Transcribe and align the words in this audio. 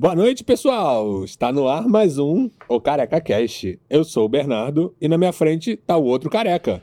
Boa 0.00 0.14
noite, 0.14 0.42
pessoal! 0.42 1.24
Está 1.24 1.52
no 1.52 1.68
ar 1.68 1.86
mais 1.86 2.16
um 2.16 2.48
O 2.66 2.80
Careca 2.80 3.20
Cast. 3.20 3.78
Eu 3.90 4.02
sou 4.02 4.24
o 4.24 4.28
Bernardo 4.30 4.94
e 4.98 5.06
na 5.06 5.18
minha 5.18 5.30
frente 5.30 5.76
tá 5.76 5.94
o 5.94 6.04
outro 6.04 6.30
careca. 6.30 6.80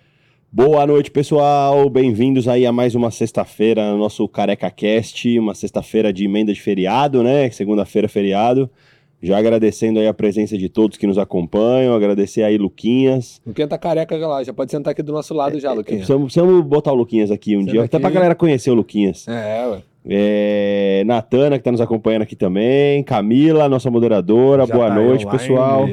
Boa 0.51 0.85
noite, 0.85 1.09
pessoal. 1.09 1.89
Bem-vindos 1.89 2.47
aí 2.47 2.63
a 2.63 2.71
mais 2.71 2.93
uma 2.93 3.09
sexta-feira 3.09 3.91
no 3.91 3.97
nosso 3.97 4.27
Careca 4.27 4.69
Cast, 4.69 5.39
uma 5.39 5.55
sexta-feira 5.55 6.13
de 6.13 6.25
emenda 6.25 6.53
de 6.53 6.61
feriado, 6.61 7.23
né? 7.23 7.49
Segunda-feira 7.49 8.07
feriado. 8.07 8.69
Já 9.19 9.39
agradecendo 9.39 9.99
aí 9.99 10.05
a 10.05 10.13
presença 10.13 10.55
de 10.55 10.69
todos 10.69 10.95
que 10.95 11.07
nos 11.07 11.17
acompanham, 11.17 11.95
agradecer 11.95 12.43
aí 12.43 12.55
Luquinhas. 12.55 13.41
Luquinha 13.43 13.67
tá 13.67 13.79
careca 13.79 14.15
lá, 14.15 14.43
já 14.43 14.53
pode 14.53 14.69
sentar 14.69 14.91
aqui 14.91 15.01
do 15.01 15.11
nosso 15.11 15.33
lado 15.33 15.59
já, 15.59 15.73
Luquinha. 15.73 15.97
Precisamos, 15.97 16.25
precisamos 16.25 16.63
botar 16.63 16.91
o 16.91 16.95
Luquinhas 16.95 17.31
aqui 17.31 17.57
um 17.57 17.61
Senta 17.61 17.71
dia, 17.71 17.83
até 17.83 17.97
aqui. 17.97 18.01
pra 18.03 18.11
galera 18.11 18.35
conhecer 18.35 18.69
o 18.69 18.75
Luquinhas. 18.75 19.27
É, 19.27 19.65
ué. 19.65 19.81
É, 20.09 21.03
Natana, 21.05 21.57
que 21.57 21.63
tá 21.63 21.71
nos 21.71 21.81
acompanhando 21.81 22.21
aqui 22.21 22.35
também. 22.35 23.03
Camila, 23.03 23.67
nossa 23.67 23.91
moderadora. 23.91 24.65
Já 24.65 24.73
Boa 24.73 24.87
tá 24.87 24.95
noite, 24.95 25.25
online. 25.25 25.39
pessoal. 25.39 25.89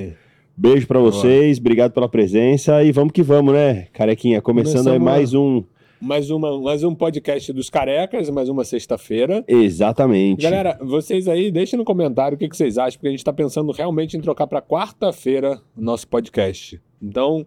Beijo 0.57 0.87
pra 0.87 1.01
vocês, 1.01 1.59
obrigado 1.59 1.91
pela 1.93 2.09
presença 2.09 2.81
e 2.85 2.93
vamos 2.93 3.13
que 3.13 3.25
vamos, 3.25 3.53
né, 3.53 3.89
carequinha? 3.93 4.41
Começando 4.41 4.89
aí 4.89 5.01
mais 5.01 5.35
um. 5.35 5.65
Mais, 6.01 6.31
uma, 6.31 6.61
mais 6.61 6.85
um 6.85 6.95
podcast 6.95 7.53
dos 7.53 7.69
carecas, 7.69 8.31
mais 8.31 8.49
uma 8.49 8.63
sexta-feira. 8.63 9.43
Exatamente. 9.49 10.43
Galera, 10.43 10.79
vocês 10.81 11.27
aí, 11.27 11.51
deixem 11.51 11.77
no 11.77 11.85
comentário 11.85 12.37
o 12.37 12.39
que, 12.39 12.49
que 12.49 12.57
vocês 12.57 12.79
acham, 12.79 12.99
porque 12.99 13.09
a 13.09 13.11
gente 13.11 13.25
tá 13.25 13.33
pensando 13.33 13.73
realmente 13.73 14.17
em 14.17 14.21
trocar 14.21 14.47
pra 14.47 14.63
quarta-feira 14.63 15.61
o 15.77 15.81
nosso 15.81 16.07
podcast. 16.07 16.81
Então, 17.03 17.45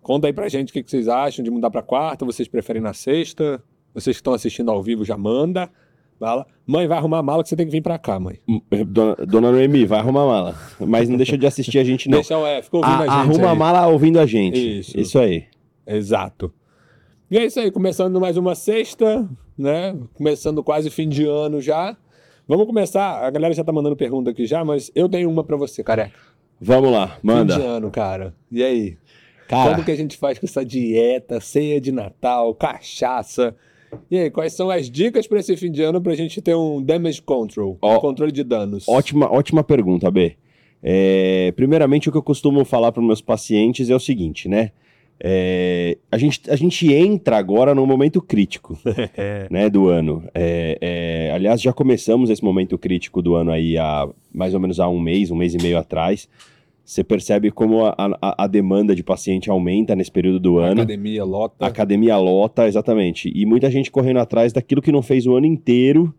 conta 0.00 0.28
aí 0.28 0.32
pra 0.32 0.48
gente 0.48 0.70
o 0.70 0.72
que, 0.72 0.82
que 0.82 0.90
vocês 0.90 1.08
acham 1.08 1.42
de 1.42 1.50
mudar 1.50 1.70
pra 1.70 1.82
quarta, 1.82 2.24
vocês 2.24 2.46
preferem 2.46 2.82
na 2.82 2.92
sexta? 2.92 3.60
Vocês 3.92 4.16
que 4.16 4.20
estão 4.20 4.34
assistindo 4.34 4.70
ao 4.70 4.80
vivo 4.80 5.04
já 5.04 5.16
manda. 5.16 5.70
Fala. 6.18 6.46
Mãe, 6.66 6.86
vai 6.86 6.96
arrumar 6.98 7.18
a 7.18 7.22
mala 7.22 7.42
que 7.42 7.48
você 7.48 7.56
tem 7.56 7.66
que 7.66 7.72
vir 7.72 7.82
pra 7.82 7.98
cá, 7.98 8.18
mãe. 8.18 8.38
Dona, 8.86 9.14
dona 9.26 9.52
Noemi, 9.52 9.84
vai 9.84 9.98
arrumar 9.98 10.22
a 10.22 10.26
mala. 10.26 10.54
Mas 10.80 11.08
não 11.08 11.16
deixa 11.16 11.36
de 11.36 11.46
assistir 11.46 11.78
a 11.78 11.84
gente, 11.84 12.08
não. 12.08 12.18
Deixa 12.18 12.34
é, 12.48 12.62
fica 12.62 12.76
ouvindo 12.78 12.92
a, 12.94 12.96
A- 12.96 13.00
gente. 13.02 13.10
arruma 13.10 13.44
aí. 13.48 13.52
a 13.52 13.54
mala 13.54 13.86
ouvindo 13.88 14.18
a 14.20 14.26
gente. 14.26 14.78
Isso. 14.80 14.98
Isso 14.98 15.18
aí. 15.18 15.44
Exato. 15.86 16.52
E 17.30 17.36
é 17.36 17.44
isso 17.44 17.58
aí, 17.60 17.70
começando 17.70 18.20
mais 18.20 18.36
uma 18.36 18.54
sexta, 18.54 19.28
né? 19.58 19.96
Começando 20.14 20.62
quase 20.62 20.88
fim 20.88 21.08
de 21.08 21.24
ano 21.26 21.60
já. 21.60 21.96
Vamos 22.46 22.66
começar. 22.66 23.24
A 23.26 23.30
galera 23.30 23.52
já 23.54 23.64
tá 23.64 23.72
mandando 23.72 23.96
pergunta 23.96 24.30
aqui 24.30 24.46
já, 24.46 24.64
mas 24.64 24.90
eu 24.94 25.08
tenho 25.08 25.28
uma 25.30 25.42
pra 25.42 25.56
você, 25.56 25.82
careca. 25.82 26.12
Vamos 26.60 26.92
lá, 26.92 27.08
Fim 27.08 27.20
de 27.20 27.26
manda. 27.26 27.54
ano, 27.56 27.90
cara. 27.90 28.34
E 28.50 28.62
aí? 28.62 28.96
Cara, 29.48 29.72
Como 29.72 29.84
que 29.84 29.90
a 29.90 29.96
gente 29.96 30.16
faz 30.16 30.38
com 30.38 30.46
essa 30.46 30.64
dieta, 30.64 31.40
ceia 31.40 31.78
de 31.80 31.90
Natal, 31.92 32.54
cachaça? 32.54 33.54
E 34.10 34.18
aí, 34.18 34.30
quais 34.30 34.52
são 34.52 34.70
as 34.70 34.90
dicas 34.90 35.26
pra 35.26 35.40
esse 35.40 35.56
fim 35.56 35.70
de 35.70 35.82
ano 35.82 36.00
pra 36.00 36.14
gente 36.14 36.40
ter 36.40 36.54
um 36.54 36.82
damage 36.82 37.22
control, 37.22 37.78
Ó, 37.80 37.96
um 37.96 38.00
controle 38.00 38.32
de 38.32 38.44
danos? 38.44 38.88
ótima, 38.88 39.30
ótima 39.30 39.62
pergunta, 39.64 40.10
B. 40.10 40.36
É, 40.82 41.52
primeiramente, 41.56 42.08
o 42.08 42.12
que 42.12 42.18
eu 42.18 42.22
costumo 42.22 42.64
falar 42.64 42.92
para 42.92 43.02
meus 43.02 43.20
pacientes 43.20 43.88
é 43.88 43.94
o 43.94 44.00
seguinte, 44.00 44.48
né? 44.48 44.70
É, 45.18 45.96
a, 46.10 46.18
gente, 46.18 46.50
a 46.50 46.56
gente 46.56 46.92
entra 46.92 47.38
agora 47.38 47.74
num 47.74 47.86
momento 47.86 48.20
crítico 48.20 48.76
né, 49.50 49.70
do 49.70 49.88
ano. 49.88 50.24
É, 50.34 50.76
é, 50.80 51.32
aliás, 51.34 51.62
já 51.62 51.72
começamos 51.72 52.30
esse 52.30 52.42
momento 52.44 52.76
crítico 52.76 53.22
do 53.22 53.34
ano 53.34 53.50
aí 53.50 53.78
há 53.78 54.08
mais 54.32 54.52
ou 54.54 54.60
menos 54.60 54.80
há 54.80 54.88
um 54.88 55.00
mês, 55.00 55.30
um 55.30 55.36
mês 55.36 55.54
e 55.54 55.58
meio 55.58 55.78
atrás. 55.78 56.28
Você 56.84 57.02
percebe 57.02 57.50
como 57.50 57.86
a, 57.86 57.94
a, 57.96 58.44
a 58.44 58.46
demanda 58.46 58.94
de 58.94 59.02
paciente 59.02 59.48
aumenta 59.50 59.96
nesse 59.96 60.12
período 60.12 60.38
do 60.38 60.58
ano. 60.58 60.82
Academia, 60.82 61.24
lota. 61.24 61.66
Academia 61.66 62.16
lota, 62.18 62.66
exatamente. 62.68 63.32
E 63.34 63.46
muita 63.46 63.70
gente 63.70 63.90
correndo 63.90 64.18
atrás 64.18 64.52
daquilo 64.52 64.82
que 64.82 64.92
não 64.92 65.00
fez 65.00 65.26
o 65.26 65.34
ano 65.34 65.46
inteiro, 65.46 66.14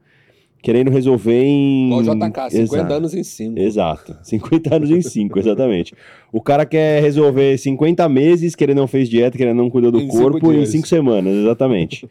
querendo 0.63 0.89
resolver 0.89 1.43
em. 1.43 1.99
Igual 1.99 2.15
JK, 2.15 2.49
50 2.49 2.57
Exato. 2.57 2.93
anos 2.93 3.13
em 3.13 3.23
5. 3.23 3.59
Exato. 3.59 4.17
50 4.23 4.75
anos 4.75 4.89
em 4.89 5.01
5, 5.03 5.37
exatamente. 5.37 5.93
O 6.31 6.41
cara 6.41 6.65
quer 6.65 6.99
resolver 6.99 7.55
50 7.59 8.09
meses, 8.09 8.55
que 8.55 8.63
ele 8.63 8.73
não 8.73 8.87
fez 8.87 9.07
dieta, 9.07 9.37
que 9.37 9.43
ele 9.43 9.53
não 9.53 9.69
cuidou 9.69 9.91
do 9.91 9.99
Em 9.99 10.09
cinco 10.09 10.17
corpo, 10.17 10.51
em 10.51 10.55
dias. 10.55 10.69
5 10.69 10.87
semanas, 10.87 11.31
exatamente. 11.35 12.09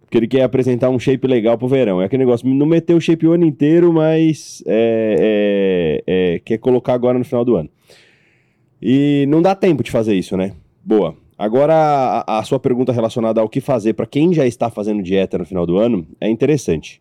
Porque 0.00 0.18
ele 0.18 0.26
quer 0.26 0.42
apresentar 0.42 0.90
um 0.90 0.98
shape 0.98 1.28
legal 1.28 1.56
pro 1.56 1.68
verão. 1.68 2.02
É 2.02 2.06
aquele 2.06 2.24
negócio, 2.24 2.48
não 2.48 2.66
meteu 2.66 2.96
o 2.96 3.00
shape 3.00 3.24
o 3.24 3.32
ano 3.32 3.44
inteiro, 3.44 3.92
mas 3.92 4.64
é, 4.66 6.02
é, 6.06 6.34
é, 6.34 6.38
quer 6.40 6.58
colocar 6.58 6.94
agora 6.94 7.16
no 7.16 7.24
final 7.24 7.44
do 7.44 7.54
ano. 7.54 7.70
E 8.84 9.24
não 9.28 9.40
dá 9.40 9.54
tempo 9.54 9.82
de 9.82 9.90
fazer 9.90 10.14
isso, 10.14 10.36
né? 10.36 10.52
Boa. 10.84 11.16
Agora, 11.38 11.74
a, 12.26 12.38
a 12.38 12.42
sua 12.44 12.60
pergunta 12.60 12.92
relacionada 12.92 13.40
ao 13.40 13.48
que 13.48 13.60
fazer 13.60 13.94
para 13.94 14.04
quem 14.06 14.34
já 14.34 14.46
está 14.46 14.68
fazendo 14.68 15.02
dieta 15.02 15.38
no 15.38 15.46
final 15.46 15.64
do 15.66 15.78
ano 15.78 16.06
é 16.20 16.28
interessante. 16.28 17.00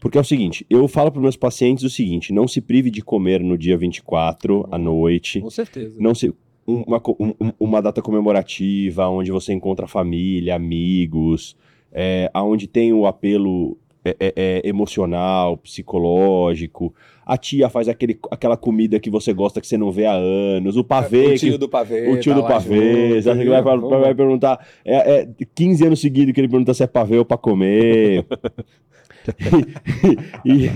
Porque 0.00 0.16
é 0.16 0.20
o 0.20 0.24
seguinte, 0.24 0.64
eu 0.70 0.88
falo 0.88 1.12
para 1.12 1.20
meus 1.20 1.36
pacientes 1.36 1.84
o 1.84 1.90
seguinte: 1.90 2.32
não 2.32 2.48
se 2.48 2.60
prive 2.60 2.90
de 2.90 3.02
comer 3.02 3.40
no 3.42 3.58
dia 3.58 3.76
24 3.76 4.66
à 4.70 4.78
noite. 4.78 5.40
Com 5.40 5.50
certeza. 5.50 5.94
Não 5.98 6.14
se, 6.14 6.32
um- 6.66 6.82
uma, 6.86 7.02
um- 7.20 7.34
um- 7.40 7.52
uma 7.60 7.82
data 7.82 8.00
comemorativa 8.00 9.06
onde 9.08 9.30
você 9.30 9.52
encontra 9.52 9.86
família, 9.86 10.54
amigos, 10.54 11.56
é, 11.92 12.30
onde 12.34 12.66
tem 12.66 12.92
o 12.92 13.06
apelo 13.06 13.76
é, 14.08 14.16
é, 14.20 14.32
é, 14.64 14.68
emocional, 14.68 15.56
psicológico. 15.56 16.94
A 17.26 17.36
tia 17.36 17.68
faz 17.68 17.88
aquele, 17.88 18.18
aquela 18.30 18.56
comida 18.56 18.98
que 18.98 19.10
você 19.10 19.32
gosta 19.34 19.60
que 19.60 19.66
você 19.66 19.76
não 19.76 19.90
vê 19.92 20.06
há 20.06 20.12
anos. 20.14 20.76
O 20.76 20.84
pavê 20.84 21.26
o 21.26 21.30
que 21.32 21.38
tio 21.38 21.58
do 21.58 21.68
pavê. 21.68 22.08
o 22.10 22.18
tio 22.18 22.32
tá 22.34 22.40
do 22.40 22.46
pavê, 22.46 23.20
junto, 23.20 23.38
que 23.38 23.48
vai, 23.48 23.62
vai- 23.62 23.78
vai 23.78 24.14
perguntar. 24.14 24.66
É, 24.84 25.20
é 25.20 25.28
15 25.54 25.86
anos 25.86 26.00
seguidos 26.00 26.32
que 26.32 26.40
ele 26.40 26.48
pergunta 26.48 26.72
se 26.72 26.82
é 26.82 26.86
pavê 26.86 27.18
ou 27.18 27.24
pra 27.24 27.36
comer. 27.36 28.24
e, 30.44 30.64
e- 30.66 30.70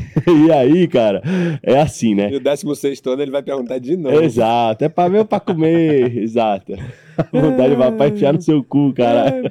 e 0.47 0.53
aí, 0.53 0.87
cara, 0.89 1.23
é 1.63 1.81
assim, 1.81 2.15
né? 2.15 2.31
E 2.33 2.37
o 2.37 2.41
16 2.41 3.01
ano 3.07 3.23
ele 3.23 3.31
vai 3.31 3.43
perguntar 3.43 3.79
de 3.79 3.97
novo. 3.97 4.21
Exato, 4.23 4.85
é 4.85 4.89
pavê 4.89 5.19
ou 5.19 5.25
pra 5.25 5.41
comer? 5.41 6.17
Exato. 6.19 6.75
A 7.17 7.41
vontade 7.41 7.75
vai 7.75 7.93
pra 7.93 8.09
enfiar 8.09 8.33
no 8.33 8.41
seu 8.41 8.63
cu, 8.65 8.93
cara. 8.93 9.29
É. 9.29 9.43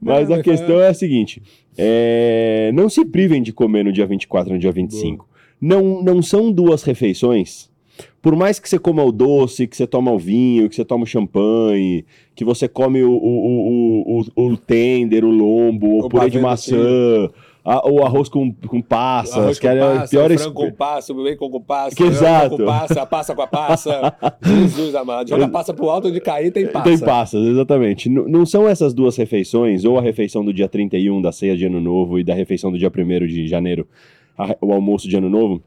Mas 0.00 0.28
Não, 0.28 0.36
a 0.36 0.42
questão 0.42 0.80
é 0.80 0.88
a 0.88 0.94
seguinte: 0.94 1.42
é, 1.76 2.70
não 2.74 2.88
se 2.88 3.04
privem 3.04 3.42
de 3.42 3.52
comer 3.52 3.84
no 3.84 3.92
dia 3.92 4.06
24 4.06 4.50
e 4.50 4.54
no 4.54 4.58
dia 4.58 4.72
25. 4.72 5.28
Não, 5.60 6.02
não 6.02 6.22
são 6.22 6.50
duas 6.52 6.82
refeições. 6.82 7.68
Por 8.22 8.34
mais 8.36 8.58
que 8.58 8.68
você 8.68 8.78
coma 8.78 9.02
o 9.02 9.10
doce, 9.12 9.66
que 9.66 9.76
você 9.76 9.86
toma 9.86 10.10
o 10.12 10.18
vinho, 10.18 10.68
que 10.68 10.74
você 10.76 10.84
toma 10.84 11.04
o 11.04 11.06
champanhe, 11.06 12.04
que 12.34 12.44
você 12.44 12.68
come 12.68 13.02
o, 13.02 13.10
o, 13.10 14.02
o, 14.06 14.20
o, 14.36 14.46
o 14.52 14.56
tender, 14.56 15.24
o 15.24 15.30
lombo, 15.30 15.86
o, 15.86 15.98
O 16.06 16.08
purê 16.08 16.28
de 16.30 16.38
maçã, 16.38 17.28
a- 17.68 17.88
o 17.90 18.02
arroz 18.04 18.28
com, 18.28 18.52
com 18.52 18.80
passas, 18.80 19.36
Arroz 19.36 19.58
que 19.58 19.66
com 19.68 19.72
é 19.72 19.80
passa, 19.98 20.08
pior 20.10 20.30
frango 20.38 20.54
com 20.54 20.72
passa, 20.72 21.12
o 21.12 21.36
com 21.50 21.60
passa, 21.60 21.96
Que 21.96 22.02
exato. 22.04 22.56
com 22.56 22.64
passa, 22.64 23.06
passa 23.06 23.34
com 23.34 23.42
a 23.42 23.46
passa. 23.46 24.14
Jesus 24.42 24.94
amado. 24.94 25.28
Joga 25.28 25.48
passa 25.48 25.74
pro 25.74 25.88
alto 25.90 26.10
de 26.10 26.20
cair, 26.20 26.50
tem 26.50 26.66
passa. 26.66 26.84
Tem 26.88 26.98
passas, 26.98 27.46
exatamente. 27.46 28.08
N- 28.08 28.24
não 28.28 28.46
são 28.46 28.66
essas 28.68 28.94
duas 28.94 29.16
refeições, 29.16 29.84
ou 29.84 29.98
a 29.98 30.02
refeição 30.02 30.44
do 30.44 30.52
dia 30.52 30.68
31 30.68 31.20
da 31.20 31.30
ceia 31.32 31.56
de 31.56 31.66
Ano 31.66 31.80
Novo 31.80 32.18
e 32.18 32.24
da 32.24 32.34
refeição 32.34 32.70
do 32.72 32.78
dia 32.78 32.90
1 32.90 33.26
de 33.26 33.46
janeiro, 33.46 33.86
a- 34.36 34.56
o 34.60 34.72
almoço 34.72 35.08
de 35.08 35.16
Ano 35.16 35.28
Novo, 35.28 35.62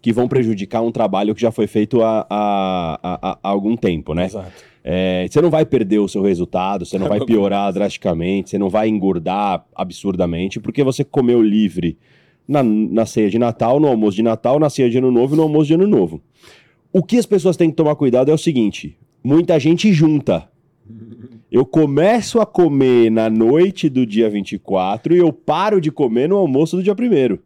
que 0.00 0.12
vão 0.12 0.26
prejudicar 0.28 0.82
um 0.82 0.90
trabalho 0.90 1.34
que 1.34 1.40
já 1.40 1.50
foi 1.52 1.66
feito 1.66 2.02
há, 2.02 2.26
há- 2.28 2.98
há- 3.02 3.38
há 3.42 3.48
algum 3.48 3.76
tempo, 3.76 4.14
né? 4.14 4.24
Exato. 4.26 4.71
É, 4.84 5.26
você 5.30 5.40
não 5.40 5.50
vai 5.50 5.64
perder 5.64 5.98
o 5.98 6.08
seu 6.08 6.22
resultado, 6.22 6.84
você 6.84 6.98
não 6.98 7.08
vai 7.08 7.20
piorar 7.26 7.72
drasticamente, 7.72 8.50
você 8.50 8.58
não 8.58 8.68
vai 8.68 8.88
engordar 8.88 9.64
absurdamente, 9.74 10.58
porque 10.58 10.82
você 10.82 11.04
comeu 11.04 11.40
livre 11.40 11.96
na, 12.46 12.62
na 12.62 13.06
ceia 13.06 13.30
de 13.30 13.38
Natal, 13.38 13.78
no 13.78 13.86
almoço 13.86 14.16
de 14.16 14.22
Natal, 14.22 14.58
na 14.58 14.68
ceia 14.68 14.90
de 14.90 14.98
Ano 14.98 15.12
Novo 15.12 15.34
e 15.34 15.36
no 15.36 15.44
almoço 15.44 15.66
de 15.66 15.74
Ano 15.74 15.86
Novo. 15.86 16.20
O 16.92 17.02
que 17.02 17.16
as 17.16 17.26
pessoas 17.26 17.56
têm 17.56 17.70
que 17.70 17.76
tomar 17.76 17.94
cuidado 17.94 18.30
é 18.30 18.34
o 18.34 18.38
seguinte: 18.38 18.96
muita 19.22 19.58
gente 19.58 19.92
junta. 19.92 20.50
Eu 21.50 21.64
começo 21.64 22.40
a 22.40 22.46
comer 22.46 23.10
na 23.10 23.28
noite 23.28 23.88
do 23.88 24.06
dia 24.06 24.28
24 24.28 25.14
e 25.14 25.18
eu 25.18 25.32
paro 25.32 25.80
de 25.80 25.92
comer 25.92 26.28
no 26.28 26.36
almoço 26.36 26.76
do 26.76 26.82
dia 26.82 26.94
1. 26.94 27.38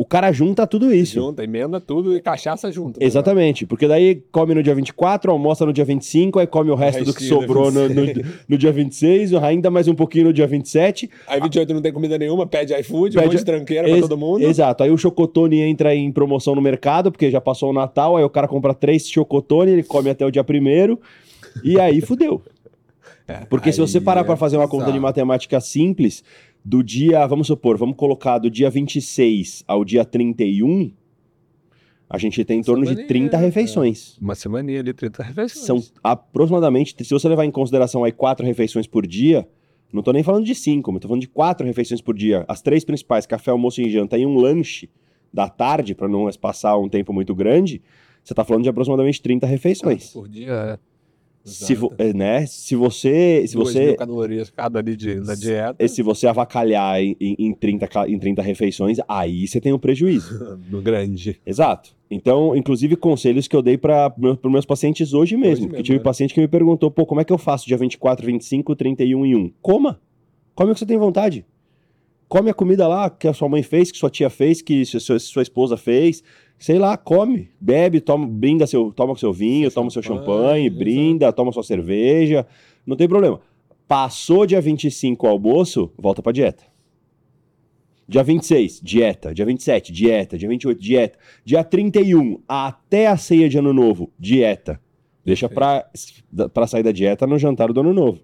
O 0.00 0.04
cara 0.04 0.30
junta 0.30 0.64
tudo 0.64 0.94
isso. 0.94 1.14
Junta, 1.14 1.42
emenda 1.42 1.80
tudo 1.80 2.16
e 2.16 2.20
cachaça 2.20 2.70
junto. 2.70 3.00
né? 3.00 3.04
Exatamente, 3.06 3.66
porque 3.66 3.88
daí 3.88 4.22
come 4.30 4.54
no 4.54 4.62
dia 4.62 4.72
24, 4.72 5.32
almoça 5.32 5.66
no 5.66 5.72
dia 5.72 5.84
25, 5.84 6.38
aí 6.38 6.46
come 6.46 6.70
o 6.70 6.76
resto 6.76 7.02
do 7.02 7.12
que 7.12 7.24
do 7.24 7.28
sobrou 7.28 7.72
no, 7.72 7.88
no, 7.88 8.02
26. 8.06 8.26
no 8.48 8.56
dia 8.56 8.70
26, 8.70 9.34
ainda 9.34 9.72
mais 9.72 9.88
um 9.88 9.96
pouquinho 9.96 10.26
no 10.26 10.32
dia 10.32 10.46
27. 10.46 11.10
Aí 11.26 11.40
28 11.40 11.74
não 11.74 11.82
tem 11.82 11.92
comida 11.92 12.16
nenhuma, 12.16 12.46
pede 12.46 12.72
iFood, 12.78 13.16
um 13.16 13.20
Pede- 13.20 13.32
monte 13.32 13.38
de 13.40 13.44
tranqueira 13.44 13.82
pra 13.88 13.90
Ex- 13.96 14.02
todo 14.08 14.16
mundo. 14.16 14.40
Exato, 14.44 14.84
aí 14.84 14.90
o 14.92 14.96
chocotone 14.96 15.58
entra 15.62 15.92
em 15.92 16.12
promoção 16.12 16.54
no 16.54 16.62
mercado, 16.62 17.10
porque 17.10 17.28
já 17.28 17.40
passou 17.40 17.70
o 17.70 17.72
Natal, 17.72 18.16
aí 18.16 18.22
o 18.22 18.30
cara 18.30 18.46
compra 18.46 18.72
três 18.74 19.08
chocotone, 19.10 19.72
ele 19.72 19.82
come 19.82 20.10
até 20.10 20.24
o 20.24 20.30
dia 20.30 20.44
primeiro, 20.44 21.00
e 21.64 21.80
aí 21.80 22.00
fudeu. 22.00 22.40
É, 23.26 23.44
Porque 23.44 23.70
se 23.72 23.78
você 23.80 23.98
aí 23.98 24.04
parar 24.04 24.20
é 24.22 24.24
pra 24.24 24.36
fazer 24.36 24.56
uma 24.56 24.66
conta 24.66 24.90
de 24.90 24.98
matemática 24.98 25.60
simples, 25.60 26.24
do 26.68 26.82
dia, 26.82 27.26
vamos 27.26 27.46
supor, 27.46 27.78
vamos 27.78 27.96
colocar 27.96 28.36
do 28.36 28.50
dia 28.50 28.68
26 28.68 29.64
ao 29.66 29.86
dia 29.86 30.04
31, 30.04 30.92
a 32.10 32.18
gente 32.18 32.44
tem 32.44 32.60
em 32.60 32.62
torno 32.62 32.82
de 32.82 32.90
Semaninha, 32.90 33.08
30 33.08 33.36
é. 33.36 33.40
refeições. 33.40 34.18
Uma 34.18 34.34
semaninha 34.34 34.80
ali, 34.80 34.92
30 34.92 35.22
refeições. 35.22 35.64
São 35.64 35.82
aproximadamente, 36.04 36.94
se 37.02 37.10
você 37.10 37.26
levar 37.26 37.46
em 37.46 37.50
consideração 37.50 38.04
aí 38.04 38.12
quatro 38.12 38.44
refeições 38.44 38.86
por 38.86 39.06
dia, 39.06 39.48
não 39.90 40.02
tô 40.02 40.12
nem 40.12 40.22
falando 40.22 40.44
de 40.44 40.54
cinco, 40.54 40.92
mas 40.92 41.00
tô 41.00 41.08
falando 41.08 41.22
de 41.22 41.28
quatro 41.28 41.66
refeições 41.66 42.02
por 42.02 42.14
dia. 42.14 42.44
As 42.46 42.60
três 42.60 42.84
principais, 42.84 43.24
café, 43.24 43.50
almoço 43.50 43.80
e 43.80 43.88
janta, 43.88 44.18
e 44.18 44.26
um 44.26 44.36
lanche, 44.36 44.90
da 45.32 45.48
tarde, 45.48 45.94
para 45.94 46.06
não 46.06 46.28
passar 46.38 46.76
um 46.76 46.88
tempo 46.88 47.14
muito 47.14 47.34
grande, 47.34 47.80
você 48.22 48.34
está 48.34 48.44
falando 48.44 48.64
de 48.64 48.68
aproximadamente 48.68 49.22
30 49.22 49.46
refeições. 49.46 50.12
Por 50.12 50.28
dia, 50.28 50.52
é. 50.52 50.78
Se, 51.48 51.74
vo- 51.74 51.92
é, 51.98 52.12
né? 52.12 52.46
se 52.46 52.74
você 52.76 53.44
se 53.46 53.56
você 53.56 53.94
calorias 53.94 54.50
cada 54.50 54.78
ali 54.78 54.96
de, 54.96 55.14
na 55.16 55.34
dieta. 55.34 55.82
e 55.84 55.88
se 55.88 56.02
você 56.02 56.26
avacalhar 56.26 57.00
em, 57.00 57.16
em, 57.20 57.36
em 57.38 57.52
30, 57.54 57.86
ca- 57.88 58.08
em 58.08 58.18
30 58.18 58.42
refeições, 58.42 58.98
aí 59.08 59.46
você 59.46 59.60
tem 59.60 59.72
um 59.72 59.78
prejuízo. 59.78 60.58
No 60.70 60.80
grande. 60.82 61.40
Exato. 61.46 61.96
Então, 62.10 62.54
inclusive, 62.56 62.96
conselhos 62.96 63.46
que 63.48 63.54
eu 63.56 63.62
dei 63.62 63.76
para 63.76 64.12
os 64.42 64.50
meus 64.50 64.64
pacientes 64.66 65.12
hoje 65.12 65.36
mesmo. 65.36 65.48
mesmo, 65.48 65.68
porque 65.68 65.82
tive 65.82 65.98
né? 65.98 66.04
paciente 66.04 66.32
que 66.34 66.40
me 66.40 66.48
perguntou, 66.48 66.90
pô, 66.90 67.04
como 67.04 67.20
é 67.20 67.24
que 67.24 67.32
eu 67.32 67.38
faço 67.38 67.66
dia 67.66 67.76
24, 67.76 68.24
25, 68.24 68.74
31 68.76 69.26
e 69.26 69.36
1? 69.36 69.50
Coma. 69.60 70.00
Come 70.54 70.70
o 70.70 70.74
que 70.74 70.80
você 70.80 70.86
tem 70.86 70.96
vontade. 70.98 71.44
Come 72.28 72.50
a 72.50 72.54
comida 72.54 72.86
lá 72.86 73.08
que 73.08 73.26
a 73.26 73.32
sua 73.32 73.48
mãe 73.48 73.62
fez, 73.62 73.90
que 73.90 73.96
sua 73.98 74.10
tia 74.10 74.28
fez, 74.28 74.60
que 74.60 74.84
sua- 74.84 75.18
sua 75.18 75.42
esposa 75.42 75.76
fez. 75.78 76.22
Sei 76.58 76.78
lá, 76.78 76.96
come, 76.96 77.50
bebe, 77.60 78.00
toma, 78.00 78.26
brinda 78.26 78.66
seu, 78.66 78.92
toma 78.92 79.16
seu 79.16 79.32
vinho, 79.32 79.70
toma 79.70 79.90
seu 79.90 80.02
champanhe, 80.02 80.26
champanhe, 80.26 80.66
exato. 80.66 80.78
brinda, 80.78 81.32
toma 81.32 81.52
sua 81.52 81.62
cerveja. 81.62 82.46
Não 82.84 82.96
tem 82.96 83.08
problema. 83.08 83.40
Passou 83.86 84.44
dia 84.44 84.60
25 84.60 85.26
o 85.26 85.30
almoço, 85.30 85.92
volta 85.96 86.20
pra 86.20 86.32
dieta. 86.32 86.64
Dia 88.08 88.22
26, 88.22 88.80
dieta. 88.82 89.34
Dia 89.34 89.44
27, 89.44 89.92
dieta. 89.92 90.38
Dia 90.38 90.48
28, 90.48 90.80
dieta. 90.80 91.18
Dia 91.44 91.62
31, 91.62 92.40
até 92.48 93.06
a 93.06 93.16
ceia 93.16 93.48
de 93.48 93.58
ano 93.58 93.72
novo, 93.72 94.10
dieta. 94.18 94.80
Deixa 95.24 95.46
pra, 95.46 95.86
pra 96.54 96.66
sair 96.66 96.82
da 96.82 96.90
dieta 96.90 97.26
no 97.26 97.38
jantar 97.38 97.70
do 97.70 97.80
ano 97.80 97.92
novo. 97.92 98.20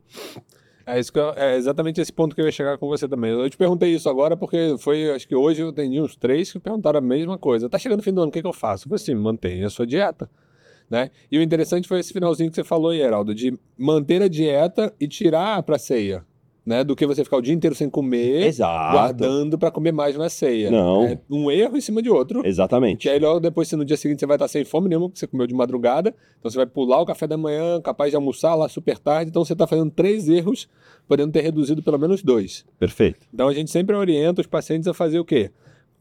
É, 0.86 1.00
isso 1.00 1.10
eu- 1.14 1.30
é 1.34 1.56
exatamente 1.56 2.00
esse 2.00 2.12
ponto 2.12 2.34
que 2.34 2.40
eu 2.42 2.44
ia 2.46 2.52
chegar 2.52 2.76
com 2.76 2.86
você 2.86 3.08
também. 3.08 3.30
Eu 3.30 3.48
te 3.48 3.56
perguntei 3.56 3.94
isso 3.94 4.08
agora 4.08 4.36
porque 4.36 4.76
foi, 4.78 5.10
acho 5.10 5.26
que 5.26 5.34
hoje 5.34 5.62
eu 5.62 5.70
atendi 5.70 6.00
uns 6.00 6.14
três 6.14 6.52
que 6.52 6.58
perguntaram 6.58 6.98
a 6.98 7.02
mesma 7.02 7.38
coisa. 7.38 7.68
Tá 7.70 7.78
chegando 7.78 8.00
o 8.00 8.02
fim 8.02 8.12
do 8.12 8.20
ano, 8.20 8.28
o 8.28 8.32
que, 8.32 8.42
que 8.42 8.46
eu 8.46 8.52
faço? 8.52 8.84
Eu 8.84 8.90
falei 8.90 9.02
assim, 9.02 9.14
mantenha 9.14 9.66
a 9.66 9.70
sua 9.70 9.86
dieta. 9.86 10.30
Né? 10.90 11.10
E 11.32 11.38
o 11.38 11.42
interessante 11.42 11.88
foi 11.88 12.00
esse 12.00 12.12
finalzinho 12.12 12.50
que 12.50 12.56
você 12.56 12.62
falou 12.64 12.92
Heraldo, 12.92 13.34
de 13.34 13.58
manter 13.78 14.20
a 14.20 14.28
dieta 14.28 14.92
e 15.00 15.08
tirar 15.08 15.62
pra 15.62 15.78
ceia. 15.78 16.24
Né? 16.64 16.82
Do 16.82 16.96
que 16.96 17.06
você 17.06 17.22
ficar 17.22 17.36
o 17.36 17.42
dia 17.42 17.52
inteiro 17.52 17.74
sem 17.76 17.90
comer, 17.90 18.46
Exato. 18.46 18.92
guardando 18.92 19.58
pra 19.58 19.70
comer 19.70 19.92
mais 19.92 20.16
na 20.16 20.30
ceia. 20.30 20.70
Não. 20.70 21.04
É 21.04 21.18
um 21.28 21.50
erro 21.50 21.76
em 21.76 21.80
cima 21.80 22.00
de 22.00 22.08
outro. 22.08 22.40
Exatamente. 22.46 23.02
Que 23.02 23.10
aí 23.10 23.18
logo 23.18 23.38
depois, 23.38 23.68
se 23.68 23.76
no 23.76 23.84
dia 23.84 23.98
seguinte 23.98 24.20
você 24.20 24.26
vai 24.26 24.36
estar 24.36 24.48
sem 24.48 24.64
fome 24.64 24.88
nenhuma, 24.88 25.08
porque 25.08 25.18
você 25.18 25.26
comeu 25.26 25.46
de 25.46 25.52
madrugada, 25.52 26.14
então 26.38 26.50
você 26.50 26.56
vai 26.56 26.64
pular 26.64 27.00
o 27.02 27.04
café 27.04 27.26
da 27.26 27.36
manhã, 27.36 27.80
capaz 27.82 28.10
de 28.10 28.16
almoçar 28.16 28.54
lá 28.54 28.66
super 28.66 28.96
tarde, 28.98 29.28
então 29.28 29.44
você 29.44 29.52
está 29.52 29.66
fazendo 29.66 29.90
três 29.90 30.26
erros, 30.26 30.66
podendo 31.06 31.32
ter 31.32 31.42
reduzido 31.42 31.82
pelo 31.82 31.98
menos 31.98 32.22
dois. 32.22 32.64
Perfeito. 32.78 33.26
Então 33.32 33.46
a 33.46 33.52
gente 33.52 33.70
sempre 33.70 33.94
orienta 33.94 34.40
os 34.40 34.46
pacientes 34.46 34.88
a 34.88 34.94
fazer 34.94 35.18
o 35.18 35.24
quê? 35.24 35.50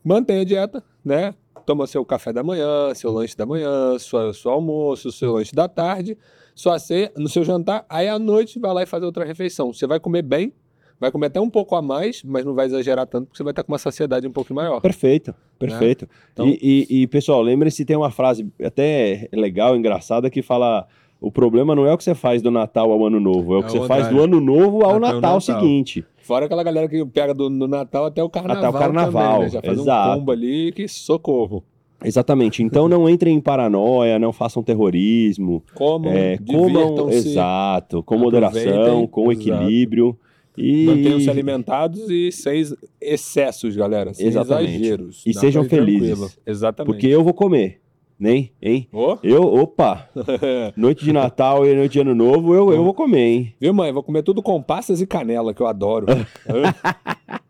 Mantém 0.02 0.40
a 0.40 0.44
dieta, 0.46 0.82
né? 1.04 1.34
Toma 1.66 1.88
seu 1.88 2.06
café 2.06 2.32
da 2.32 2.44
manhã, 2.44 2.94
seu 2.94 3.12
lanche 3.12 3.36
da 3.36 3.46
manhã, 3.46 3.98
sua, 4.00 4.34
seu 4.34 4.52
almoço, 4.52 5.12
seu 5.12 5.34
lanche 5.34 5.54
da 5.54 5.68
tarde, 5.68 6.18
sua 6.56 6.78
ceia, 6.80 7.12
no 7.18 7.28
seu 7.30 7.44
jantar, 7.44 7.86
aí 7.90 8.08
à 8.08 8.18
noite 8.20 8.60
vai 8.60 8.74
lá 8.74 8.84
e 8.84 8.86
faz 8.86 9.04
outra 9.04 9.26
refeição. 9.26 9.74
Você 9.74 9.88
vai 9.88 10.00
comer 10.00 10.22
bem, 10.22 10.54
vai 11.00 11.12
comer 11.12 11.28
até 11.28 11.40
um 11.42 11.50
pouco 11.50 11.76
a 11.76 11.82
mais, 11.82 12.22
mas 12.24 12.46
não 12.46 12.54
vai 12.54 12.66
exagerar 12.68 13.06
tanto, 13.08 13.26
porque 13.26 13.38
você 13.38 13.44
vai 13.44 13.52
estar 13.52 13.64
com 13.64 13.72
uma 13.72 13.78
saciedade 13.78 14.28
um 14.28 14.32
pouco 14.32 14.54
maior. 14.54 14.80
Perfeito. 14.82 15.34
Perfeito. 15.60 16.08
Então- 16.34 16.48
E, 16.48 16.60
e- 16.90 17.02
e, 17.04 17.08
pessoal, 17.08 17.42
lembre-se, 17.42 17.86
tem 17.86 17.96
uma 17.96 18.12
frase 18.12 18.48
até 18.64 19.28
legal, 19.34 19.76
engraçada, 19.76 20.30
que 20.30 20.42
fala: 20.42 20.86
o 21.22 21.32
problema 21.32 21.74
não 21.76 21.86
é 21.86 21.94
o 21.94 21.98
que 21.98 22.04
você 22.04 22.14
faz 22.16 22.42
do 22.42 22.52
Natal 22.52 22.92
ao 22.92 23.06
ano 23.06 23.20
novo, 23.20 23.54
é 23.54 23.58
o 23.58 23.60
É 23.60 23.64
que 23.64 23.78
o 23.78 23.82
você 23.82 23.88
faz 23.88 24.08
do 24.10 24.22
ano 24.22 24.40
novo 24.42 24.84
ao 24.86 24.98
o 24.98 25.00
Natal, 25.00 25.16
Natal. 25.22 25.42
seguinte. 25.42 26.06
Fora 26.18 26.46
aquela 26.46 26.64
galera 26.64 26.88
que 26.88 27.06
pega 27.06 27.34
do, 27.34 27.50
do 27.50 27.68
Natal 27.68 28.06
até 28.06 28.24
o 28.24 28.30
carnaval. 28.30 28.64
Até 28.64 28.70
o 28.70 28.80
carnaval, 28.80 29.24
também, 29.34 29.40
né? 29.46 29.50
Já 29.50 29.62
faz 29.62 29.80
exato. 29.80 30.10
um 30.12 30.16
combo 30.20 30.32
ali 30.32 30.72
que 30.72 30.88
socorro. 30.88 31.64
Exatamente. 32.04 32.62
Então 32.64 32.88
não 32.88 33.10
entrem 33.10 33.36
em 33.36 33.42
paranoia, 33.42 34.20
não 34.20 34.32
façam 34.34 34.62
terrorismo. 34.64 35.64
Comam, 35.74 36.12
É, 36.12 36.38
comam, 36.38 37.10
exato, 37.10 38.04
com 38.04 38.18
moderação, 38.18 39.08
com 39.08 39.32
equilíbrio. 39.32 40.18
E, 40.56 40.86
mantenham-se 40.86 41.30
alimentados 41.32 42.10
e 42.12 42.32
sem 42.32 42.64
excessos, 43.02 43.76
galera. 43.76 44.14
Sem 44.14 44.28
Exatamente. 44.28 44.76
exageros. 44.76 45.24
E 45.26 45.34
sejam 45.34 45.64
felizes. 45.64 46.10
tranquilo. 46.10 46.32
Exatamente. 46.46 46.94
Porque 46.94 47.08
eu 47.08 47.24
vou 47.24 47.34
comer, 47.34 47.82
né? 48.20 48.50
Hein? 48.62 48.88
Ô, 48.94 49.18
Eu, 49.24 49.42
opa, 49.44 50.08
noite 50.78 51.04
de 51.04 51.12
Natal 51.12 51.66
e 51.66 51.74
noite 51.76 51.94
de 51.94 52.02
Ano 52.02 52.14
Novo, 52.14 52.54
eu, 52.54 52.72
eu 52.72 52.84
vou 52.84 52.94
comer, 52.94 53.20
hein? 53.26 53.54
Viu, 53.60 53.74
mãe? 53.74 53.92
Vou 53.92 54.04
comer 54.04 54.22
tudo 54.22 54.44
com 54.44 54.62
passas 54.62 55.02
e 55.02 55.08
canela, 55.08 55.56
que 55.56 55.62
eu 55.62 55.66
adoro. 55.66 56.06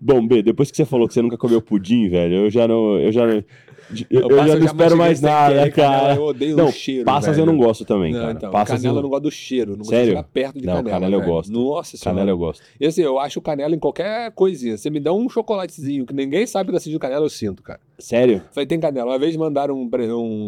Bom, 0.00 0.26
B, 0.26 0.42
depois 0.42 0.70
que 0.70 0.76
você 0.76 0.84
falou 0.84 1.08
que 1.08 1.14
você 1.14 1.22
nunca 1.22 1.38
comeu 1.38 1.60
pudim, 1.62 2.08
velho, 2.08 2.34
eu 2.44 2.50
já 2.50 2.68
não. 2.68 2.98
Eu 2.98 3.10
já, 3.12 3.24
eu, 3.26 3.44
eu 4.10 4.28
passo, 4.28 4.48
já 4.48 4.58
não 4.58 4.66
espero 4.66 4.96
mais 4.96 5.20
nada, 5.20 5.70
canela, 5.70 5.70
cara. 5.70 6.14
Eu 6.16 6.22
odeio 6.24 6.56
Não, 6.56 6.68
o 6.68 6.72
cheiro. 6.72 7.04
passas 7.04 7.36
velho. 7.36 7.42
eu 7.48 7.52
não 7.52 7.58
gosto 7.58 7.84
também, 7.84 8.12
Não, 8.12 8.20
cara. 8.20 8.32
então, 8.32 8.50
passas 8.50 8.76
canela 8.82 8.94
eu 8.94 8.98
eu... 8.98 9.02
não 9.02 9.10
gosto 9.10 9.22
do 9.22 9.30
cheiro. 9.30 9.70
Não 9.72 9.78
gosto 9.78 9.90
Sério? 9.90 10.04
de 10.06 10.10
chegar 10.10 10.22
perto 10.24 10.58
de 10.60 10.66
Não, 10.66 10.74
canela. 10.76 10.90
canela 10.90 11.14
eu 11.14 11.20
velho. 11.20 11.32
gosto. 11.32 11.52
Nossa 11.52 11.96
senhora. 11.96 12.18
Canela 12.18 12.30
eu 12.30 12.38
gosto. 12.38 12.62
E 12.80 12.86
assim, 12.86 13.02
eu 13.02 13.18
acho 13.18 13.40
canela 13.40 13.74
em 13.74 13.78
qualquer 13.78 14.32
coisinha. 14.32 14.76
Você 14.76 14.90
me 14.90 15.00
dá 15.00 15.12
um 15.12 15.28
chocolatezinho 15.28 16.04
que 16.04 16.12
ninguém 16.12 16.46
sabe 16.46 16.70
que 16.72 16.78
tá 16.78 16.84
de 16.84 16.98
canela, 16.98 17.24
eu 17.24 17.30
sinto, 17.30 17.62
cara. 17.62 17.80
Sério? 17.98 18.42
Falei, 18.52 18.66
tem 18.66 18.80
canela. 18.80 19.12
Uma 19.12 19.18
vez 19.18 19.36
mandaram 19.36 19.74
um, 19.76 19.88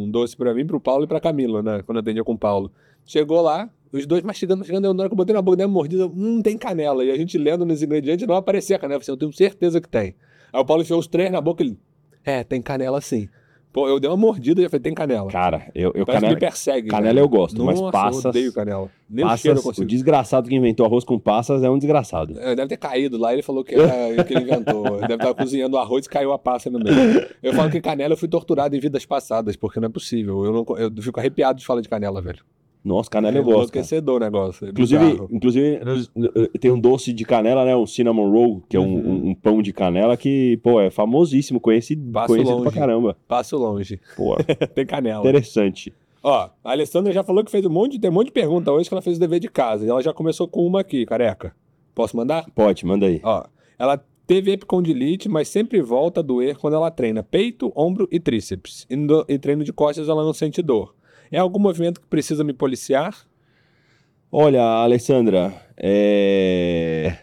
um 0.04 0.11
doce 0.11 0.37
pra 0.37 0.52
mim, 0.52 0.66
pro 0.66 0.81
Paulo 0.81 1.04
e 1.04 1.06
pra 1.06 1.20
Camila, 1.20 1.62
né? 1.62 1.82
Quando 1.87 1.96
eu 1.99 2.02
atendia 2.02 2.25
com 2.25 2.32
o 2.32 2.38
Paulo. 2.38 2.70
Chegou 3.06 3.40
lá, 3.40 3.70
os 3.93 4.06
dois 4.06 4.23
mastigando, 4.23 4.58
mastigando, 4.58 4.87
eu, 4.87 4.94
na 4.94 5.02
hora 5.02 5.08
que 5.08 5.14
eu 5.14 5.17
botei 5.17 5.35
na 5.35 5.43
boca, 5.43 5.56
dei 5.56 5.67
uma 5.67 5.73
mordida, 5.73 6.06
hum, 6.06 6.40
tem 6.43 6.56
canela. 6.58 7.05
E 7.05 7.11
a 7.11 7.17
gente 7.17 7.37
lendo 7.38 7.64
nos 7.64 7.82
ingredientes, 7.82 8.26
não 8.26 8.35
aparecia 8.37 8.79
canela. 8.79 8.99
Eu 8.99 9.02
assim, 9.02 9.12
eu 9.12 9.17
tenho 9.17 9.32
certeza 9.32 9.81
que 9.81 9.88
tem. 9.88 10.14
Aí 10.52 10.61
o 10.61 10.64
Paulo 10.64 10.82
enfiou 10.82 10.99
os 10.99 11.06
três 11.06 11.31
na 11.31 11.40
boca 11.40 11.62
e 11.62 11.67
ele, 11.69 11.79
é, 12.25 12.44
tem 12.44 12.61
canela 12.61 13.00
sim. 13.00 13.29
Pô, 13.70 13.87
eu 13.87 14.00
dei 14.00 14.08
uma 14.11 14.17
mordida 14.17 14.61
e 14.62 14.64
eu 14.64 14.70
falei, 14.70 14.82
tem 14.82 14.94
canela. 14.94 15.31
Cara, 15.31 15.70
eu, 15.75 15.93
eu 15.94 16.06
canela, 16.06 16.32
me 16.35 16.40
persegue. 16.40 16.88
canela 16.88 17.14
velho. 17.14 17.25
eu 17.25 17.29
gosto, 17.29 17.62
mas 17.62 17.79
Nossa, 17.79 17.93
passas- 17.93 18.25
Eu 18.25 18.31
odeio 18.31 18.52
canela. 18.52 18.90
Nem 19.08 19.25
o 19.25 19.29
passas, 19.29 19.58
o 19.58 19.62
consigo. 19.62 19.87
desgraçado 19.87 20.49
que 20.49 20.55
inventou 20.56 20.87
arroz 20.87 21.05
com 21.05 21.19
passas 21.19 21.62
é 21.62 21.69
um 21.70 21.76
desgraçado. 21.76 22.38
É, 22.40 22.56
Deve 22.56 22.69
ter 22.69 22.76
caído 22.79 23.19
lá, 23.19 23.32
ele 23.32 23.43
falou 23.43 23.62
que 23.62 23.75
era 23.75 24.25
que 24.25 24.32
ele 24.32 24.44
inventou. 24.44 24.99
Deve 25.02 25.14
estar 25.14 25.35
cozinhando 25.35 25.76
arroz 25.76 26.06
e 26.06 26.08
caiu 26.08 26.32
a 26.32 26.38
passa 26.38 26.70
no 26.70 26.79
meio. 26.79 27.29
Eu 27.43 27.52
falo 27.52 27.70
que 27.70 27.81
canela 27.81 28.14
eu 28.14 28.17
fui 28.17 28.26
torturado 28.26 28.75
em 28.75 28.81
vidas 28.81 29.05
passadas, 29.05 29.55
porque 29.55 29.79
não 29.79 29.87
é 29.87 29.90
possível. 29.90 30.44
Eu, 30.46 30.52
não, 30.52 30.79
eu 30.79 30.90
fico 31.02 31.20
arrepiado 31.20 31.58
de 31.61 31.67
falar 31.67 31.82
de 31.82 31.88
canela, 31.90 32.23
velho. 32.23 32.43
Nossa, 32.84 33.10
canela 33.10 33.36
eu 33.36 33.40
é 33.40 33.44
gosto. 33.44 33.52
cara. 33.54 33.62
enlouquecedor 33.64 34.16
o 34.16 34.25
negócio. 34.25 34.66
é 34.66 34.70
Inclusive, 34.70 35.04
bizarro. 35.04 35.28
inclusive, 35.32 35.80
tem 36.60 36.70
um 36.70 36.78
doce 36.80 37.12
de 37.12 37.25
canela, 37.25 37.64
né? 37.64 37.76
Um 37.76 37.86
cinnamon 37.86 38.30
roll, 38.30 38.62
que 38.69 38.76
é 38.76 38.80
um, 38.80 38.94
Uhum. 38.94 39.28
um- 39.30 39.34
pão 39.34 39.60
de 39.60 39.72
canela 39.72 40.16
que, 40.16 40.56
pô, 40.62 40.80
é 40.80 40.90
famosíssimo, 40.90 41.60
conhecido, 41.60 42.10
Passo 42.12 42.28
conhecido 42.28 42.56
pra 42.56 42.64
longe. 42.64 42.78
caramba. 42.78 43.16
Passo 43.26 43.56
longe. 43.56 44.00
Pô, 44.16 44.37
Tem 44.75 44.87
canela. 44.87 45.20
interessante. 45.20 45.92
Ó, 46.23 46.49
a 46.64 46.70
Alessandra 46.73 47.12
já 47.12 47.23
falou 47.23 47.44
que 47.44 47.50
fez 47.50 47.64
um 47.64 47.70
monte, 47.70 47.92
de- 47.92 48.00
tem 48.00 48.11
um 48.11 48.14
monte 48.14 48.26
de 48.26 48.32
pergunta 48.32 48.73
hoje 48.73 48.88
que 48.88 48.94
ela 48.94 49.02
fez 49.02 49.16
o 49.16 49.20
dever 49.20 49.38
de 49.40 49.49
casa. 49.49 49.85
E 49.85 49.88
ela 49.88 50.02
já 50.02 50.12
começou 50.12 50.49
com 50.49 50.66
uma 50.66 50.80
aqui, 50.80 51.06
careca. 51.06 51.54
Posso 51.94 52.16
mandar? 52.16 52.47
Pode, 52.54 52.85
manda 52.87 53.06
aí. 53.06 53.20
Ó, 53.23 53.44
ela 53.78 54.02
teve 54.26 54.50
epicondilite, 54.52 55.28
mas 55.28 55.49
sempre 55.49 55.80
volta 55.80 56.20
a 56.20 56.23
doer 56.23 56.56
quando 56.58 56.75
ela 56.75 56.90
treina 56.90 57.23
peito, 57.23 57.73
ombro 57.75 58.06
e 58.11 58.20
tríceps. 58.20 58.87
E, 58.90 58.97
no- 58.97 59.25
e 59.28 59.38
treino 59.38 59.64
de 59.64 59.73
costas 59.73 60.08
ela 60.08 60.23
não 60.25 60.32
sente 60.35 60.61
dor. 60.61 60.94
É 61.30 61.38
algum 61.38 61.58
movimento 61.58 62.00
que 62.00 62.06
precisa 62.06 62.42
me 62.42 62.52
policiar? 62.52 63.14
Olha, 64.30 64.62
Alessandra, 64.62 65.54
é... 65.76 67.18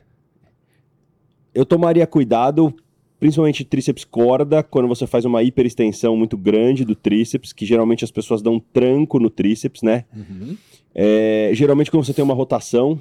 eu 1.53 1.65
tomaria 1.65 2.07
cuidado, 2.07 2.73
principalmente 3.19 3.63
tríceps 3.63 4.03
corda, 4.03 4.63
quando 4.63 4.87
você 4.87 5.05
faz 5.05 5.23
uma 5.23 5.43
hiperextensão 5.43 6.17
muito 6.17 6.35
grande 6.35 6.83
do 6.83 6.95
tríceps, 6.95 7.53
que 7.53 7.65
geralmente 7.65 8.03
as 8.03 8.11
pessoas 8.11 8.41
dão 8.41 8.55
um 8.55 8.59
tranco 8.59 9.19
no 9.19 9.29
tríceps, 9.29 9.83
né? 9.83 10.05
É, 10.93 11.51
Geralmente 11.53 11.91
quando 11.91 12.05
você 12.05 12.13
tem 12.13 12.23
uma 12.23 12.33
rotação, 12.33 12.99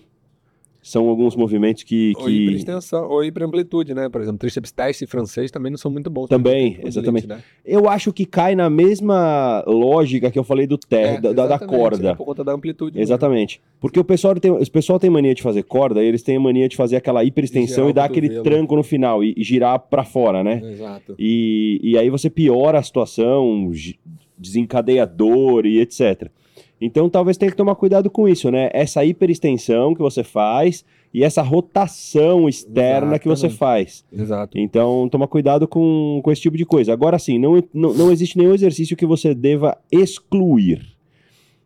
são 0.85 1.09
alguns 1.09 1.35
movimentos 1.35 1.83
que... 1.83 2.13
Ou 2.19 2.27
que... 2.27 2.31
hiperextensão, 2.31 3.09
ou 3.09 3.25
hiperamplitude, 3.25 3.95
né? 3.95 4.07
Por 4.11 4.21
exemplo, 4.21 4.39
tríceps 4.39 4.71
teste 4.71 5.05
e 5.05 5.07
francês 5.07 5.51
também 5.51 5.71
não 5.71 5.79
são 5.79 5.91
muito 5.91 6.11
bons. 6.11 6.29
Também, 6.29 6.79
exatamente. 6.85 7.27
né? 7.27 7.43
Eu 7.65 7.89
acho 7.89 8.13
que 8.13 8.27
cai 8.27 8.55
na 8.55 8.69
mesma 8.69 9.65
lógica 9.67 10.31
que 10.31 10.39
eu 10.39 10.45
falei 10.45 10.67
do 10.67 10.77
terra, 10.77 11.17
É, 11.17 11.33
da, 11.33 11.47
da- 11.47 11.59
corda. 11.59 12.11
é 12.11 12.15
por 12.15 12.27
conta 12.27 12.45
da 12.45 12.53
amplitude. 12.53 12.99
mesmo. 12.99 13.03
Exatamente. 13.03 13.63
Porque 13.81 13.99
o 13.99 14.05
pessoal 14.05 14.35
tem, 14.35 14.51
o 14.51 14.71
pessoal 14.71 14.99
tem 14.99 15.09
mania 15.09 15.35
de 15.35 15.41
fazer 15.43 15.63
corda 15.63 16.05
e 16.05 16.07
eles 16.07 16.23
têm 16.23 16.37
a 16.37 16.41
mania 16.41 16.69
de 16.69 16.77
fazer 16.77 16.97
aquela 16.97 17.25
hiperextensão 17.25 17.89
e 17.89 17.91
o 17.91 17.95
dar 17.95 18.05
aquele 18.05 18.29
cotovelo. 18.29 18.57
tranco 18.57 18.77
no 18.77 18.83
final 18.83 19.25
e, 19.25 19.33
e 19.39 19.43
girar 19.43 19.79
pra 19.79 20.05
fora, 20.05 20.45
né? 20.45 20.61
Exato. 20.63 21.15
E, 21.19 21.81
e 21.83 21.97
aí 21.97 22.11
você 22.11 22.29
piora 22.29 22.79
a 22.79 22.83
situação, 22.83 23.73
desencadeia 24.37 25.07
dor 25.07 25.65
e 25.65 25.81
etc. 25.81 26.29
Então 26.85 27.09
talvez 27.09 27.39
tenha 27.39 27.51
que 27.51 27.57
tomar 27.57 27.75
cuidado 27.77 28.11
com 28.11 28.29
isso, 28.29 28.51
né? 28.51 28.69
Essa 28.75 29.03
hiperextensão 29.03 29.95
que 29.95 30.03
você 30.03 30.23
faz 30.23 30.85
e 31.15 31.25
essa 31.25 31.41
rotação 31.41 32.47
externa 32.47 33.19
que 33.19 33.27
você 33.27 33.47
Exatamente. 33.47 33.59
faz. 33.59 34.05
Exato. 34.13 34.59
Então, 34.59 35.09
toma 35.09 35.27
cuidado 35.27 35.67
com, 35.67 36.21
com 36.23 36.31
esse 36.31 36.43
tipo 36.43 36.59
de 36.59 36.67
coisa. 36.67 36.93
Agora 36.93 37.19
sim, 37.19 37.39
não, 37.39 37.63
não, 37.73 37.95
não 37.95 38.13
existe 38.13 38.37
nenhum 38.37 38.53
exercício 38.53 38.99
que 38.99 39.07
você 39.07 39.35
deva 39.35 39.79
excluir. 39.91 40.87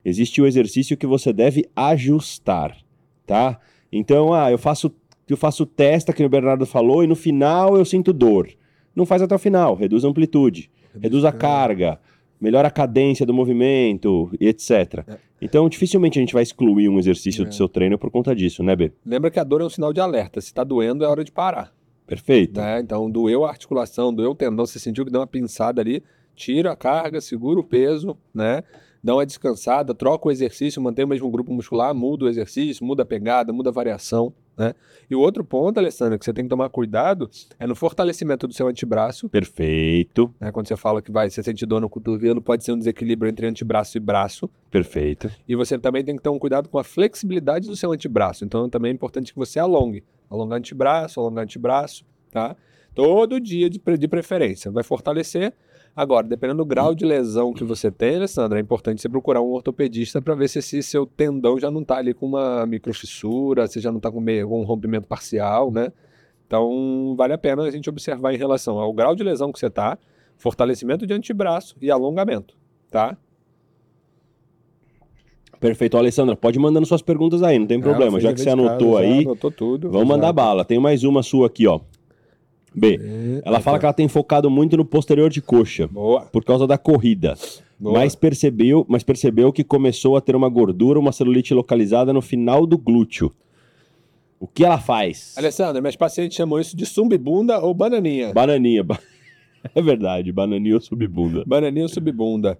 Existe 0.04 0.40
o 0.40 0.46
exercício 0.46 0.96
que 0.96 1.06
você 1.06 1.32
deve 1.32 1.68
ajustar, 1.75 2.76
tá? 3.26 3.58
Então, 3.90 4.32
ah, 4.32 4.52
eu 4.52 4.58
faço 4.58 4.94
eu 5.28 5.37
faço 5.37 5.66
testa, 5.66 6.12
que 6.12 6.25
o 6.25 6.28
Bernardo 6.28 6.64
falou, 6.64 7.02
e 7.02 7.06
no 7.06 7.16
final 7.16 7.76
eu 7.76 7.84
sinto 7.84 8.12
dor. 8.12 8.48
não 8.94 9.04
faz 9.04 9.20
até 9.20 9.34
o 9.34 9.38
final, 9.38 9.75
reduz 9.75 10.04
a 10.04 10.08
amplitude, 10.08 10.70
reduz 10.98 11.25
a 11.25 11.32
carga, 11.32 11.98
melhora 12.40 12.68
a 12.68 12.71
cadência 12.71 13.25
do 13.26 13.35
movimento 13.35 14.30
e 14.40 14.47
etc. 14.49 15.04
É. 15.07 15.18
Então, 15.40 15.68
dificilmente 15.68 16.18
a 16.18 16.23
gente 16.23 16.33
vai 16.35 16.42
excluir 16.42 16.88
um 16.88 16.99
exercício 16.99 17.42
É. 17.45 17.49
do 17.49 17.54
seu 17.54 17.68
treino 17.68 17.99
por 17.99 18.11
conta 18.11 18.35
disso, 18.35 18.62
né, 18.62 18.75
B? 18.75 18.92
Lembra 19.04 19.30
que 19.30 19.38
a 19.38 19.45
dor 19.45 19.61
é 19.61 19.64
um 19.64 19.71
sinal 19.71 19.92
de 19.92 20.00
alerta. 20.00 20.40
Se 20.40 20.52
tá 20.52 20.64
doendo, 20.64 21.04
é 21.04 21.09
hora 21.09 21.23
de 21.25 21.30
parar. 21.33 21.73
Perfeito. 22.07 22.59
né? 22.59 22.80
Então, 22.80 23.11
doeu 23.11 23.45
a 23.45 23.50
articulação, 23.50 24.12
doeu 24.14 24.30
o 24.30 24.35
tendão, 24.35 24.64
você 24.66 24.78
sentiu 24.78 25.04
que 25.04 25.11
deu 25.12 25.21
uma 25.21 25.26
pinçada 25.26 25.80
ali, 25.80 26.02
tira 26.35 26.73
a 26.73 26.76
carga, 26.76 27.21
segura 27.21 27.61
o 27.61 27.64
peso, 27.64 28.16
né? 28.35 28.62
Dá 29.04 29.14
uma 29.14 29.26
descansada, 29.26 29.95
troca 29.95 30.26
o 30.26 30.30
exercício, 30.30 30.80
mantém 30.83 31.04
o 31.04 31.09
mesmo 31.09 31.30
grupo 31.30 31.52
muscular, 31.52 31.95
muda 31.95 32.25
o 32.25 32.28
exercício, 32.28 32.85
muda 32.85 33.02
a 33.02 33.07
pegada, 33.07 33.52
muda 33.52 33.68
a 33.71 33.73
variação, 33.73 34.33
né? 34.59 34.75
E 35.09 35.15
o 35.15 35.21
outro 35.21 35.45
ponto, 35.45 35.79
Alessandro, 35.79 36.19
que 36.19 36.25
você 36.25 36.33
tem 36.33 36.45
que 36.45 36.50
tomar 36.50 36.69
cuidado 36.69 37.31
é 37.59 37.67
no 37.67 37.75
fortalecimento 37.75 38.47
do 38.47 38.53
seu 38.53 38.67
antebraço, 38.69 39.29
Perfeito, 39.29 40.35
né? 40.41 40.50
Quando 40.53 40.67
você 40.69 40.77
fala 40.77 41.00
que 41.00 41.11
vai, 41.11 41.31
você 41.31 41.43
sente 41.43 41.65
dor 41.65 41.81
no 41.81 41.88
cotovelo, 41.88 42.43
pode 42.43 42.65
ser 42.65 42.73
um 42.73 42.79
desequilíbrio 42.79 43.31
entre 43.31 43.47
antebraço 43.47 43.97
e 43.97 44.00
braço. 44.00 44.50
perfeito. 44.71 45.31
E 45.49 45.55
você 45.55 45.79
também 45.79 46.05
tem 46.05 46.17
que 46.17 46.23
ter 46.23 46.29
um 46.29 46.38
cuidado 46.38 46.69
com 46.69 46.79
a 46.79 46.85
flexibilidade 46.85 47.69
do 47.69 47.77
seu 47.77 47.93
antebraço. 47.93 48.45
Então 48.45 48.69
também 48.69 48.91
é 48.91 48.95
importante 48.95 49.33
que 49.33 49.38
você 49.38 49.59
alongue. 49.59 50.03
Alongar 50.31 50.59
antebraço, 50.59 51.21
alongar 51.21 51.45
antebraço, 51.45 52.05
tá? 52.31 52.55
Todo 52.95 53.41
dia 53.41 53.71
de, 53.71 53.79
pre- 53.79 53.97
de 53.97 54.09
preferência. 54.09 54.71
Vai 54.71 54.83
fortalecer. 54.83 55.55
Agora, 55.99 56.28
dependendo 56.28 56.59
do 56.59 56.64
grau 56.64 56.95
de 56.95 57.05
lesão 57.05 57.52
que 57.52 57.64
você 57.64 57.90
tem, 57.90 58.14
Alessandra, 58.14 58.57
é 58.57 58.62
importante 58.62 59.02
você 59.02 59.09
procurar 59.09 59.43
um 59.43 59.50
ortopedista 59.50 60.23
para 60.23 60.33
ver 60.37 60.47
se 60.47 60.61
esse 60.61 60.81
seu 60.81 61.05
tendão 61.05 61.59
já 61.59 61.73
não 61.73 61.83
está 61.83 61.97
ali 61.97 62.14
com 62.14 62.25
uma 62.25 62.64
microfissura, 62.67 63.67
se 63.67 63.81
já 63.81 63.90
não 63.90 63.97
está 63.97 64.09
com 64.09 64.21
meio, 64.21 64.49
com 64.49 64.61
um 64.61 64.64
rompimento 64.64 65.09
parcial, 65.09 65.73
né? 65.73 65.90
Então, 66.47 67.17
vale 67.19 67.33
a 67.33 67.38
pena 67.38 67.64
a 67.64 67.71
gente 67.73 67.90
observar 67.90 68.33
em 68.33 68.37
relação 68.37 68.78
ao 68.78 68.93
grau 68.93 69.17
de 69.17 69.25
lesão 69.25 69.50
que 69.50 69.59
você 69.59 69.67
está, 69.67 69.99
fortalecimento 70.37 71.05
de 71.05 71.14
antebraço 71.14 71.75
e 71.83 71.90
alongamento, 71.90 72.55
tá? 72.93 73.17
Perfeito. 75.59 75.97
Alessandra, 75.97 76.37
pode 76.37 76.61
mandando 76.61 76.87
suas 76.87 77.02
perguntas 77.02 77.43
aí, 77.43 77.59
não 77.59 77.67
tem 77.67 77.81
problema. 77.81 78.12
fui 78.12 78.21
Já 78.21 78.33
que 78.33 78.40
você 78.40 78.50
anotou 78.50 78.95
casa, 78.95 79.05
já 79.05 79.14
aí, 79.14 79.25
Anotou 79.25 79.50
tudo. 79.50 79.90
vamos 79.90 80.07
mandar 80.07 80.28
Já. 80.28 80.33
bala. 80.33 80.64
Tem 80.64 80.78
mais 80.78 81.02
uma 81.02 81.25
sua 81.25 81.49
aqui, 81.49 81.67
ó. 81.67 81.81
B. 82.78 82.99
Ela 83.44 83.61
fala 83.61 83.78
que 83.78 83.85
ela 83.85 83.92
tem 83.92 84.08
focado 84.08 84.49
muito 84.50 84.76
no 84.76 84.85
posterior 84.85 85.28
de 85.30 85.40
coxa 85.42 85.87
Boa, 85.88 86.23
por 86.23 86.44
causa 86.44 86.66
da 86.66 86.78
corrida, 86.78 87.35
boa. 87.78 87.99
mas 87.99 88.14
percebeu, 88.14 88.85
mas 88.88 89.02
percebeu 89.02 89.52
que 89.52 89.64
começou 89.64 90.16
a 90.16 90.20
ter 90.20 90.35
uma 90.37 90.49
gordura, 90.49 90.99
uma 90.99 91.12
celulite 91.12 91.52
localizada 91.54 92.12
no 92.12 92.20
final 92.23 92.66
do 92.66 92.78
glúteo. 92.78 93.32
O 94.40 94.47
que 94.47 94.64
ela 94.64 94.78
faz? 94.78 95.35
Alessandra, 95.37 95.82
meus 95.82 95.97
pacientes 95.97 96.37
chamam 96.37 96.61
isso 96.61 96.76
de 96.76 96.87
sumbibunda 96.87 97.58
ou 97.61 97.75
bananinha. 97.75 98.32
Bananinha. 98.32 98.82
ba- 98.85 98.99
É 99.75 99.82
verdade, 99.82 100.30
bananinha 100.32 100.76
ou 100.76 100.80
subbunda. 100.80 101.42
Bananinha 101.44 101.85
ou 101.85 101.88
subbunda. 101.88 102.56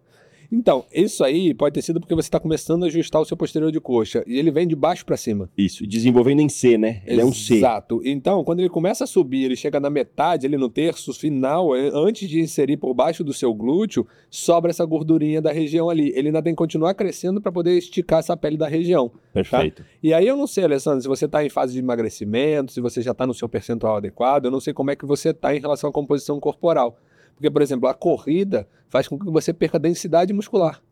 Então, 0.50 0.87
isso 0.93 1.23
aí 1.23 1.52
pode 1.52 1.75
ter 1.75 1.83
sido 1.83 2.00
porque 2.00 2.14
você 2.14 2.28
está 2.28 2.40
começando 2.40 2.85
a 2.85 2.87
ajustar 2.87 3.21
o 3.21 3.25
seu 3.25 3.37
posterior 3.37 3.71
de 3.71 3.78
coxa. 3.78 4.25
E 4.26 4.38
ele 4.38 4.50
vem 4.50 4.67
de 4.67 4.75
baixo 4.75 5.05
para 5.05 5.17
cima. 5.17 5.50
Isso, 5.57 5.87
desenvolvendo 5.87 6.40
em 6.40 6.49
C, 6.49 6.78
né? 6.78 7.02
Ele 7.07 7.21
é 7.21 7.25
um 7.25 7.33
C. 7.33 7.57
Exato. 7.57 8.00
Então, 8.02 8.43
quando 8.43 8.61
ele 8.61 8.71
começa 8.71 9.05
a 9.05 9.07
subir, 9.07 9.45
ele 9.45 9.57
chega 9.57 9.78
na 9.78 9.90
metade, 9.90 10.47
ali 10.47 10.57
no 10.57 10.71
terço 10.71 11.12
final, 11.12 11.76
eh, 11.76 11.90
antes 11.93 12.28
de 12.28 12.40
inserir 12.40 12.78
por 12.78 12.95
baixo 12.95 13.23
do 13.23 13.35
seu 13.35 13.52
glúteo, 13.52 14.07
sobra 14.31 14.71
essa 14.71 14.85
gordurinha 14.87 15.43
da 15.43 15.52
região 15.52 15.90
ali. 15.90 16.12
Ele 16.17 16.28
ainda 16.28 16.43
tem 16.43 16.55
que 16.55 16.59
continuar 16.59 16.95
crescendo 16.95 17.43
para 17.43 17.52
poder 17.52 17.76
esticar 17.76 18.21
essa 18.21 18.37
pele 18.37 18.57
da 18.57 18.67
região. 18.67 19.12
Perfeito. 19.35 19.85
E 20.02 20.14
aí 20.14 20.26
eu 20.26 20.37
não 20.37 20.47
sei, 20.47 20.64
Alessandro, 20.64 21.02
se 21.02 21.09
você 21.09 21.26
está 21.26 21.45
em 21.45 21.50
fase 21.50 21.75
de 21.75 21.78
emagrecimento, 21.78 22.73
se 22.73 22.81
você 22.81 23.02
já 23.02 23.12
está 23.12 23.26
no 23.26 23.35
seu 23.35 23.49
percentual 23.49 23.97
adequado, 23.97 24.47
eu 24.47 24.50
não 24.50 24.61
sei 24.61 24.73
como 24.73 24.90
é 24.90 24.97
que 24.97 25.05
você 25.05 25.31
está 25.31 25.55
em 25.55 25.61
relação 25.61 25.90
à 25.90 25.93
composição 25.93 26.40
corporal. 26.40 26.99
Porque, 27.38 27.50
por 27.50 27.62
exemplo, 27.62 27.88
a 27.88 27.95
corrida 27.95 28.68
faz 28.88 29.07
com 29.07 29.16
que 29.16 29.30
você 29.30 29.52
perca 29.54 29.78
densidade 29.78 30.33
muscular. 30.33 30.83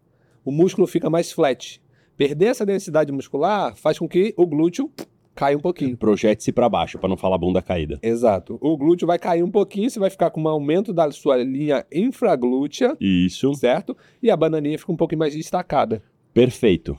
O 0.45 0.53
músculo 0.53 0.87
fica 0.87 1.11
mais 1.11 1.33
flat. 1.33 1.83
Perder 2.17 2.47
essa 2.47 2.65
densidade 2.65 3.11
muscular 3.11 3.75
faz 3.75 3.99
com 3.99 4.09
que 4.09 4.33
o 4.37 4.47
glúteo 4.47 4.89
caia 5.35 5.57
um 5.57 5.61
pouquinho. 5.61 5.97
Projete-se 5.97 6.53
pra 6.53 6.69
baixo, 6.69 7.01
pra 7.01 7.09
não 7.09 7.17
falar 7.17 7.37
bunda 7.37 7.61
caída. 7.61 7.99
Exato. 8.01 8.59
O 8.61 8.77
glúteo 8.77 9.09
vai 9.09 9.19
cair 9.19 9.43
um 9.43 9.51
pouquinho, 9.51 9.91
você 9.91 9.99
vai 9.99 10.09
ficar 10.09 10.31
com 10.31 10.41
um 10.41 10.49
aumento 10.49 10.93
da 10.93 11.11
sua 11.11 11.37
linha 11.37 11.85
infraglútea, 11.93 12.97
Isso. 13.01 13.53
certo? 13.55 13.97
E 14.23 14.31
a 14.31 14.37
bananinha 14.37 14.79
fica 14.79 14.93
um 14.93 14.97
pouquinho 14.97 15.19
mais 15.19 15.35
destacada, 15.35 16.01
Perfeito. 16.33 16.97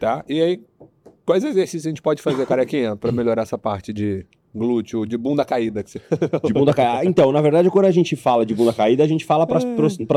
tá? 0.00 0.24
E 0.26 0.40
aí, 0.40 0.62
quais 1.26 1.44
exercícios 1.44 1.84
a 1.86 1.90
gente 1.90 2.02
pode 2.02 2.22
fazer, 2.22 2.46
carequinha, 2.46 2.96
para 2.96 3.12
melhorar 3.12 3.42
essa 3.42 3.58
parte 3.58 3.92
de 3.92 4.24
glúteo, 4.54 5.06
de 5.06 5.16
bunda 5.16 5.44
caída? 5.44 5.82
Que 5.82 5.90
você... 5.90 6.00
De 6.44 6.52
bunda 6.52 6.72
caída. 6.74 7.04
Então, 7.04 7.30
na 7.32 7.40
verdade, 7.40 7.70
quando 7.70 7.86
a 7.86 7.90
gente 7.90 8.16
fala 8.16 8.44
de 8.44 8.54
bunda 8.54 8.72
caída, 8.72 9.04
a 9.04 9.06
gente 9.06 9.24
fala 9.24 9.46
para 9.46 9.58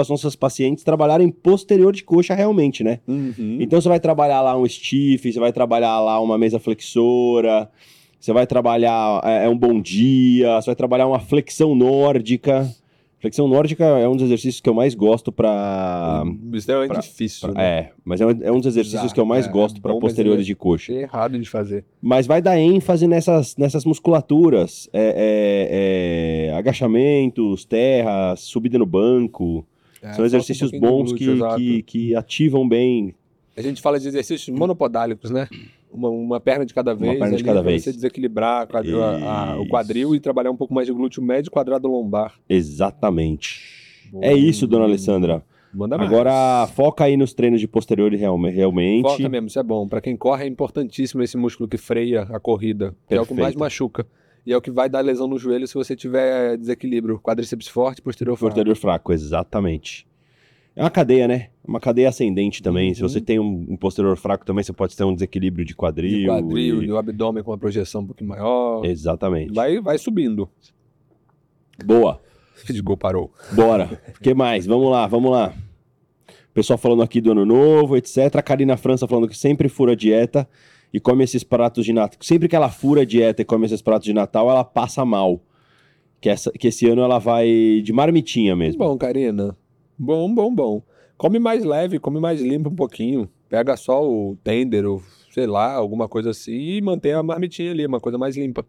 as 0.02 0.10
nossas 0.10 0.36
pacientes 0.36 0.84
trabalharem 0.84 1.30
posterior 1.30 1.94
de 1.94 2.04
coxa 2.04 2.34
realmente, 2.34 2.84
né? 2.84 3.00
Uhum. 3.08 3.58
Então 3.60 3.80
você 3.80 3.90
vai 3.90 4.00
trabalhar 4.00 4.42
lá 4.42 4.58
um 4.58 4.68
stiff, 4.68 5.32
você 5.32 5.40
vai 5.40 5.52
trabalhar 5.52 6.00
lá 6.00 6.20
uma 6.20 6.38
mesa 6.38 6.60
flexora, 6.60 7.70
você 8.20 8.32
vai 8.32 8.46
trabalhar 8.46 9.22
é, 9.24 9.46
é 9.46 9.50
um 9.50 9.58
bom 9.58 9.82
dia, 9.82 10.62
você 10.62 10.68
vai 10.68 10.76
trabalhar 10.76 11.08
uma 11.08 11.20
flexão 11.20 11.76
nórdica. 11.76 12.70
Flexão 13.22 13.48
nórdica 13.48 13.86
é 13.86 14.08
um 14.10 14.14
dos 14.14 14.24
exercícios 14.24 14.60
que 14.60 14.68
eu 14.68 14.74
mais 14.74 14.96
gosto 14.96 15.32
para 15.32 16.24
Isso 16.54 16.72
é 16.72 16.88
pra- 16.88 17.00
difícil, 17.00 17.54
né? 17.54 17.64
É, 17.64 17.92
mas 18.04 18.20
é 18.20 18.26
um, 18.26 18.32
é 18.32 18.52
um 18.52 18.58
dos 18.58 18.66
exercícios 18.66 19.04
Exato, 19.04 19.14
que 19.14 19.20
eu 19.20 19.26
mais 19.28 19.46
é, 19.46 19.50
gosto 19.50 19.80
para 19.80 19.94
posteriores 19.96 20.42
é- 20.42 20.48
de 20.48 20.56
coxa. 20.56 20.92
É 20.92 21.02
errado 21.04 21.38
de 21.38 21.48
fazer. 21.48 21.86
Mas 22.02 22.26
vai 22.26 22.42
dar 22.42 22.58
ênfase 22.58 23.06
nessas, 23.06 23.56
nessas 23.56 23.86
musculaturas. 23.86 24.90
É, 24.92 26.48
é, 26.50 26.50
é, 26.50 26.54
agachamentos, 26.58 27.64
terra, 27.64 28.36
subida 28.36 28.80
no 28.80 28.88
banco. 28.88 29.64
São 30.16 30.24
um 30.24 30.26
exercícios 30.26 30.72
de 30.72 30.80
bons 30.80 31.12
glúteo, 31.12 31.48
que, 31.56 31.84
que, 31.84 31.84
que 31.84 32.16
ativam 32.16 32.68
bem. 32.68 33.14
A 33.56 33.62
gente 33.62 33.84
fala 33.84 34.00
de 34.00 34.08
exercícios 34.08 34.50
monopodálicos, 34.58 35.30
né? 35.30 35.48
Uma, 35.94 36.10
uma 36.10 36.40
perna 36.40 36.66
de 36.66 36.74
cada 36.74 36.94
vez. 36.96 37.20
perna 37.20 37.36
de 37.38 37.44
cada 37.44 37.62
vez. 37.62 37.84
Você 37.84 37.92
desequilibrar 37.92 38.68
a 38.72 39.52
a- 39.54 39.60
o 39.60 39.68
quadril 39.68 40.16
e 40.16 40.20
trabalhar 40.20 40.50
um 40.52 40.56
pouco 40.56 40.74
mais 40.74 40.88
de 40.88 40.94
glúteo 40.94 41.22
médio, 41.22 41.52
quadrado 41.52 41.88
lombar. 41.88 42.34
Exatamente. 42.48 43.60
É 44.22 44.34
isso, 44.34 44.68
dona 44.68 44.86
Alessandra. 44.86 45.44
Manda 45.74 45.98
mais. 45.98 46.12
Agora, 46.12 46.68
foca 46.76 47.06
aí 47.06 47.16
nos 47.16 47.34
treinos 47.34 47.62
de 47.62 47.68
posterior 47.68 48.12
realme- 48.14 48.50
realmente. 48.52 49.04
Foca 49.04 49.30
mesmo, 49.30 49.48
isso 49.48 49.58
é 49.60 49.64
bom. 49.64 49.88
Pra 49.88 50.02
quem 50.02 50.18
corre 50.18 50.44
é 50.44 50.48
importantíssimo 50.48 51.24
esse 51.24 51.38
músculo 51.38 51.70
que 51.70 51.78
freia 51.78 52.24
a 52.24 52.40
corrida, 52.40 52.94
que 53.08 53.16
é 53.16 53.22
o 53.22 53.26
que 53.26 53.34
mais 53.34 53.40
Perfeito. 53.56 53.60
machuca. 53.60 54.06
E 54.46 54.52
é 54.52 54.58
o 54.58 54.62
que 54.62 54.72
vai 54.72 54.90
dar 54.90 55.02
lesão 55.02 55.28
no 55.28 55.38
joelho 55.38 55.68
se 55.68 55.74
você 55.76 55.96
tiver 55.96 56.58
desequilíbrio. 56.58 57.20
Quadríceps 57.20 57.68
forte, 57.68 58.02
posterior 58.02 58.36
fraco. 58.36 58.50
Posterior 58.54 58.76
fraco, 58.76 59.14
exatamente. 59.14 60.06
É 60.76 60.82
uma 60.84 60.90
cadeia, 60.90 61.28
né? 61.28 61.50
Uma 61.68 61.80
cadeia 61.80 62.10
ascendente 62.10 62.64
também. 62.64 62.94
Se 62.94 63.02
Uhum. 63.04 63.10
você 63.10 63.20
tem 63.22 63.40
um, 63.40 63.66
um 63.70 63.76
posterior 63.78 64.16
fraco 64.18 64.46
também, 64.46 64.64
você 64.64 64.72
pode 64.74 64.96
ter 64.96 65.04
um 65.04 65.14
desequilíbrio 65.14 65.66
de 65.66 65.76
quadril. 65.76 66.20
De 66.20 66.26
quadril, 66.26 66.84
e- 66.84 66.88
do 66.88 66.98
abdômen 66.98 67.44
com 67.44 67.52
uma 67.52 67.58
projeção 67.58 68.02
um 68.02 68.06
pouquinho 68.08 68.30
maior. 68.30 68.86
Exatamente. 68.86 69.54
Vai, 69.54 69.80
vai 69.82 69.98
subindo. 69.98 70.50
Boa. 71.86 72.20
De 72.70 72.80
gol 72.82 72.96
parou. 72.96 73.32
Bora. 73.54 74.00
O 74.18 74.22
que 74.22 74.34
mais? 74.34 74.66
Vamos 74.68 74.90
lá, 74.92 75.08
vamos 75.08 75.32
lá. 75.32 75.54
O 76.30 76.54
pessoal 76.54 76.78
falando 76.78 77.02
aqui 77.02 77.20
do 77.20 77.32
ano 77.32 77.46
novo, 77.46 77.98
etc. 77.98 78.36
A 78.36 78.42
Karina 78.42 78.78
França 78.78 79.08
falando 79.08 79.28
que 79.28 79.38
sempre 79.38 79.68
fura 79.68 79.96
dieta 79.96 80.48
e 80.94 81.00
come 81.00 81.24
esses 81.24 81.44
pratos 81.44 81.84
de 81.86 81.92
Natal. 81.94 82.18
Sempre 82.22 82.48
que 82.48 82.56
ela 82.56 82.70
fura 82.70 83.06
dieta 83.06 83.42
e 83.42 83.46
come 83.46 83.66
esses 83.66 83.82
pratos 83.82 84.06
de 84.06 84.14
Natal, 84.14 84.50
ela 84.50 84.64
passa 84.64 85.04
mal. 85.04 85.42
Que, 86.20 86.30
essa, 86.30 86.52
que 86.52 86.68
esse 86.68 86.88
ano 86.88 87.02
ela 87.02 87.18
vai 87.18 87.82
de 87.84 87.92
marmitinha 87.92 88.56
mesmo. 88.56 88.78
Bom, 88.80 88.96
Karina. 88.98 89.58
Bom, 90.04 90.34
bom, 90.34 90.52
bom. 90.56 90.82
Come 91.16 91.38
mais 91.38 91.64
leve, 91.64 92.00
come 92.00 92.20
mais 92.20 92.42
limpo 92.42 92.70
um 92.70 92.76
pouquinho. 92.76 93.30
Pega 93.48 93.78
só 93.78 94.04
o 94.04 94.36
tender, 94.44 94.84
ou 94.84 95.00
sei 95.30 95.46
lá, 95.46 95.74
alguma 95.76 96.10
coisa 96.10 96.32
assim, 96.32 96.54
e 96.54 96.82
mantém 96.82 97.14
a 97.14 97.22
marmitinha 97.22 97.70
ali, 97.70 97.86
uma 97.86 98.00
coisa 98.00 98.18
mais 98.18 98.36
limpa. 98.36 98.66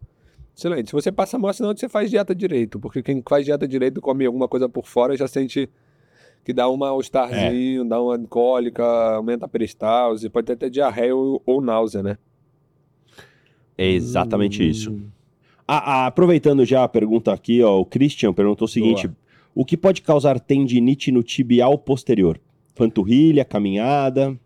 Excelente. 0.55 0.89
Se 0.89 0.93
você 0.93 1.11
passa 1.11 1.39
mal, 1.39 1.51
senão 1.51 1.75
você 1.75 1.89
faz 1.89 2.11
dieta 2.11 2.35
direito. 2.35 2.79
Porque 2.79 3.01
quem 3.01 3.23
faz 3.27 3.45
dieta 3.45 3.67
direito 3.67 3.99
come 3.99 4.27
alguma 4.27 4.47
coisa 4.47 4.69
por 4.69 4.85
fora 4.85 5.17
já 5.17 5.27
sente 5.27 5.67
que 6.45 6.53
dá 6.53 6.69
um 6.69 6.77
mal-estarzinho, 6.77 7.83
dá 7.83 7.99
uma 7.99 8.19
cólica, 8.19 8.83
aumenta 9.15 9.45
a 9.45 9.49
peristalse, 9.49 10.29
pode 10.29 10.45
ter 10.45 10.53
até 10.53 10.69
diarreia 10.69 11.15
ou, 11.15 11.41
ou 11.47 11.61
náusea, 11.61 12.03
né? 12.03 12.17
É 13.75 13.89
exatamente 13.89 14.61
Hum. 14.61 14.67
isso. 14.67 15.01
Ah, 15.67 16.03
ah, 16.03 16.05
aproveitando 16.05 16.63
já 16.63 16.83
a 16.83 16.87
pergunta 16.87 17.33
aqui, 17.33 17.63
ó, 17.63 17.79
o 17.79 17.85
Christian 17.85 18.33
perguntou 18.33 18.65
o 18.65 18.69
seguinte: 18.69 19.09
o 19.55 19.63
que 19.65 19.77
pode 19.77 20.01
causar 20.01 20.39
tendinite 20.39 21.11
no 21.11 21.23
tibial 21.23 21.77
posterior? 21.77 22.39
Panturrilha, 22.75 23.45
caminhada. 23.45 24.37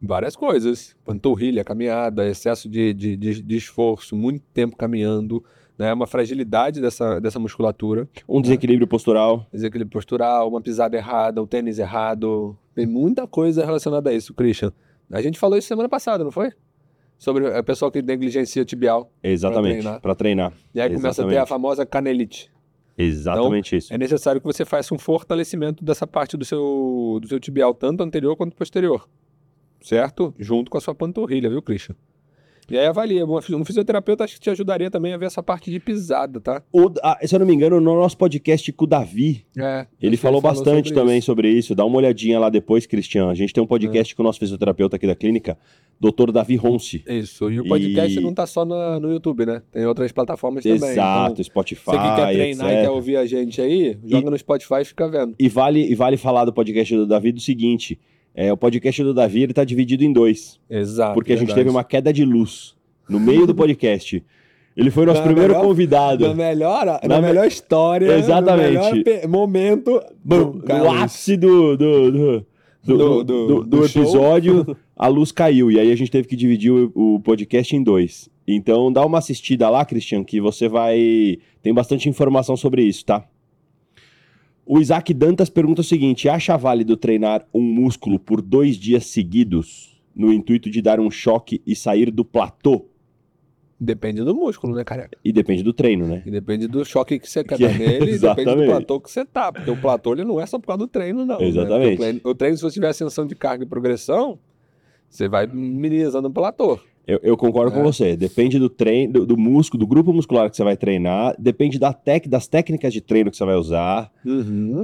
Várias 0.00 0.34
coisas. 0.34 0.96
Panturrilha, 1.04 1.62
caminhada, 1.62 2.28
excesso 2.28 2.68
de, 2.68 2.92
de, 2.92 3.16
de, 3.16 3.42
de 3.42 3.56
esforço, 3.56 4.16
muito 4.16 4.42
tempo 4.52 4.76
caminhando, 4.76 5.44
né? 5.78 5.92
Uma 5.92 6.06
fragilidade 6.06 6.80
dessa, 6.80 7.20
dessa 7.20 7.38
musculatura, 7.38 8.08
Um 8.28 8.40
desequilíbrio 8.40 8.86
postural. 8.88 9.46
desequilíbrio 9.52 9.92
postural, 9.92 10.48
uma 10.48 10.60
pisada 10.60 10.96
errada, 10.96 11.40
o 11.40 11.46
tênis 11.46 11.78
errado. 11.78 12.56
Tem 12.74 12.86
muita 12.86 13.26
coisa 13.26 13.64
relacionada 13.64 14.10
a 14.10 14.12
isso, 14.12 14.34
Christian. 14.34 14.72
A 15.10 15.20
gente 15.22 15.38
falou 15.38 15.56
isso 15.58 15.68
semana 15.68 15.88
passada, 15.88 16.24
não 16.24 16.30
foi? 16.32 16.50
Sobre 17.18 17.46
o 17.46 17.62
pessoal 17.64 17.92
que 17.92 18.02
negligencia 18.02 18.62
o 18.62 18.64
tibial. 18.64 19.12
Exatamente, 19.22 19.80
treinar. 19.82 20.00
para 20.00 20.14
treinar. 20.14 20.52
E 20.74 20.80
aí 20.80 20.88
começa 20.92 21.22
a 21.22 21.26
ter 21.26 21.30
a 21.30 21.42
Exatamente. 21.42 21.48
famosa 21.48 21.86
canelite. 21.86 22.50
Exatamente 22.96 23.76
isso. 23.76 23.92
É 23.92 23.98
necessário 23.98 24.40
que 24.40 24.46
você 24.46 24.64
faça 24.64 24.94
um 24.94 24.98
fortalecimento 24.98 25.84
dessa 25.84 26.06
parte 26.06 26.36
do 26.36 26.44
seu, 26.44 27.18
do 27.20 27.26
seu 27.26 27.40
tibial, 27.40 27.74
tanto 27.74 28.02
anterior 28.02 28.36
quanto 28.36 28.54
posterior. 28.56 29.08
Certo? 29.80 30.34
Junto 30.38 30.70
com 30.70 30.78
a 30.78 30.80
sua 30.80 30.94
panturrilha, 30.94 31.50
viu, 31.50 31.62
Christian? 31.62 31.96
E 32.70 32.78
aí 32.78 32.86
avalia. 32.86 33.26
Um 33.26 33.64
fisioterapeuta 33.64 34.24
acho 34.24 34.34
que 34.34 34.40
te 34.40 34.48
ajudaria 34.50 34.90
também 34.90 35.12
a 35.12 35.16
ver 35.16 35.26
essa 35.26 35.42
parte 35.42 35.70
de 35.70 35.78
pisada, 35.80 36.40
tá? 36.40 36.62
O- 36.72 36.90
ah, 37.02 37.18
se 37.22 37.34
eu 37.34 37.38
não 37.38 37.46
me 37.46 37.52
engano, 37.54 37.80
no 37.80 37.94
nosso 37.96 38.16
podcast 38.16 38.72
com 38.72 38.84
o 38.84 38.86
Davi, 38.86 39.44
É. 39.58 39.86
ele 40.00 40.16
falou 40.16 40.40
bastante 40.40 40.88
sobre 40.88 41.00
também 41.00 41.18
isso. 41.18 41.26
sobre 41.26 41.48
isso. 41.50 41.74
Dá 41.74 41.84
uma 41.84 41.96
olhadinha 41.98 42.38
lá 42.38 42.48
depois, 42.48 42.86
Cristian. 42.86 43.28
A 43.28 43.34
gente 43.34 43.52
tem 43.52 43.62
um 43.62 43.66
podcast 43.66 44.14
com 44.14 44.22
o 44.22 44.24
nosso 44.24 44.38
fisioterapeuta 44.38 44.96
aqui 44.96 45.06
da 45.06 45.14
clínica, 45.14 45.58
Dr. 46.00 46.30
Davi 46.32 46.56
Ronce. 46.56 47.02
Isso. 47.06 47.50
E 47.50 47.60
o 47.60 47.68
podcast 47.68 48.18
E- 48.18 48.22
não 48.22 48.32
tá 48.32 48.46
só 48.46 48.64
na- 48.64 48.98
no 48.98 49.10
YouTube, 49.12 49.44
né? 49.44 49.62
Tem 49.70 49.84
outras 49.84 50.10
plataformas 50.12 50.62
também. 50.62 50.76
Exato, 50.90 51.32
Então, 51.32 51.44
Spotify, 51.44 51.84
você 51.84 51.96
que 51.98 52.02
quer 52.16 52.32
treinar 52.32 52.68
e 52.68 52.72
etc. 52.72 52.82
quer 52.84 52.90
ouvir 52.90 53.16
a 53.16 53.26
gente 53.26 53.60
aí, 53.60 53.98
joga 54.04 54.30
no 54.30 54.38
Spotify 54.38 54.80
e 54.82 54.84
fica 54.84 55.08
vendo. 55.08 55.34
E 55.38 55.48
vale, 55.48 55.80
e 55.90 55.94
vale 55.94 56.16
falar 56.16 56.44
do 56.44 56.52
podcast 56.52 56.94
do 56.96 57.06
Davi 57.06 57.32
do 57.32 57.40
seguinte: 57.40 57.98
é, 58.34 58.52
o 58.52 58.56
podcast 58.56 59.02
do 59.02 59.12
Davi 59.14 59.42
ele 59.42 59.52
tá 59.52 59.64
dividido 59.64 60.04
em 60.04 60.12
dois. 60.12 60.58
Exato. 60.68 61.14
porque 61.14 61.32
a 61.32 61.36
gente 61.36 61.48
verdade. 61.48 61.60
teve 61.66 61.70
uma 61.70 61.84
queda 61.84 62.12
de 62.12 62.24
luz 62.24 62.74
no 63.08 63.18
meio 63.20 63.46
do 63.46 63.54
podcast. 63.54 64.22
Ele 64.74 64.90
foi 64.90 65.04
nosso 65.04 65.20
Na 65.20 65.26
primeiro 65.26 65.52
melhor- 65.52 65.66
convidado. 65.66 66.28
Na 66.28 66.34
melhor, 66.34 66.86
na, 66.86 67.00
Na 67.06 67.20
me- 67.20 67.26
melhor 67.28 67.46
história, 67.46 68.16
Exatamente. 68.16 68.74
no 68.74 69.04
melhor 69.04 69.28
momento, 69.28 70.00
bum, 70.24 70.60
no, 70.66 70.90
ápice 70.90 71.36
do, 71.36 71.76
do, 71.76 72.10
do, 72.10 72.46
do, 72.84 72.96
Do- 72.96 73.24
do- 73.24 73.64
do- 73.64 73.84
episódio, 73.84 74.74
a 74.96 75.06
luz 75.08 75.30
caiu. 75.30 75.70
E 75.70 75.78
aí 75.78 75.92
a 75.92 75.96
gente 75.96 76.10
teve 76.10 76.26
que 76.26 76.34
dividir 76.34 76.72
o, 76.72 76.90
o 76.94 77.20
podcast 77.20 77.76
em 77.76 77.82
dois. 77.82 78.30
Então 78.48 78.90
dá 78.90 79.04
uma 79.04 79.18
assistida 79.18 79.68
lá, 79.68 79.84
Christian, 79.84 80.24
que 80.24 80.40
você 80.40 80.68
vai. 80.68 81.38
Tem 81.62 81.72
bastante 81.74 82.08
informação 82.08 82.56
sobre 82.56 82.82
isso, 82.82 83.04
tá? 83.04 83.24
O 84.64 84.78
Isaac 84.80 85.12
Dantas 85.12 85.50
pergunta 85.50 85.80
o 85.80 85.84
seguinte: 85.84 86.28
acha 86.28 86.56
válido 86.56 86.96
treinar 86.96 87.46
um 87.52 87.60
músculo 87.62 88.18
por 88.18 88.40
dois 88.40 88.76
dias 88.76 89.06
seguidos 89.06 90.00
no 90.14 90.32
intuito 90.32 90.70
de 90.70 90.80
dar 90.82 91.00
um 91.00 91.10
choque 91.10 91.60
e 91.66 91.74
sair 91.74 92.10
do 92.10 92.24
platô? 92.24 92.86
Depende 93.80 94.22
do 94.22 94.32
músculo, 94.32 94.76
né, 94.76 94.84
careca? 94.84 95.18
E 95.24 95.32
depende 95.32 95.64
do 95.64 95.72
treino, 95.72 96.06
né? 96.06 96.22
E 96.24 96.30
depende 96.30 96.68
do 96.68 96.84
choque 96.84 97.18
que 97.18 97.28
você 97.28 97.42
quer 97.42 97.56
Que- 97.56 97.66
dar 97.66 97.76
nele, 97.76 98.12
e 98.14 98.18
depende 98.18 98.54
do 98.54 98.64
platô 98.66 99.00
que 99.00 99.10
você 99.10 99.24
tá. 99.24 99.50
Porque 99.52 99.70
o 99.70 99.76
platô 99.76 100.12
ele 100.12 100.22
não 100.22 100.40
é 100.40 100.46
só 100.46 100.56
por 100.58 100.68
causa 100.68 100.78
do 100.78 100.86
treino, 100.86 101.26
não. 101.26 101.38
né? 101.40 101.44
Exatamente. 101.48 101.96
Porque 101.96 101.96
O, 101.96 101.98
treino, 101.98 102.20
o 102.24 102.34
treino, 102.34 102.56
se 102.56 102.62
você 102.62 102.74
tiver 102.74 102.88
ascensão 102.88 103.26
de 103.26 103.34
carga 103.34 103.64
e 103.64 103.66
progressão, 103.66 104.38
você 105.10 105.26
vai 105.28 105.48
minimizando 105.48 106.28
o 106.28 106.30
platô. 106.30 106.78
Eu, 107.06 107.18
eu 107.22 107.36
concordo 107.36 107.72
É. 107.72 107.74
com 107.76 107.82
você. 107.82 108.16
Depende 108.16 108.58
do 108.58 108.68
treino, 108.68 109.12
do, 109.12 109.26
do 109.26 109.36
músculo, 109.36 109.80
do 109.80 109.86
grupo 109.86 110.12
muscular 110.12 110.48
que 110.48 110.56
você 110.56 110.62
vai 110.62 110.76
treinar, 110.76 111.34
depende 111.38 111.78
da 111.78 111.92
tec, 111.92 112.28
das 112.28 112.46
técnicas 112.46 112.92
de 112.92 113.00
treino 113.00 113.30
que 113.30 113.36
você 113.36 113.44
vai 113.44 113.56
usar. 113.56 114.12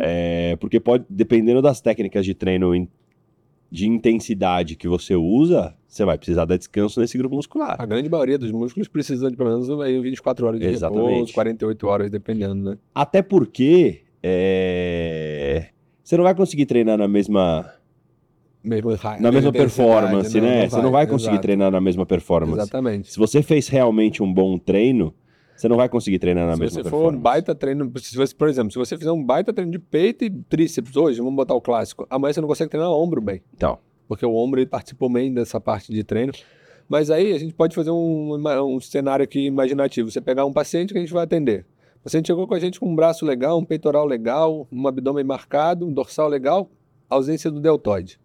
É, 0.00 0.56
porque 0.56 0.80
pode, 0.80 1.04
dependendo 1.08 1.62
das 1.62 1.80
técnicas 1.80 2.24
de 2.24 2.34
treino 2.34 2.74
in- 2.74 2.88
de 3.70 3.86
intensidade 3.86 4.74
que 4.76 4.88
você 4.88 5.14
usa, 5.14 5.74
você 5.86 6.04
vai 6.04 6.16
precisar 6.16 6.44
dar 6.46 6.56
descanso 6.56 6.98
nesse 7.00 7.16
grupo 7.18 7.36
muscular. 7.36 7.76
A 7.78 7.84
grande 7.86 8.08
maioria 8.08 8.38
dos 8.38 8.50
músculos 8.50 8.88
precisa 8.88 9.30
de 9.30 9.36
pelo 9.36 9.50
menos 9.50 9.70
aí 9.80 10.00
24 10.00 10.46
horas 10.46 10.58
de 10.60 10.66
Exatamente. 10.66 11.08
repouso, 11.10 11.32
48 11.34 11.86
horas, 11.86 12.10
dependendo, 12.10 12.54
né? 12.70 12.78
Até 12.94 13.20
porque 13.22 14.00
é, 14.22 15.66
você 16.02 16.16
não 16.16 16.24
vai 16.24 16.34
conseguir 16.34 16.66
treinar 16.66 16.96
na 16.98 17.06
mesma, 17.06 17.70
Mesmo 18.62 18.90
na 19.20 19.30
mesma 19.30 19.52
performance, 19.52 20.40
né? 20.40 20.68
você 20.68 20.82
não 20.82 20.90
vai 20.90 21.06
conseguir 21.06 21.34
exato. 21.34 21.42
treinar 21.42 21.70
na 21.70 21.80
mesma 21.80 22.04
performance. 22.04 22.60
Exatamente. 22.60 23.12
Se 23.12 23.18
você 23.18 23.42
fez 23.42 23.68
realmente 23.68 24.22
um 24.22 24.32
bom 24.32 24.58
treino, 24.58 25.14
você 25.56 25.68
não 25.68 25.76
vai 25.76 25.88
conseguir 25.88 26.18
treinar 26.18 26.46
na 26.46 26.54
se 26.54 26.60
mesma 26.60 26.74
você 26.74 26.82
for 26.82 26.90
performance. 26.90 27.18
um 27.18 27.22
baita 27.22 27.54
treino, 27.54 27.92
se 27.96 28.16
você, 28.16 28.34
por 28.34 28.48
exemplo, 28.48 28.72
se 28.72 28.78
você 28.78 28.96
fizer 28.96 29.12
um 29.12 29.24
baita 29.24 29.52
treino 29.52 29.70
de 29.70 29.78
peito 29.78 30.24
e 30.24 30.30
tríceps 30.30 30.96
hoje, 30.96 31.18
vamos 31.18 31.34
botar 31.34 31.54
o 31.54 31.60
clássico, 31.60 32.06
amanhã 32.10 32.32
você 32.32 32.40
não 32.40 32.48
consegue 32.48 32.70
treinar 32.70 32.90
ombro 32.90 33.20
bem. 33.20 33.42
Então, 33.54 33.78
porque 34.06 34.26
o 34.26 34.34
ombro 34.34 34.60
ele 34.60 34.66
participou 34.66 35.10
bem 35.10 35.32
dessa 35.32 35.60
parte 35.60 35.92
de 35.92 36.02
treino. 36.02 36.32
Mas 36.88 37.10
aí 37.10 37.32
a 37.32 37.38
gente 37.38 37.52
pode 37.52 37.74
fazer 37.74 37.90
um, 37.90 38.34
um 38.64 38.80
cenário 38.80 39.22
aqui 39.22 39.40
imaginativo. 39.44 40.10
Você 40.10 40.22
pegar 40.22 40.46
um 40.46 40.52
paciente 40.52 40.92
que 40.92 40.98
a 40.98 41.02
gente 41.02 41.12
vai 41.12 41.24
atender. 41.24 41.66
O 42.00 42.04
paciente 42.04 42.28
chegou 42.28 42.48
com 42.48 42.54
a 42.54 42.58
gente 42.58 42.80
com 42.80 42.90
um 42.90 42.96
braço 42.96 43.26
legal, 43.26 43.58
um 43.58 43.64
peitoral 43.64 44.06
legal, 44.06 44.66
um 44.72 44.88
abdômen 44.88 45.24
marcado, 45.24 45.86
um 45.86 45.92
dorsal 45.92 46.28
legal, 46.28 46.70
ausência 47.10 47.50
do 47.50 47.60
deltoide. 47.60 48.18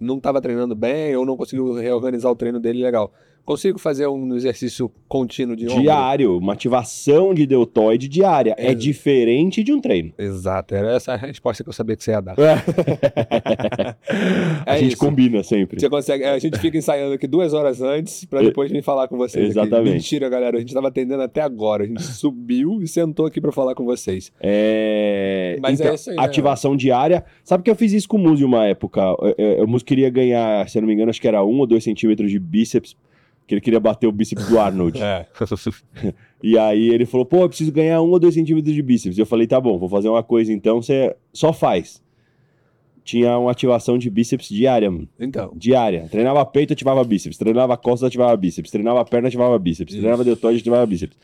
Não 0.00 0.16
estava 0.16 0.40
treinando 0.40 0.74
bem 0.74 1.14
ou 1.14 1.26
não 1.26 1.36
conseguiu 1.36 1.74
reorganizar 1.74 2.32
o 2.32 2.36
treino 2.36 2.58
dele 2.58 2.82
legal. 2.82 3.12
Consigo 3.46 3.78
fazer 3.78 4.08
um 4.08 4.34
exercício 4.34 4.90
contínuo 5.08 5.54
de 5.56 5.68
ombro? 5.68 5.80
diário, 5.80 6.36
uma 6.36 6.52
ativação 6.52 7.32
de 7.32 7.46
deltoide 7.46 8.08
diária. 8.08 8.54
É 8.58 8.72
É. 8.72 8.74
diferente 8.74 9.62
de 9.62 9.72
um 9.72 9.80
treino. 9.80 10.12
Exato, 10.18 10.74
era 10.74 10.96
essa 10.96 11.12
a 11.12 11.16
resposta 11.16 11.62
que 11.62 11.68
eu 11.68 11.72
sabia 11.72 11.96
que 11.96 12.02
você 12.02 12.10
ia 12.10 12.20
dar. 12.20 12.34
a 14.66 14.74
É 14.74 14.78
gente 14.78 14.88
isso. 14.94 14.98
combina 14.98 15.42
sempre. 15.42 15.80
Você 15.80 15.88
consegue, 15.88 16.24
a 16.24 16.38
gente 16.38 16.58
fica 16.58 16.76
ensaiando 16.76 17.14
aqui 17.14 17.26
duas 17.26 17.52
horas 17.54 17.80
antes 17.80 18.24
pra 18.24 18.40
depois 18.42 18.70
vir 18.70 18.82
falar 18.82 19.08
com 19.08 19.16
vocês. 19.16 19.50
aqui. 19.50 19.58
Exatamente. 19.58 19.92
Mentira, 19.94 20.28
galera. 20.28 20.56
A 20.56 20.60
gente 20.60 20.74
tava 20.74 20.88
atendendo 20.88 21.22
até 21.22 21.40
agora. 21.40 21.84
A 21.84 21.86
gente 21.86 22.02
subiu 22.14 22.82
e 22.82 22.88
sentou 22.88 23.26
aqui 23.26 23.40
pra 23.40 23.52
falar 23.52 23.74
com 23.74 23.84
vocês. 23.84 24.32
É... 24.40 25.56
Mas 25.60 25.80
então, 25.80 25.92
é 25.92 25.94
isso 25.94 26.10
aí, 26.10 26.16
né? 26.16 26.22
ativação 26.24 26.76
diária. 26.76 27.24
Sabe 27.44 27.62
que 27.62 27.70
eu 27.70 27.76
fiz 27.76 27.92
isso 27.92 28.08
com 28.08 28.16
o 28.16 28.20
Muzi 28.20 28.44
uma 28.44 28.66
época? 28.66 29.02
O 29.62 29.66
Muzi 29.66 29.84
queria 29.84 30.10
ganhar, 30.10 30.68
se 30.68 30.78
eu 30.78 30.82
não 30.82 30.88
me 30.88 30.94
engano, 30.94 31.10
acho 31.10 31.20
que 31.20 31.28
era 31.28 31.44
um 31.44 31.58
ou 31.60 31.66
dois 31.66 31.84
centímetros 31.84 32.30
de 32.30 32.38
bíceps, 32.38 32.96
que 33.46 33.54
ele 33.54 33.60
queria 33.60 33.80
bater 33.80 34.06
o 34.06 34.12
bíceps 34.12 34.48
do 34.48 34.58
Arnold. 34.58 34.98
É. 35.02 35.26
E 36.42 36.58
aí 36.58 36.90
ele 36.90 37.06
falou, 37.06 37.24
pô, 37.24 37.38
eu 37.38 37.48
preciso 37.48 37.72
ganhar 37.72 38.00
um 38.02 38.10
ou 38.10 38.18
dois 38.18 38.34
centímetros 38.34 38.74
de 38.74 38.82
bíceps. 38.82 39.18
Eu 39.18 39.24
falei, 39.24 39.46
tá 39.46 39.58
bom, 39.58 39.78
vou 39.78 39.88
fazer 39.88 40.08
uma 40.08 40.22
coisa 40.22 40.52
então, 40.52 40.82
você 40.82 41.16
só 41.32 41.52
faz. 41.52 42.00
Tinha 43.02 43.38
uma 43.38 43.50
ativação 43.50 43.96
de 43.96 44.10
bíceps 44.10 44.48
diária, 44.48 44.90
mano. 44.90 45.08
Então, 45.18 45.52
Diária. 45.56 46.08
Treinava 46.10 46.44
peito, 46.44 46.72
ativava 46.72 47.02
bíceps. 47.04 47.38
Treinava 47.38 47.76
costas, 47.76 48.08
ativava 48.08 48.36
bíceps. 48.36 48.70
Treinava 48.70 49.04
perna, 49.04 49.28
ativava 49.28 49.56
bíceps. 49.58 49.94
Isso. 49.94 50.00
Treinava 50.02 50.24
deltoide, 50.24 50.58
ativava 50.58 50.84
bíceps. 50.84 51.16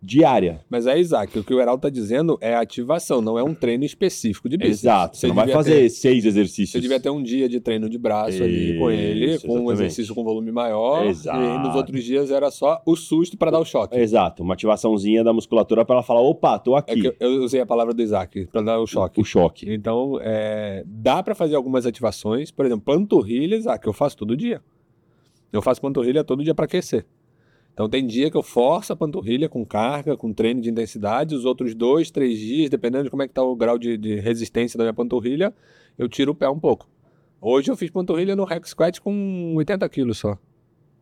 Diária. 0.00 0.60
mas 0.70 0.86
aí, 0.86 1.00
Isaac, 1.00 1.36
o 1.38 1.42
que 1.42 1.52
o 1.52 1.60
Heraldo 1.60 1.82
tá 1.82 1.90
dizendo 1.90 2.38
é 2.40 2.54
ativação, 2.54 3.20
não 3.20 3.36
é 3.38 3.42
um 3.42 3.52
treino 3.52 3.84
específico 3.84 4.48
de 4.48 4.56
bíceps. 4.56 4.80
Exato. 4.84 5.16
Você, 5.16 5.26
não 5.26 5.34
vai 5.34 5.48
fazer 5.48 5.74
ter- 5.74 5.88
seis 5.90 6.24
exercícios. 6.24 6.70
Você 6.70 6.80
devia 6.80 7.00
ter 7.00 7.10
um 7.10 7.22
dia 7.22 7.48
de 7.48 7.58
treino 7.58 7.88
de 7.90 7.98
braço 7.98 8.42
ali 8.42 8.78
com 8.78 8.90
ele, 8.90 9.34
Isso, 9.34 9.46
com 9.46 9.54
um 9.54 9.56
exatamente. 9.56 9.80
exercício 9.80 10.14
com 10.14 10.22
volume 10.22 10.52
maior. 10.52 11.04
Exato. 11.06 11.40
E 11.42 11.58
nos 11.66 11.74
outros 11.74 12.04
dias 12.04 12.30
era 12.30 12.50
só 12.50 12.80
o 12.86 12.94
susto 12.94 13.36
pra 13.36 13.50
dar 13.50 13.58
o 13.58 13.64
choque. 13.64 13.98
Exato. 13.98 14.42
Uma 14.42 14.54
ativaçãozinha 14.54 15.24
da 15.24 15.32
musculatura 15.32 15.84
para 15.84 15.96
ela 15.96 16.02
falar, 16.04 16.20
opa, 16.20 16.58
tô 16.58 16.76
É 16.76 16.78
aqui. 16.78 17.02
que 17.02 17.16
eu- 17.18 17.42
usei 17.42 17.60
a 17.60 17.66
palavra 17.66 17.92
do 17.92 18.00
Isaac 18.00 18.46
pra 18.52 18.62
dar 18.62 18.78
o 18.78 18.86
choque. 18.86 19.20
O 19.20 19.24
choque. 19.24 19.72
Então, 19.72 20.18
é, 20.22 20.84
dá 20.86 21.22
pra 21.22 21.34
fazer 21.34 21.56
algumas 21.56 21.86
ativações. 21.86 22.50
Por 22.52 22.64
exemplo, 22.66 22.84
panturrilhas, 22.84 23.66
ah, 23.66 23.76
que 23.76 23.88
eu 23.88 23.92
faço 23.92 24.16
todo 24.16 24.36
dia. 24.36 24.60
Eu 25.52 25.60
faço 25.62 25.80
panturrilha 25.80 26.22
todo 26.22 26.44
dia 26.44 26.54
pra 26.54 26.66
aquecer. 26.66 27.04
Então, 27.78 27.88
tem 27.88 28.04
dia 28.04 28.28
que 28.28 28.36
eu 28.36 28.42
forço 28.42 28.92
a 28.92 28.96
panturrilha 28.96 29.48
com 29.48 29.64
carga, 29.64 30.16
com 30.16 30.32
treino 30.32 30.60
de 30.60 30.68
intensidade. 30.68 31.32
Os 31.32 31.44
outros 31.44 31.76
dois, 31.76 32.10
três 32.10 32.36
dias, 32.36 32.68
dependendo 32.68 33.04
de 33.04 33.10
como 33.10 33.22
é 33.22 33.28
que 33.28 33.32
tá 33.32 33.40
o 33.40 33.54
grau 33.54 33.78
de, 33.78 33.96
de 33.96 34.16
resistência 34.18 34.76
da 34.76 34.82
minha 34.82 34.92
panturrilha, 34.92 35.54
eu 35.96 36.08
tiro 36.08 36.32
o 36.32 36.34
pé 36.34 36.48
um 36.48 36.58
pouco. 36.58 36.88
Hoje 37.40 37.70
eu 37.70 37.76
fiz 37.76 37.88
panturrilha 37.88 38.34
no 38.34 38.42
Rex 38.42 38.70
Squat 38.70 39.00
com 39.00 39.54
80 39.54 39.88
quilos 39.90 40.18
só. 40.18 40.36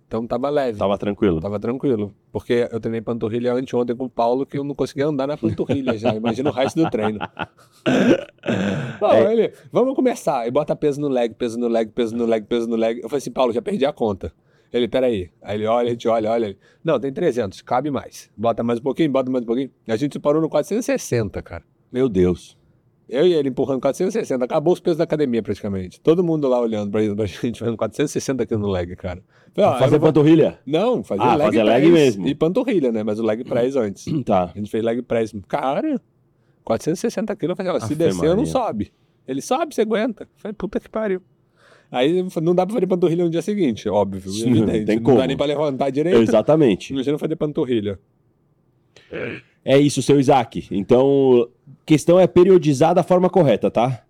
Então, 0.07 0.27
tava 0.27 0.51
leve. 0.51 0.79
Tava 0.79 0.99
tranquilo. 0.99 1.41
Tava 1.41 1.59
tranquilo. 1.59 2.15
Porque 2.31 2.69
eu 2.71 2.79
treinei 2.79 3.01
panturrilha 3.01 3.55
anteontem 3.55 3.97
com 3.97 4.05
o 4.05 4.11
Paulo 4.11 4.45
que 4.45 4.59
eu 4.59 4.63
não 4.63 4.75
conseguia 4.75 5.07
andar 5.07 5.27
na 5.27 5.39
panturrilha 5.39 5.97
já. 5.97 6.15
Imagina 6.15 6.51
o 6.51 6.53
resto 6.53 6.85
do 6.85 6.91
treino. 6.91 7.19
Não, 9.01 9.13
É. 9.13 9.33
ele, 9.33 9.53
vamos 9.73 9.95
começar. 9.95 10.47
E 10.47 10.51
bota 10.51 10.77
peso 10.77 11.01
no 11.01 11.09
leg, 11.09 11.35
peso 11.35 11.59
no 11.59 11.69
leg, 11.69 11.91
peso 11.91 12.15
no 12.15 12.27
leg, 12.27 12.45
peso 12.47 12.69
no 12.69 12.77
leg. 12.77 12.99
Eu 13.03 13.09
falei 13.09 13.17
assim, 13.19 13.33
Paulo, 13.33 13.51
já 13.55 13.63
perdi 13.63 13.87
a 13.87 13.95
conta. 13.95 14.31
Ele, 14.73 14.89
peraí. 14.89 15.31
Aí 15.43 15.57
ele 15.59 15.67
olha, 15.67 15.89
a 15.89 15.91
gente 15.91 16.07
olha, 16.09 16.31
olha. 16.31 16.47
Ele, 16.47 16.59
não, 16.85 16.99
tem 17.01 17.13
300, 17.13 17.63
cabe 17.63 17.91
mais. 17.91 18.31
Bota 18.37 18.63
mais 18.63 18.79
um 18.79 18.83
pouquinho, 18.83 19.11
bota 19.11 19.31
mais 19.31 19.43
um 19.45 19.47
pouquinho. 19.47 19.71
A 19.89 19.97
gente 19.97 20.19
parou 20.19 20.41
no 20.43 20.49
460, 20.49 21.41
cara. 21.43 21.65
Meu 21.93 22.09
Deus. 22.09 22.57
Eu 23.09 23.25
e 23.25 23.33
ele 23.33 23.51
empurrando 23.51 23.81
460. 23.81 24.45
Acabou 24.45 24.73
os 24.73 24.81
pesos 24.81 24.99
da 24.99 25.05
academia 25.05 25.41
praticamente. 25.41 26.01
Todo 26.01 26.25
mundo 26.25 26.49
lá 26.49 26.61
olhando 26.61 26.91
pra, 26.91 27.01
pra 27.15 27.25
gente, 27.27 27.61
fazendo 27.61 27.77
460 27.77 28.43
aqui 28.43 28.57
no 28.57 28.67
leg, 28.69 28.97
cara. 28.97 29.23
Falei, 29.55 29.71
ó, 29.71 29.79
fazer 29.79 29.99
vou- 29.99 30.09
panturrilha? 30.09 30.59
não, 30.67 31.05
fazer 31.05 31.23
Ah, 31.23 31.37
leg 31.37 31.47
fazer 31.47 31.63
leg 31.63 31.87
mesmo. 31.89 32.27
E 32.27 32.35
panturrilha, 32.35 32.91
né? 32.91 33.05
Mas 33.05 33.21
o 33.21 33.23
leg 33.23 33.45
press 33.45 33.77
antes. 33.77 34.05
Tá. 34.27 34.51
A 34.53 34.59
gente 34.59 34.69
fez 34.71 34.83
leg 34.83 35.01
press. 35.03 35.33
Cara, 35.47 36.01
460 36.65 37.35
quilos. 37.37 37.53
Eu 37.53 37.57
falei, 37.57 37.73
ó, 37.73 37.79
se 37.79 37.85
Afe 37.87 37.95
descer, 37.95 38.35
não 38.37 38.45
sobe. 38.45 38.93
Ele 39.27 39.41
sobe, 39.41 39.75
você 39.75 39.83
aguenta. 39.83 40.25
Eu 40.25 40.29
falei, 40.37 40.53
puta 40.55 40.81
que 40.81 40.89
pariu. 40.89 41.23
Aí 41.91 42.25
não 42.43 42.55
dá 42.55 42.67
pra 42.67 42.75
fazer 42.75 42.87
panturrilha 42.87 43.25
no 43.25 43.31
dia 43.31 43.43
seguinte, 43.43 43.89
óbvio. 43.89 44.21
Sim, 44.31 44.51
evidente. 44.51 44.79
não 44.79 44.85
tem 44.85 44.97
não 44.97 45.03
como. 45.03 45.19
dá 45.19 45.27
nem 45.27 45.37
pra 45.37 45.47
levantar 45.47 45.91
direito. 45.91 46.21
Exatamente. 46.21 46.93
Imagina 46.93 47.17
fazer 47.19 47.37
panturrilha. 47.37 47.99
É 49.65 49.79
isso, 49.79 50.03
seu 50.03 50.19
Isaac. 50.19 50.67
Então, 50.71 51.49
questão 51.85 52.19
é 52.21 52.27
periodizar 52.27 52.95
da 52.95 53.03
forma 53.03 53.29
correta, 53.31 53.71
tá? 53.71 54.03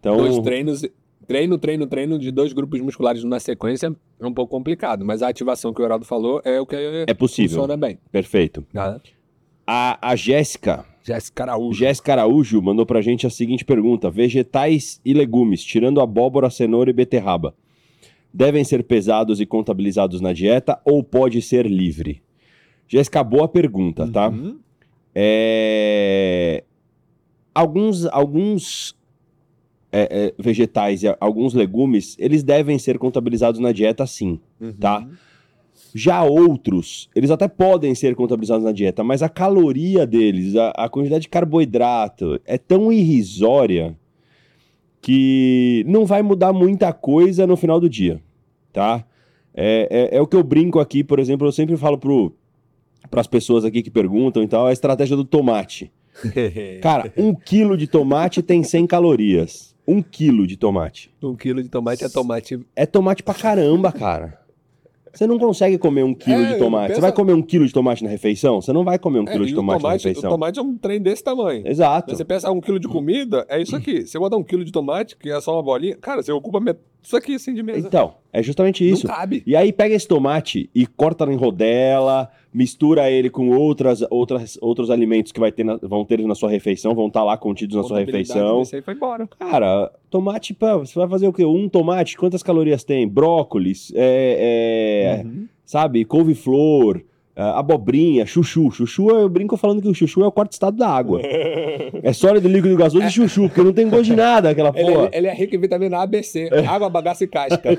Então, 0.00 0.16
Dois 0.18 0.38
treinos, 0.40 0.82
treino, 1.26 1.58
treino, 1.58 1.86
treino 1.86 2.18
de 2.18 2.30
dois 2.30 2.52
grupos 2.52 2.80
musculares 2.80 3.24
na 3.24 3.40
sequência 3.40 3.94
é 4.20 4.26
um 4.26 4.32
pouco 4.32 4.50
complicado. 4.50 5.04
Mas 5.04 5.22
a 5.22 5.28
ativação 5.28 5.72
que 5.72 5.80
o 5.80 5.84
Heraldo 5.84 6.04
falou 6.04 6.40
é 6.44 6.60
o 6.60 6.66
que 6.66 6.76
é 7.06 7.14
possível. 7.14 7.56
funciona 7.60 7.76
bem. 7.76 7.98
Perfeito. 8.12 8.64
Tá? 8.72 9.00
A, 9.66 10.10
a 10.10 10.16
Jéssica, 10.16 10.84
Jéssica 11.06 11.44
Araújo. 11.44 11.78
Jéssica 11.78 12.12
Araújo, 12.12 12.60
mandou 12.60 12.84
pra 12.84 13.00
gente 13.00 13.26
a 13.26 13.30
seguinte 13.30 13.64
pergunta: 13.64 14.10
Vegetais 14.10 15.00
e 15.04 15.14
legumes, 15.14 15.62
tirando 15.62 16.00
abóbora, 16.00 16.50
cenoura 16.50 16.90
e 16.90 16.92
beterraba, 16.92 17.54
devem 18.32 18.64
ser 18.64 18.82
pesados 18.82 19.40
e 19.40 19.46
contabilizados 19.46 20.20
na 20.20 20.32
dieta 20.32 20.80
ou 20.84 21.04
pode 21.04 21.40
ser 21.40 21.66
livre? 21.66 22.22
Jéssica, 22.88 23.22
boa 23.22 23.48
pergunta, 23.48 24.08
tá? 24.08 24.28
Uhum. 24.28 24.58
É, 25.14 26.62
Alguns, 27.56 28.04
alguns 28.08 28.94
é, 29.90 30.26
é, 30.26 30.34
vegetais 30.38 31.02
e 31.02 31.16
alguns 31.18 31.54
legumes, 31.54 32.14
eles 32.18 32.42
devem 32.42 32.78
ser 32.78 32.98
contabilizados 32.98 33.58
na 33.58 33.72
dieta 33.72 34.06
sim. 34.06 34.38
Uhum. 34.60 34.74
Tá. 34.74 35.08
Já 35.98 36.22
outros, 36.22 37.08
eles 37.16 37.30
até 37.30 37.48
podem 37.48 37.94
ser 37.94 38.14
contabilizados 38.14 38.62
na 38.62 38.70
dieta, 38.70 39.02
mas 39.02 39.22
a 39.22 39.30
caloria 39.30 40.06
deles, 40.06 40.54
a, 40.54 40.68
a 40.76 40.90
quantidade 40.90 41.22
de 41.22 41.30
carboidrato 41.30 42.38
é 42.44 42.58
tão 42.58 42.92
irrisória 42.92 43.96
que 45.00 45.82
não 45.88 46.04
vai 46.04 46.20
mudar 46.20 46.52
muita 46.52 46.92
coisa 46.92 47.46
no 47.46 47.56
final 47.56 47.80
do 47.80 47.88
dia, 47.88 48.20
tá? 48.74 49.06
É, 49.54 50.10
é, 50.12 50.18
é 50.18 50.20
o 50.20 50.26
que 50.26 50.36
eu 50.36 50.44
brinco 50.44 50.80
aqui, 50.80 51.02
por 51.02 51.18
exemplo, 51.18 51.46
eu 51.46 51.52
sempre 51.52 51.78
falo 51.78 51.96
para 51.98 53.22
as 53.22 53.26
pessoas 53.26 53.64
aqui 53.64 53.82
que 53.82 53.90
perguntam 53.90 54.42
e 54.42 54.48
tal, 54.48 54.66
a 54.66 54.74
estratégia 54.74 55.16
do 55.16 55.24
tomate. 55.24 55.90
Cara, 56.82 57.10
um 57.16 57.34
quilo 57.34 57.74
de 57.74 57.86
tomate 57.86 58.42
tem 58.42 58.62
100 58.62 58.86
calorias. 58.86 59.74
Um 59.88 60.02
quilo 60.02 60.46
de 60.46 60.58
tomate. 60.58 61.10
um 61.22 61.34
quilo 61.34 61.62
de 61.62 61.70
tomate 61.70 62.04
é 62.04 62.08
tomate. 62.10 62.60
É 62.76 62.84
tomate 62.84 63.22
pra 63.22 63.32
caramba, 63.32 63.90
cara. 63.90 64.44
Você 65.16 65.26
não 65.26 65.38
consegue 65.38 65.78
comer 65.78 66.02
um 66.04 66.12
quilo 66.14 66.42
É, 66.42 66.52
de 66.52 66.58
tomate. 66.58 66.88
pensa- 66.88 66.94
Você 66.96 67.00
vai 67.00 67.12
comer 67.12 67.32
um 67.32 67.42
quilo 67.42 67.66
de 67.66 67.72
tomate 67.72 68.04
na 68.04 68.10
refeição? 68.10 68.60
Você 68.60 68.72
não 68.72 68.84
vai 68.84 68.98
comer 68.98 69.20
um 69.20 69.24
É, 69.24 69.32
quilo 69.32 69.46
de 69.46 69.52
o 69.52 69.56
tomate, 69.56 69.76
na 69.78 69.88
tomate, 69.88 70.04
o 70.04 70.08
refeição. 70.08 70.30
tomate 70.30 70.58
é 70.58 70.62
um 70.62 70.76
trem 70.76 71.00
desse 71.00 71.24
tamanho. 71.24 71.66
Exato. 71.66 72.14
Você 72.14 72.24
pensa, 72.24 72.48
ah, 72.48 72.52
um 72.52 72.60
quilo 72.60 72.78
de 72.78 72.86
comida 72.88 73.46
é 73.48 73.60
isso 73.60 73.74
aqui. 73.74 74.06
Você 74.06 74.18
botar 74.18 74.36
um 74.36 74.42
quilo 74.44 74.64
de 74.64 74.70
tomate, 74.72 75.16
que 75.16 75.30
é 75.30 75.40
só 75.40 75.54
uma 75.54 75.62
bolinha, 75.62 75.96
cara, 75.96 76.22
você 76.22 76.30
ocupa 76.32 76.60
met... 76.60 76.78
isso 77.06 77.16
aqui 77.16 77.34
assim 77.36 77.54
de 77.54 77.62
mesa. 77.62 77.86
Então, 77.86 78.14
é 78.32 78.42
justamente 78.42 78.88
isso. 78.88 79.06
Não 79.06 79.14
cabe. 79.14 79.42
E 79.46 79.54
aí 79.54 79.72
pega 79.72 79.94
esse 79.94 80.08
tomate 80.08 80.68
e 80.74 80.86
corta 80.86 81.24
em 81.32 81.36
rodela, 81.36 82.28
mistura 82.52 83.10
ele 83.10 83.30
com 83.30 83.50
outras, 83.50 84.02
outras, 84.10 84.58
outros 84.60 84.90
alimentos 84.90 85.30
que 85.32 85.38
vai 85.40 85.52
ter 85.52 85.64
na- 85.64 85.76
vão 85.76 86.04
ter 86.04 86.18
na 86.26 86.34
sua 86.34 86.50
refeição, 86.50 86.94
vão 86.94 87.06
estar 87.06 87.22
lá 87.22 87.36
contidos 87.36 87.76
na 87.76 87.82
sua 87.84 88.00
refeição. 88.00 88.58
desse 88.60 88.76
aí 88.76 88.82
foi 88.82 88.94
embora. 88.94 89.28
Cara, 89.38 89.92
tomate, 90.10 90.52
pá, 90.52 90.76
você 90.76 90.98
vai 90.98 91.08
fazer 91.08 91.28
o 91.28 91.32
quê? 91.32 91.44
Um 91.44 91.68
tomate, 91.68 92.16
quantas 92.16 92.42
calorias 92.42 92.82
tem? 92.82 93.06
Brócolis, 93.06 93.92
é, 93.94 95.20
é, 95.20 95.24
Uhum. 95.24 95.46
sabe, 95.64 96.04
couve-flor, 96.04 97.02
abobrinha, 97.36 98.24
chuchu. 98.24 98.70
Chuchu, 98.70 99.10
eu 99.10 99.28
brinco 99.28 99.56
falando 99.56 99.82
que 99.82 99.88
o 99.88 99.94
chuchu 99.94 100.22
é 100.22 100.26
o 100.26 100.32
quarto 100.32 100.52
estado 100.52 100.76
da 100.76 100.88
água. 100.88 101.20
é 101.22 102.12
sólido, 102.12 102.48
líquido, 102.48 102.76
gasoso 102.76 103.04
e 103.04 103.10
chuchu, 103.10 103.42
porque 103.48 103.62
não 103.62 103.72
tem 103.72 103.88
gosto 103.88 104.04
de 104.04 104.16
nada 104.16 104.50
aquela 104.50 104.72
Ele, 104.74 104.92
porra. 104.92 105.10
ele 105.12 105.26
é 105.26 105.34
rico 105.34 105.54
em 105.54 105.60
vitamina 105.60 105.98
A, 105.98 106.06
B, 106.06 106.22
C. 106.22 106.48
Água, 106.68 106.88
bagaço 106.88 107.24
e 107.24 107.26
casca. 107.26 107.60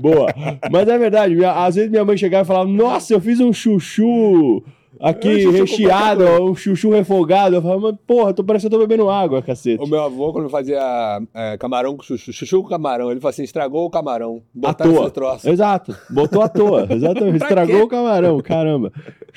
Boa. 0.00 0.26
Mas 0.70 0.88
é 0.88 0.98
verdade, 0.98 1.44
às 1.44 1.74
vezes 1.74 1.90
minha 1.90 2.04
mãe 2.04 2.16
chegava 2.16 2.44
e 2.44 2.46
falava, 2.46 2.68
nossa, 2.68 3.12
eu 3.12 3.20
fiz 3.20 3.40
um 3.40 3.52
chuchu 3.52 4.62
aqui 5.00 5.50
recheado, 5.50 6.24
qualquer 6.24 6.42
um 6.42 6.54
chuchu 6.54 6.90
refogado. 6.90 7.56
Eu 7.56 7.62
falava, 7.62 7.80
mas 7.80 7.96
porra, 8.06 8.34
tô 8.34 8.44
parecendo 8.44 8.70
que 8.70 8.76
eu 8.76 8.80
tô 8.80 8.86
bebendo 8.86 9.08
água, 9.10 9.42
cacete. 9.42 9.82
o 9.82 9.86
meu 9.86 10.02
avô, 10.02 10.32
quando 10.32 10.48
fazia 10.48 10.80
é, 11.34 11.56
camarão 11.58 11.96
com 11.96 12.02
chuchu, 12.02 12.32
chuchu 12.32 12.62
com 12.62 12.68
camarão, 12.68 13.10
ele 13.10 13.20
falou 13.20 13.30
assim: 13.30 13.42
estragou 13.42 13.86
o 13.86 13.90
camarão. 13.90 14.42
À 14.56 14.68
Botaram 14.68 14.94
toa. 14.94 15.10
troço. 15.10 15.48
Exato, 15.48 15.96
botou 16.10 16.42
à 16.42 16.48
toa, 16.48 16.86
exatamente, 16.90 17.42
estragou 17.42 17.82
o 17.82 17.88
camarão, 17.88 18.38
caramba. 18.40 18.92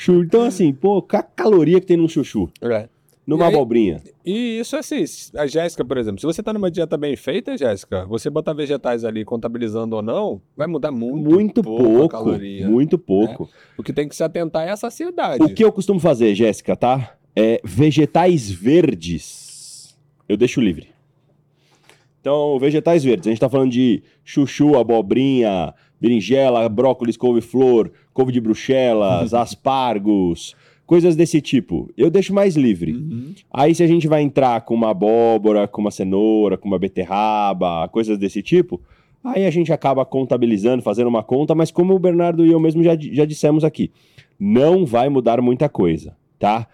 Então, 0.10 0.44
assim, 0.44 0.74
pô, 0.74 1.02
qual 1.02 1.20
a 1.20 1.24
caloria 1.24 1.80
que 1.80 1.86
tem 1.86 1.98
num 1.98 2.08
chuchu? 2.08 2.50
É. 2.62 2.88
Numa 3.26 3.46
E 3.46 3.48
aí- 3.48 3.54
abobrinha? 3.56 4.02
E 4.26 4.60
isso 4.60 4.76
é 4.76 4.80
assim, 4.80 5.04
a 5.38 5.48
Jéssica, 5.48 5.86
por 5.86 5.98
exemplo, 5.98 6.20
se 6.20 6.26
você 6.26 6.44
tá 6.44 6.52
numa 6.52 6.70
dieta 6.70 6.98
bem 6.98 7.16
feita, 7.16 7.58
Jéssica, 7.58 8.06
você 8.06 8.30
botar 8.30 8.52
vegetais 8.54 9.06
ali 9.06 9.24
contabilizando 9.24 9.96
ou 9.96 10.02
não, 10.02 10.42
vai 10.58 10.68
mudar 10.68 10.92
muito, 10.92 11.30
Muito 11.30 11.64
pouco 11.64 12.10
caloria. 12.10 12.68
muito 12.68 12.98
pouco. 12.98 13.50
O 13.78 13.84
que 13.84 13.94
tem 13.94 14.10
que 14.10 14.16
se 14.16 14.24
atentar 14.24 14.68
é 14.68 14.72
a 14.72 14.78
saciedade. 14.78 15.42
O 15.42 15.48
que 15.54 15.64
eu 15.64 15.72
costumo 15.72 16.00
fazer, 16.02 16.36
Jéssica, 16.36 16.76
tá? 16.76 17.16
É 17.36 17.62
vegetais 17.64 18.52
verdes. 18.52 19.98
Eu 20.28 20.36
deixo 20.38 20.60
livre. 20.60 20.90
Então, 22.20 22.58
vegetais 22.60 23.04
verdes. 23.04 23.28
A 23.28 23.32
gente 23.32 23.40
tá 23.40 23.50
falando 23.50 23.72
de 23.72 24.02
chuchu, 24.24 24.78
abobrinha, 24.78 25.74
berinjela, 26.00 26.68
brócolis, 26.70 27.18
couve-flor, 27.18 27.92
couve 28.14 28.32
de 28.32 28.40
bruxelas, 28.40 29.34
aspargos, 29.36 30.56
coisas 30.86 31.16
desse 31.16 31.40
tipo. 31.42 31.90
Eu 31.98 32.10
deixo 32.10 32.34
mais 32.34 32.56
livre. 32.56 32.94
Uhum. 32.94 33.34
Aí, 33.52 33.74
se 33.74 33.82
a 33.84 33.88
gente 33.88 34.08
vai 34.08 34.22
entrar 34.22 34.62
com 34.62 34.74
uma 34.76 34.90
abóbora, 34.92 35.68
com 35.68 35.82
uma 35.82 35.92
cenoura, 35.92 36.58
com 36.58 36.68
uma 36.68 36.78
beterraba, 36.80 37.88
coisas 37.90 38.18
desse 38.18 38.42
tipo, 38.42 38.82
aí 39.24 39.46
a 39.46 39.50
gente 39.52 39.72
acaba 39.72 40.06
contabilizando, 40.06 40.84
fazendo 40.84 41.08
uma 41.08 41.24
conta, 41.24 41.56
mas 41.56 41.72
como 41.72 41.94
o 41.96 42.00
Bernardo 42.00 42.46
e 42.46 42.52
eu 42.52 42.60
mesmo 42.60 42.84
já, 42.84 42.98
já 43.00 43.24
dissemos 43.26 43.64
aqui, 43.64 43.92
não 44.40 44.86
vai 44.86 45.08
mudar 45.10 45.42
muita 45.42 45.70
coisa, 45.70 46.16
tá? 46.38 46.68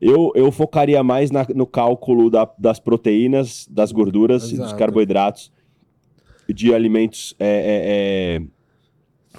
Eu, 0.00 0.30
eu 0.36 0.52
focaria 0.52 1.02
mais 1.02 1.30
na- 1.30 1.46
no 1.54 1.66
cálculo 1.66 2.30
da- 2.30 2.48
das 2.58 2.78
proteínas, 2.78 3.66
das 3.70 3.90
gorduras 3.90 4.44
e 4.44 4.56
dos 4.56 4.66
Exato. 4.66 4.76
carboidratos 4.78 5.50
de 6.48 6.72
alimentos 6.72 7.34
é, 7.40 7.46
é, 7.46 8.36
é, 8.36 8.42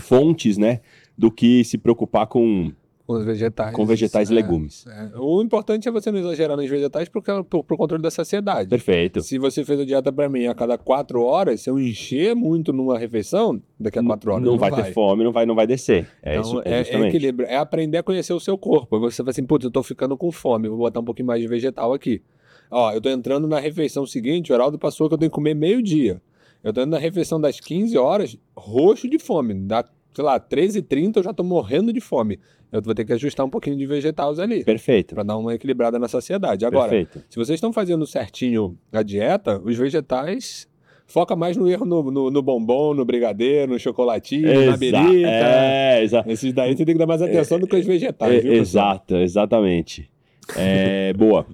fontes, 0.02 0.58
né? 0.58 0.82
Do 1.18 1.32
que 1.32 1.64
se 1.64 1.78
preocupar 1.78 2.28
com, 2.28 2.72
Com 3.08 3.14
os 3.14 3.24
vegetais. 3.26 3.74
com 3.74 3.86
vegetais 3.86 4.30
e 4.30 4.34
É, 4.34 4.36
legumes. 4.36 4.86
é. 4.86 5.18
O 5.18 5.42
importante 5.42 5.88
é 5.88 5.92
você 5.92 6.12
não 6.12 6.20
exagerar 6.20 6.58
nos 6.58 6.70
vegetais 6.70 7.08
porque 7.08 7.32
é 7.32 7.42
pro, 7.42 7.64
pro 7.64 7.78
controle 7.78 8.04
da 8.04 8.12
saciedade. 8.12 8.70
Perfeito. 8.70 9.22
Se 9.22 9.40
você 9.40 9.64
fez 9.64 9.80
a 9.80 9.86
dieta 9.86 10.12
pra 10.12 10.28
mim 10.28 10.46
a 10.48 10.54
cada 10.54 10.78
quatro 10.78 11.22
horas, 11.24 11.62
se 11.62 11.70
eu 11.70 11.80
encher 11.80 12.36
muito 12.36 12.74
numa 12.74 13.00
refeição, 13.00 13.62
daqui 13.80 13.98
a 13.98 14.04
quatro 14.04 14.30
horas 14.34 14.44
não, 14.46 14.58
vai, 14.58 14.72
ter 14.72 14.92
fome, 14.94 15.24
não 15.24 15.32
vai, 15.32 15.46
não 15.46 15.56
vai 15.56 15.66
descer. 15.66 16.06
É 16.22 16.36
Então, 16.38 16.42
isso, 16.60 16.62
é, 16.66 16.82
é 16.82 17.08
equilíbrio, 17.08 17.48
é 17.48 17.56
aprender 17.56 17.98
a 18.00 18.04
conhecer 18.04 18.34
o 18.34 18.40
seu 18.42 18.58
corpo. 18.58 19.00
Você 19.00 19.24
vai 19.24 19.32
assim, 19.32 19.46
putz, 19.46 19.64
eu 19.64 19.72
tô 19.72 19.82
ficando 19.82 20.18
com 20.18 20.30
fome, 20.30 20.68
vou 20.68 20.78
botar 20.78 21.00
um 21.00 21.06
pouquinho 21.06 21.28
mais 21.28 21.42
de 21.42 21.48
vegetal 21.48 21.94
aqui. 21.94 22.22
Ó, 22.70 22.92
eu 22.92 23.00
tô 23.00 23.10
entrando 23.10 23.48
na 23.48 23.58
refeição 23.62 24.06
seguinte, 24.06 24.52
o 24.52 24.56
Heraldo 24.56 24.78
passou 24.78 25.08
que 25.08 25.14
eu 25.14 25.18
tenho 25.18 25.32
que 25.32 25.36
comer 25.36 25.54
meio-dia. 25.56 26.22
Eu 26.62 26.74
tô 26.74 26.82
indo 26.82 26.90
na 26.92 26.98
refeição 27.00 27.40
das 27.40 27.62
15 27.62 27.98
horas, 27.98 28.38
roxo 28.54 29.10
de 29.10 29.18
fome. 29.18 29.54
Da, 29.54 29.86
sei 30.14 30.26
lá, 30.26 30.38
13h30 30.38 31.18
eu 31.18 31.24
já 31.24 31.32
tô 31.34 31.44
morrendo 31.44 31.94
de 31.94 32.02
fome. 32.02 32.40
Eu 32.72 32.82
vou 32.82 32.94
ter 32.94 33.06
que 33.06 33.14
ajustar 33.14 33.46
um 33.46 33.50
pouquinho 33.50 33.78
de 33.78 33.86
vegetais 33.86 34.40
ali. 34.40 34.64
Perfeito. 34.64 35.16
Pra 35.16 35.24
dar 35.24 35.38
uma 35.38 35.54
equilibrada 35.54 35.98
na 35.98 36.08
saciedade. 36.08 36.66
Agora, 36.66 36.90
Perfeito. 36.90 37.24
se 37.30 37.38
vocês 37.38 37.56
estão 37.56 37.72
fazendo 37.72 38.06
certinho 38.06 38.78
a 38.92 39.02
dieta, 39.02 39.62
os 39.64 39.78
vegetais 39.78 40.68
foca 41.06 41.36
mais 41.36 41.56
no 41.56 41.70
erro 41.70 41.86
no, 41.86 42.12
no, 42.12 42.30
no 42.30 42.42
bombom, 42.42 42.94
no 42.94 43.06
brigadeiro, 43.06 43.72
no 43.72 43.80
chocolatinho, 43.80 44.66
na 44.66 44.76
birita. 44.76 45.30
É, 45.30 46.04
exa 46.04 46.24
Esses 46.28 46.52
daí 46.54 46.76
você 46.76 46.86
tem 46.86 46.94
que 46.94 47.00
dar 47.00 47.08
mais 47.08 47.22
atenção 47.22 47.58
do 47.58 47.66
que 47.66 47.78
os 47.78 47.86
vegetais, 47.86 48.34
é, 48.34 48.40
viu, 48.40 48.52
pessoal? 48.52 48.92
exato, 48.92 49.16
exatamente. 49.16 50.10
É, 50.56 51.14
boa. 51.18 51.46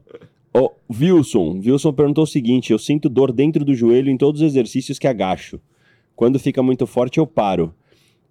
Ó, 0.51 0.71
Wilson, 0.91 1.61
Wilson 1.63 1.93
perguntou 1.93 2.23
o 2.23 2.27
seguinte: 2.27 2.71
eu 2.71 2.79
sinto 2.79 3.07
dor 3.07 3.31
dentro 3.31 3.63
do 3.63 3.75
joelho 3.75 4.09
em 4.09 4.17
todos 4.17 4.41
os 4.41 4.47
exercícios 4.47 4.97
que 4.97 5.07
agacho. 5.07 5.59
Quando 6.15 6.39
fica 6.39 6.61
muito 6.61 6.85
forte, 6.85 7.19
eu 7.19 7.25
paro. 7.25 7.73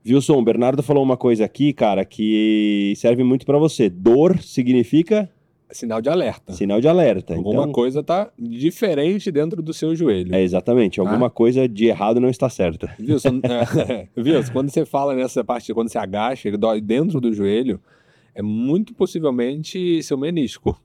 Wilson, 0.05 0.39
o 0.39 0.43
Bernardo 0.43 0.83
falou 0.83 1.03
uma 1.03 1.17
coisa 1.17 1.45
aqui, 1.45 1.73
cara, 1.73 2.05
que 2.05 2.93
serve 2.97 3.23
muito 3.23 3.47
pra 3.47 3.59
você. 3.59 3.89
Dor 3.89 4.43
significa 4.43 5.31
Sinal 5.73 6.03
de 6.03 6.11
alerta. 6.11 6.53
sinal 6.53 6.81
de 6.81 6.89
alerta. 6.89 7.35
Alguma 7.35 7.63
então, 7.63 7.73
coisa 7.73 8.03
tá 8.03 8.31
diferente 8.39 9.31
dentro 9.31 9.63
do 9.63 9.73
seu 9.73 9.97
joelho. 9.97 10.35
é 10.35 10.43
exatamente, 10.43 11.01
alguma 11.01 11.31
coisa 11.31 11.67
de 11.67 11.87
errado 11.87 12.21
não 12.21 12.29
está 12.29 12.49
certa. 12.51 12.95
Wilson, 13.01 13.41
é, 13.89 14.09
Wilson, 14.17 14.53
quando 14.53 14.71
você 14.71 14.85
fala 14.85 15.15
nessa 15.15 15.43
parte, 15.43 15.73
quando 15.73 15.89
você 15.89 15.99
agacha, 15.99 16.51
que 16.51 16.57
dói 16.59 16.81
dentro 16.81 17.21
do 17.21 17.33
joelho, 17.33 17.81
é 18.35 18.43
muito 18.43 18.95
possivelmente 18.95 20.03
seu 20.03 20.19
menisco. 20.19 20.79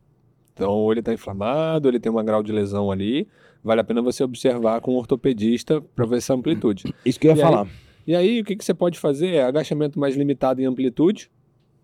Então, 0.53 0.71
ou 0.71 0.91
ele 0.91 1.01
está 1.01 1.13
inflamado, 1.13 1.89
ele 1.89 1.99
tem 1.99 2.12
um 2.12 2.23
grau 2.23 2.41
de 2.41 2.51
lesão 2.51 2.89
ali. 2.89 3.27
Vale 3.63 3.82
a 3.82 3.84
pena 3.84 4.01
você 4.01 4.23
observar 4.23 4.80
com 4.80 4.93
um 4.93 4.97
ortopedista 4.97 5.82
para 5.82 6.06
ver 6.06 6.17
essa 6.17 6.34
amplitude. 6.34 6.93
Isso 7.06 7.19
que 7.19 7.27
eu 7.27 7.36
ia 7.36 7.41
E 7.41 7.43
aí? 7.43 7.67
E 8.08 8.15
aí, 8.15 8.39
o 8.39 8.43
que, 8.46 8.56
que 8.56 8.63
você 8.63 8.74
pode 8.74 8.98
fazer 8.98 9.28
é 9.36 9.43
agachamento 9.43 10.00
mais 10.00 10.15
limitado 10.15 10.62
em 10.62 10.65
amplitude, 10.65 11.30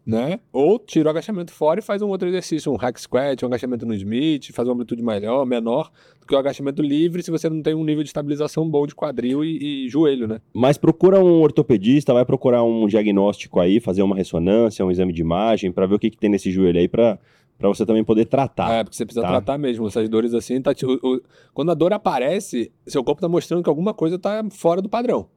né? 0.06 0.40
Ou 0.52 0.80
tira 0.80 1.08
o 1.08 1.10
agachamento 1.10 1.52
fora 1.54 1.80
e 1.80 1.84
faz 1.84 2.02
um 2.02 2.08
outro 2.10 2.28
exercício, 2.28 2.72
um 2.72 2.76
hack 2.76 2.98
squat, 2.98 3.44
um 3.44 3.48
agachamento 3.48 3.86
no 3.86 3.94
Smith, 3.94 4.52
faz 4.54 4.68
uma 4.68 4.74
amplitude 4.74 5.02
maior, 5.02 5.46
menor 5.46 5.92
do 6.20 6.26
que 6.28 6.34
o 6.34 6.38
agachamento 6.38 6.82
livre 6.82 7.22
se 7.24 7.32
você 7.32 7.50
não 7.50 7.62
tem 7.62 7.74
um 7.74 7.84
nível 7.84 8.04
de 8.04 8.10
estabilização 8.10 8.70
bom 8.70 8.86
de 8.88 8.96
quadril 8.96 9.44
e, 9.46 9.86
e 9.86 9.90
joelho, 9.90 10.28
né? 10.28 10.40
Mas 10.54 10.78
procura 10.78 11.24
um 11.24 11.42
ortopedista, 11.42 12.14
vai 12.14 12.26
procurar 12.26 12.64
um 12.64 12.88
diagnóstico 12.88 13.60
aí, 13.60 13.80
fazer 13.80 14.02
uma 14.02 14.16
ressonância, 14.16 14.86
um 14.86 14.92
exame 14.92 15.14
de 15.14 15.22
imagem, 15.22 15.72
pra 15.72 15.86
ver 15.86 15.96
o 15.96 16.00
que, 16.00 16.10
que 16.10 16.18
tem 16.18 16.30
nesse 16.30 16.52
joelho 16.52 16.80
aí, 16.80 16.88
pra 16.88 17.18
pra 17.56 17.70
você 17.70 17.86
também 17.86 18.04
poder 18.04 18.26
tratar. 18.26 18.70
É, 18.74 18.84
porque 18.84 18.98
você 18.98 19.06
precisa 19.06 19.22
tá. 19.22 19.30
tratar 19.32 19.58
mesmo. 19.58 19.88
Essas 19.88 20.10
dores 20.10 20.34
assim, 20.34 20.62
tá, 20.62 20.74
o- 20.84 21.16
o- 21.16 21.22
quando 21.54 21.72
a 21.72 21.74
dor 21.74 21.94
aparece, 21.94 22.72
seu 22.86 23.02
corpo 23.04 23.22
tá 23.22 23.30
mostrando 23.30 23.64
que 23.64 23.70
alguma 23.70 23.94
coisa 23.94 24.20
tá 24.20 24.44
fora 24.52 24.82
do 24.82 24.90
padrão. 24.90 25.28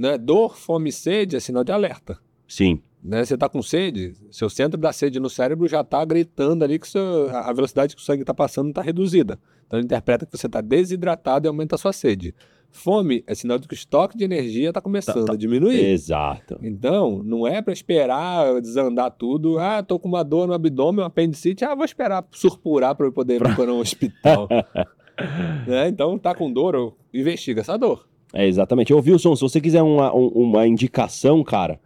Né? 0.00 0.16
Dor, 0.16 0.56
fome 0.56 0.88
e 0.88 0.92
sede 0.92 1.36
é 1.36 1.40
sinal 1.40 1.62
de 1.62 1.70
alerta. 1.72 2.18
Sim, 2.48 2.80
né? 3.04 3.22
Você 3.22 3.36
tá 3.36 3.50
com 3.50 3.60
sede, 3.60 4.14
seu 4.30 4.48
centro 4.48 4.80
da 4.80 4.94
sede 4.94 5.20
no 5.20 5.28
cérebro 5.28 5.68
já 5.68 5.84
tá 5.84 6.02
gritando 6.06 6.64
ali 6.64 6.78
que 6.78 6.88
seu, 6.88 7.28
a 7.36 7.52
velocidade 7.52 7.94
que 7.94 8.00
o 8.00 8.04
sangue 8.04 8.24
tá 8.24 8.32
passando 8.32 8.72
tá 8.72 8.80
reduzida. 8.80 9.38
Então 9.66 9.78
ele 9.78 9.84
interpreta 9.84 10.24
que 10.24 10.34
você 10.34 10.48
tá 10.48 10.62
desidratado 10.62 11.46
e 11.46 11.48
aumenta 11.48 11.74
a 11.74 11.78
sua 11.78 11.92
sede. 11.92 12.34
Fome 12.70 13.22
é 13.26 13.34
sinal 13.34 13.58
de 13.58 13.68
que 13.68 13.74
o 13.74 13.76
estoque 13.76 14.16
de 14.16 14.24
energia 14.24 14.70
está 14.70 14.80
começando 14.80 15.20
Tá, 15.20 15.26
tá. 15.26 15.32
a 15.34 15.36
diminuir. 15.36 15.84
Exato. 15.84 16.58
Então, 16.62 17.22
não 17.22 17.46
é 17.46 17.60
para 17.60 17.72
esperar 17.74 18.58
desandar 18.62 19.10
tudo. 19.10 19.58
Ah, 19.58 19.82
tô 19.82 19.98
com 19.98 20.08
uma 20.08 20.22
dor 20.22 20.46
no 20.46 20.54
abdômen, 20.54 21.02
um 21.02 21.06
apendicite. 21.06 21.62
Ah, 21.62 21.74
vou 21.74 21.84
esperar 21.84 22.24
surpurar 22.30 22.94
para 22.94 23.06
eu 23.06 23.12
poder 23.12 23.34
ir 23.36 23.54
para 23.54 23.70
um 23.70 23.80
hospital. 23.80 24.48
né? 25.68 25.88
Então, 25.88 26.18
tá 26.18 26.34
com 26.34 26.50
dor, 26.50 26.96
investiga 27.12 27.60
essa 27.60 27.76
dor. 27.76 28.08
É, 28.32 28.46
exatamente. 28.46 28.92
Ô, 28.94 28.98
Wilson, 28.98 29.34
se 29.34 29.42
você 29.42 29.60
quiser 29.60 29.82
uma, 29.82 30.14
um- 30.14 30.28
uma 30.28 30.66
indicação, 30.66 31.42
cara, 31.42 31.80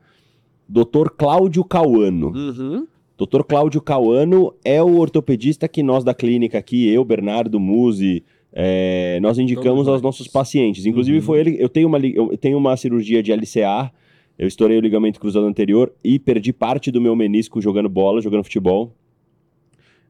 Dr. 0.68 1.08
Cláudio 1.16 1.64
Cauano. 1.64 2.28
Uhum. 2.34 2.86
Dr. 3.16 3.42
Cláudio 3.44 3.80
Cauano 3.80 4.52
é 4.64 4.82
o 4.82 4.98
ortopedista 4.98 5.68
que 5.68 5.82
nós 5.82 6.02
da 6.04 6.12
clínica 6.12 6.58
aqui, 6.58 6.88
eu, 6.88 7.04
Bernardo, 7.04 7.60
Musi, 7.60 8.24
é, 8.52 9.18
nós 9.22 9.38
indicamos 9.38 9.86
aos 9.88 10.02
nossos 10.02 10.26
pacientes. 10.28 10.84
Inclusive, 10.84 11.18
Uhum. 11.18 11.24
foi 11.24 11.40
ele. 11.40 11.56
Eu 11.58 11.68
tenho, 11.68 11.86
uma, 11.88 11.98
eu 11.98 12.36
tenho 12.36 12.58
uma 12.58 12.76
cirurgia 12.76 13.22
de 13.22 13.32
LCA, 13.32 13.90
eu 14.38 14.48
estourei 14.48 14.76
o 14.76 14.80
ligamento 14.80 15.20
cruzado 15.20 15.46
anterior 15.46 15.92
e 16.02 16.18
perdi 16.18 16.52
parte 16.52 16.90
do 16.90 17.00
meu 17.00 17.14
menisco 17.14 17.60
jogando 17.60 17.88
bola, 17.88 18.20
jogando 18.20 18.42
futebol. 18.42 18.92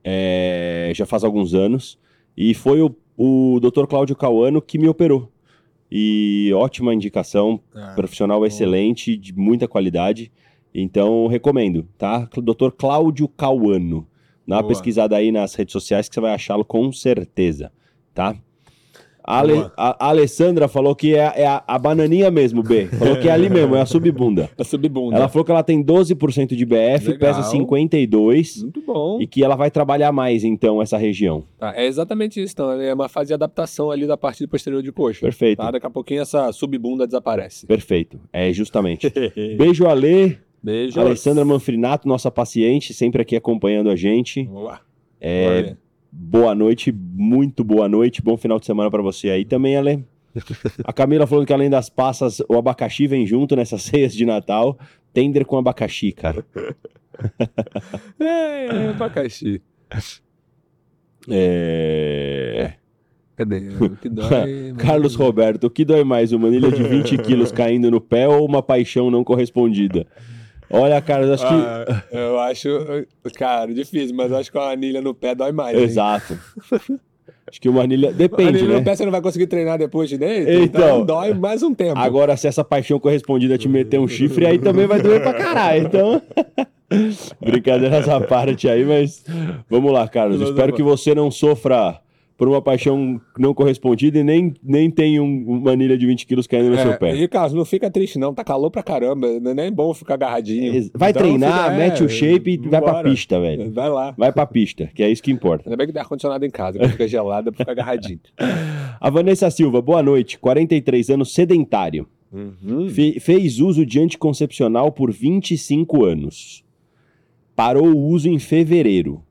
É, 0.03 0.93
já 0.95 1.07
faz 1.07 1.25
alguns 1.25 1.55
anos. 1.55 1.99
E 2.37 2.55
foi 2.55 2.81
o, 2.83 2.95
o 3.17 3.61
Dr. 3.61 3.87
Cláudio 3.87 4.17
Cauano 4.17 4.61
que 4.61 4.79
me 4.79 4.89
operou. 4.89 5.31
E 5.97 6.51
ótima 6.53 6.93
indicação, 6.93 7.61
profissional 7.95 8.45
excelente, 8.45 9.17
de 9.17 9.33
muita 9.33 9.69
qualidade. 9.69 10.33
Então, 10.75 11.29
recomendo, 11.29 11.89
tá? 11.97 12.29
Dr. 12.43 12.71
Cláudio 12.77 13.29
Cauano. 13.29 14.05
Dá 14.45 14.57
uma 14.57 14.63
Boa. 14.63 14.71
pesquisada 14.71 15.15
aí 15.15 15.31
nas 15.31 15.55
redes 15.55 15.71
sociais 15.71 16.09
que 16.09 16.15
você 16.17 16.21
vai 16.21 16.35
achá-lo 16.35 16.65
com 16.65 16.91
certeza, 16.91 17.71
tá? 18.13 18.37
A, 19.27 19.39
Ale- 19.39 19.71
a- 19.77 19.97
a 20.07 20.09
Alessandra 20.11 20.69
falou 20.69 20.95
que 20.95 21.15
é, 21.15 21.33
é 21.37 21.47
a, 21.47 21.65
a 21.67 21.79
bananinha 21.79 22.31
mesmo, 22.31 22.63
B. 22.63 22.87
Falou 22.87 23.17
que 23.17 23.29
é 23.29 23.33
ali 23.33 23.49
mesmo, 23.49 23.75
é 23.75 23.81
a 23.81 23.87
subbunda. 23.87 24.51
A 24.59 24.65
subbunda. 24.65 25.17
Ela 25.17 25.29
falou 25.29 25.45
que 25.45 25.51
ela 25.51 25.63
tem 25.63 25.83
12% 25.83 26.55
de 26.55 26.65
BF, 26.67 27.09
Legal. 27.09 27.19
pesa 27.19 27.43
52 27.45 28.63
Muito 28.63 28.83
bom. 28.83 29.19
e 29.21 29.27
que 29.27 29.43
ela 29.43 29.57
vai 29.57 29.71
trabalhar 29.71 30.13
mais, 30.13 30.45
então, 30.45 30.81
essa 30.83 30.97
região. 30.99 31.45
Tá, 31.59 31.73
é 31.77 31.87
exatamente 31.87 32.43
isso. 32.43 32.53
Então, 32.55 32.73
é 32.73 32.93
uma 32.93 33.09
fase 33.09 33.29
de 33.29 33.35
adaptação 33.35 33.91
ali 33.91 34.07
da 34.07 34.17
parte 34.17 34.47
posterior 34.47 34.83
de 34.83 34.93
coxa. 34.93 35.21
Perfeito. 35.23 35.59
Tá? 35.59 35.71
Daqui 35.71 35.87
a 35.87 35.91
pouquinho 35.91 36.21
essa 36.23 36.53
subbunda 36.53 37.07
desaparece. 37.07 37.67
Perfeito. 37.67 38.21
É 38.33 38.53
justamente. 38.53 39.11
Beijo, 39.57 39.87
Ale. 39.87 40.39
Beijo. 40.63 41.01
Alessandra 41.01 41.45
Manfrinato, 41.45 42.07
nossa 42.09 42.31
paciente, 42.31 42.95
sempre 42.95 43.21
aqui 43.23 43.37
acompanhando 43.37 43.91
a 43.91 43.97
gente. 43.97 44.45
Boa. 44.45 44.81
É, 45.21 45.63
Bora. 45.63 45.79
Boa 46.17 46.55
noite, 46.55 46.93
muito 46.93 47.65
boa 47.65 47.89
noite, 47.89 48.23
bom 48.23 48.37
final 48.37 48.61
de 48.61 48.67
semana 48.67 48.91
pra 48.91 49.03
você 49.03 49.31
aí 49.31 49.45
também, 49.45 49.77
Ale. 49.77 50.05
A 50.85 50.93
Camila 50.93 51.27
falando 51.27 51.47
que 51.47 51.53
além 51.53 51.69
das 51.71 51.89
passas, 51.89 52.41
o 52.49 52.57
abacaxi 52.57 53.07
vem 53.07 53.27
junto 53.27 53.57
nessas 53.57 53.83
ceias 53.85 54.15
de 54.15 54.25
Natal. 54.25 54.79
Tender 55.13 55.45
com 55.45 55.59
abacaxi, 55.59 56.13
cara. 56.13 56.45
É, 58.19 58.67
é 58.67 58.89
abacaxi. 58.89 59.63
É... 61.31 62.73
Cadê? 63.37 63.69
O 63.81 63.91
que 63.91 64.09
dói, 64.11 64.75
Carlos. 64.77 65.15
Roberto, 65.15 65.65
o 65.65 65.71
que 65.71 65.85
dói 65.85 66.03
mais, 66.03 66.33
uma 66.33 66.49
anilha 66.49 66.73
de 66.73 66.83
20 66.83 67.19
quilos 67.19 67.53
caindo 67.53 67.89
no 67.89 68.01
pé 68.01 68.27
ou 68.27 68.45
uma 68.45 68.61
paixão 68.61 69.13
não 69.13 69.23
correspondida? 69.23 70.09
Olha, 70.77 71.01
Carlos, 71.01 71.31
acho 71.31 71.47
que... 71.47 71.55
Ah, 71.55 72.03
eu 72.13 72.39
acho, 72.41 72.69
cara, 73.37 73.73
difícil, 73.73 74.15
mas 74.15 74.31
eu 74.31 74.37
acho 74.39 74.51
que 74.51 74.59
uma 74.59 74.71
anilha 74.71 75.01
no 75.01 75.15
pé 75.15 75.35
dói 75.35 75.53
mais. 75.53 75.77
hein? 75.77 75.85
Exato. 75.85 76.39
Acho 77.47 77.61
que 77.61 77.69
uma 77.69 77.83
anilha... 77.83 78.13
Depende, 78.13 78.49
anilha 78.59 78.69
né? 78.69 78.79
no 78.79 78.85
pé 78.85 78.97
você 78.97 79.05
não 79.05 79.13
vai 79.13 79.21
conseguir 79.21 79.47
treinar 79.47 79.79
depois 79.79 80.09
de 80.09 80.17
dentro, 80.19 80.53
Então. 80.53 80.63
então, 80.65 81.05
dói 81.05 81.35
mais 81.35 81.63
um 81.63 81.75
tempo. 81.75 81.99
Agora, 81.99 82.37
se 82.37 82.49
essa 82.49 82.65
paixão 82.65 82.99
correspondida 82.99 83.57
te 83.59 83.69
meter 83.69 84.01
um 84.01 84.09
chifre, 84.09 84.47
aí 84.47 84.59
também 84.59 84.87
vai 84.87 85.01
doer 85.01 85.23
pra 85.23 85.35
caralho. 85.35 85.87
Então. 85.87 86.23
Brincadeiras 87.41 88.09
à 88.09 88.21
parte 88.21 88.69
aí, 88.69 88.85
mas 88.85 89.25
vamos 89.69 89.93
lá, 89.93 90.07
Carlos. 90.09 90.41
Espero 90.41 90.73
que 90.73 90.83
você 90.83 91.15
não 91.15 91.31
sofra 91.31 92.01
por 92.37 92.49
uma 92.49 92.61
paixão 92.61 93.21
não 93.39 93.55
correspondida 93.55 94.19
e 94.19 94.25
nem, 94.25 94.53
nem 94.63 94.91
tenha 94.91 95.23
um- 95.23 95.45
uma 95.47 95.71
anilha 95.71 95.97
de 95.97 96.05
20 96.05 96.27
quilos 96.27 96.47
caindo 96.49 96.71
no 96.71 96.77
seu 96.77 96.93
É, 96.93 96.97
pé. 96.97 97.15
e 97.15 97.29
Carlos, 97.29 97.53
não 97.55 97.65
fica 97.65 97.89
triste 97.91 98.19
não, 98.19 98.35
tá 98.35 98.43
calor 98.43 98.71
pra 98.71 98.83
caramba, 98.83 99.39
não 99.41 99.53
é 99.53 99.55
nem 99.55 99.73
bom 99.73 99.95
ficar 99.95 100.15
agarradinho. 100.15 100.91
Vai 100.95 101.11
Então, 101.11 101.23
treinar, 101.23 101.65
fica- 101.71 101.77
mete 101.77 102.03
é, 102.03 102.07
o 102.07 102.09
shape 102.09 102.51
e 102.55 102.57
vai 102.69 102.83
pra 102.83 103.03
pista, 103.05 103.41
velho. 103.41 103.71
Vai 103.71 103.89
lá. 103.89 104.15
Vai 104.19 104.33
pra 104.33 104.45
pista, 104.47 104.91
que 104.93 105.03
é 105.03 105.09
isso 105.11 105.23
que 105.23 105.31
importa. 105.31 105.69
Ainda 105.69 105.77
bem 105.77 105.87
que 105.87 105.93
tem 105.93 106.03
ar-condicionado 106.03 106.45
em 106.45 106.51
casa, 106.51 106.79
quando 106.79 106.91
fica 106.91 107.07
gelado, 107.07 107.53
fica 107.53 107.71
agarradinho. 107.71 108.19
A 109.01 109.11
Vanessa 109.11 109.49
Silva, 109.51 109.81
boa 109.81 110.03
noite. 110.03 110.39
43 110.39 111.11
anos, 111.11 111.33
sedentário. 111.33 112.07
Uhum. 112.33 112.89
Fe- 112.89 113.21
fez 113.21 113.61
uso 113.61 113.87
de 113.87 114.01
anticoncepcional 114.01 114.91
por 114.91 115.13
25 115.13 116.05
anos. 116.05 116.65
Parou 117.55 117.87
o 117.87 118.09
uso 118.09 118.29
em 118.29 118.41
fevereiro. 118.41 119.23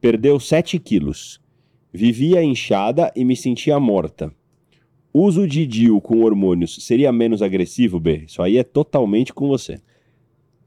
Perdeu 0.00 0.38
7 0.38 0.78
quilos. 0.78 1.40
Vivia 1.96 2.42
inchada 2.42 3.12
e 3.14 3.24
me 3.24 3.36
sentia 3.36 3.78
morta. 3.78 4.34
Uso 5.12 5.46
de 5.46 5.64
DIU 5.64 6.00
com 6.00 6.24
hormônios 6.24 6.84
seria 6.84 7.12
menos 7.12 7.40
agressivo, 7.40 8.00
B? 8.00 8.24
Isso 8.26 8.42
aí 8.42 8.58
é 8.58 8.64
totalmente 8.64 9.32
com 9.32 9.46
você. 9.46 9.80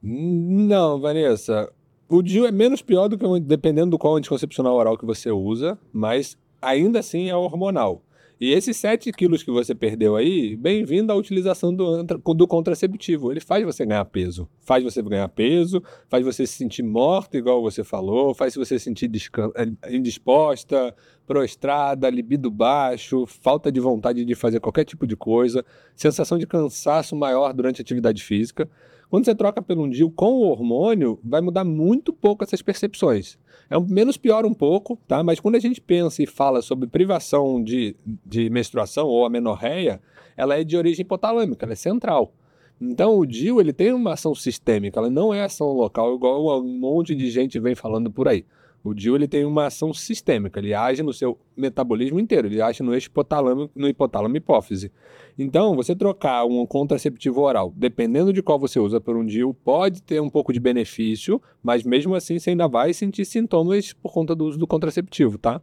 Não, 0.02 1.02
Vanessa. 1.02 1.70
O 2.08 2.22
DIU 2.22 2.46
é 2.46 2.52
menos 2.54 2.82
pior 2.82 3.10
do 3.10 3.18
que 3.18 3.40
dependendo 3.42 3.92
do 3.92 3.98
qual 3.98 4.16
anticoncepcional 4.16 4.74
oral 4.74 4.98
que 4.98 5.06
você 5.06 5.30
usa, 5.30 5.78
mas 5.92 6.38
ainda 6.62 7.00
assim 7.00 7.28
é 7.28 7.36
hormonal. 7.36 8.02
E 8.40 8.52
esses 8.52 8.78
7 8.78 9.12
quilos 9.14 9.42
que 9.42 9.50
você 9.50 9.74
perdeu 9.74 10.16
aí, 10.16 10.56
bem-vindo 10.56 11.12
à 11.12 11.16
utilização 11.16 11.74
do, 11.74 12.04
do 12.04 12.48
contraceptivo. 12.48 13.32
Ele 13.32 13.40
faz 13.40 13.66
você 13.66 13.84
ganhar 13.84 14.06
peso. 14.06 14.48
Faz 14.60 14.84
você 14.84 15.02
ganhar 15.02 15.28
peso, 15.30 15.82
faz 16.08 16.24
você 16.24 16.46
se 16.46 16.54
sentir 16.54 16.84
morta, 16.84 17.36
igual 17.36 17.64
você 17.64 17.84
falou, 17.84 18.36
faz 18.36 18.54
você 18.54 18.78
se 18.78 18.86
sentir 18.86 19.10
eh, 19.56 19.96
indisposta, 19.96 20.96
prostrada, 21.26 22.08
libido 22.12 22.52
baixo, 22.52 23.26
falta 23.26 23.72
de 23.72 23.80
vontade 23.80 24.24
de 24.24 24.36
fazer 24.36 24.60
qualquer 24.60 24.86
tipo 24.86 25.08
de 25.08 25.16
coisa, 25.16 25.66
sensação 25.96 26.38
de 26.38 26.46
cansaço 26.46 27.16
maior 27.16 27.52
durante 27.54 27.82
a 27.82 27.84
atividade 27.84 28.24
física. 28.24 28.70
Quando 29.10 29.26
você 29.26 29.34
troca 29.34 29.64
pelo 29.64 29.84
um 29.84 29.90
DIU 29.90 30.12
com 30.12 30.34
o 30.34 30.42
hormônio, 30.42 31.20
vai 31.24 31.42
mudar 31.42 31.64
muito 31.64 32.14
pouco 32.14 32.44
essas 32.44 32.62
percepções. 32.62 33.40
É 33.70 33.80
menos 33.80 34.18
pior 34.18 34.46
um 34.46 34.54
pouco, 34.54 34.98
tá? 35.08 35.24
Mas 35.24 35.40
quando 35.40 35.56
a 35.56 35.60
gente 35.60 35.82
pensa 35.82 36.24
e 36.24 36.26
fala 36.26 36.62
sobre 36.62 36.88
privação 36.88 37.62
de, 37.62 37.96
de 38.26 38.50
menstruação 38.50 39.08
ou 39.08 39.26
amenorreia, 39.26 40.02
ela 40.36 40.58
é 40.58 40.64
de 40.64 40.78
origem 40.78 41.04
hipotalâmica, 41.04 41.66
ela 41.66 41.74
é 41.74 41.76
central. 41.76 42.34
Então 42.80 43.18
o 43.18 43.26
DIU 43.26 43.60
ele 43.60 43.74
tem 43.74 43.92
uma 43.92 44.14
ação 44.14 44.34
sistêmica, 44.36 45.00
ela 45.00 45.10
não 45.10 45.34
é 45.34 45.44
ação 45.44 45.74
local 45.74 46.16
igual 46.16 46.62
um 46.62 46.80
monte 46.80 47.16
de 47.16 47.30
gente 47.30 47.60
vem 47.60 47.76
falando 47.76 48.12
por 48.12 48.28
aí. 48.28 48.46
O 48.88 48.94
DIU 48.94 49.16
ele 49.16 49.28
tem 49.28 49.44
uma 49.46 49.66
ação 49.68 49.94
sistêmica, 49.94 50.60
ele 50.60 50.74
age 50.74 51.04
no 51.04 51.14
seu 51.14 51.38
metabolismo 51.56 52.20
inteiro, 52.20 52.48
ele 52.48 52.62
age 52.62 52.82
no 52.82 52.94
eixo 52.94 53.08
hipotálamo, 53.08 53.70
no 53.76 53.88
hipotálamo 53.88 54.36
hipófise. 54.38 54.92
Então, 55.38 55.76
você 55.76 55.96
trocar 55.96 56.46
um 56.46 56.66
contraceptivo 56.66 57.42
oral, 57.42 57.74
dependendo 57.76 58.32
de 58.34 58.42
qual 58.42 58.58
você 58.58 58.80
usa 58.80 59.00
por 59.02 59.16
um 59.18 59.26
DIU, 59.26 59.54
pode 59.54 60.02
ter 60.02 60.22
um 60.22 60.30
pouco 60.30 60.54
de 60.54 60.60
benefício, 60.60 61.42
mas 61.62 61.84
mesmo 61.84 62.16
assim 62.16 62.40
você 62.40 62.52
ainda 62.52 62.68
vai 62.68 62.94
sentir 62.94 63.26
sintomas 63.26 63.94
por 63.94 64.12
conta 64.14 64.36
do 64.36 64.46
uso 64.46 64.58
do 64.58 64.66
contraceptivo, 64.66 65.38
tá? 65.38 65.62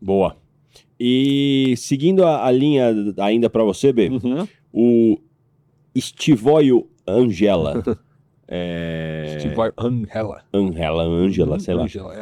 Boa. 0.00 0.36
E 0.98 1.74
seguindo 1.76 2.24
a, 2.24 2.46
a 2.46 2.50
linha 2.50 2.94
ainda 3.18 3.50
pra 3.50 3.64
você, 3.64 3.92
B, 3.92 4.08
Uhum. 4.10 4.48
o 4.72 5.18
Stivoio 5.98 6.88
Angela. 7.06 7.82
é... 8.50 9.36
Steve 9.38 9.54
Angela. 9.78 10.42
Angela, 10.52 11.02
Angela, 11.04 11.60
sei 11.60 11.74
lá. 11.74 11.84
Angela, 11.84 12.14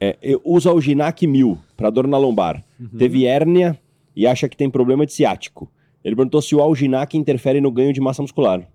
é. 0.00 0.08
É, 0.08 0.18
eu- 0.22 0.40
usa 0.44 0.72
o 0.72 0.80
Ginac 0.80 1.26
1000 1.26 1.58
para 1.76 1.90
dor 1.90 2.06
na 2.06 2.16
lombar. 2.18 2.64
Uhum. 2.78 2.98
Teve 2.98 3.26
hérnia 3.26 3.78
e 4.14 4.26
acha 4.26 4.48
que 4.48 4.56
tem 4.56 4.70
problema 4.70 5.04
de 5.04 5.12
ciático. 5.12 5.70
Ele 6.04 6.16
perguntou 6.16 6.42
se 6.42 6.54
o 6.54 6.60
Alginac 6.60 7.16
interfere 7.16 7.60
no 7.60 7.70
ganho 7.70 7.92
de 7.92 8.00
massa 8.00 8.22
muscular. 8.22 8.66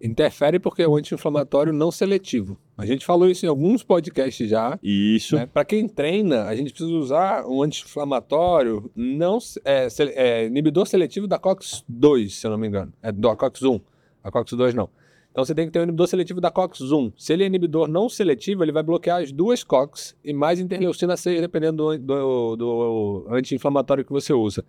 Interfere 0.00 0.58
porque 0.58 0.82
é 0.82 0.88
um 0.88 0.94
anti-inflamatório 0.96 1.72
não 1.72 1.90
seletivo. 1.90 2.58
A 2.76 2.84
gente 2.84 3.04
falou 3.04 3.28
isso 3.28 3.46
em 3.46 3.48
alguns 3.48 3.82
podcasts 3.82 4.48
já. 4.48 4.78
Isso. 4.82 5.36
Né? 5.36 5.46
Para 5.46 5.64
quem 5.64 5.88
treina, 5.88 6.44
a 6.44 6.54
gente 6.54 6.70
precisa 6.72 6.92
usar 6.92 7.46
um 7.46 7.62
anti-inflamatório 7.62 8.90
não 8.94 9.38
é, 9.64 9.88
é, 10.14 10.46
inibidor 10.46 10.86
seletivo 10.86 11.26
da 11.26 11.38
COX-2, 11.38 12.28
se 12.28 12.46
eu 12.46 12.50
não 12.50 12.58
me 12.58 12.68
engano. 12.68 12.92
É 13.02 13.10
do 13.10 13.34
COX-1. 13.34 13.80
A 14.22 14.30
COX-2 14.30 14.74
não. 14.74 14.88
Então 15.36 15.44
você 15.44 15.54
tem 15.54 15.66
que 15.66 15.72
ter 15.72 15.80
um 15.80 15.82
inibidor 15.82 16.06
seletivo 16.06 16.40
da 16.40 16.50
COX-1. 16.50 17.12
Se 17.14 17.30
ele 17.30 17.42
é 17.42 17.46
inibidor 17.46 17.86
não 17.88 18.08
seletivo, 18.08 18.64
ele 18.64 18.72
vai 18.72 18.82
bloquear 18.82 19.20
as 19.20 19.30
duas 19.30 19.62
COX 19.62 20.16
e 20.24 20.32
mais 20.32 20.58
interleucina 20.58 21.14
6, 21.14 21.42
dependendo 21.42 21.98
do, 21.98 21.98
do, 21.98 22.56
do 22.56 23.26
anti-inflamatório 23.28 24.02
que 24.02 24.10
você 24.10 24.32
usa. 24.32 24.64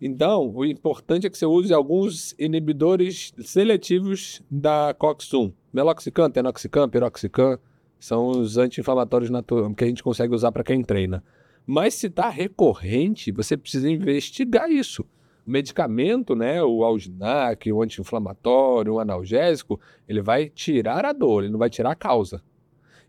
Então, 0.00 0.50
o 0.54 0.64
importante 0.64 1.26
é 1.26 1.30
que 1.30 1.36
você 1.36 1.44
use 1.44 1.70
alguns 1.70 2.34
inibidores 2.38 3.34
seletivos 3.40 4.40
da 4.50 4.94
COX-1. 4.98 5.52
Meloxicam, 5.70 6.30
tenoxicam, 6.30 6.88
piroxicam, 6.88 7.58
são 8.00 8.28
os 8.28 8.56
anti-inflamatórios 8.56 9.30
que 9.76 9.84
a 9.84 9.86
gente 9.86 10.02
consegue 10.02 10.34
usar 10.34 10.50
para 10.50 10.64
quem 10.64 10.82
treina. 10.82 11.22
Mas 11.66 11.92
se 11.92 12.06
está 12.06 12.30
recorrente, 12.30 13.30
você 13.30 13.54
precisa 13.54 13.90
investigar 13.90 14.70
isso. 14.70 15.04
O 15.46 15.50
medicamento, 15.50 16.34
né, 16.34 16.62
o 16.62 16.82
alginac, 16.82 17.70
o 17.72 17.82
anti-inflamatório, 17.82 18.94
o 18.94 19.00
analgésico, 19.00 19.78
ele 20.08 20.20
vai 20.20 20.48
tirar 20.48 21.04
a 21.04 21.12
dor, 21.12 21.44
ele 21.44 21.52
não 21.52 21.58
vai 21.58 21.70
tirar 21.70 21.92
a 21.92 21.94
causa. 21.94 22.42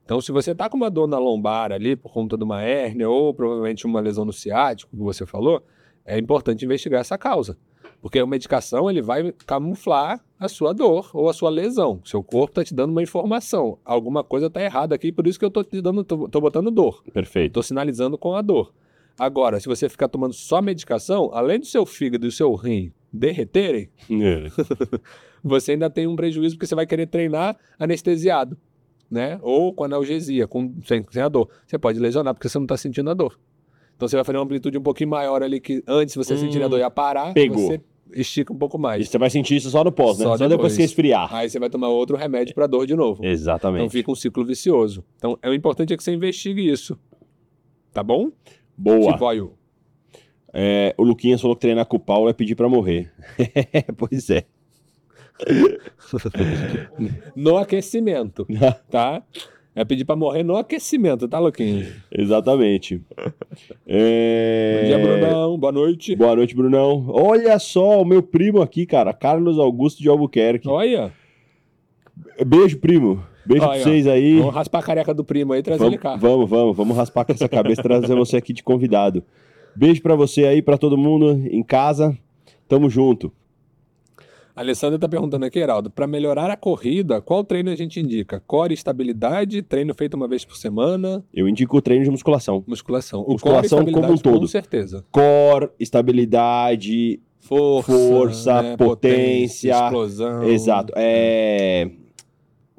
Então, 0.06 0.22
se 0.22 0.32
você 0.32 0.52
está 0.52 0.70
com 0.70 0.78
uma 0.78 0.90
dor 0.90 1.08
na 1.08 1.18
lombar 1.18 1.72
ali 1.72 1.96
por 1.96 2.14
conta 2.14 2.38
de 2.38 2.44
uma 2.44 2.62
hérnia 2.62 3.10
ou 3.10 3.34
provavelmente 3.34 3.86
uma 3.86 4.00
lesão 4.00 4.24
no 4.24 4.32
ciático, 4.32 4.96
que 4.96 5.04
você 5.04 5.26
falou, 5.26 5.62
é 6.06 6.18
importante 6.18 6.64
investigar 6.64 7.02
essa 7.02 7.18
causa. 7.18 7.58
Porque 8.02 8.20
a 8.20 8.26
medicação 8.26 8.90
ele 8.90 9.02
vai 9.02 9.34
camuflar 9.46 10.24
a 10.40 10.48
sua 10.48 10.74
dor 10.74 11.10
ou 11.14 11.28
a 11.28 11.34
sua 11.34 11.50
lesão. 11.50 12.00
Seu 12.06 12.24
corpo 12.24 12.52
está 12.52 12.64
te 12.64 12.74
dando 12.74 12.92
uma 12.92 13.04
informação. 13.04 13.80
Alguma 13.84 14.24
coisa 14.24 14.48
está 14.48 14.62
errada 14.62 14.96
aqui, 14.96 15.12
por 15.12 15.28
isso 15.28 15.38
que 15.38 15.44
eu 15.44 15.50
estou 15.50 15.64
te 15.64 15.82
dando, 15.82 16.04
tô, 16.04 16.30
tô 16.30 16.40
botando 16.40 16.72
dor. 16.72 17.04
Perfeito. 17.12 17.48
Estou 17.48 17.64
sinalizando 17.64 18.18
com 18.18 18.34
a 18.34 18.42
dor. 18.42 18.72
Agora, 19.20 19.60
se 19.60 19.68
você 19.68 19.90
ficar 19.90 20.08
tomando 20.08 20.34
só 20.34 20.62
medicação, 20.62 21.30
além 21.34 21.60
do 21.60 21.66
seu 21.66 21.86
fígado 21.86 22.26
e 22.26 22.30
do 22.30 22.32
seu 22.32 22.54
rim 22.56 22.92
derreterem, 23.12 23.90
É. 24.10 24.48
você 25.44 25.72
ainda 25.72 25.90
tem 25.90 26.06
um 26.08 26.16
prejuízo 26.16 26.56
porque 26.56 26.68
você 26.68 26.76
vai 26.76 26.86
querer 26.86 27.08
treinar 27.08 27.58
anestesiado, 27.80 28.58
né? 29.10 29.40
Ou 29.42 29.74
com 29.74 29.84
analgesia, 29.86 30.48
com, 30.48 30.74
sem, 30.86 31.04
sem 31.10 31.22
a 31.22 31.30
dor. 31.30 31.50
Você 31.66 31.78
pode 31.80 32.00
lesionar 32.00 32.34
porque 32.34 32.48
você 32.50 32.58
não 32.58 32.66
está 32.66 32.78
sentindo 32.78 33.10
a 33.10 33.14
dor. 33.14 33.40
Então 33.96 34.08
você 34.08 34.16
vai 34.16 34.24
fazer 34.24 34.38
uma 34.38 34.44
amplitude 34.44 34.78
um 34.78 34.84
pouquinho 34.84 35.10
maior 35.10 35.42
ali 35.42 35.60
que 35.60 35.84
antes 35.88 36.14
você 36.16 36.36
Hum, 36.36 36.38
sentir 36.38 36.62
a 36.62 36.68
dor 36.68 36.78
ia 36.80 36.92
parar, 36.92 37.34
pegou. 37.34 37.58
você 37.58 37.82
estica 38.14 38.54
um 38.54 38.58
pouco 38.58 38.78
E 38.78 38.82
mais. 38.82 39.10
você 39.10 39.18
vai 39.18 39.30
sentir 39.32 39.56
isso 39.56 39.72
só 39.72 39.84
no 39.84 39.92
pós, 39.92 40.20
né? 40.20 40.26
Só 40.26 40.38
Só, 40.38 40.48
depois 40.48 40.50
depois. 40.50 40.78
que 40.78 40.84
esfriar. 40.84 41.34
Aí 41.34 41.50
você 41.50 41.58
vai 41.58 41.70
tomar 41.72 41.88
outro 41.90 42.16
remédio 42.16 42.54
para 42.54 42.68
dor 42.68 42.86
de 42.86 42.96
novo. 42.96 43.22
Então 43.22 43.32
Exatamente. 43.32 43.90
fica 43.92 44.12
um 44.12 44.16
ciclo 44.16 44.46
vicioso. 44.46 45.04
Então 45.16 45.40
é 45.42 45.50
o 45.50 45.54
importante 45.56 45.92
é 45.94 45.98
que 45.98 46.04
você 46.04 46.14
investigue 46.14 46.70
isso. 46.70 46.96
Tá 47.92 48.04
bom? 48.04 48.30
Boa. 48.78 49.18
É, 50.54 50.94
o 50.98 51.04
Luquinhas 51.04 51.42
falou 51.42 51.56
que 51.56 51.62
treinar 51.62 51.86
com 51.86 51.98
o 51.98 52.00
Paulo 52.00 52.30
é 52.30 52.34
pedir 52.34 52.56
pra 52.56 52.70
morrer. 52.70 53.12
pois 53.98 54.30
é. 54.30 54.46
no 57.36 57.58
aquecimento, 57.58 58.48
tá? 58.90 59.22
É 59.76 59.86
pedir 59.86 60.06
para 60.06 60.16
morrer 60.16 60.42
no 60.42 60.58
aquecimento, 60.58 61.28
tá, 61.28 61.38
Luquinhos? 61.38 61.94
Exatamente. 62.12 63.00
É... 63.86 64.80
Bom 64.82 64.88
dia, 64.88 65.00
Brunão. 65.00 65.58
Boa 65.60 65.72
noite. 65.72 66.16
Boa 66.16 66.36
noite, 66.36 66.56
Brunão. 66.56 67.06
Olha 67.10 67.60
só, 67.60 68.02
o 68.02 68.06
meu 68.06 68.24
primo 68.24 68.60
aqui, 68.60 68.88
cara, 68.88 69.14
Carlos 69.14 69.60
Augusto 69.60 70.02
de 70.02 70.10
Albuquerque. 70.10 70.68
Olha. 70.68 71.14
Beijo, 72.44 72.80
primo. 72.80 73.24
Beijo 73.48 73.64
Olha, 73.66 73.82
pra 73.82 73.92
vocês 73.92 74.08
aí. 74.08 74.40
Vamos 74.40 74.54
raspar 74.54 74.80
a 74.80 74.84
careca 74.84 75.14
do 75.14 75.24
primo 75.24 75.54
aí 75.54 75.60
e 75.60 75.64
trazer 75.64 75.86
ele 75.86 75.98
Vamos, 75.98 76.04
cá. 76.04 76.16
vamos, 76.18 76.50
vamos, 76.50 76.76
vamos 76.78 76.98
raspar 76.98 77.24
com 77.26 77.32
essa 77.32 77.48
cabeça 77.48 77.82
e 77.82 77.84
trazer 77.84 78.16
você 78.16 78.38
aqui 78.38 78.52
de 78.54 78.62
convidado. 78.62 79.24
Beijo 79.76 80.02
pra 80.02 80.16
você 80.16 80.46
aí, 80.46 80.62
pra 80.62 80.78
todo 80.78 80.98
mundo 80.98 81.32
em 81.50 81.64
casa. 81.64 82.18
Tamo 82.68 82.90
junto. 82.90 83.32
A 84.56 84.62
Alessandra 84.62 84.98
tá 84.98 85.08
perguntando 85.08 85.46
aqui, 85.46 85.60
Heraldo, 85.60 85.92
para 85.92 86.08
melhorar 86.08 86.50
a 86.50 86.58
corrida, 86.58 87.22
qual 87.22 87.44
treino 87.44 87.70
a 87.70 87.76
gente 87.76 88.00
indica? 88.00 88.42
Core, 88.48 88.74
estabilidade, 88.74 89.62
treino 89.62 89.94
feito 89.94 90.16
uma 90.16 90.28
vez 90.28 90.44
por 90.44 90.58
semana, 90.58 91.24
Eu 91.32 91.48
indico 91.48 91.78
o 91.78 91.82
treino 91.82 92.04
de 92.04 92.10
musculação. 92.10 92.64
musculação. 92.66 93.22
O 93.22 93.34
Musculação 93.34 93.80
core, 93.82 93.92
como 93.92 94.14
um 94.14 94.18
todo. 94.18 94.40
Com 94.40 94.48
certeza. 94.48 95.06
Core, 95.12 95.70
estabilidade, 95.80 97.20
Força, 97.40 97.92
Força, 97.92 98.62
né, 98.64 98.78
potência, 98.78 99.72
explosão. 99.74 100.44
exato. 100.44 100.92
É... 100.98 101.92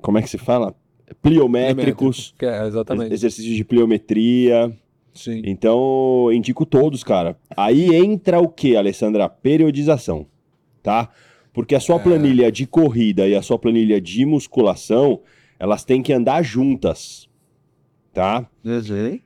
Como 0.01 0.19
é 0.19 0.23
que 0.23 0.31
se 0.31 0.39
fala? 0.39 0.75
Pliométricos, 1.23 2.35
é, 2.41 2.67
exatamente. 2.67 3.13
exercícios 3.13 3.57
de 3.57 3.65
pliometria. 3.65 4.73
Sim. 5.15 5.43
Então, 5.45 6.31
indico 6.33 6.65
todos, 6.65 7.03
cara. 7.03 7.37
Aí 7.57 7.95
entra 7.95 8.39
o 8.41 8.49
que, 8.49 8.77
Alessandra? 8.77 9.29
Periodização, 9.29 10.27
tá? 10.83 11.11
Porque 11.53 11.75
a 11.75 11.81
sua 11.81 11.97
É. 11.97 11.99
planilha 11.99 12.53
de 12.53 12.67
corrida 12.67 13.27
e 13.27 13.35
a 13.35 13.43
sua 13.43 13.59
planilha 13.59 14.01
de 14.01 14.25
musculação, 14.25 15.21
elas 15.59 15.85
têm 15.85 16.03
que 16.03 16.13
andar 16.13 16.43
juntas, 16.43 17.28
tá? 18.19 18.51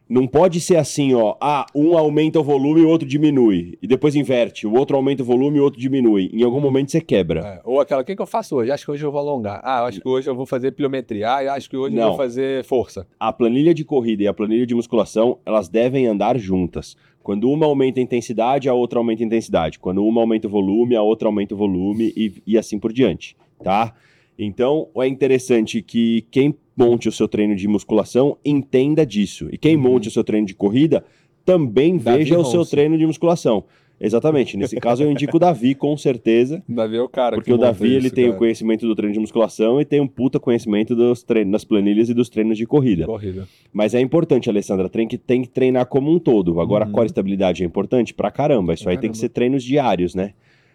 Não 0.07 0.26
pode 0.26 0.61
ser 0.61 0.76
assim, 0.76 1.14
ó. 1.14 1.35
Ah, 1.40 1.64
um 1.74 1.96
aumenta 1.96 2.38
o 2.38 2.44
volume 2.44 2.83
e 2.83 2.85
o 2.85 2.88
outro 2.90 3.09
diminui. 3.09 3.78
E 3.81 3.87
depois 3.87 4.14
inverte. 4.14 4.66
O 4.66 4.74
outro 4.74 4.94
aumenta 4.94 5.22
o 5.22 5.24
volume 5.26 5.57
e 5.57 5.61
o 5.61 5.64
outro 5.64 5.81
diminui. 5.81 6.28
Em 6.31 6.42
algum 6.42 6.61
momento 6.61 6.90
você 6.90 7.00
quebra. 7.00 7.40
É, 7.40 7.61
Ou 7.64 7.81
aquela, 7.81 8.02
o 8.02 8.05
que, 8.05 8.14
que 8.14 8.20
eu 8.20 8.26
faço 8.26 8.57
hoje? 8.57 8.70
Acho 8.70 8.85
que 8.85 8.90
hoje 8.90 9.02
eu 9.02 9.11
vou 9.11 9.18
alongar. 9.18 9.62
Ah, 9.64 9.87
acho 9.87 9.98
que 9.98 10.07
hoje 10.07 10.28
eu 10.28 10.35
vou 10.35 10.44
fazer 10.44 10.72
pliometria. 10.72 11.31
Ah, 11.31 11.55
acho 11.55 11.70
que 11.70 11.76
hoje 11.76 11.96
eu 11.96 12.00
Não. 12.02 12.09
vou 12.09 12.18
fazer 12.18 12.64
força. 12.64 13.07
A 13.18 13.33
planilha 13.33 13.72
de 13.72 13.83
corrida 13.83 14.24
e 14.24 14.28
a 14.28 14.35
planilha 14.35 14.66
de 14.66 14.74
musculação, 14.74 15.38
elas 15.46 15.70
devem 15.70 16.07
andar 16.07 16.37
juntas. 16.37 16.94
Quando 17.22 17.48
uma 17.50 17.64
aumenta 17.64 17.98
a 17.98 18.02
intensidade, 18.02 18.68
a 18.68 18.74
outra 18.74 18.98
aumenta 18.98 19.22
a 19.22 19.26
intensidade. 19.26 19.78
Quando 19.78 20.05
uma 20.05 20.20
aumenta 20.20 20.48
o 20.48 20.50
volume, 20.50 20.94
a 20.96 21.02
outra 21.02 21.28
aumenta 21.28 21.55
o 21.55 21.57
volume 21.57 22.12
e, 22.14 22.42
e 22.46 22.59
assim 22.59 22.78
por 22.78 22.92
diante, 22.92 23.35
tá? 23.64 23.94
Então, 24.38 24.88
é 24.96 25.07
interessante 25.07 25.81
que 25.83 26.26
quem 26.31 26.55
monte 26.76 27.08
o 27.08 27.12
seu 27.12 27.28
treino 27.28 27.54
de 27.56 27.66
musculação 27.68 28.37
entenda 28.44 29.04
disso. 29.06 29.48
E 29.52 29.58
quem 29.58 29.76
Uhum. 29.76 29.82
monte 29.82 30.08
o 30.08 30.11
seu 30.11 30.24
treino 30.24 30.46
de 30.46 30.54
corrida 30.54 31.04
também 31.44 31.96
Davi 31.98 32.18
veja 32.18 32.38
o 32.38 32.44
seu 32.44 32.61
Ronce. 32.61 32.70
treino 32.70 32.96
de 32.98 33.06
musculação. 33.06 33.64
Exatamente. 34.04 34.56
Nesse 34.56 34.76
caso, 34.80 35.04
eu 35.04 35.12
indico 35.12 35.37
o 35.37 35.38
Davi, 35.38 35.76
com 35.76 35.96
certeza. 35.96 36.61
Davi 36.68 36.96
é 36.96 37.00
o 37.02 37.08
cara 37.08 37.37
Porque 37.37 37.50
que 37.50 37.54
o 37.54 37.58
Davi, 37.58 37.87
ele 37.94 38.06
isso, 38.06 38.14
tem 38.14 38.24
o 38.24 38.28
cara. 38.28 38.38
conhecimento 38.38 38.85
do 38.85 38.96
treino 38.96 39.14
de 39.14 39.20
musculação 39.20 39.80
e 39.80 39.85
tem 39.85 40.00
um 40.00 40.08
puta 40.08 40.40
conhecimento 40.40 40.96
dos 40.96 41.22
treinos, 41.22 41.52
das 41.52 41.64
planilhas 41.64 42.08
e 42.08 42.14
dos 42.14 42.28
treinos 42.28 42.58
de 42.58 42.66
corrida. 42.66 43.06
Corrida. 43.06 43.46
Mas 43.72 43.94
é 43.94 44.00
importante, 44.00 44.50
Alessandra, 44.50 44.88
tem 44.88 45.06
que, 45.06 45.16
tem 45.16 45.40
que 45.42 45.48
treinar 45.48 45.87
como 45.87 46.11
um 46.11 46.18
todo. 46.18 46.61
Agora, 46.61 46.85
Uhum. 46.85 46.90
a 46.90 46.94
core 46.94 47.06
estabilidade 47.06 47.62
é 47.62 47.66
importante 47.66 48.12
pra 48.12 48.32
caramba. 48.32 48.74
Isso 48.74 48.82
Pra 48.82 48.90
aí 48.92 48.96
tem 48.98 49.02
que 49.11 49.16
caramba. 49.16 49.20
ser 49.20 49.28
treinos 49.28 49.62
diários, 49.62 50.16
né? 50.16 50.32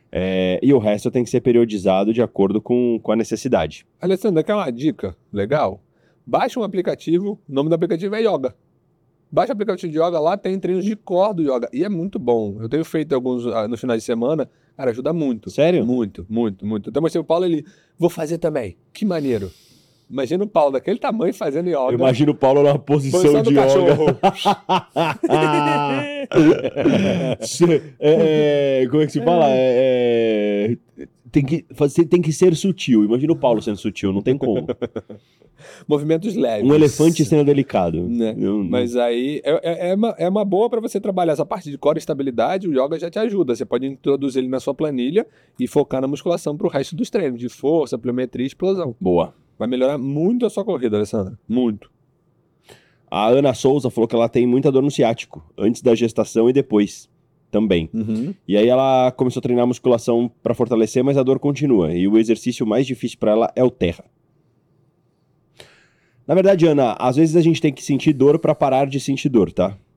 É, 0.10 0.58
e 0.64 0.72
o 0.74 0.78
resto 0.78 1.12
tem 1.12 1.22
que 1.26 1.30
ser 1.30 1.42
periodizado 1.42 2.14
de 2.14 2.22
acordo 2.22 2.62
com, 2.62 2.98
com 3.04 3.12
a 3.12 3.16
necessidade. 3.16 3.86
Alessandra, 4.00 4.42
quer 4.42 4.54
uma 4.56 4.72
dica 4.72 5.14
legal? 5.34 5.82
Baixa 6.30 6.60
um 6.60 6.64
aplicativo, 6.64 7.40
o 7.48 7.54
nome 7.54 7.70
do 7.70 7.76
aplicativo 7.76 8.14
é 8.14 8.20
Yoga. 8.20 8.54
Baixa 9.32 9.54
o 9.54 9.56
aplicativo 9.56 9.90
de 9.90 9.98
Yoga, 9.98 10.20
lá 10.20 10.36
tem 10.36 10.60
treinos 10.60 10.84
de 10.84 10.94
core 10.94 11.36
do 11.36 11.42
Yoga. 11.42 11.70
E 11.72 11.86
é 11.86 11.90
muito 11.90 12.20
bom. 12.20 12.58
Eu 12.60 12.68
tenho 12.68 12.84
feito 12.84 13.16
alguns 13.16 13.48
ah, 13.48 13.66
no 13.66 13.78
final 13.78 13.96
de 13.96 14.04
semana. 14.04 14.50
Cara, 14.76 14.92
ajuda 14.92 15.14
muito. 15.14 15.50
Sério? 15.50 15.86
Muito, 15.86 16.26
muito, 16.28 16.66
muito. 16.66 16.90
Então, 16.90 17.02
mostrei 17.02 17.22
o 17.22 17.24
Paulo, 17.24 17.46
ele, 17.46 17.66
vou 17.98 18.10
fazer 18.10 18.40
também. 18.40 18.76
Que 18.92 19.06
maneiro. 19.06 19.50
Imagina 20.10 20.44
o 20.44 20.48
Paulo 20.48 20.74
daquele 20.74 21.00
tamanho 21.00 21.34
fazendo 21.34 21.70
yoga. 21.70 21.92
Eu 21.92 21.94
imagino 21.94 22.34
o 22.34 22.36
Paulo 22.36 22.62
numa 22.62 22.78
posição, 22.78 23.22
Posição 23.22 23.42
de 23.42 23.52
yoga. 23.52 24.20
é, 28.00 28.82
é, 28.82 28.88
como 28.90 29.02
é 29.02 29.06
que 29.06 29.12
se 29.14 29.22
fala? 29.22 29.46
É, 29.56 30.78
é, 30.98 31.08
tem, 31.32 31.44
que, 31.44 31.66
fazer, 31.74 32.06
tem 32.06 32.22
que 32.22 32.32
ser 32.32 32.56
sutil. 32.56 33.04
Imagina 33.04 33.34
o 33.34 33.36
Paulo 33.36 33.62
sendo 33.62 33.78
sutil, 33.78 34.14
não 34.14 34.22
tem 34.22 34.38
como. 34.38 34.68
Movimentos 35.88 36.36
leves. 36.36 36.70
Um 36.70 36.74
elefante 36.74 37.26
sendo 37.26 37.44
delicado. 37.46 38.08
Né? 38.08 38.36
Mas 38.70 38.96
aí 38.96 39.42
é, 39.44 39.88
é, 39.88 39.90
é 39.90 39.96
uma, 39.96 40.16
é 40.18 40.30
uma 40.30 40.46
boa 40.46 40.70
para 40.70 40.80
você 40.80 41.00
trabalhar 41.00 41.34
essa 41.34 41.46
parte 41.46 41.70
de 41.72 41.78
core 41.78 41.98
e 41.98 42.00
estabilidade. 42.00 42.68
O 42.68 42.72
yoga 42.72 43.00
já 43.00 43.10
te 43.10 43.20
ajuda. 43.20 43.56
Você 43.56 43.66
pode 43.66 43.86
introduzir 43.86 44.42
ele 44.42 44.50
na 44.50 44.60
sua 44.60 44.74
planilha 44.74 45.26
e 45.60 45.68
focar 45.68 46.02
na 46.02 46.08
musculação 46.08 46.56
para 46.56 46.68
o 46.68 46.70
resto 46.70 46.96
dos 46.96 47.10
treinos, 47.10 47.40
de 47.40 47.50
força, 47.50 47.98
pliometria 47.98 48.44
e 48.44 48.48
explosão. 48.48 48.96
Boa. 49.00 49.34
Vai 49.58 49.68
melhorar 49.68 49.98
muito 49.98 50.46
a 50.46 50.50
sua 50.50 50.64
corrida, 50.64 50.98
Alessandra. 50.98 51.38
Muito. 51.48 51.90
A 53.10 53.28
Ana 53.30 53.54
Souza 53.54 53.90
falou 53.90 54.08
que 54.08 54.16
ela 54.16 54.30
tem 54.30 54.46
muita 54.46 54.72
dor 54.72 54.84
no 54.84 54.92
ciático, 54.92 55.44
antes 55.58 55.82
da 55.82 55.96
gestação 55.96 56.50
e 56.50 56.54
depois 56.54 57.10
também. 57.52 57.90
E 58.48 58.58
aí 58.58 58.68
ela 58.68 59.12
começou 59.12 59.40
a 59.40 59.44
treinar 59.44 59.68
musculação 59.68 60.30
pra 60.44 60.54
fortalecer, 60.54 61.04
mas 61.04 61.18
a 61.18 61.24
dor 61.24 61.40
continua. 61.40 61.94
E 61.94 62.08
o 62.08 62.18
exercício 62.18 62.66
mais 62.66 62.86
difícil 62.86 63.18
pra 63.18 63.32
ela 63.32 63.52
é 63.56 63.64
o 63.64 63.72
terra. 63.72 64.04
Na 66.28 66.34
verdade, 66.34 66.68
Ana, 66.68 66.94
às 67.00 67.16
vezes 67.16 67.38
a 67.38 67.42
gente 67.42 67.62
tem 67.62 67.72
que 67.72 67.82
sentir 67.82 68.12
dor 68.12 68.38
pra 68.38 68.54
parar 68.54 68.86
de 68.88 69.00
sentir 69.00 69.30
dor, 69.30 69.52
tá? 69.52 69.78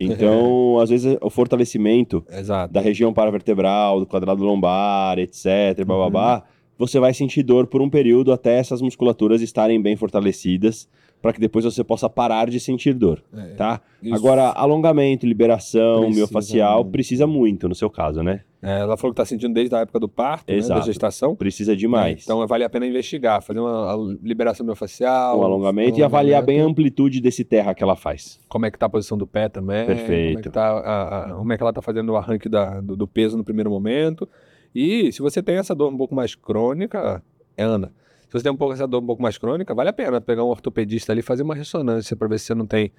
Então, 0.00 0.78
às 0.78 0.90
vezes 0.90 1.16
o 1.20 1.28
fortalecimento 1.28 2.24
Exato. 2.30 2.72
da 2.72 2.80
região 2.80 3.12
paravertebral, 3.12 3.98
do 3.98 4.06
quadrado 4.06 4.44
lombar, 4.44 5.18
etc, 5.18 5.84
bababá, 5.84 6.44
você 6.78 7.00
vai 7.00 7.12
sentir 7.12 7.42
dor 7.42 7.66
por 7.66 7.82
um 7.82 7.90
período 7.90 8.32
até 8.32 8.58
essas 8.58 8.80
musculaturas 8.80 9.42
estarem 9.42 9.82
bem 9.82 9.96
fortalecidas, 9.96 10.88
para 11.20 11.32
que 11.32 11.40
depois 11.40 11.64
você 11.64 11.82
possa 11.82 12.08
parar 12.08 12.48
de 12.48 12.60
sentir 12.60 12.94
dor, 12.94 13.22
É, 13.36 13.54
tá? 13.54 13.80
isso. 14.02 14.14
Agora, 14.14 14.50
alongamento, 14.50 15.26
liberação, 15.26 16.00
Precisa 16.02 16.16
miofacial, 16.16 16.78
muito. 16.82 16.92
precisa 16.92 17.26
muito 17.26 17.68
no 17.68 17.74
seu 17.74 17.90
caso, 17.90 18.22
né? 18.22 18.42
É, 18.62 18.80
ela 18.80 18.96
falou 18.96 19.12
que 19.14 19.20
está 19.20 19.24
sentindo 19.24 19.54
desde 19.54 19.74
a 19.74 19.80
época 19.80 20.00
do 20.00 20.08
parto, 20.08 20.52
né, 20.52 20.60
da 20.60 20.80
gestação. 20.80 21.34
Precisa 21.36 21.76
demais. 21.76 22.22
Então 22.24 22.44
vale 22.46 22.64
a 22.64 22.68
pena 22.70 22.86
investigar, 22.86 23.40
fazer 23.42 23.60
uma 23.60 23.96
liberação 24.22 24.64
miofascial. 24.66 25.38
um 25.40 25.42
alongamento 25.44 25.98
e 25.98 26.02
avaliar 26.02 26.42
bem 26.42 26.60
a 26.60 26.64
amplitude 26.64 27.20
desse 27.20 27.44
terra 27.44 27.74
que 27.74 27.82
ela 27.82 27.94
faz. 27.96 28.40
como 28.48 28.66
é 28.66 28.70
que 28.70 28.78
tá 28.78 28.86
a 28.86 28.88
posição 28.88 29.16
do 29.18 29.26
pé 29.26 29.48
também. 29.48 29.82
Como 29.86 29.92
é 29.92 29.94
Perfeito. 29.96 30.42
que, 30.42 30.50
tá 30.50 30.68
a- 30.70 31.30
a- 31.30 31.34
como 31.34 31.52
é 31.52 31.56
que 31.56 31.62
ela 31.62 31.72
tá 31.72 31.82
fazendo 31.82 32.10
o 32.12 32.16
arranque 32.16 32.48
da- 32.48 32.80
do, 32.80 32.96
do 32.96 33.06
peso 33.06 33.36
no 33.36 33.44
primeiro 33.44 33.70
momento. 33.70 34.28
E 34.74 35.10
se 35.12 35.20
você 35.22 35.42
tem 35.42 35.56
essa 35.56 35.74
dor 35.74 35.92
um 35.92 35.96
pouco 35.96 36.14
mais 36.14 36.34
crônica, 36.34 37.22
é 37.56 37.62
Ana. 37.64 37.92
Se 38.28 38.32
você 38.32 38.42
tem 38.42 38.52
um 38.52 38.56
pouco 38.56 38.74
essa 38.74 38.86
dor 38.86 39.02
um 39.02 39.06
pouco 39.06 39.22
mais 39.22 39.38
crônica, 39.38 39.74
vale 39.74 39.88
a 39.88 39.92
pena 39.92 40.20
pegar 40.20 40.44
um 40.44 40.48
ortopedista 40.48 41.12
ali 41.12 41.20
e 41.20 41.22
fazer 41.22 41.42
uma 41.42 41.54
ressonância 41.54 42.14
para 42.14 42.28
ver 42.28 42.38
se 42.38 42.46
você 42.46 42.54
não 42.54 42.66
tem 42.66 42.92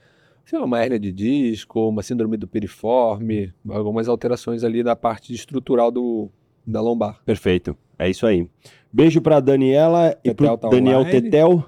sei 0.46 0.58
lá, 0.58 0.66
uma 0.66 0.82
hérnia 0.82 1.00
de 1.00 1.12
disco, 1.12 1.88
uma 1.88 2.02
síndrome 2.02 2.36
do 2.36 2.48
piriforme, 2.48 3.54
algumas 3.70 4.08
alterações 4.08 4.64
ali 4.64 4.82
da 4.82 4.96
parte 4.96 5.32
estrutural 5.32 5.92
do, 5.92 6.30
da 6.66 6.82
lombar. 6.82 7.22
Perfeito. 7.24 7.78
É 7.98 8.10
isso 8.10 8.26
aí. 8.26 8.50
Beijo 8.92 9.22
pra 9.22 9.40
Daniela 9.40 10.18
e 10.24 10.30
Tetel 10.30 10.58
pro 10.58 10.58
tá 10.58 10.70
Daniel 10.70 11.02
online. 11.02 11.22
Tetel. 11.22 11.64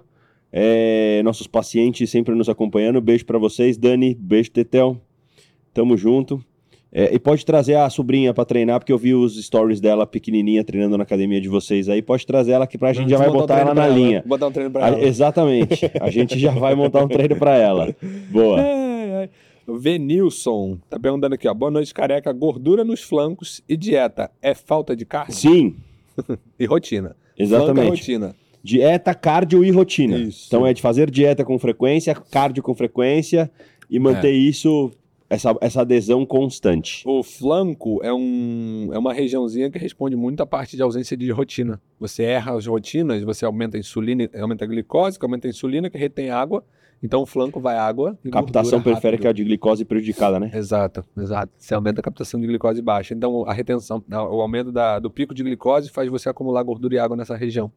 É, 0.51 1.21
nossos 1.23 1.45
pacientes 1.45 2.09
sempre 2.09 2.33
nos 2.33 2.49
acompanhando. 2.49 2.99
Beijo 2.99 3.25
pra 3.25 3.37
vocês, 3.37 3.77
Dani. 3.77 4.15
Beijo, 4.15 4.49
Tetel. 4.49 4.99
Tamo 5.73 5.95
junto. 5.95 6.43
É, 6.93 7.13
e 7.15 7.17
pode 7.19 7.45
trazer 7.45 7.75
a 7.75 7.89
sobrinha 7.89 8.33
pra 8.33 8.43
treinar, 8.43 8.79
porque 8.79 8.91
eu 8.91 8.97
vi 8.97 9.13
os 9.13 9.41
stories 9.41 9.79
dela 9.79 10.05
pequenininha 10.05 10.61
treinando 10.63 10.97
na 10.97 11.03
academia 11.03 11.39
de 11.39 11.47
vocês 11.47 11.87
aí. 11.87 12.01
Pode 12.01 12.25
trazer 12.27 12.51
ela 12.51 12.67
que 12.67 12.77
pra 12.77 12.91
gente 12.91 13.09
já 13.09 13.17
vai 13.17 13.27
Montar 13.27 13.37
um 13.37 13.41
botar 13.41 13.59
ela 13.59 13.73
na 13.73 13.83
pra 13.85 13.87
linha. 13.95 14.23
Botar 14.25 14.47
um 14.47 14.51
treino 14.51 14.71
pra 14.71 14.85
A- 14.85 14.87
ela. 14.89 15.01
exatamente. 15.03 15.89
A 16.01 16.09
gente 16.09 16.37
já 16.37 16.51
vai 16.51 16.75
montar 16.75 17.01
um 17.03 17.07
treino 17.07 17.35
pra 17.37 17.55
ela. 17.57 17.95
Boa. 18.29 18.59
Ai. 19.21 19.29
O 19.65 19.77
Venilson 19.77 20.77
tá 20.89 20.99
perguntando 20.99 21.35
aqui, 21.35 21.47
ó. 21.47 21.53
Boa 21.53 21.71
noite, 21.71 21.93
careca. 21.93 22.33
Gordura 22.33 22.83
nos 22.83 23.01
flancos 23.01 23.61
e 23.69 23.77
dieta 23.77 24.29
é 24.41 24.53
falta 24.53 24.93
de 24.95 25.05
carne? 25.05 25.33
Sim, 25.33 25.75
E 26.59 26.65
rotina. 26.65 27.15
É 27.39 27.43
exatamente. 27.43 27.89
rotina. 27.89 28.35
Dieta, 28.61 29.13
cardio 29.15 29.63
e 29.63 29.71
rotina. 29.71 30.17
Isso. 30.17 30.45
Então 30.47 30.67
é 30.67 30.73
de 30.73 30.81
fazer 30.81 31.09
dieta 31.09 31.45
com 31.45 31.57
frequência, 31.57 32.13
cardio 32.13 32.61
com 32.61 32.75
frequência 32.75 33.49
e 33.89 33.97
manter 33.97 34.27
É. 34.29 34.31
isso, 34.31 34.91
essa, 35.31 35.55
essa 35.61 35.81
adesão 35.81 36.25
constante. 36.25 37.03
O 37.07 37.23
flanco 37.23 37.99
é, 38.03 38.11
um, 38.13 38.89
é 38.91 38.97
uma 38.99 39.13
regiãozinha 39.13 39.71
que 39.71 39.79
responde 39.79 40.15
muito 40.15 40.41
à 40.41 40.45
parte 40.45 40.75
de 40.75 40.83
ausência 40.83 41.15
de 41.15 41.31
rotina. 41.31 41.81
Você 41.99 42.23
erra 42.23 42.55
as 42.57 42.65
rotinas, 42.67 43.23
você 43.23 43.45
aumenta 43.45 43.77
a 43.77 43.79
insulina, 43.79 44.29
aumenta 44.39 44.65
a 44.65 44.67
glicose, 44.67 45.17
que 45.17 45.25
aumenta 45.25 45.47
a 45.47 45.49
insulina, 45.49 45.89
que 45.89 45.97
retém 45.97 46.29
água. 46.29 46.63
Então 47.03 47.21
o 47.21 47.25
flanco 47.25 47.59
vai 47.59 47.77
água 47.77 48.15
e 48.23 48.29
Captação 48.29 48.81
periférica 48.81 49.29
rápido. 49.29 49.37
de 49.37 49.43
glicose 49.45 49.85
prejudicada, 49.85 50.39
né? 50.39 50.51
Exato, 50.53 51.03
exato. 51.17 51.51
Você 51.57 51.73
aumenta 51.73 51.99
a 52.01 52.03
captação 52.03 52.39
de 52.39 52.45
glicose 52.45 52.81
baixa. 52.81 53.13
Então, 53.15 53.43
a 53.47 53.53
retenção, 53.53 54.03
o 54.11 54.41
aumento 54.41 54.71
da- 54.71 54.99
do 54.99 55.09
pico 55.09 55.33
de 55.33 55.41
glicose 55.43 55.89
faz 55.89 56.09
você 56.09 56.29
acumular 56.29 56.61
gordura 56.61 56.93
e 56.95 56.99
água 56.99 57.17
nessa 57.17 57.35
região. 57.35 57.71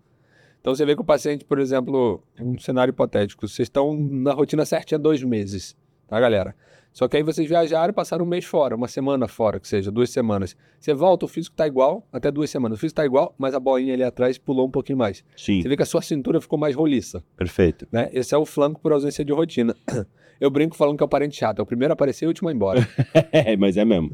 Então, 0.61 0.75
você 0.75 0.85
vê 0.85 0.95
que 0.95 1.01
o 1.01 1.05
paciente, 1.05 1.45
por 1.45 1.59
exemplo, 1.59 2.23
um 2.41 2.59
cenário 2.59 2.91
hipotético, 2.91 3.47
vocês 3.49 3.67
estão 3.67 3.95
na 3.97 4.33
rotina 4.33 4.65
certinha 4.67 4.99
dois 4.99 5.23
meses, 5.23 5.75
tá, 6.09 6.19
galera? 6.21 6.55
Só 6.95 7.09
que 7.09 7.17
aí 7.17 7.23
vocês 7.25 7.49
viajaram 7.49 7.91
e 7.91 7.93
passaram 7.93 8.25
um 8.25 8.29
mês 8.29 8.45
fora, 8.45 8.77
uma 8.77 8.87
semana 8.87 9.27
fora, 9.27 9.59
que 9.59 9.67
seja, 9.67 9.91
duas 9.91 10.11
semanas. 10.11 10.57
Você 10.79 10.95
volta, 10.95 11.25
o 11.25 11.29
físico 11.29 11.57
tá 11.57 11.67
igual, 11.67 12.07
até 12.13 12.31
duas 12.31 12.49
semanas. 12.49 12.79
O 12.79 12.81
físico 12.81 12.95
tá 12.97 13.05
igual, 13.05 13.35
mas 13.37 13.53
a 13.53 13.59
bolinha 13.59 13.93
ali 13.95 14.05
atrás 14.05 14.39
pulou 14.39 14.69
um 14.69 14.71
pouquinho 14.71 14.97
mais. 14.97 15.25
Sim, 15.37 15.61
Você 15.61 15.69
vê 15.69 15.77
que 15.77 15.83
a 15.83 15.87
sua 15.87 16.01
cintura 16.01 16.41
ficou 16.41 16.57
mais 16.57 16.77
roliça 16.77 17.23
perfeito. 17.37 17.85
né? 17.91 18.09
Esse 18.13 18.33
é 18.33 18.39
o 18.39 18.47
flanco 18.47 18.81
por 18.81 18.93
ausência 18.93 19.25
de 19.25 19.33
rotina. 19.33 19.75
Eu 20.41 20.51
brinco 20.51 20.77
falando 20.77 20.97
que 20.97 21.03
é 21.03 21.07
o 21.07 21.09
parente 21.09 21.37
chato, 21.37 21.59
é 21.59 21.63
o 21.63 21.67
primeiro 21.67 21.93
a 21.93 21.95
aparecer 21.95 22.25
e 22.25 22.27
o 22.27 22.31
último 22.31 22.49
a 22.49 22.53
ir 22.53 22.55
embora. 22.55 22.89
É, 23.33 23.57
mas 23.57 23.77
é 23.77 23.85
mesmo. 23.85 24.13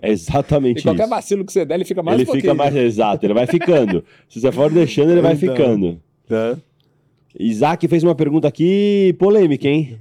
É 0.00 0.08
E 0.08 0.12
exatamente 0.12 0.82
qualquer 0.82 1.02
isso. 1.02 1.10
vacilo 1.10 1.44
que 1.44 1.52
você 1.52 1.64
der, 1.66 1.74
ele 1.74 1.84
fica 1.84 2.02
mais 2.02 2.20
Ele 2.20 2.30
um 2.30 2.32
fica 2.32 2.54
mais 2.54 2.74
exato, 2.74 3.26
ele 3.26 3.34
vai 3.34 3.46
ficando. 3.46 4.02
Se 4.30 4.40
você 4.40 4.50
for 4.50 4.70
deixando, 4.70 5.10
ele 5.10 5.20
vai 5.20 5.34
Então. 5.34 5.54
ficando. 5.54 6.00
Né? 6.28 6.56
Isaac 7.38 7.86
fez 7.88 8.02
uma 8.02 8.14
pergunta 8.14 8.46
aqui 8.48 9.14
polêmica, 9.18 9.68
hein? 9.68 9.98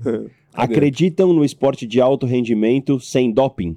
Acreditam 0.53 1.33
no 1.33 1.43
esporte 1.43 1.85
de 1.87 1.99
alto 1.99 2.25
rendimento 2.25 2.99
sem 2.99 3.31
doping? 3.31 3.75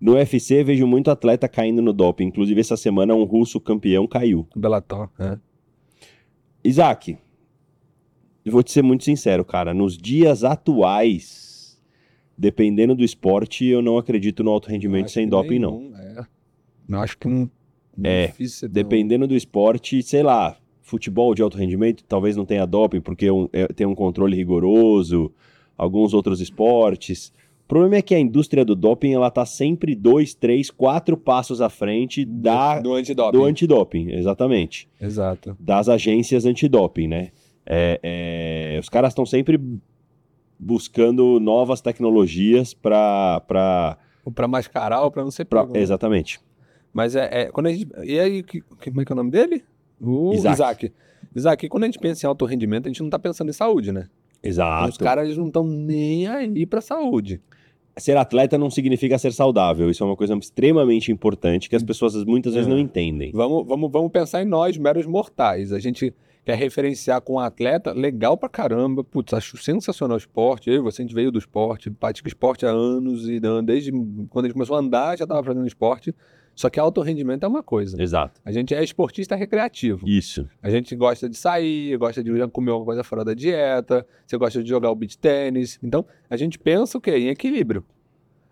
No 0.00 0.14
UFC 0.14 0.64
vejo 0.64 0.86
muito 0.86 1.10
atleta 1.10 1.48
caindo 1.48 1.82
no 1.82 1.92
doping. 1.92 2.24
Inclusive, 2.26 2.60
essa 2.60 2.76
semana 2.76 3.14
um 3.14 3.24
russo 3.24 3.60
campeão 3.60 4.06
caiu. 4.06 4.46
Bellator, 4.56 5.10
né? 5.18 5.38
Isaac, 6.64 7.18
vou 8.46 8.62
te 8.62 8.72
ser 8.72 8.82
muito 8.82 9.04
sincero, 9.04 9.44
cara. 9.44 9.72
Nos 9.74 9.96
dias 9.96 10.42
atuais, 10.44 11.78
dependendo 12.36 12.94
do 12.94 13.04
esporte, 13.04 13.64
eu 13.66 13.82
não 13.82 13.98
acredito 13.98 14.42
no 14.42 14.50
alto 14.50 14.68
rendimento 14.70 15.10
sem 15.10 15.28
doping, 15.28 15.58
não. 15.58 15.78
nenhum, 15.80 15.96
É. 15.96 16.24
Eu 16.88 16.98
acho 16.98 17.18
que 17.18 17.28
não. 17.28 17.48
É, 18.02 18.28
difícil 18.28 18.68
ter 18.68 18.70
um- 18.70 18.72
Dependendo 18.72 19.26
do 19.28 19.36
esporte, 19.36 20.02
sei 20.02 20.22
lá, 20.22 20.56
futebol 20.80 21.34
de 21.34 21.42
alto 21.42 21.56
rendimento 21.58 22.02
talvez 22.04 22.36
não 22.36 22.44
tenha 22.46 22.66
doping, 22.66 23.00
porque 23.00 23.26
é 23.26 23.32
um- 23.32 23.48
é- 23.52 23.66
tem 23.68 23.86
um 23.86 23.94
controle 23.94 24.34
rigoroso, 24.36 25.32
alguns 25.82 26.12
outros 26.14 26.40
esportes. 26.40 27.32
O 27.64 27.68
problema 27.68 27.96
é 27.96 28.02
que 28.02 28.14
a 28.14 28.18
indústria 28.18 28.64
do 28.64 28.74
doping, 28.74 29.12
ela 29.12 29.30
tá 29.30 29.46
sempre 29.46 29.94
dois, 29.94 30.34
três, 30.34 30.70
quatro 30.70 31.16
passos 31.16 31.60
à 31.60 31.68
frente 31.70 32.24
da, 32.24 32.80
do 32.80 32.92
antidoping. 32.94 33.38
do 33.38 33.44
antidoping, 33.44 34.10
exatamente. 34.12 34.88
Exato. 35.00 35.56
Das 35.58 35.88
agências 35.88 36.44
antidoping, 36.44 37.06
né? 37.06 37.28
É, 37.64 38.00
é, 38.74 38.78
os 38.80 38.88
caras 38.88 39.12
estão 39.12 39.24
sempre 39.24 39.58
buscando 40.58 41.38
novas 41.40 41.80
tecnologias 41.80 42.74
para... 42.74 43.96
Ou 44.24 44.32
pra 44.32 44.46
mascarar 44.48 45.02
ou 45.02 45.10
pra 45.10 45.22
não 45.22 45.30
ser 45.30 45.44
Pra, 45.46 45.62
pego. 45.62 45.74
né? 45.74 45.80
exatamente. 45.80 46.40
Mas 46.92 47.14
é, 47.16 47.42
é- 47.44 47.50
Quando 47.50 47.66
a 47.68 47.72
gente. 47.72 47.88
E 48.04 48.18
aí, 48.18 48.42
que- 48.42 48.60
como 48.60 49.00
é 49.00 49.04
que 49.04 49.12
é 49.12 49.14
o 49.14 49.16
nome 49.16 49.30
dele? 49.30 49.62
O 50.00 50.32
Isaac. 50.34 50.54
Isaac. 50.54 50.92
Isaac, 51.34 51.68
quando 51.68 51.84
a 51.84 51.86
gente 51.86 51.98
pensa 51.98 52.26
em 52.26 52.28
alto 52.28 52.44
rendimento, 52.44 52.86
a 52.86 52.88
gente 52.88 53.02
não 53.02 53.08
tá 53.08 53.18
pensando 53.18 53.48
em 53.48 53.52
saúde, 53.52 53.92
né? 53.92 54.08
Exato. 54.42 54.90
Os 54.90 54.96
caras 54.98 55.36
não 55.36 55.46
estão 55.48 55.64
nem 55.64 56.26
aí 56.26 56.64
pra 56.66 56.80
saúde. 56.80 57.40
ser 57.98 58.16
atleta 58.16 58.56
não 58.56 58.70
significa 58.70 59.18
ser 59.18 59.32
saudável. 59.32 59.90
Isso 59.90 60.02
é 60.02 60.06
uma 60.06 60.16
coisa 60.16 60.34
extremamente 60.34 61.12
importante 61.12 61.68
que 61.68 61.76
as 61.76 61.82
pessoas 61.82 62.14
muitas 62.24 62.54
vezes 62.54 62.66
É. 62.66 62.70
não 62.70 62.78
entendem. 62.78 63.30
Vamos, 63.32 63.66
vamos, 63.66 63.90
vamos 63.92 64.10
pensar 64.10 64.40
em 64.40 64.46
nós, 64.46 64.78
meros 64.78 65.04
mortais. 65.04 65.70
A 65.72 65.78
gente 65.78 66.14
quer 66.42 66.56
referenciar 66.56 67.20
com 67.20 67.34
um 67.34 67.38
atleta 67.38 67.92
legal 67.92 68.38
pra 68.38 68.48
caramba. 68.48 69.04
Putz, 69.04 69.34
acho 69.34 69.58
sensacional 69.58 70.14
o 70.14 70.18
esporte. 70.18 70.70
Eu 70.70 70.76
e 70.76 70.80
você, 70.80 71.02
a 71.02 71.04
gente 71.04 71.14
veio 71.14 71.30
do 71.30 71.38
esporte, 71.38 71.90
pratica 71.90 72.26
esporte 72.28 72.64
há 72.64 72.70
anos 72.70 73.28
e 73.28 73.38
an- 73.44 73.62
desde 73.62 73.92
quando 74.30 74.46
a 74.46 74.48
gente 74.48 74.54
começou 74.54 74.76
a 74.76 74.80
andar 74.80 75.18
já 75.18 75.24
estava 75.24 75.42
fazendo 75.44 75.66
esporte. 75.66 76.14
Só 76.60 76.68
que 76.68 76.78
alto 76.78 77.00
rendimento 77.00 77.42
é 77.42 77.48
uma 77.48 77.62
coisa. 77.62 77.96
Exato. 78.02 78.38
A 78.44 78.52
gente 78.52 78.74
é 78.74 78.84
esportista 78.84 79.34
recreativo. 79.34 80.06
Isso. 80.06 80.46
A 80.62 80.68
gente 80.68 80.94
gosta 80.94 81.26
de 81.26 81.34
sair, 81.34 81.96
gosta 81.96 82.22
de 82.22 82.30
comer 82.48 82.70
alguma 82.70 82.84
coisa 82.84 83.02
fora 83.02 83.24
da 83.24 83.32
dieta, 83.32 84.06
você 84.26 84.36
gosta 84.36 84.62
de 84.62 84.68
jogar 84.68 84.90
o 84.90 84.94
beach 84.94 85.16
tênis. 85.16 85.78
Então, 85.82 86.04
a 86.28 86.36
gente 86.36 86.58
pensa 86.58 86.98
o 86.98 87.00
quê? 87.00 87.12
Em 87.12 87.28
equilíbrio. 87.28 87.82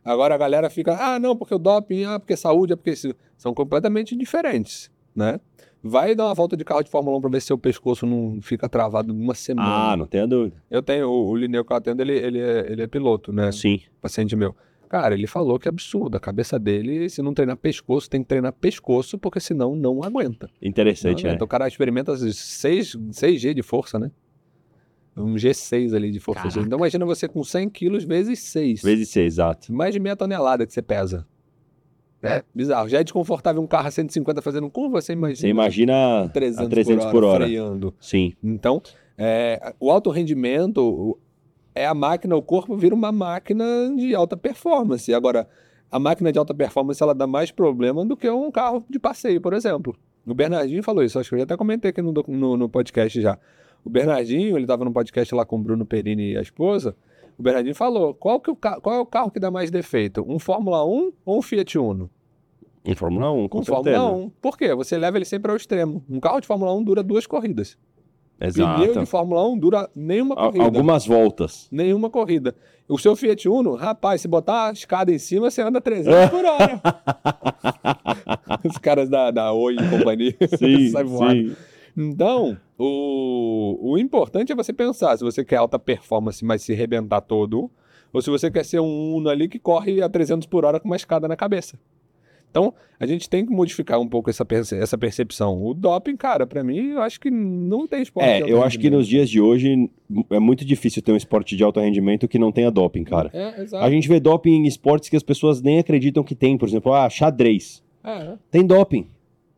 Agora 0.02 0.34
a 0.34 0.38
galera 0.38 0.70
fica, 0.70 0.96
ah, 0.98 1.18
não, 1.18 1.36
porque 1.36 1.54
o 1.54 1.58
doping, 1.58 2.04
ah, 2.04 2.18
porque 2.18 2.34
saúde, 2.34 2.72
é 2.72 2.76
porque 2.76 2.92
isso. 2.92 3.14
São 3.36 3.52
completamente 3.52 4.16
diferentes, 4.16 4.90
né? 5.14 5.38
Vai 5.82 6.14
dar 6.14 6.24
uma 6.24 6.34
volta 6.34 6.56
de 6.56 6.64
carro 6.64 6.82
de 6.82 6.88
Fórmula 6.88 7.18
1 7.18 7.20
pra 7.20 7.28
ver 7.28 7.40
se 7.42 7.48
seu 7.48 7.58
pescoço 7.58 8.06
não 8.06 8.40
fica 8.40 8.70
travado 8.70 9.12
numa 9.12 9.34
semana. 9.34 9.92
Ah, 9.92 9.96
não 9.98 10.06
tenha 10.06 10.26
dúvida. 10.26 10.56
Eu 10.70 10.82
tenho, 10.82 11.10
o, 11.10 11.28
o 11.28 11.36
Lineu 11.36 11.62
que 11.62 11.70
eu 11.74 11.76
atendo, 11.76 12.00
ele, 12.00 12.14
ele, 12.14 12.40
é, 12.40 12.72
ele 12.72 12.82
é 12.82 12.86
piloto, 12.86 13.34
né? 13.34 13.52
Sim. 13.52 13.82
Paciente 14.00 14.34
meu. 14.34 14.56
Cara, 14.88 15.14
ele 15.14 15.26
falou 15.26 15.58
que 15.58 15.68
é 15.68 15.70
absurdo. 15.70 16.16
A 16.16 16.20
cabeça 16.20 16.58
dele, 16.58 17.08
se 17.10 17.20
não 17.20 17.34
treinar 17.34 17.56
pescoço, 17.56 18.08
tem 18.08 18.22
que 18.22 18.28
treinar 18.28 18.52
pescoço, 18.52 19.18
porque 19.18 19.38
senão 19.38 19.76
não 19.76 20.02
aguenta. 20.02 20.48
Interessante, 20.62 21.22
Não, 21.22 21.30
né? 21.30 21.34
Então 21.34 21.44
o 21.44 21.48
cara 21.48 21.68
experimenta 21.68 22.16
6, 22.16 22.96
6G 23.12 23.54
de 23.54 23.62
força, 23.62 23.98
né? 23.98 24.10
Um 25.16 25.34
G6 25.34 25.94
ali 25.94 26.10
de 26.10 26.20
força. 26.20 26.42
Caraca. 26.42 26.60
Então 26.60 26.78
imagina 26.78 27.04
você 27.04 27.28
com 27.28 27.42
100 27.42 27.68
quilos 27.70 28.04
vezes 28.04 28.38
6. 28.38 28.82
Vezes 28.82 29.08
ser, 29.10 29.24
exato. 29.24 29.72
Mais 29.72 29.92
de 29.92 30.00
meia 30.00 30.16
tonelada 30.16 30.66
que 30.66 30.72
você 30.72 30.80
pesa. 30.80 31.26
É 32.22 32.42
bizarro. 32.54 32.88
Já 32.88 33.00
é 33.00 33.04
desconfortável 33.04 33.62
um 33.62 33.66
carro 33.66 33.88
a 33.88 33.90
150 33.90 34.42
fazendo 34.42 34.68
curva, 34.70 35.00
você 35.00 35.12
imagina. 35.12 35.40
Você 35.40 35.48
imagina 35.48 36.28
300, 36.32 36.66
a 36.66 36.68
300 36.68 37.06
por 37.06 37.24
hora. 37.24 37.46
freando. 37.46 37.94
Sim. 38.00 38.32
Então, 38.42 38.82
é, 39.16 39.74
o 39.78 39.90
alto 39.90 40.10
rendimento 40.10 41.18
é 41.78 41.86
a 41.86 41.94
máquina, 41.94 42.34
o 42.36 42.42
corpo 42.42 42.76
vira 42.76 42.94
uma 42.94 43.12
máquina 43.12 43.64
de 43.96 44.14
alta 44.14 44.36
performance. 44.36 45.12
Agora, 45.12 45.48
a 45.90 45.98
máquina 45.98 46.32
de 46.32 46.38
alta 46.38 46.52
performance 46.52 47.02
ela 47.02 47.14
dá 47.14 47.26
mais 47.26 47.50
problema 47.50 48.04
do 48.04 48.16
que 48.16 48.28
um 48.28 48.50
carro 48.50 48.84
de 48.88 48.98
passeio, 48.98 49.40
por 49.40 49.52
exemplo. 49.52 49.96
O 50.26 50.34
Bernardinho 50.34 50.82
falou 50.82 51.02
isso, 51.02 51.18
acho 51.18 51.28
que 51.30 51.34
eu 51.34 51.38
já 51.38 51.44
até 51.44 51.56
comentei 51.56 51.90
aqui 51.90 52.02
no, 52.02 52.12
no, 52.12 52.56
no 52.56 52.68
podcast 52.68 53.20
já. 53.20 53.38
O 53.84 53.88
Bernardinho, 53.88 54.56
ele 54.56 54.64
estava 54.64 54.84
no 54.84 54.92
podcast 54.92 55.34
lá 55.34 55.44
com 55.46 55.56
o 55.56 55.58
Bruno 55.60 55.86
Perini 55.86 56.32
e 56.32 56.36
a 56.36 56.42
esposa. 56.42 56.94
O 57.38 57.42
Bernardinho 57.42 57.74
falou: 57.74 58.12
qual, 58.12 58.40
que 58.40 58.50
o 58.50 58.56
qual 58.56 58.96
é 58.96 59.00
o 59.00 59.06
carro 59.06 59.30
que 59.30 59.38
dá 59.38 59.50
mais 59.50 59.70
defeito? 59.70 60.24
Um 60.28 60.38
Fórmula 60.38 60.84
1 60.84 61.12
ou 61.24 61.38
um 61.38 61.42
Fiat 61.42 61.78
Uno? 61.78 62.10
Em 62.84 62.94
Fórmula 62.94 63.30
1, 63.30 63.48
com 63.48 63.60
Um 63.60 63.62
certeza. 63.62 63.98
Fórmula 63.98 64.24
1. 64.26 64.30
Por 64.42 64.58
quê? 64.58 64.74
Você 64.74 64.98
leva 64.98 65.16
ele 65.18 65.24
sempre 65.24 65.50
ao 65.50 65.56
extremo. 65.56 66.04
Um 66.10 66.18
carro 66.18 66.40
de 66.40 66.46
Fórmula 66.46 66.74
1 66.74 66.82
dura 66.82 67.02
duas 67.02 67.26
corridas. 67.26 67.78
Pneu 68.38 68.48
Exato. 68.48 69.00
de 69.00 69.06
Fórmula 69.06 69.48
1 69.48 69.58
dura 69.58 69.90
nenhuma 69.94 70.36
corrida. 70.36 70.64
Algumas 70.64 71.04
voltas. 71.04 71.68
Nenhuma 71.72 72.08
corrida. 72.08 72.54
O 72.88 72.96
seu 72.96 73.16
Fiat 73.16 73.48
Uno, 73.48 73.74
rapaz, 73.74 74.20
se 74.20 74.28
botar 74.28 74.68
a 74.68 74.72
escada 74.72 75.12
em 75.12 75.18
cima, 75.18 75.50
você 75.50 75.60
anda 75.60 75.80
300 75.80 76.30
por 76.30 76.44
hora. 76.44 76.80
Os 78.64 78.78
caras 78.78 79.10
da, 79.10 79.30
da 79.30 79.52
Oi 79.52 79.74
e 79.74 79.90
companhia. 79.90 80.36
Sim, 80.56 80.92
voando. 81.04 81.50
sim. 81.50 81.56
Então, 81.96 82.56
o, 82.78 83.92
o 83.92 83.98
importante 83.98 84.52
é 84.52 84.54
você 84.54 84.72
pensar 84.72 85.16
se 85.18 85.24
você 85.24 85.44
quer 85.44 85.56
alta 85.56 85.78
performance, 85.80 86.44
mas 86.44 86.62
se 86.62 86.72
rebentar 86.72 87.20
todo, 87.20 87.68
ou 88.12 88.22
se 88.22 88.30
você 88.30 88.50
quer 88.50 88.64
ser 88.64 88.78
um 88.78 89.16
Uno 89.16 89.28
ali 89.28 89.48
que 89.48 89.58
corre 89.58 90.00
a 90.00 90.08
300 90.08 90.46
por 90.46 90.64
hora 90.64 90.78
com 90.78 90.88
uma 90.88 90.96
escada 90.96 91.26
na 91.26 91.34
cabeça. 91.34 91.76
Então, 92.50 92.72
a 92.98 93.06
gente 93.06 93.28
tem 93.28 93.44
que 93.44 93.52
modificar 93.52 94.00
um 94.00 94.08
pouco 94.08 94.30
essa, 94.30 94.44
perce- 94.44 94.76
essa 94.76 94.96
percepção. 94.96 95.62
O 95.64 95.74
doping, 95.74 96.16
cara, 96.16 96.46
pra 96.46 96.64
mim, 96.64 96.92
eu 96.92 97.02
acho 97.02 97.20
que 97.20 97.30
não 97.30 97.86
tem 97.86 98.02
esporte. 98.02 98.26
É, 98.28 98.40
eu 98.50 98.62
acho 98.62 98.78
que 98.78 98.90
nos 98.90 99.06
dias 99.06 99.28
de 99.28 99.40
hoje 99.40 99.90
é 100.30 100.38
muito 100.38 100.64
difícil 100.64 101.02
ter 101.02 101.12
um 101.12 101.16
esporte 101.16 101.54
de 101.56 101.62
alto 101.62 101.78
rendimento 101.78 102.26
que 102.26 102.38
não 102.38 102.50
tenha 102.50 102.70
doping, 102.70 103.04
cara. 103.04 103.30
É, 103.32 103.62
exato. 103.62 103.84
A 103.84 103.90
gente 103.90 104.08
vê 104.08 104.18
doping 104.18 104.50
em 104.52 104.66
esportes 104.66 105.08
que 105.08 105.16
as 105.16 105.22
pessoas 105.22 105.60
nem 105.62 105.78
acreditam 105.78 106.24
que 106.24 106.34
tem. 106.34 106.56
Por 106.56 106.68
exemplo, 106.68 106.92
ah, 106.92 107.08
xadrez. 107.08 107.82
É, 108.02 108.34
Tem 108.50 108.64
doping. 108.66 109.06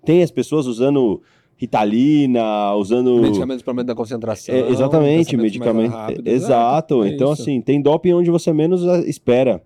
Tem 0.04 0.22
as 0.22 0.30
pessoas 0.30 0.66
usando 0.66 1.22
Ritalina, 1.56 2.74
usando. 2.74 3.20
Medicamentos 3.20 3.62
para 3.62 3.70
aumento 3.70 3.86
da 3.86 3.94
concentração. 3.94 4.54
É, 4.54 4.70
exatamente, 4.70 5.36
medicamento. 5.36 5.92
rápidos. 5.92 6.32
Exato. 6.32 7.04
É, 7.04 7.08
é 7.08 7.12
então, 7.12 7.30
assim, 7.30 7.60
tem 7.60 7.80
doping 7.80 8.14
onde 8.14 8.30
você 8.30 8.52
menos 8.52 8.86
ah, 8.88 8.98
espera. 9.06 9.62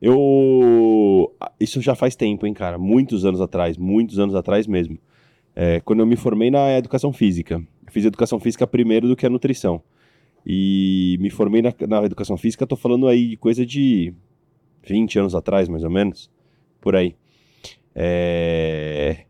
Eu. 0.00 1.32
Isso 1.58 1.80
já 1.80 1.94
faz 1.94 2.16
tempo, 2.16 2.46
hein, 2.46 2.54
cara? 2.54 2.78
Muitos 2.78 3.24
anos 3.24 3.40
atrás, 3.40 3.76
muitos 3.76 4.18
anos 4.18 4.34
atrás 4.34 4.66
mesmo. 4.66 4.98
É, 5.54 5.80
quando 5.80 6.00
eu 6.00 6.06
me 6.06 6.16
formei 6.16 6.50
na 6.50 6.76
educação 6.78 7.12
física. 7.12 7.62
Eu 7.86 7.92
fiz 7.92 8.04
educação 8.04 8.38
física 8.40 8.66
primeiro 8.66 9.08
do 9.08 9.16
que 9.16 9.26
a 9.26 9.30
nutrição. 9.30 9.82
E 10.46 11.18
me 11.20 11.28
formei 11.28 11.60
na, 11.60 11.72
na 11.86 12.04
educação 12.04 12.36
física, 12.36 12.66
tô 12.66 12.76
falando 12.76 13.06
aí 13.06 13.28
de 13.30 13.36
coisa 13.36 13.66
de 13.66 14.14
20 14.82 15.18
anos 15.18 15.34
atrás, 15.34 15.68
mais 15.68 15.84
ou 15.84 15.90
menos. 15.90 16.30
Por 16.80 16.96
aí. 16.96 17.14
É, 17.94 19.24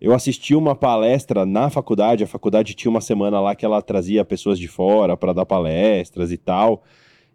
Eu 0.00 0.12
assisti 0.14 0.54
uma 0.56 0.74
palestra 0.74 1.46
na 1.46 1.70
faculdade, 1.70 2.24
a 2.24 2.26
faculdade 2.26 2.74
tinha 2.74 2.90
uma 2.90 3.00
semana 3.00 3.40
lá 3.40 3.54
que 3.54 3.64
ela 3.64 3.80
trazia 3.80 4.24
pessoas 4.24 4.58
de 4.58 4.66
fora 4.66 5.16
para 5.16 5.32
dar 5.32 5.46
palestras 5.46 6.32
e 6.32 6.36
tal. 6.36 6.82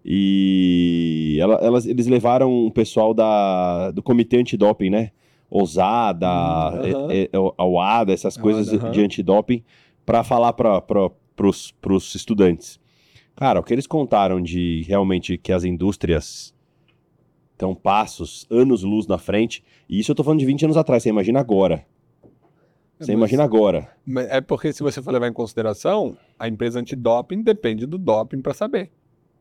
E 0.10 1.38
ela- 1.41 1.55
elas, 1.62 1.86
eles 1.86 2.08
levaram 2.08 2.49
um 2.68 2.72
pessoal 2.72 3.14
da, 3.14 3.91
do 3.91 4.01
comitê 4.01 4.38
antidoping, 4.39 4.89
né? 4.89 5.12
Ousada, 5.49 6.28
Hum, 6.28 6.32
aham. 6.32 7.08
é- 7.12 7.24
é- 7.24 7.30
a 7.58 7.66
UADA, 7.66 8.14
essas 8.14 8.38
A 8.38 8.41
coisas 8.41 8.74
aham. 8.74 8.91
de 8.91 9.01
antidoping, 9.03 9.64
para 10.05 10.24
falar 10.24 10.53
para 10.53 10.82
os 11.47 12.16
estudantes. 12.16 12.80
Cara, 13.36 13.60
o 13.60 13.64
que 13.64 13.74
eles 13.74 13.86
contaram 13.86 14.41
de 14.41 14.84
realmente 14.88 15.38
que 15.38 15.51
as 15.51 15.64
indústrias 15.66 16.53
estão 17.51 17.76
passos, 17.76 18.47
anos-luz 18.49 19.08
na 19.08 19.18
frente, 19.18 19.64
e 19.89 19.99
isso 19.99 20.12
eu 20.12 20.16
tô 20.16 20.24
falando 20.24 20.39
de 20.39 20.45
20 20.45 20.64
anos 20.64 20.78
atrás, 20.78 21.03
você 21.03 21.10
imagina 21.10 21.39
agora. 21.39 21.86
Você 22.99 23.12
Mas- 23.12 23.18
imagina 23.20 23.43
agora. 23.43 23.89
É 24.30 24.41
porque 24.41 24.74
se 24.74 24.82
você 24.82 25.01
for 25.01 25.12
levar 25.12 25.28
em 25.28 25.34
consideração, 25.34 26.18
a 26.39 26.47
empresa 26.47 26.80
antidoping 26.80 27.43
depende 27.43 27.86
do 27.86 27.97
doping 27.97 28.41
para 28.41 28.53
saber 28.53 28.89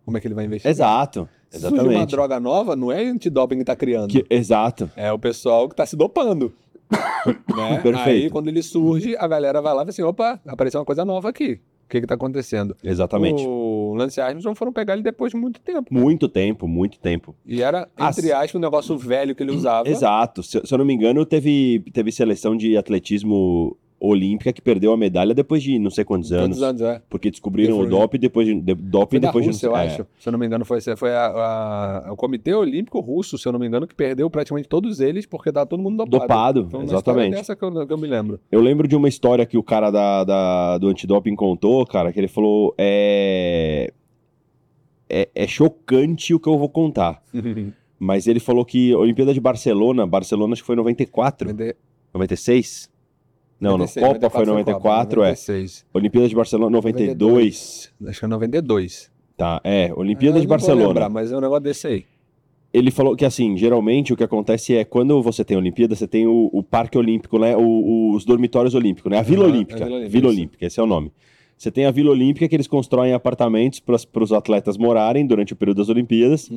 como 0.07 0.17
é 0.17 0.21
que 0.21 0.29
ele 0.29 0.35
vai 0.35 0.45
investir. 0.45 0.71
Exato. 0.71 1.29
Se 1.51 1.59
surge 1.61 1.75
uma 1.75 1.83
Exatamente. 1.83 2.11
droga 2.13 2.41
nova, 2.41 2.77
não 2.77 2.93
é 2.93 3.05
antidoping 3.05 3.59
que 3.59 3.65
tá 3.65 3.75
criando. 3.75 4.09
Que- 4.09 4.25
exato. 4.31 4.89
É 4.97 5.13
o 5.13 5.19
pessoal 5.19 5.69
que 5.69 5.75
tá 5.75 5.85
se 5.85 5.97
dopando. 5.97 6.55
né? 7.57 7.81
Perfeito. 7.83 7.99
Aí, 8.25 8.31
quando 8.31 8.47
ele 8.47 8.63
surge, 8.63 9.17
a 9.17 9.27
galera 9.27 9.61
vai 9.61 9.75
lá 9.75 9.83
e 9.83 9.85
fala 9.85 9.91
assim: 9.91 10.03
opa, 10.03 10.41
apareceu 10.47 10.79
uma 10.81 10.87
coisa 10.87 11.05
nova 11.05 11.29
aqui. 11.29 11.61
O 11.85 11.89
que 11.89 12.01
que 12.01 12.07
tá 12.07 12.15
acontecendo? 12.15 12.77
Exatamente. 12.83 13.45
O 13.47 13.95
Lance 13.97 14.21
Armstrong 14.21 14.57
foram 14.59 14.73
pegar 14.73 14.95
ele 14.95 15.03
depois 15.03 15.31
de 15.33 15.39
muito 15.39 15.61
tempo. 15.61 15.93
Muito 15.93 16.29
tempo, 16.29 16.67
muito 16.67 16.99
tempo. 16.99 17.35
E 17.45 17.63
era, 17.63 17.89
entre 17.97 18.33
aspas, 18.33 18.55
um 18.57 18.59
negócio 18.59 18.97
velho 18.99 19.37
que 19.37 19.43
ele 19.43 19.53
usava. 19.53 19.89
Exato. 19.89 20.43
Se, 20.43 20.61
se 20.65 20.75
eu 20.75 20.79
não 20.79 20.85
me 20.85 20.95
engano, 20.95 21.25
teve, 21.25 21.85
teve 21.93 22.11
seleção 22.11 22.57
de 22.57 22.77
atletismo 22.77 23.77
olímpica 23.99 24.53
que 24.53 24.61
perdeu 24.61 24.93
a 24.93 24.97
medalha 24.97 25.35
depois 25.35 25.63
de 25.63 25.79
não 25.79 25.91
sei 25.91 26.05
quantos 26.05 26.31
anos. 26.31 26.47
Quantos 26.59 26.63
anos, 26.63 26.83
é? 26.83 27.01
Porque 27.09 27.31
descobriram 27.31 27.79
o 27.79 27.87
doping 27.89 28.19
depois 28.19 28.47
de, 28.47 28.55
de, 28.61 28.75
doping 28.75 29.19
depois 29.21 29.47
Rússia, 29.47 29.69
de 29.69 29.75
eu 29.75 29.77
é. 29.77 29.87
acho. 29.87 30.07
Se 30.19 30.29
eu 30.29 30.33
não 30.33 30.39
me 30.39 30.45
engano, 30.47 30.65
foi, 30.67 30.81
foi 30.97 31.11
a- 31.15 32.05
a- 32.07 32.13
o 32.13 32.17
Comitê 32.17 32.53
Olímpico 32.53 33.01
Russo, 33.01 33.39
se 33.39 33.49
eu 33.49 33.53
não 33.53 33.59
me 33.59 33.67
engano, 33.67 33.87
que 33.87 33.95
perdeu 33.95 34.29
praticamente 34.29 34.69
todos 34.69 35.01
eles 35.01 35.25
porque 35.25 35.51
tava 35.51 35.67
todo 35.67 35.83
mundo 35.83 36.05
dopado. 36.05 36.63
Dopado, 36.65 36.69
uma 36.77 36.85
exatamente. 36.85 37.35
dessa 37.35 37.57
que 37.57 37.65
eu, 37.65 37.87
que 37.87 37.93
eu 37.93 37.99
me 37.99 38.07
lembro. 38.07 38.39
Eu 38.53 38.61
lembro 38.61 38.87
de 38.87 38.95
uma 38.95 39.09
história 39.09 39.47
que 39.47 39.57
o 39.57 39.63
cara 39.63 39.91
da, 39.91 40.25
da- 40.25 40.79
do 40.79 40.89
antidoping 40.89 41.35
contou, 41.35 41.87
cara, 41.87 42.13
que 42.13 42.21
ele 42.21 42.29
falou: 42.29 42.75
é, 42.77 43.91
é, 45.09 45.29
é 45.35 45.47
chocante 45.47 46.35
o 46.35 46.41
que 46.41 46.49
eu 46.49 46.59
vou 46.59 46.69
contar. 46.69 47.23
Mas 47.99 48.27
ele 48.27 48.41
falou 48.41 48.63
que 48.63 48.93
a 48.93 48.99
Olimpíada 48.99 49.33
de 49.33 49.41
Barcelona, 49.41 50.07
Barcelona 50.07 50.53
acho 50.53 50.63
que 50.63 50.67
foi 50.67 50.75
em 50.75 50.79
94, 50.79 51.49
96? 52.13 52.91
Não, 53.61 53.73
96, 53.73 54.07
no 54.07 54.13
Copa 54.15 54.31
foi 54.31 54.45
94, 54.47 55.21
94, 55.21 55.21
é. 55.23 55.27
96. 55.29 55.87
Olimpíada 55.95 56.29
de 56.29 56.35
Barcelona 56.35 56.71
92. 56.71 57.93
Acho 58.07 58.19
que 58.21 58.25
é 58.25 58.29
92. 58.29 59.11
Tá, 59.37 59.61
é, 59.65 59.93
Olimpíada 59.95 60.39
Ah, 60.39 60.41
de 60.41 60.47
Barcelona. 60.47 60.89
lembrar, 60.89 61.09
mas 61.09 61.31
é 61.33 61.37
um 61.37 61.41
negócio 61.41 61.63
desse 61.63 61.87
aí. 61.87 62.05
Ele 62.73 62.91
falou 62.91 63.17
que, 63.17 63.25
assim, 63.25 63.57
geralmente 63.57 64.13
o 64.13 64.17
que 64.17 64.25
acontece 64.25 64.77
é 64.77 64.85
quando 64.85 65.23
você 65.23 65.43
tem 65.45 65.57
Olimpíada, 65.57 65.95
você 65.95 66.07
tem 66.07 66.27
o, 66.27 66.51
o 66.53 66.63
Parque 66.63 66.99
Olímpico, 66.99 67.39
né? 67.39 67.57
o- 67.57 68.13
os 68.15 68.25
dormitórios 68.25 68.75
olímpicos, 68.75 69.11
né? 69.11 69.19
A 69.19 69.23
Vila 69.23 69.45
Olímpica. 69.47 69.83
a 69.83 69.87
Vila 69.87 69.97
Olímpica, 69.99 70.11
Vila. 70.19 70.29
Olímpica, 70.29 70.67
esse 70.67 70.79
é 70.79 70.83
o 70.83 70.87
nome. 70.87 71.11
Você 71.57 71.71
tem 71.71 71.87
a 71.87 71.91
Vila 71.91 72.11
Olímpica 72.11 72.47
que 72.47 72.55
eles 72.55 72.67
constroem 72.67 73.15
apartamentos 73.15 73.81
para 73.81 74.23
os 74.23 74.31
atletas 74.33 74.77
morarem 74.77 75.27
durante 75.27 75.55
o 75.55 75.57
período 75.57 75.79
das 75.79 75.89
Olimpíadas. 75.89 76.51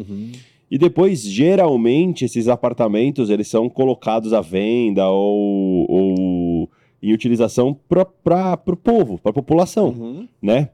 E 0.69 0.77
depois, 0.77 1.21
geralmente, 1.23 2.25
esses 2.25 2.49
apartamentos 2.49 3.29
eles 3.29 3.47
são 3.47 3.69
colocados 3.69 4.33
à 4.33 4.41
venda 4.41 5.07
ou, 5.07 5.85
ou 5.89 6.15
em 7.01 7.13
utilização 7.13 7.73
para 7.87 8.01
o 8.67 8.75
povo, 8.77 9.17
para 9.19 9.31
a 9.31 9.33
população 9.33 9.89
Uhum. 9.89 10.27
né? 10.41 10.71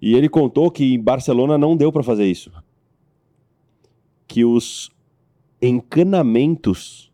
E 0.00 0.14
ele 0.14 0.28
contou 0.28 0.70
que 0.70 0.94
em 0.94 1.00
Barcelona 1.00 1.56
não 1.56 1.76
deu 1.76 1.90
para 1.90 2.02
fazer 2.02 2.26
isso. 2.26 2.52
Que 4.26 4.44
os 4.44 4.90
encanamentos 5.62 7.10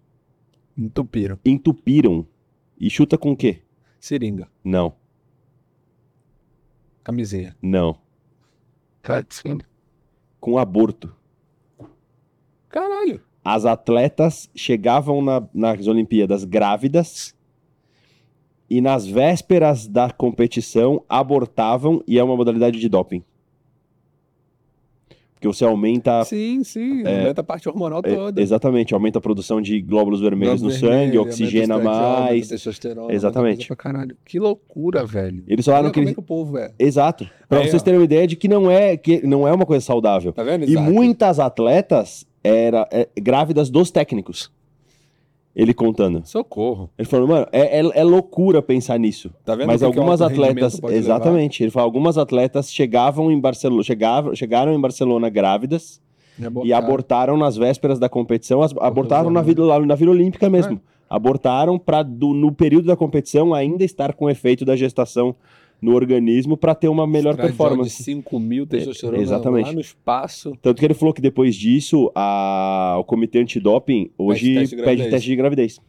Entupiram. 0.77 1.39
entupiram. 1.45 2.27
E 2.81 2.89
chuta 2.91 3.17
com 3.19 3.33
o 3.33 3.37
quê? 3.37 3.61
Seringa. 4.01 4.49
Não, 4.65 4.95
Camisinha. 7.05 7.57
não. 7.63 7.97
Com 10.41 10.59
aborto. 10.59 11.15
Caralho. 12.69 13.21
As 13.45 13.65
atletas 13.65 14.51
chegavam 14.55 15.23
na- 15.23 15.47
nas 15.53 15.87
Olimpíadas 15.87 16.45
grávidas 16.45 17.35
e 18.71 18.81
nas 18.81 19.05
vésperas 19.05 19.87
da 19.89 20.11
competição 20.11 21.03
abortavam 21.09 22.03
e 22.07 22.19
é 22.19 22.23
uma 22.25 22.37
modalidade 22.37 22.79
de 22.79 22.89
doping. 22.89 23.23
Porque 25.35 25.49
você 25.49 25.65
aumenta 25.65 26.23
Sim, 26.25 26.63
sim. 26.63 27.03
É. 27.07 27.21
Aumenta 27.21 27.41
a 27.41 27.45
parte 27.45 27.67
hormonal 27.67 28.03
É, 28.05 28.15
toda. 28.15 28.43
exatamente, 28.43 28.93
aumenta 28.93 29.19
a 29.19 29.23
produção 29.23 29.59
de 29.59 29.81
glóbulos 29.81 30.21
vermelhos 30.21 30.61
no 30.61 30.69
Glóbulo 30.69 30.79
sangue, 30.91 30.97
vermelho, 31.13 31.23
oxigena 31.23 31.79
mais. 31.79 32.49
testosterona, 32.49 33.11
Exatamente. 33.13 33.67
Que 34.27 34.39
loucura, 34.39 35.05
velho. 35.07 35.43
Eles 35.49 35.65
falaram 35.65 35.87
Olha 35.87 35.93
que 35.95 35.99
como 36.01 36.05
eles... 36.09 36.13
é 36.13 36.15
que 36.15 36.21
o 36.21 36.23
povo 36.23 36.59
é. 36.59 36.71
Exato. 36.79 37.27
Pra 37.49 37.61
vocês 37.61 37.81
ó. 37.81 37.85
terem 37.85 37.99
uma 37.99 38.05
ideia 38.05 38.27
de 38.27 38.37
que 38.37 38.49
não 38.49 38.71
é, 38.71 38.99
que 38.99 39.27
não 39.27 39.49
é 39.49 39.53
uma 39.53 39.65
coisa 39.65 39.83
saudável. 39.85 40.31
Tá 40.31 40.43
vendo, 40.43 40.67
E 40.67 40.73
Isaac? 40.73 40.91
muitas 40.93 41.41
atletas 41.41 42.27
era, 42.45 42.87
é, 42.93 43.09
grávidas 43.19 43.71
dos 43.71 43.91
técnicos. 43.91 44.53
Ele 45.55 45.75
contando. 45.75 46.23
Socorro. 46.25 46.89
Ele 46.97 47.09
falou, 47.09 47.27
mano, 47.27 47.47
é, 47.51 47.81
é, 47.81 48.01
é 48.01 48.05
loucura 48.05 48.63
pensar 48.63 48.99
nisso. 48.99 49.31
Tá 49.45 49.55
vendo 49.57 49.67
Mas 49.67 49.81
que 49.83 49.91
que 49.91 49.99
o 49.99 50.01
algumas 50.01 50.21
rendimento 50.21 50.65
atletas. 50.65 50.81
Exatamente. 50.97 51.63
Ele 51.65 51.71
falou, 51.71 51.85
algumas 51.87 52.17
atletas 52.17 52.73
chegavam 52.73 53.31
em 53.33 53.39
Barcelona, 53.41 53.83
chegavam, 53.83 54.35
chegaram 54.35 54.73
em 54.73 54.81
Barcelona 54.81 55.29
grávidas 55.29 56.01
levar? 56.39 56.65
e 56.65 56.73
abortaram 56.73 57.37
nas 57.37 57.57
vésperas 57.57 57.99
da 57.99 58.09
competição, 58.09 58.63
as- 58.63 58.75
abortaram 58.81 59.29
na 59.29 59.43
Vila, 59.43 59.85
na 59.85 59.95
Vila 59.97 60.13
Olímpica 60.13 60.49
mesmo. 60.49 60.81
Abortaram 61.09 61.77
para 61.77 62.05
no 62.05 62.53
período 62.53 62.87
da 62.87 62.95
competição 62.97 63.53
ainda 63.53 63.83
estar 63.83 64.13
com 64.15 64.27
o 64.27 64.31
efeito 64.31 64.65
da 64.65 64.77
gestação 64.77 65.35
no 65.81 65.95
organismo 65.95 66.57
para 66.57 66.75
ter 66.75 66.89
uma 66.89 67.07
melhor 67.07 67.31
Estradiol 67.31 67.57
performance. 67.57 67.97
de 67.99 68.03
5 68.05 68.39
mil 68.41 68.67
testosterona 68.67 69.19
É, 69.19 69.23
exatamente. 69.23 69.67
lá 69.67 69.73
no 69.73 69.81
espaço. 69.81 70.53
Tanto 70.61 70.79
que 70.79 70.85
ele 70.85 70.95
falou 70.95 71.13
que 71.15 71.21
depois 71.23 71.55
disso, 71.55 72.11
a- 72.15 72.97
o 72.99 73.05
comitê 73.05 73.39
antidoping 73.41 74.11
hoje 74.19 74.55
teste 74.55 74.77
de 74.77 74.83
pede 74.83 75.09
teste 75.11 75.29
de 75.29 75.37
gravidez. 75.37 75.81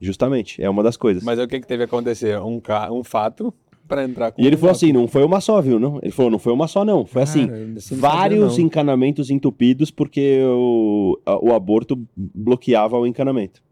Justamente, 0.00 0.60
é 0.62 0.68
uma 0.68 0.82
das 0.82 0.96
coisas. 0.96 1.22
Mas 1.22 1.38
aí 1.38 1.44
o 1.44 1.48
que, 1.48 1.60
que 1.60 1.66
teve 1.66 1.86
que 1.86 1.94
acontecer? 1.94 2.38
Um, 2.40 2.60
um 2.90 3.04
fato 3.04 3.54
pra 3.86 4.02
entrar 4.04 4.32
com 4.32 4.40
E 4.42 4.46
ele 4.46 4.56
um 4.56 4.58
falou 4.58 4.74
voto. 4.74 4.84
assim, 4.84 4.92
não 4.92 5.06
foi 5.06 5.22
uma 5.22 5.40
só, 5.40 5.60
viu? 5.60 5.78
Não? 5.78 5.98
Ele 6.02 6.10
falou, 6.10 6.30
não 6.30 6.38
foi 6.40 6.52
uma 6.52 6.66
só, 6.66 6.84
não. 6.84 7.04
Foi 7.06 7.22
assim, 7.22 7.46
Cara, 7.46 7.58
eu 7.60 7.68
não 7.68 7.80
sabia, 7.80 8.00
vários 8.00 8.58
não. 8.58 8.64
encanamentos 8.64 9.30
entupidos 9.30 9.90
porque 9.92 10.40
o, 10.44 11.18
o 11.42 11.52
aborto 11.52 12.00
bloqueava 12.16 12.98
o 12.98 13.06
encanamento. 13.06 13.62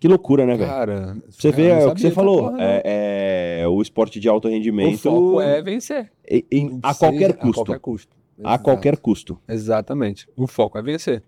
Que 0.00 0.08
loucura, 0.08 0.46
né, 0.46 0.56
velho? 0.56 0.68
Cara, 0.70 1.16
Você 1.28 1.52
vê 1.52 1.70
eu 1.70 1.74
não 1.76 1.82
é 1.82 1.86
o 1.88 1.94
que 1.94 2.00
você 2.00 2.10
falou. 2.10 2.50
porra, 2.50 2.56
é, 2.58 3.60
é 3.62 3.68
o 3.68 3.82
esporte 3.82 4.18
de 4.18 4.28
alto 4.30 4.48
rendimento 4.48 4.94
O 4.94 4.98
foco 4.98 5.40
é 5.42 5.60
vencer. 5.62 6.10
em- 6.28 6.44
em- 6.50 6.80
a 6.82 6.94
qualquer 6.94 7.30
A 7.30 7.34
custo. 7.34 7.64
qualquer 7.66 7.78
custo. 7.80 8.16
A 8.42 8.58
qualquer 8.58 8.96
custo. 8.96 9.38
Exatamente. 9.46 10.26
O 10.34 10.46
foco 10.46 10.78
é 10.78 10.82
vencer. 10.82 11.22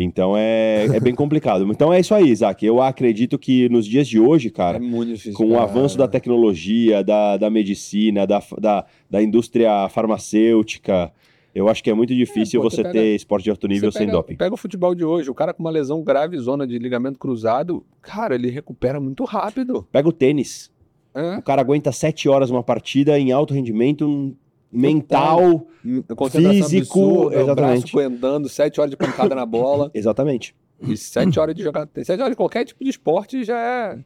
Então 0.00 0.34
é, 0.36 0.86
é 0.94 1.00
bem 1.00 1.14
complicado. 1.14 1.68
Então 1.70 1.92
é 1.92 1.98
isso 1.98 2.14
aí, 2.14 2.28
Isaac. 2.30 2.64
Eu 2.64 2.80
acredito 2.80 3.36
que 3.36 3.68
nos 3.68 3.84
dias 3.84 4.06
de 4.06 4.20
hoje, 4.20 4.48
cara, 4.48 4.78
é 4.78 4.80
difícil. 5.04 5.32
com 5.34 5.46
o 5.48 5.50
cara. 5.50 5.64
avanço 5.64 5.98
da 5.98 6.06
tecnologia, 6.06 7.02
da, 7.02 7.36
da 7.36 7.50
medicina, 7.50 8.24
da, 8.24 8.40
da, 8.60 8.86
da 9.10 9.20
indústria 9.22 9.88
farmacêutica, 9.88 11.12
eu 11.58 11.68
acho 11.68 11.82
que 11.82 11.90
é 11.90 11.94
muito 11.94 12.14
difícil 12.14 12.60
pô, 12.62 12.70
você 12.70 12.82
pega- 12.82 12.92
ter 12.92 13.14
esporte 13.16 13.44
de 13.44 13.50
alto 13.50 13.66
nível 13.66 13.90
Você 13.90 13.98
sem 13.98 14.06
pega, 14.06 14.16
doping. 14.18 14.36
Pega 14.36 14.54
o 14.54 14.56
futebol 14.56 14.94
de 14.94 15.04
hoje, 15.04 15.28
o 15.30 15.34
cara 15.34 15.52
com 15.52 15.62
uma 15.62 15.70
lesão 15.70 16.02
grave, 16.02 16.38
zona 16.38 16.66
de 16.66 16.78
ligamento 16.78 17.18
cruzado, 17.18 17.84
cara, 18.00 18.34
ele 18.34 18.50
recupera 18.50 19.00
muito 19.00 19.24
rápido. 19.24 19.86
Pega 19.90 20.08
o 20.08 20.12
tênis. 20.12 20.70
É? 21.14 21.36
O 21.38 21.42
cara 21.42 21.60
aguenta 21.60 21.90
sete 21.90 22.28
horas 22.28 22.50
uma 22.50 22.62
partida 22.62 23.18
em 23.18 23.32
alto 23.32 23.52
rendimento 23.54 24.06
um 24.06 24.34
mental. 24.70 25.66
Concentração 26.14 26.68
Físico, 26.68 27.00
absurda, 27.00 27.36
o 27.36 27.40
exatamente. 27.40 27.92
braço 27.92 27.98
andando, 28.06 28.48
sete 28.48 28.80
horas 28.80 28.90
de 28.90 28.96
pancada 28.96 29.34
na 29.34 29.46
bola. 29.46 29.90
Exatamente. 29.94 30.54
E 30.80 30.96
sete 30.96 31.40
horas 31.40 31.54
de 31.54 31.62
jogar. 31.62 31.88
Sete 32.04 32.20
horas 32.20 32.30
de 32.30 32.36
qualquer 32.36 32.64
tipo 32.64 32.84
de 32.84 32.90
esporte 32.90 33.42
já 33.42 33.58
é. 33.58 33.98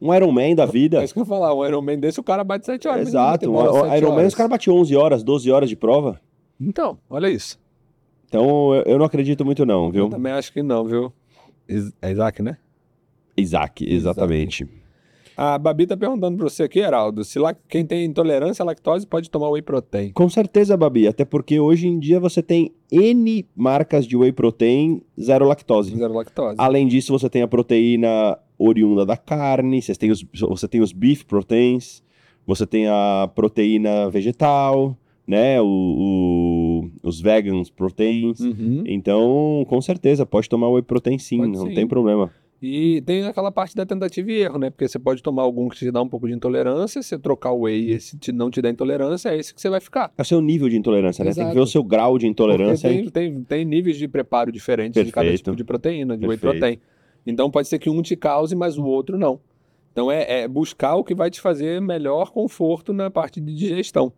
Um 0.00 0.14
Ironman 0.14 0.54
da 0.54 0.66
vida. 0.66 1.00
É 1.00 1.04
isso 1.04 1.14
que 1.14 1.18
eu 1.18 1.22
ia 1.22 1.26
falar. 1.28 1.54
Um 1.54 1.64
Ironman 1.66 1.98
desse, 1.98 2.20
o 2.20 2.22
cara 2.22 2.44
bate 2.44 2.66
sete 2.66 2.86
horas. 2.86 3.08
Exato. 3.08 3.50
O 3.50 3.80
sete 3.88 3.96
Ironman, 3.96 4.26
os 4.26 4.34
caras 4.34 4.50
batiam 4.50 4.76
11 4.76 4.94
horas, 4.94 5.24
12 5.24 5.50
horas 5.50 5.68
de 5.68 5.74
prova. 5.74 6.20
Então, 6.60 6.98
olha 7.08 7.28
isso. 7.30 7.58
Então 8.28 8.74
eu- 8.74 8.82
eu 8.84 8.98
não 8.98 9.04
acredito 9.06 9.44
muito, 9.44 9.64
não, 9.64 9.86
Eu 9.86 9.90
viu? 9.92 10.08
também 10.08 10.32
acho 10.32 10.52
que 10.52 10.62
não, 10.62 10.84
viu? 10.84 11.12
Is- 11.68 11.92
É 12.02 12.10
Isaac, 12.10 12.42
né? 12.42 12.56
Isaac, 13.36 13.84
exatamente. 13.88 14.66
A 15.36 15.58
Babi 15.58 15.86
tá 15.86 15.94
perguntando 15.94 16.38
pra 16.38 16.48
você 16.48 16.62
aqui, 16.62 16.78
Heraldo, 16.78 17.22
se 17.22 17.38
lá 17.38 17.54
quem 17.68 17.84
tem 17.84 18.06
intolerância 18.06 18.62
à 18.62 18.66
lactose 18.66 19.06
pode 19.06 19.30
tomar 19.30 19.50
whey 19.50 19.60
protein. 19.60 20.10
Com 20.12 20.30
certeza, 20.30 20.74
Babi. 20.78 21.06
Até 21.06 21.26
porque 21.26 21.60
hoje 21.60 21.86
em 21.86 21.98
dia 21.98 22.18
você 22.18 22.42
tem 22.42 22.72
N 22.90 23.44
marcas 23.54 24.06
de 24.06 24.16
whey 24.16 24.32
protein 24.32 25.02
zero 25.20 25.44
lactose. 25.46 25.94
Zero 25.94 26.14
lactose. 26.14 26.56
Além 26.58 26.88
disso, 26.88 27.12
você 27.12 27.28
tem 27.28 27.42
a 27.42 27.48
proteína 27.48 28.38
oriunda 28.58 29.04
da 29.04 29.18
carne, 29.18 29.82
você 29.82 29.94
tem 29.94 30.10
os, 30.10 30.24
você 30.48 30.66
tem 30.66 30.80
os 30.80 30.92
beef 30.92 31.24
proteins, 31.24 32.02
você 32.46 32.66
tem 32.66 32.86
a 32.88 33.28
proteína 33.34 34.08
vegetal, 34.08 34.96
né? 35.26 35.60
O, 35.60 35.66
o- 35.66 36.45
os 37.02 37.20
vegans 37.20 37.70
proteins. 37.70 38.40
Uhum. 38.40 38.82
Então, 38.86 39.64
com 39.68 39.80
certeza, 39.80 40.24
pode 40.26 40.48
tomar 40.48 40.68
whey 40.70 40.82
protein 40.82 41.18
sim, 41.18 41.38
Pode 41.38 41.52
não 41.52 41.66
sim. 41.66 41.74
tem 41.74 41.86
problema. 41.86 42.30
E 42.62 43.02
tem 43.02 43.22
aquela 43.24 43.52
parte 43.52 43.76
da 43.76 43.84
tentativa 43.84 44.32
e 44.32 44.40
erro, 44.40 44.58
né? 44.58 44.70
Porque 44.70 44.88
você 44.88 44.98
pode 44.98 45.22
tomar 45.22 45.42
algum 45.42 45.68
que 45.68 45.76
te 45.76 45.90
dá 45.90 46.00
um 46.00 46.08
pouco 46.08 46.26
de 46.26 46.32
intolerância, 46.34 47.02
você 47.02 47.18
trocar 47.18 47.52
o 47.52 47.60
whey 47.62 47.88
e 47.88 47.92
esse 47.92 48.16
te- 48.18 48.32
não 48.32 48.50
te 48.50 48.62
dá 48.62 48.70
intolerância, 48.70 49.28
é 49.28 49.36
esse 49.38 49.54
que 49.54 49.60
você 49.60 49.68
vai 49.68 49.78
ficar. 49.78 50.10
É 50.16 50.22
o 50.22 50.24
seu 50.24 50.40
nível 50.40 50.66
de 50.68 50.76
intolerância, 50.76 51.22
né? 51.22 51.30
Tem 51.32 51.34
que 51.34 51.40
Exato. 51.42 51.54
ver 51.54 51.60
o 51.60 51.66
seu 51.66 51.84
grau 51.84 52.16
de 52.18 52.26
intolerância. 52.26 52.88
Tem, 52.88 53.08
tem, 53.10 53.42
tem 53.42 53.64
níveis 53.64 53.98
de 53.98 54.08
preparo 54.08 54.50
diferentes 54.50 55.04
de 55.04 55.12
cada 55.12 55.26
Perfeito. 55.26 55.44
tipo 55.44 55.56
de 55.56 55.64
proteína, 55.64 56.16
de 56.16 56.26
whey 56.26 56.38
Perfeito. 56.38 56.58
protein. 56.60 56.78
Então 57.26 57.50
pode 57.50 57.68
ser 57.68 57.78
que 57.78 57.90
um 57.90 58.00
te 58.00 58.16
cause, 58.16 58.56
mas 58.56 58.78
o 58.78 58.84
outro 58.86 59.18
não. 59.18 59.38
Então 59.92 60.10
é, 60.10 60.42
é 60.42 60.48
buscar 60.48 60.94
o 60.96 61.04
que 61.04 61.14
vai 61.14 61.30
te 61.30 61.40
fazer 61.42 61.80
melhor 61.82 62.30
conforto 62.30 62.92
na 62.92 63.10
parte 63.10 63.38
de 63.38 63.54
digestão. 63.54 64.10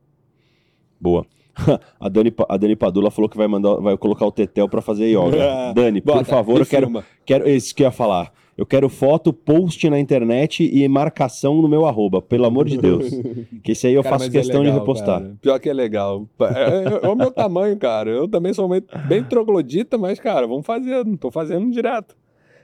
Boa. 1.01 1.27
A 1.98 2.09
Dani, 2.09 2.32
a 2.48 2.56
Dani 2.56 2.76
Padula 2.76 3.11
falou 3.11 3.28
que 3.28 3.36
vai 3.36 3.48
mandar, 3.48 3.74
vai 3.76 3.96
colocar 3.96 4.26
o 4.26 4.32
Tetel 4.32 4.68
pra 4.68 4.80
fazer 4.80 5.06
yoga. 5.06 5.72
Dani, 5.74 6.00
por 6.00 6.14
Bota, 6.14 6.24
favor, 6.24 6.54
me 6.54 6.61
eu 6.61 6.66
quero, 6.66 7.04
quero 7.24 7.48
isso 7.48 7.74
que 7.74 7.82
eu 7.82 7.86
ia 7.86 7.90
falar. 7.90 8.32
Eu 8.56 8.66
quero 8.66 8.88
foto, 8.88 9.32
post 9.32 9.88
na 9.88 10.00
internet 10.00 10.64
e 10.64 10.88
marcação 10.88 11.62
no 11.62 11.68
meu 11.68 11.86
arroba, 11.86 12.20
pelo 12.20 12.44
amor 12.44 12.66
de 12.66 12.76
Deus. 12.76 13.09
Que 13.62 13.70
isso 13.70 13.86
aí 13.86 13.94
eu 13.94 14.02
Cara, 14.02 14.18
faço 14.18 14.28
é 14.28 14.32
questão 14.32 14.62
legal, 14.62 14.74
de 14.74 14.80
repostar. 14.80 15.20
cara. 15.20 15.36
Pior 15.40 15.59
que 15.61 15.68
é 15.68 15.72
legal. 15.72 16.26
É, 16.40 17.06
é 17.06 17.09
o 17.09 17.14
meu 17.14 17.30
tamanho, 17.30 17.76
cara. 17.76 18.11
Eu 18.11 18.26
também 18.26 18.52
sou 18.52 18.68
bem 19.09 19.22
troglodita, 19.22 19.96
mas, 19.96 20.18
cara, 20.18 20.46
vamos 20.46 20.66
fazendo. 20.66 21.16
Tô 21.16 21.30
fazendo 21.30 21.70
direto. 21.70 22.16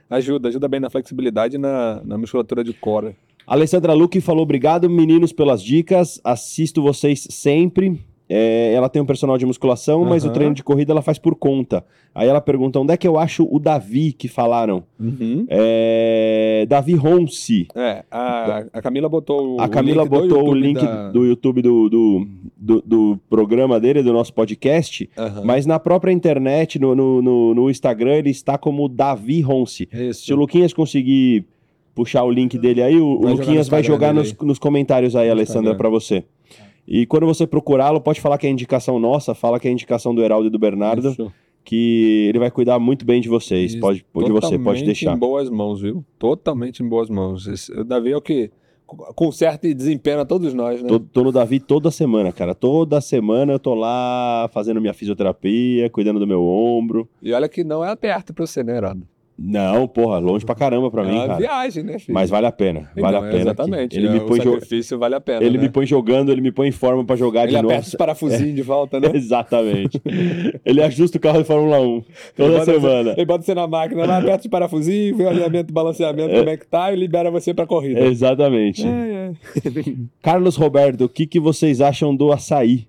Ajuda, 0.09 0.49
ajuda 0.49 0.67
bem 0.67 0.81
na 0.81 0.89
flexibilidade 0.89 1.55
e 1.55 1.57
na, 1.57 2.01
na 2.03 2.17
musculatura 2.17 2.61
de 2.63 2.73
cora. 2.73 3.15
Alessandra 3.47 3.93
Luque 3.93 4.19
falou: 4.19 4.43
obrigado, 4.43 4.89
meninos, 4.89 5.31
pelas 5.31 5.63
dicas. 5.63 6.19
Assisto 6.23 6.81
vocês 6.81 7.25
sempre. 7.29 8.01
É, 8.27 8.73
ela 8.73 8.89
tem 8.89 8.99
um 9.01 9.05
personal 9.05 9.37
de 9.37 9.45
musculação, 9.45 10.03
mas 10.03 10.25
o 10.25 10.31
treino 10.31 10.55
de 10.55 10.63
corrida 10.63 10.91
ela 10.91 11.01
faz 11.03 11.19
por 11.19 11.35
conta. 11.35 11.85
Aí 12.13 12.27
ela 12.27 12.41
pergunta: 12.41 12.79
onde 12.79 12.91
é 12.93 12.97
que 12.97 13.07
eu 13.07 13.19
acho 13.19 13.47
o 13.51 13.59
Davi 13.59 14.11
que 14.13 14.27
falaram? 14.27 14.83
É, 15.49 16.65
Davi 16.67 16.95
Ronci. 16.95 17.67
É, 17.75 18.03
a, 18.09 18.63
a 18.73 18.81
Camila 18.81 19.07
botou 19.07 19.55
o 19.57 19.61
A 19.61 19.67
Camila 19.69 20.03
link 20.03 20.09
do 20.11 20.19
botou 20.19 20.37
o 20.37 20.55
YouTube 20.55 20.59
link 20.59 20.81
da- 20.81 21.11
do 21.11 21.25
YouTube 21.25 21.61
do, 21.61 21.89
do, 21.89 22.27
do, 22.57 22.81
do 22.85 23.19
programa 23.29 23.79
dele, 23.79 24.01
do 24.01 24.11
nosso 24.11 24.33
podcast, 24.33 25.07
Aham. 25.17 25.43
mas 25.43 25.65
na 25.65 25.79
própria 25.79 26.11
internet, 26.11 26.79
no, 26.79 26.95
no, 26.95 27.21
no, 27.21 27.53
no 27.53 27.69
Instagram, 27.69 28.15
ele 28.15 28.29
está 28.31 28.57
como 28.57 28.87
Davi. 28.89 29.43
Isso. 29.91 30.25
Se 30.25 30.33
o 30.33 30.35
Luquinhas 30.37 30.73
conseguir 30.73 31.45
puxar 31.93 32.23
o 32.23 32.31
link 32.31 32.57
dele 32.57 32.81
aí, 32.81 32.99
o, 32.99 33.05
o 33.05 33.21
Vai 33.21 33.29
jogar 33.31 33.41
Luquinhas 33.45 33.69
vai 33.69 33.83
jogar 33.83 34.13
nos, 34.13 34.33
nos 34.39 34.59
comentários 34.59 35.15
aí, 35.15 35.29
Alessandra, 35.29 35.75
pra 35.75 35.89
você. 35.89 36.23
E 36.87 37.05
quando 37.05 37.25
você 37.25 37.47
procurá-lo, 37.47 37.99
pode 37.99 38.21
falar 38.21 38.37
que 38.37 38.45
é 38.45 38.49
indicação 38.49 38.99
nossa, 38.99 39.33
fala 39.33 39.59
que 39.59 39.67
é 39.67 39.71
indicação 39.71 40.13
do 40.13 40.21
Heraldo 40.23 40.47
e 40.47 40.49
do 40.51 40.59
Bernardo, 40.59 41.09
Isso. 41.09 41.31
que 41.63 42.27
ele 42.29 42.39
vai 42.39 42.51
cuidar 42.51 42.77
muito 42.79 43.05
bem 43.05 43.19
de 43.21 43.27
vocês. 43.27 43.71
Isso. 43.71 43.81
Pode, 43.81 43.99
de 43.99 44.05
você, 44.05 44.21
pode 44.21 44.33
Totalmente 44.33 44.85
deixar. 44.85 45.15
em 45.15 45.17
boas 45.17 45.49
mãos, 45.49 45.81
viu? 45.81 46.05
Totalmente 46.19 46.83
em 46.83 46.87
boas 46.87 47.09
mãos. 47.09 47.47
Esse, 47.47 47.71
o 47.71 47.83
Davi 47.83 48.11
é 48.11 48.17
o 48.17 48.21
que 48.21 48.51
conserta 49.15 49.67
e 49.67 49.73
desempenha 49.73 50.23
todos 50.25 50.53
nós, 50.53 50.81
né? 50.81 50.87
Tô, 50.87 50.99
tô 50.99 51.23
no 51.23 51.31
Davi 51.31 51.59
toda 51.59 51.89
semana, 51.89 52.31
cara. 52.31 52.53
Toda 52.53 53.01
semana 53.01 53.53
eu 53.53 53.59
tô 53.59 53.73
lá 53.73 54.47
fazendo 54.53 54.79
minha 54.79 54.93
fisioterapia, 54.93 55.89
cuidando 55.89 56.19
do 56.19 56.27
meu 56.27 56.43
ombro. 56.43 57.09
E 57.21 57.33
olha 57.33 57.49
que 57.49 57.63
não 57.63 57.83
é 57.83 57.95
perto 57.95 58.33
pra 58.33 58.45
você, 58.45 58.63
né, 58.63 58.77
Heraldo? 58.77 59.07
Não, 59.37 59.85
porra, 59.85 60.17
longe 60.17 60.45
pra 60.45 60.55
caramba 60.55 60.89
pra 60.89 61.03
é 61.03 61.07
mim, 61.07 61.15
uma 61.17 61.27
cara. 61.27 61.39
viagem, 61.39 61.83
né, 61.83 61.99
filho? 61.99 62.13
Mas 62.13 62.29
vale 62.29 62.47
a 62.47 62.51
pena, 62.53 62.89
vale 62.95 63.17
Então, 63.17 63.27
a 63.27 63.31
pena. 63.31 63.41
Exatamente. 63.41 63.97
Ele 63.97 64.07
é, 64.07 64.11
me 64.11 64.19
o 64.19 64.25
põe, 64.25 64.39
jo- 64.39 64.53
sacrifício 64.53 64.97
vale 64.97 65.15
a 65.15 65.19
pena, 65.19 65.43
ele 65.43 65.57
né? 65.57 65.63
me 65.63 65.69
põe 65.69 65.85
jogando, 65.85 66.31
ele 66.31 66.39
me 66.39 66.53
põe 66.53 66.69
em 66.69 66.71
forma 66.71 67.03
pra 67.03 67.17
jogar 67.17 67.41
Ele 67.43 67.49
de 67.49 67.55
novo. 67.57 67.67
aperta 67.67 67.87
os 67.89 67.95
parafusinhos 67.95 68.55
de 68.55 68.61
volta, 68.61 68.97
né? 68.97 69.09
Exatamente. 69.13 70.01
ele 70.63 70.81
ajusta 70.81 71.17
o 71.17 71.19
carro 71.21 71.39
de 71.39 71.43
Fórmula 71.43 71.81
1 71.81 72.03
toda 72.35 72.55
Ele 72.55 72.63
semana. 72.65 73.03
Você, 73.13 73.19
ele 73.19 73.25
bota 73.25 73.43
você 73.43 73.53
na 73.53 73.67
máquina 73.67 74.05
lá, 74.05 74.17
aperta 74.19 74.39
os 74.41 74.47
parafusinhos, 74.47 75.17
vê 75.17 75.23
o 75.25 75.29
alinhamento, 75.29 75.73
balanceamento, 75.73 76.33
como 76.33 76.49
é 76.49 76.55
que 76.55 76.65
tá, 76.67 76.93
e 76.93 76.95
libera 76.95 77.29
você 77.29 77.53
pra 77.53 77.67
corrida. 77.67 77.99
Exatamente. 78.05 78.87
É, 78.87 79.33
é. 79.65 79.91
Carlos 80.23 80.55
Roberto, 80.55 81.01
o 81.05 81.09
que, 81.09 81.27
que 81.27 81.41
vocês 81.41 81.81
acham 81.81 82.15
do 82.15 82.31
açaí? 82.31 82.87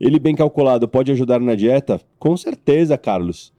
Ele 0.00 0.18
bem 0.18 0.34
calculado 0.34 0.88
pode 0.88 1.12
ajudar 1.12 1.38
na 1.38 1.54
dieta? 1.54 2.00
Com 2.18 2.34
certeza, 2.36 2.96
Carlos. 2.96 3.52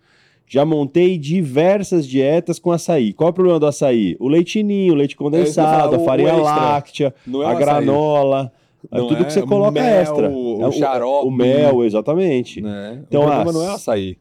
Já 0.47 0.65
montei 0.65 1.17
diversas 1.17 2.07
dietas 2.07 2.59
com 2.59 2.71
açaí. 2.71 3.13
Qual 3.13 3.27
é 3.27 3.31
o 3.31 3.33
problema 3.33 3.59
do 3.59 3.65
açaí? 3.65 4.15
O 4.19 4.27
leitinho, 4.27 4.93
o 4.93 4.95
leite 4.95 5.13
É 5.13 5.15
eu 5.15 5.25
ia 5.25 5.31
condensado, 5.31 5.81
falar, 5.91 5.95
a 5.95 5.99
o- 6.01 6.05
farinha 6.05 6.35
o 6.35 6.41
láctea, 6.41 7.13
é 7.27 7.45
a 7.45 7.53
o 7.53 7.57
granola, 7.57 8.51
é 8.91 8.97
Não 8.99 9.07
tudo 9.07 9.21
é 9.21 9.25
que 9.25 9.33
você 9.33 9.39
o 9.39 9.47
coloca 9.47 9.71
mel, 9.71 9.83
extra. 10.01 10.29
o 10.29 10.67
É 10.67 10.71
xarope. 10.71 11.27
O 11.27 11.31
mel, 11.31 11.83
exatamente. 11.83 12.61
né? 12.61 13.01
Então, 13.07 13.21
o 13.21 13.25
problema 13.25 13.49
ah, 13.49 13.53
não 13.53 13.63
é 13.63 13.69
o 13.71 13.75
açaí. 13.75 14.17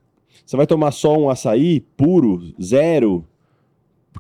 Você 0.47 0.57
vai 0.57 0.67
tomar 0.67 0.91
só 0.93 1.17
um 1.17 1.29
açaí 1.29 1.81
puro, 1.97 2.41
zero. 2.63 3.25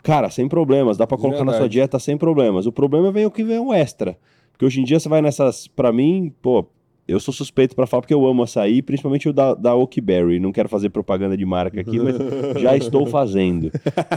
Cara, 0.02 0.28
sem 0.30 0.48
problemas. 0.48 0.96
Dá 0.96 1.06
pra 1.06 1.16
De 1.16 1.22
colocar 1.22 1.40
na 1.44 1.52
sua 1.52 1.60
verdade. 1.60 1.72
dieta 1.72 1.98
sem 1.98 2.16
problemas. 2.16 2.66
O 2.66 2.72
problema 2.72 3.10
vem 3.12 3.24
o 3.26 3.30
que 3.30 3.44
vem 3.44 3.58
o 3.58 3.72
extra. 3.72 4.18
Porque 4.50 4.64
hoje 4.64 4.80
em 4.80 4.84
dia 4.84 4.98
você 4.98 5.08
vai 5.08 5.22
nessas. 5.22 5.66
Pra 5.68 5.92
mim, 5.92 6.32
pô, 6.42 6.66
eu 7.06 7.18
sou 7.20 7.34
suspeito 7.34 7.74
pra 7.74 7.86
falar 7.86 8.00
porque 8.02 8.14
eu 8.14 8.24
amo 8.26 8.42
açaí, 8.44 8.80
principalmente 8.80 9.28
o 9.28 9.32
da, 9.32 9.54
da 9.54 9.74
Oakberry. 9.74 10.38
Não 10.38 10.52
quero 10.52 10.68
fazer 10.68 10.88
propaganda 10.90 11.36
de 11.36 11.44
marca 11.44 11.80
aqui, 11.80 11.98
mas 11.98 12.14
já 12.60 12.74
estou 12.78 13.06
fazendo. 13.06 13.70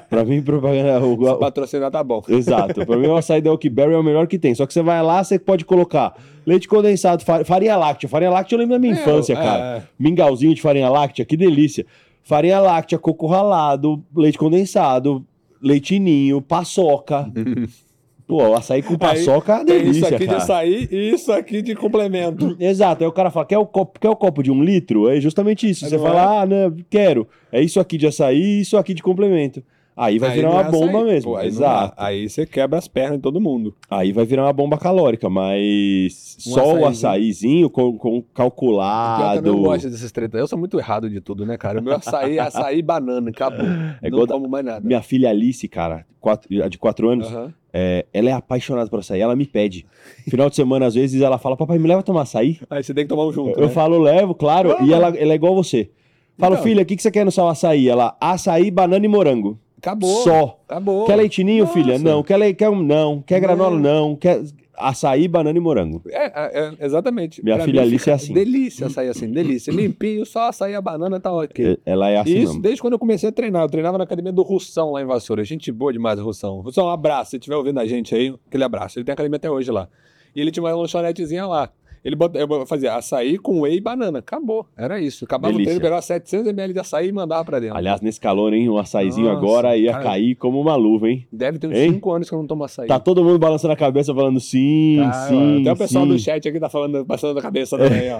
Pra 0.10 0.24
mim, 0.24 0.42
propaganda. 0.42 1.04
o- 1.04 1.14
o- 1.14 1.38
patrocinar 1.38 1.90
tá 1.92 2.04
bom. 2.04 2.22
Exato. 2.30 2.86
Pra 2.86 2.96
mim, 2.98 3.08
o 3.08 3.16
açaí 3.18 3.42
da 3.42 3.52
Oakberry 3.52 3.94
é 3.94 3.98
o 3.98 4.04
melhor 4.04 4.28
que 4.28 4.38
tem. 4.38 4.54
Só 4.54 4.66
que 4.66 4.74
você 4.74 4.82
vai 4.82 5.02
lá, 5.02 5.24
você 5.24 5.38
pode 5.40 5.66
colocar 5.66 6.16
leite 6.46 6.68
condensado, 6.68 7.24
fa- 7.26 7.44
farinha 7.44 7.76
láctea. 7.76 8.08
Farinha 8.08 8.30
láctea 8.32 8.56
eu 8.56 8.60
lembro 8.60 8.76
da 8.76 8.80
minha 8.80 8.94
infância, 8.94 9.34
É, 9.34 9.36
cara. 9.36 9.78
é. 9.78 9.84
Mingauzinho 10.00 10.54
de 10.54 10.62
farinha 10.62 10.90
láctea, 10.90 11.26
que 11.26 11.36
delícia. 11.36 11.86
Farinha 12.24 12.60
láctea, 12.60 12.98
coco 13.00 13.28
ralado, 13.28 14.04
leite 14.16 14.38
condensado, 14.38 15.26
leitinho, 15.62 16.42
paçoca. 16.42 17.32
Pô, 18.28 18.56
açaí 18.56 18.82
com 18.82 18.98
paçoca 18.98 19.54
é 19.54 19.66
Tem 19.66 19.78
delícia, 19.78 20.00
isso 20.00 20.16
aqui 20.16 20.26
cara. 20.26 20.38
de 20.38 20.44
açaí 20.44 20.88
e 20.92 21.10
isso 21.14 21.32
aqui 21.32 21.62
de 21.62 21.76
complemento. 21.76 22.56
Exato, 22.60 23.04
aí 23.04 23.08
o 23.08 23.12
cara 23.14 23.30
fala, 23.30 23.46
quer 23.46 23.58
o 23.60 23.66
copo, 23.68 24.00
quer 24.00 24.10
o 24.10 24.16
copo 24.16 24.42
de 24.42 24.52
um 24.52 24.64
litro? 24.64 25.08
É 25.10 25.20
justamente 25.22 25.70
isso. 25.70 25.84
Mas 25.84 25.92
Você 25.92 25.98
não 25.98 26.04
fala, 26.04 26.42
ah, 26.42 26.46
não, 26.46 26.76
quero. 26.90 27.28
É 27.52 27.62
isso 27.62 27.80
aqui 27.80 27.98
de 27.98 28.08
açaí 28.08 28.42
e 28.42 28.62
isso 28.62 28.78
aqui 28.78 28.94
de 28.96 29.04
complemento. 29.04 29.64
Aí 29.98 30.20
vai 30.20 30.32
Aí 30.32 30.36
virar 30.36 30.50
não 30.50 30.56
uma 30.58 30.68
é 30.68 30.72
bomba 30.72 30.98
açaí. 31.00 31.14
mesmo. 31.14 31.32
Pô, 31.32 31.38
aí 31.38 31.44
não 31.44 31.48
Exato. 31.56 31.96
dá. 31.96 32.04
Aí 32.06 32.28
você 32.28 32.46
quebra 32.46 32.78
as 32.78 32.86
pernas 32.88 33.16
de 33.18 33.22
todo 33.22 33.40
mundo. 33.40 33.74
Aí 33.90 34.12
vai 34.12 34.26
virar 34.26 34.44
uma 34.44 34.52
bomba 34.52 34.78
calórica, 34.78 35.30
mas 35.30 36.36
Um 36.46 36.52
só 36.52 36.62
o 36.62 36.86
açaizinho. 36.86 36.88
açaizinho 36.88 37.70
com, 37.70 37.98
com 37.98 38.10
Pior 38.10 38.22
que 38.22 38.28
eu 38.28 38.34
calculado. 38.34 39.42
não 39.54 39.62
gosto 39.62 39.90
desses 39.90 40.12
treta. 40.12 40.38
Eu 40.38 40.48
sou 40.48 40.60
muito 40.60 40.78
errado 40.78 41.10
de 41.10 41.22
tudo, 41.22 41.46
né, 41.46 41.58
cara? 41.58 41.80
O 41.80 41.84
meu 41.84 41.96
açaí 41.96 42.38
é 42.38 42.42
açaí 42.42 42.82
banana, 42.82 43.30
acabou. 43.30 43.66
É 44.02 44.10
não 44.10 44.28
como 44.28 44.50
mais 44.50 44.66
nada. 44.66 44.86
Minha 44.86 45.02
filha 45.02 45.30
Alice, 45.30 45.66
cara, 45.70 46.06
quatro, 46.20 46.50
de 46.70 46.78
4 46.78 47.10
anos, 47.10 47.28
Aham. 47.28 47.54
É, 47.78 48.06
ela 48.14 48.30
é 48.30 48.32
apaixonada 48.32 48.90
por 48.90 49.00
açaí. 49.00 49.20
Ela 49.20 49.36
me 49.36 49.46
pede. 49.46 49.86
Final 50.30 50.50
de 50.50 50.56
semana, 50.56 50.86
às 50.86 50.96
vezes, 50.96 51.22
ela 51.22 51.38
fala: 51.38 51.58
Papai, 51.58 51.78
me 51.78 51.90
leva 51.90 52.00
a 52.00 52.04
tomar 52.04 52.22
açaí. 52.22 52.58
Aí 52.70 52.82
você 52.82 52.94
tem 52.94 53.04
que 53.04 53.10
tomar 53.10 53.26
um 53.26 53.34
junto. 53.34 53.60
Eu 53.60 53.68
né? 53.68 53.74
falo, 53.74 54.00
levo, 54.00 54.34
claro. 54.34 54.72
Ah, 54.72 54.82
e 54.82 54.94
ela, 54.94 55.10
ela 55.10 55.34
é 55.34 55.36
igual 55.36 55.54
você. 55.54 55.90
Falo, 56.38 56.54
Então. 56.54 56.64
filha, 56.64 56.84
o 56.84 56.86
que, 56.86 56.96
que 56.96 57.02
você 57.02 57.12
quer 57.12 57.26
no 57.26 57.32
seu 57.32 57.48
açaí? 57.50 57.90
Ela, 57.90 58.16
açaí, 58.20 58.72
banana 58.72 59.06
e 59.06 59.10
morango. 59.10 59.60
Acabou. 59.78 60.24
Só. 60.24 60.58
Acabou. 60.70 61.06
Quer 61.06 61.18
leitinho, 61.18 61.64
Nossa. 61.66 61.74
filha? 61.74 62.00
Não. 62.00 62.24
Quer 62.24 62.38
leite? 62.38 62.58
Quer, 62.58 62.70
um- 62.70 62.82
não. 62.82 63.22
Quer 63.22 63.42
granola? 63.42 63.78
Não. 63.78 64.16
Quer 64.16 64.42
açaí, 64.78 65.28
banana 65.28 65.58
e 65.58 65.62
morango. 65.62 66.02
É, 66.10 66.26
é, 66.26 66.76
é, 66.80 66.86
exatamente. 66.86 67.44
Minha 67.44 67.56
Pra 67.58 67.66
filha 67.66 67.82
mim 67.82 67.88
Alice 67.88 68.10
é 68.10 68.14
assim. 68.14 68.34
Delícia 68.34 68.88
açaí 68.88 69.10
assim, 69.10 69.32
delícia. 69.32 69.72
Limpinho, 69.72 70.26
só 70.26 70.50
açaí 70.50 70.76
a 70.76 70.82
banana 70.82 71.20
tá 71.20 71.32
ok. 71.32 71.66
E- 71.74 71.80
Ela 71.86 72.10
é 72.10 72.18
assim 72.18 72.32
Isso 72.38 72.48
mesmo. 72.48 72.62
desde 72.62 72.82
quando 72.82 72.94
eu 72.94 73.00
comecei 73.00 73.30
a 73.30 73.32
treinar. 73.32 73.64
Eu 73.64 73.70
treinava 73.70 73.98
na 73.98 74.04
academia 74.04 74.32
do 74.32 74.42
Russão 74.42 74.92
lá 74.92 75.02
em 75.02 75.06
Vassoura. 75.06 75.44
Gente 75.44 75.72
boa 75.72 75.92
demais, 75.94 76.20
Russão. 76.20 76.62
Russão, 76.62 76.86
um 76.86 76.90
abraço. 76.90 77.32
Se 77.32 77.38
estiver 77.38 77.56
ouvindo 77.56 77.80
a 77.80 77.86
gente 77.86 78.14
aí, 78.16 78.34
aquele 78.48 78.64
abraço. 78.64 78.98
Ele 79.00 79.06
tem 79.06 79.14
academia 79.14 79.38
até 79.38 79.50
hoje 79.50 79.72
lá. 79.72 79.88
E 80.36 80.42
ele 80.42 80.52
tinha 80.52 80.64
uma 80.64 80.74
lanchonetezinha 80.76 81.46
lá. 81.46 81.70
Ele 82.06 82.16
bota, 82.16 82.38
eu 82.38 82.66
fazia 82.68 82.94
açaí 82.94 83.40
com 83.40 83.62
whey 83.62 83.78
e 83.78 83.82
banana. 83.82 84.20
Acabou. 84.20 84.68
Era 84.78 85.02
isso. 85.02 85.26
Acabava 85.26 85.52
Delícia. 85.52 85.76
o 85.76 85.80
treino, 85.80 85.82
pegava 85.82 86.02
700ml 86.04 86.72
de 86.74 86.80
açaí 86.80 87.08
e 87.08 87.12
mandava 87.12 87.44
pra 87.44 87.60
dentro. 87.60 87.76
Aliás, 87.76 88.00
nesse 88.00 88.20
calor, 88.22 88.54
hein? 88.54 88.70
Um 88.70 88.78
açaizinho 88.78 89.26
Nossa, 89.26 89.40
agora 89.40 89.76
ia 89.76 89.92
cara. 89.92 90.04
cair 90.04 90.36
como 90.36 90.62
uma 90.62 90.76
luva, 90.76 91.10
hein? 91.10 91.26
Deve 91.32 91.58
ter 91.58 91.66
uns 91.66 91.76
Hein? 91.76 91.94
5 91.94 92.12
anos 92.12 92.30
que 92.30 92.36
eu 92.36 92.40
não 92.40 92.46
tomo 92.46 92.64
açaí. 92.64 92.88
Tá 92.88 93.00
todo 93.00 93.24
mundo 93.24 93.40
balançando 93.40 93.74
a 93.74 93.76
cabeça 93.76 94.14
falando 94.14 94.40
sim, 94.40 94.98
Tá, 95.02 95.14
sim. 95.30 95.62
Até 95.62 95.72
o 95.74 95.78
pessoal 95.78 96.06
sim. 96.06 96.12
do 96.12 96.20
chat 96.20 96.48
aqui 96.48 96.60
tá 96.60 96.70
falando, 96.70 97.04
passando 97.08 97.40
a 97.40 97.42
cabeça 97.42 97.76
também, 97.76 98.12
ó. 98.14 98.18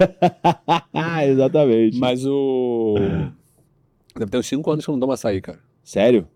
Ah, 0.92 1.24
exatamente. 1.24 1.96
Mas 1.96 2.26
o. 2.26 2.96
Deve 4.18 4.30
ter 4.32 4.38
uns 4.38 4.46
5 4.48 4.68
anos 4.68 4.84
que 4.84 4.90
eu 4.90 4.94
não 4.94 5.00
tomo 5.00 5.12
açaí, 5.12 5.40
cara. 5.40 5.60
Sério? 5.84 6.26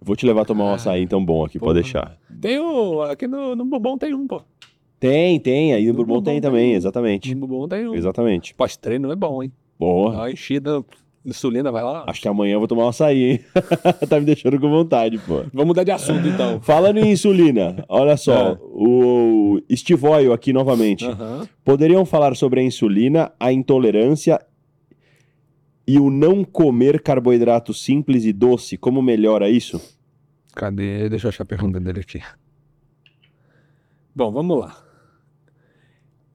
Vou 0.00 0.16
te 0.16 0.26
levar 0.26 0.42
a 0.42 0.44
tomar 0.44 0.64
um 0.64 0.68
Ah, 0.70 0.74
açaí 0.74 1.02
então 1.02 1.24
bom 1.24 1.44
aqui, 1.44 1.58
porra. 1.58 1.70
pode 1.72 1.82
deixar. 1.84 2.16
Tem 2.40 2.58
o. 2.58 3.02
Aqui 3.02 3.28
no, 3.28 3.54
no 3.54 3.64
Bourbon 3.64 3.96
tem 3.96 4.12
um, 4.12 4.26
pô. 4.26 4.42
Tem, 5.00 5.38
tem. 5.38 5.72
Aí 5.74 5.82
no 5.86 5.88
No 5.88 5.94
Bourbon 5.96 6.14
Bourbon 6.14 6.24
tem 6.30 6.40
também, 6.40 6.74
exatamente. 6.74 7.34
No 7.34 7.46
Bourbon 7.46 7.68
tem 7.68 7.88
um. 7.88 7.94
Exatamente. 7.94 8.54
Pós-treino 8.54 9.10
é 9.12 9.16
bom, 9.16 9.42
hein? 9.42 9.52
Boa. 9.78 10.10
Dá 10.10 10.16
uma 10.18 10.30
enchida, 10.30 10.84
insulina, 11.24 11.70
vai 11.70 11.84
lá. 11.84 12.04
Acho 12.08 12.20
que 12.20 12.26
amanhã 12.26 12.54
eu 12.54 12.58
vou 12.58 12.66
tomar 12.66 12.84
um 12.84 12.88
açaí, 12.88 13.22
hein? 13.32 13.40
tá 14.08 14.18
me 14.18 14.26
deixando 14.26 14.58
com 14.58 14.68
vontade, 14.68 15.18
pô. 15.18 15.42
Vamos 15.52 15.68
mudar 15.68 15.84
de 15.84 15.92
assunto, 15.92 16.26
então. 16.26 16.60
Falando 16.60 16.98
em 16.98 17.12
insulina, 17.12 17.84
olha 17.88 18.16
só, 18.16 18.52
É. 18.52 18.58
o 18.60 19.60
Steve 19.72 20.04
Oil 20.06 20.32
aqui 20.32 20.52
novamente. 20.52 21.04
Poderiam 21.64 22.04
falar 22.04 22.34
sobre 22.34 22.60
a 22.60 22.62
insulina, 22.64 23.30
a 23.38 23.52
intolerância 23.52 24.40
e 25.86 25.98
o 25.98 26.10
não 26.10 26.42
comer 26.44 27.00
carboidrato 27.00 27.72
simples 27.72 28.24
e 28.24 28.32
doce? 28.32 28.76
Como 28.76 29.00
melhora 29.00 29.48
isso? 29.48 29.80
Cadê? 30.56 31.08
Deixa 31.08 31.26
eu 31.26 31.28
achar 31.28 31.44
a 31.44 31.46
pergunta 31.46 31.78
dele 31.78 32.00
aqui. 32.00 32.20
Bom, 34.14 34.32
vamos 34.32 34.58
lá. 34.58 34.76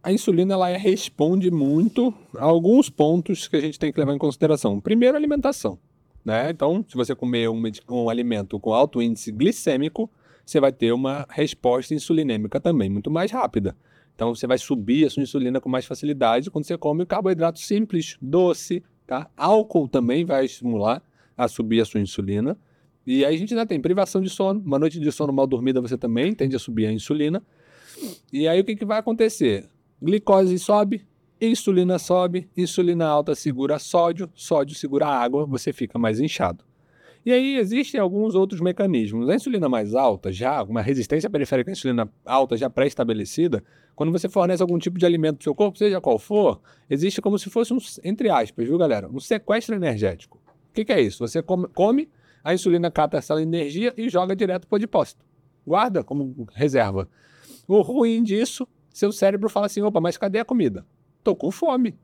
A 0.04 0.12
insulina 0.12 0.54
ela 0.54 0.68
responde 0.76 1.50
muito 1.50 2.14
a 2.38 2.44
alguns 2.44 2.90
pontos 2.90 3.48
que 3.48 3.56
a 3.56 3.62
gente 3.62 3.80
tem 3.80 3.90
que 3.90 3.98
levar 3.98 4.14
em 4.14 4.18
consideração. 4.18 4.82
Primeiro, 4.82 5.16
alimentação. 5.16 5.80
Né? 6.26 6.50
Então, 6.50 6.84
se 6.90 6.94
você 6.98 7.16
comer 7.16 7.50
um, 7.50 7.64
um 7.90 8.10
alimento 8.10 8.60
com 8.60 8.74
alto 8.74 9.02
índice 9.02 9.32
glicêmico, 9.32 10.12
você 10.46 10.60
vai 10.60 10.74
ter 10.74 10.92
uma 10.92 11.26
resposta 11.30 11.94
insulinêmica 11.94 12.60
também 12.60 12.90
muito 12.90 13.10
mais 13.10 13.32
rápida. 13.32 13.78
Então, 14.14 14.36
você 14.36 14.46
vai 14.46 14.58
subir 14.58 15.06
a 15.06 15.10
sua 15.10 15.24
insulina 15.24 15.62
com 15.62 15.70
mais 15.70 15.86
facilidade 15.86 16.52
quando 16.52 16.66
você 16.66 16.78
come 16.78 17.06
carboidrato 17.06 17.60
simples, 17.60 18.18
doce, 18.22 18.84
tá? 19.08 19.30
Álcool 19.38 19.88
também 19.88 20.26
vai 20.26 20.44
estimular 20.44 21.02
a 21.38 21.48
subir 21.48 21.80
a 21.80 21.86
sua 21.86 22.02
insulina. 22.02 22.58
E 23.08 23.24
aí 23.24 23.36
a 23.36 23.38
gente 23.38 23.54
ainda 23.54 23.66
tem 23.66 23.80
privação 23.80 24.22
de 24.22 24.30
sono. 24.30 24.60
Uma 24.60 24.78
noite 24.78 25.00
de 25.00 25.12
sono 25.14 25.32
mal 25.32 25.48
dormida 25.48 25.80
você 25.80 25.98
também 25.98 26.34
tende 26.36 26.58
a 26.58 26.60
subir 26.60 26.88
a 26.88 26.92
insulina. 26.92 27.42
E 28.34 28.50
aí 28.50 28.60
o 28.60 28.66
que, 28.66 28.76
que 28.76 28.86
vai 28.86 29.00
acontecer? 29.00 29.70
Glicose 30.04 30.60
sobe, 30.60 31.08
insulina 31.40 31.98
sobe, 31.98 32.50
insulina 32.58 33.06
alta 33.08 33.34
segura 33.34 33.80
sódio, 33.80 34.30
sódio 34.36 34.76
segura 34.76 35.08
água, 35.08 35.46
você 35.46 35.72
fica 35.72 35.98
mais 35.98 36.20
inchado. 36.20 36.66
E 37.26 37.32
aí 37.32 37.56
existem 37.56 38.02
alguns 38.02 38.36
outros 38.36 38.60
mecanismos. 38.60 39.30
A 39.30 39.36
insulina 39.36 39.70
mais 39.70 39.96
alta, 39.96 40.30
já 40.30 40.62
uma 40.62 40.82
resistência 40.82 41.30
periférica 41.30 41.72
à 41.72 41.74
insulina 41.74 42.12
alta 42.26 42.58
já 42.58 42.70
pré-estabelecida, 42.70 43.64
quando 43.96 44.12
você 44.12 44.28
fornece 44.28 44.62
algum 44.62 44.78
tipo 44.78 45.00
de 45.00 45.06
alimento 45.06 45.38
para 45.38 45.46
seu 45.46 45.56
corpo, 45.56 45.78
seja 45.78 46.02
qual 46.02 46.20
for, 46.20 46.60
existe 46.90 47.22
como 47.22 47.40
se 47.40 47.50
fosse 47.50 47.74
um, 47.74 47.78
entre 48.04 48.30
aspas, 48.30 48.68
viu 48.68 48.78
galera, 48.78 49.08
um 49.10 49.22
sequestro 49.22 49.74
energético. 49.74 50.38
O 50.70 50.74
que, 50.74 50.84
que 50.84 50.92
é 50.92 51.00
isso? 51.00 51.26
Você 51.26 51.42
come, 51.42 51.70
come, 51.70 52.10
a 52.44 52.54
insulina 52.54 52.92
capta 52.92 53.20
essa 53.20 53.42
energia 53.42 53.94
e 53.96 54.10
joga 54.10 54.36
direto 54.36 54.68
para 54.68 54.76
o 54.76 54.80
depósito. 54.80 55.24
Guarda 55.66 56.04
como 56.04 56.46
reserva. 56.54 57.08
O 57.66 57.80
ruim 57.80 58.22
disso, 58.22 58.68
seu 58.94 59.12
cérebro 59.12 59.50
fala 59.50 59.66
assim: 59.66 59.82
opa, 59.82 60.00
mas 60.00 60.16
cadê 60.16 60.40
a 60.40 60.46
comida? 60.46 60.86
Tô 61.24 61.36
com 61.36 61.52
fome. 61.52 61.98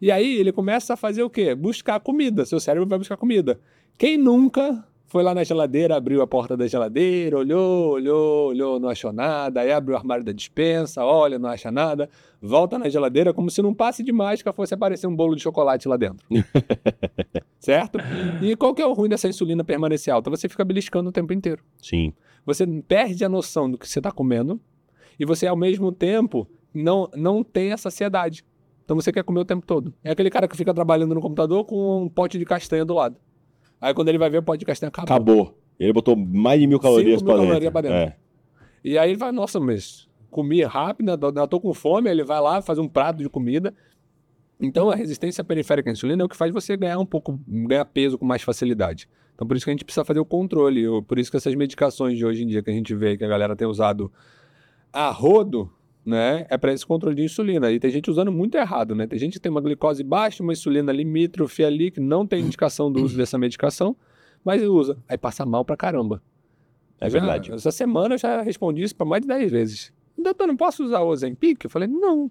E 0.00 0.10
aí 0.10 0.36
ele 0.36 0.50
começa 0.50 0.94
a 0.94 0.96
fazer 0.96 1.22
o 1.22 1.30
quê? 1.30 1.54
Buscar 1.54 2.00
comida. 2.00 2.44
Seu 2.44 2.58
cérebro 2.58 2.88
vai 2.88 2.98
buscar 2.98 3.16
comida. 3.16 3.60
Quem 3.96 4.18
nunca 4.18 4.84
foi 5.12 5.22
lá 5.22 5.34
na 5.34 5.44
geladeira, 5.44 5.94
abriu 5.94 6.22
a 6.22 6.26
porta 6.26 6.56
da 6.56 6.66
geladeira, 6.66 7.36
olhou, 7.36 7.90
olhou, 7.90 8.48
olhou, 8.48 8.80
não 8.80 8.88
achou 8.88 9.12
nada, 9.12 9.60
aí 9.60 9.70
abre 9.70 9.92
o 9.92 9.96
armário 9.96 10.24
da 10.24 10.32
dispensa, 10.32 11.04
olha, 11.04 11.38
não 11.38 11.50
acha 11.50 11.70
nada, 11.70 12.08
volta 12.40 12.78
na 12.78 12.88
geladeira 12.88 13.34
como 13.34 13.50
se 13.50 13.60
num 13.60 13.74
passe 13.74 14.02
de 14.02 14.10
mágica 14.10 14.54
fosse 14.54 14.72
aparecer 14.72 15.06
um 15.06 15.14
bolo 15.14 15.36
de 15.36 15.42
chocolate 15.42 15.86
lá 15.86 15.98
dentro. 15.98 16.26
certo? 17.60 17.98
E 18.40 18.56
qual 18.56 18.74
que 18.74 18.80
é 18.80 18.86
o 18.86 18.94
ruim 18.94 19.10
dessa 19.10 19.28
insulina 19.28 19.62
permanecer 19.62 20.14
alta? 20.14 20.30
Você 20.30 20.48
fica 20.48 20.64
beliscando 20.64 21.10
o 21.10 21.12
tempo 21.12 21.34
inteiro. 21.34 21.62
Sim. 21.82 22.14
Você 22.46 22.66
perde 22.66 23.22
a 23.22 23.28
noção 23.28 23.70
do 23.70 23.76
que 23.76 23.86
você 23.86 23.98
está 23.98 24.10
comendo 24.10 24.58
e 25.18 25.24
você, 25.24 25.46
ao 25.46 25.56
mesmo 25.56 25.92
tempo, 25.92 26.48
não, 26.74 27.08
não 27.14 27.42
tem 27.42 27.72
a 27.72 27.76
saciedade. 27.76 28.44
Então 28.84 28.96
você 28.96 29.12
quer 29.12 29.22
comer 29.22 29.40
o 29.40 29.44
tempo 29.44 29.64
todo. 29.64 29.94
É 30.02 30.10
aquele 30.10 30.30
cara 30.30 30.48
que 30.48 30.56
fica 30.56 30.74
trabalhando 30.74 31.14
no 31.14 31.20
computador 31.20 31.64
com 31.64 32.02
um 32.02 32.08
pote 32.08 32.38
de 32.38 32.44
castanha 32.44 32.84
do 32.84 32.94
lado. 32.94 33.16
Aí 33.80 33.94
quando 33.94 34.08
ele 34.08 34.18
vai 34.18 34.30
ver 34.30 34.38
o 34.38 34.42
pote 34.42 34.60
de 34.60 34.64
castanha 34.64 34.88
acabou. 34.88 35.14
Acabou. 35.14 35.58
Ele 35.78 35.92
botou 35.92 36.16
mais 36.16 36.60
de 36.60 36.66
mil 36.66 36.78
calorias 36.78 37.22
calorias 37.22 37.58
dentro. 37.58 37.72
pra 37.72 37.80
dentro. 37.80 37.96
É. 37.96 38.16
E 38.84 38.98
aí 38.98 39.10
ele 39.10 39.18
vai, 39.18 39.32
nossa, 39.32 39.58
mas 39.60 40.08
comi 40.30 40.62
rápido, 40.62 41.10
eu 41.10 41.48
tô 41.48 41.60
com 41.60 41.72
fome, 41.74 42.10
ele 42.10 42.24
vai 42.24 42.40
lá, 42.40 42.62
faz 42.62 42.78
um 42.78 42.88
prato 42.88 43.18
de 43.18 43.28
comida. 43.28 43.74
Então 44.60 44.90
a 44.90 44.94
resistência 44.94 45.42
periférica 45.42 45.90
à 45.90 45.92
insulina 45.92 46.22
é 46.22 46.24
o 46.24 46.28
que 46.28 46.36
faz 46.36 46.52
você 46.52 46.76
ganhar 46.76 46.98
um 46.98 47.06
pouco, 47.06 47.38
ganhar 47.46 47.84
peso 47.84 48.16
com 48.16 48.24
mais 48.24 48.42
facilidade. 48.42 49.08
Então 49.34 49.46
por 49.46 49.56
isso 49.56 49.64
que 49.64 49.70
a 49.70 49.74
gente 49.74 49.84
precisa 49.84 50.04
fazer 50.04 50.20
o 50.20 50.24
controle, 50.24 50.84
por 51.02 51.18
isso 51.18 51.30
que 51.30 51.36
essas 51.36 51.54
medicações 51.54 52.16
de 52.16 52.24
hoje 52.24 52.44
em 52.44 52.46
dia 52.46 52.62
que 52.62 52.70
a 52.70 52.72
gente 52.72 52.94
vê 52.94 53.16
que 53.16 53.24
a 53.24 53.28
galera 53.28 53.56
tem 53.56 53.66
usado 53.66 54.12
a 54.92 55.10
rodo, 55.10 55.70
né, 56.04 56.46
é 56.50 56.58
para 56.58 56.72
esse 56.72 56.84
controle 56.86 57.14
de 57.16 57.22
insulina. 57.22 57.70
E 57.70 57.78
tem 57.80 57.90
gente 57.90 58.10
usando 58.10 58.30
muito 58.32 58.56
errado, 58.56 58.94
né? 58.94 59.06
Tem 59.06 59.18
gente 59.18 59.34
que 59.34 59.40
tem 59.40 59.50
uma 59.50 59.60
glicose 59.60 60.02
baixa, 60.02 60.42
uma 60.42 60.52
insulina 60.52 60.90
limítrofe 60.92 61.64
ali, 61.64 61.90
que 61.90 62.00
não 62.00 62.26
tem 62.26 62.42
indicação 62.44 62.90
do 62.90 63.02
uso 63.02 63.16
dessa 63.16 63.38
medicação, 63.38 63.96
mas 64.44 64.62
usa. 64.62 64.98
Aí 65.08 65.16
passa 65.16 65.46
mal 65.46 65.64
pra 65.64 65.76
caramba. 65.76 66.22
É 67.00 67.08
Já- 67.08 67.18
verdade. 67.18 67.52
Essa 67.52 67.70
semana 67.70 68.14
eu 68.14 68.18
já 68.18 68.42
respondi 68.42 68.82
isso 68.82 68.94
para 68.96 69.06
mais 69.06 69.22
de 69.22 69.28
10 69.28 69.50
vezes. 69.50 69.92
Doutor, 70.18 70.46
não 70.46 70.56
posso 70.56 70.84
usar 70.84 71.00
o 71.00 71.08
Ozempic? 71.08 71.64
Eu 71.64 71.70
falei, 71.70 71.88
não, 71.88 72.30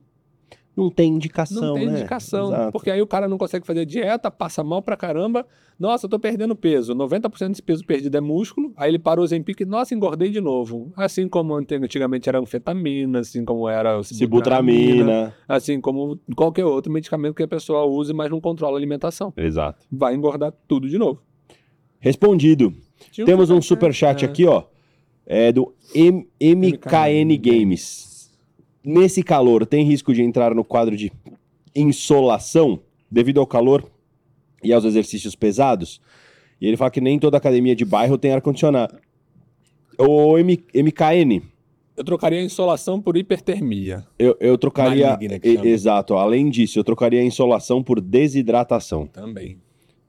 Não 0.76 0.90
tem 0.90 1.14
indicação, 1.14 1.62
não 1.62 1.74
tem 1.74 1.86
né? 1.86 2.00
indicação. 2.00 2.48
Exato. 2.48 2.72
Porque 2.72 2.90
aí 2.90 3.02
o 3.02 3.08
cara 3.08 3.28
não 3.28 3.38
consegue 3.38 3.66
fazer 3.68 3.86
dieta, 3.86 4.32
passa 4.32 4.64
mal 4.64 4.82
pra 4.82 4.96
caramba. 4.96 5.46
Nossa, 5.78 6.06
eu 6.06 6.10
tô 6.10 6.18
perdendo 6.18 6.56
peso. 6.56 6.94
90% 6.96 7.50
desse 7.50 7.62
peso 7.62 7.86
perdido 7.86 8.16
é 8.16 8.22
músculo. 8.22 8.72
Aí 8.78 8.90
ele 8.92 9.00
para 9.00 9.20
o 9.20 9.24
Ozempic, 9.24 9.62
nossa, 9.66 9.94
engordei 9.94 10.30
de 10.30 10.40
novo. 10.40 10.94
Assim 10.96 11.28
como 11.28 11.56
antigamente 11.56 12.30
era 12.30 12.40
anfetamina, 12.40 13.20
assim 13.20 13.44
como 13.44 13.68
era 13.68 13.98
o 13.98 14.04
Sibutramina. 14.04 15.36
assim 15.48 15.82
como 15.82 16.18
qualquer 16.36 16.66
outro 16.66 16.92
medicamento 16.92 17.36
que 17.36 17.44
a 17.44 17.48
pessoa 17.48 17.84
use, 17.86 18.14
mas 18.14 18.30
não 18.30 18.40
controla 18.40 18.78
a 18.78 18.80
alimentação. 18.80 19.34
Exato. 19.36 19.86
Vai 19.92 20.16
engordar 20.16 20.54
tudo 20.68 20.88
de 20.88 20.98
novo. 20.98 21.22
Respondido. 22.00 22.74
Tinha 23.12 23.26
Temos 23.26 23.50
um 23.50 23.62
superchat, 23.62 24.22
superchat 24.22 24.26
é. 24.26 24.28
aqui, 24.28 24.46
ó. 24.46 24.64
É 25.26 25.52
do 25.52 25.74
M- 25.94 26.28
MKN 26.42 27.38
Games. 27.38 28.11
Nesse 28.84 29.22
calor, 29.24 29.66
tem 29.66 29.86
risco 29.86 30.14
de 30.14 30.22
entrar 30.24 30.56
no 30.56 30.64
quadro 30.64 30.96
de 30.98 31.12
insolação 31.76 32.80
devido 33.10 33.40
ao 33.40 33.48
calor 33.48 33.90
e 34.64 34.72
aos 34.74 34.86
exercícios 34.86 35.36
pesados? 35.36 36.02
E 36.60 36.68
ele 36.68 36.78
fala 36.78 36.92
que 36.92 37.02
nem 37.02 37.18
toda 37.20 37.38
academia 37.38 37.76
de 37.76 37.86
bairro 37.86 38.18
tem 38.18 38.32
ar-condicionado. 38.32 38.98
O 39.98 40.38
M- 40.38 40.64
MKN, 40.74 41.42
Eu 41.98 42.04
trocaria 42.04 42.40
a 42.40 42.44
insolação 42.44 43.02
por 43.02 43.18
hipertermia. 43.18 44.06
eu, 44.18 44.36
eu 44.40 44.58
trocaria. 44.58 45.12
Maligna 45.12 45.40
exato, 45.68 46.16
além 46.16 46.50
disso, 46.50 46.80
eu 46.80 46.84
trocaria 46.84 47.20
a 47.22 47.24
insolação 47.24 47.84
por 47.84 48.00
desidratação. 48.02 49.06
Também. 49.08 49.58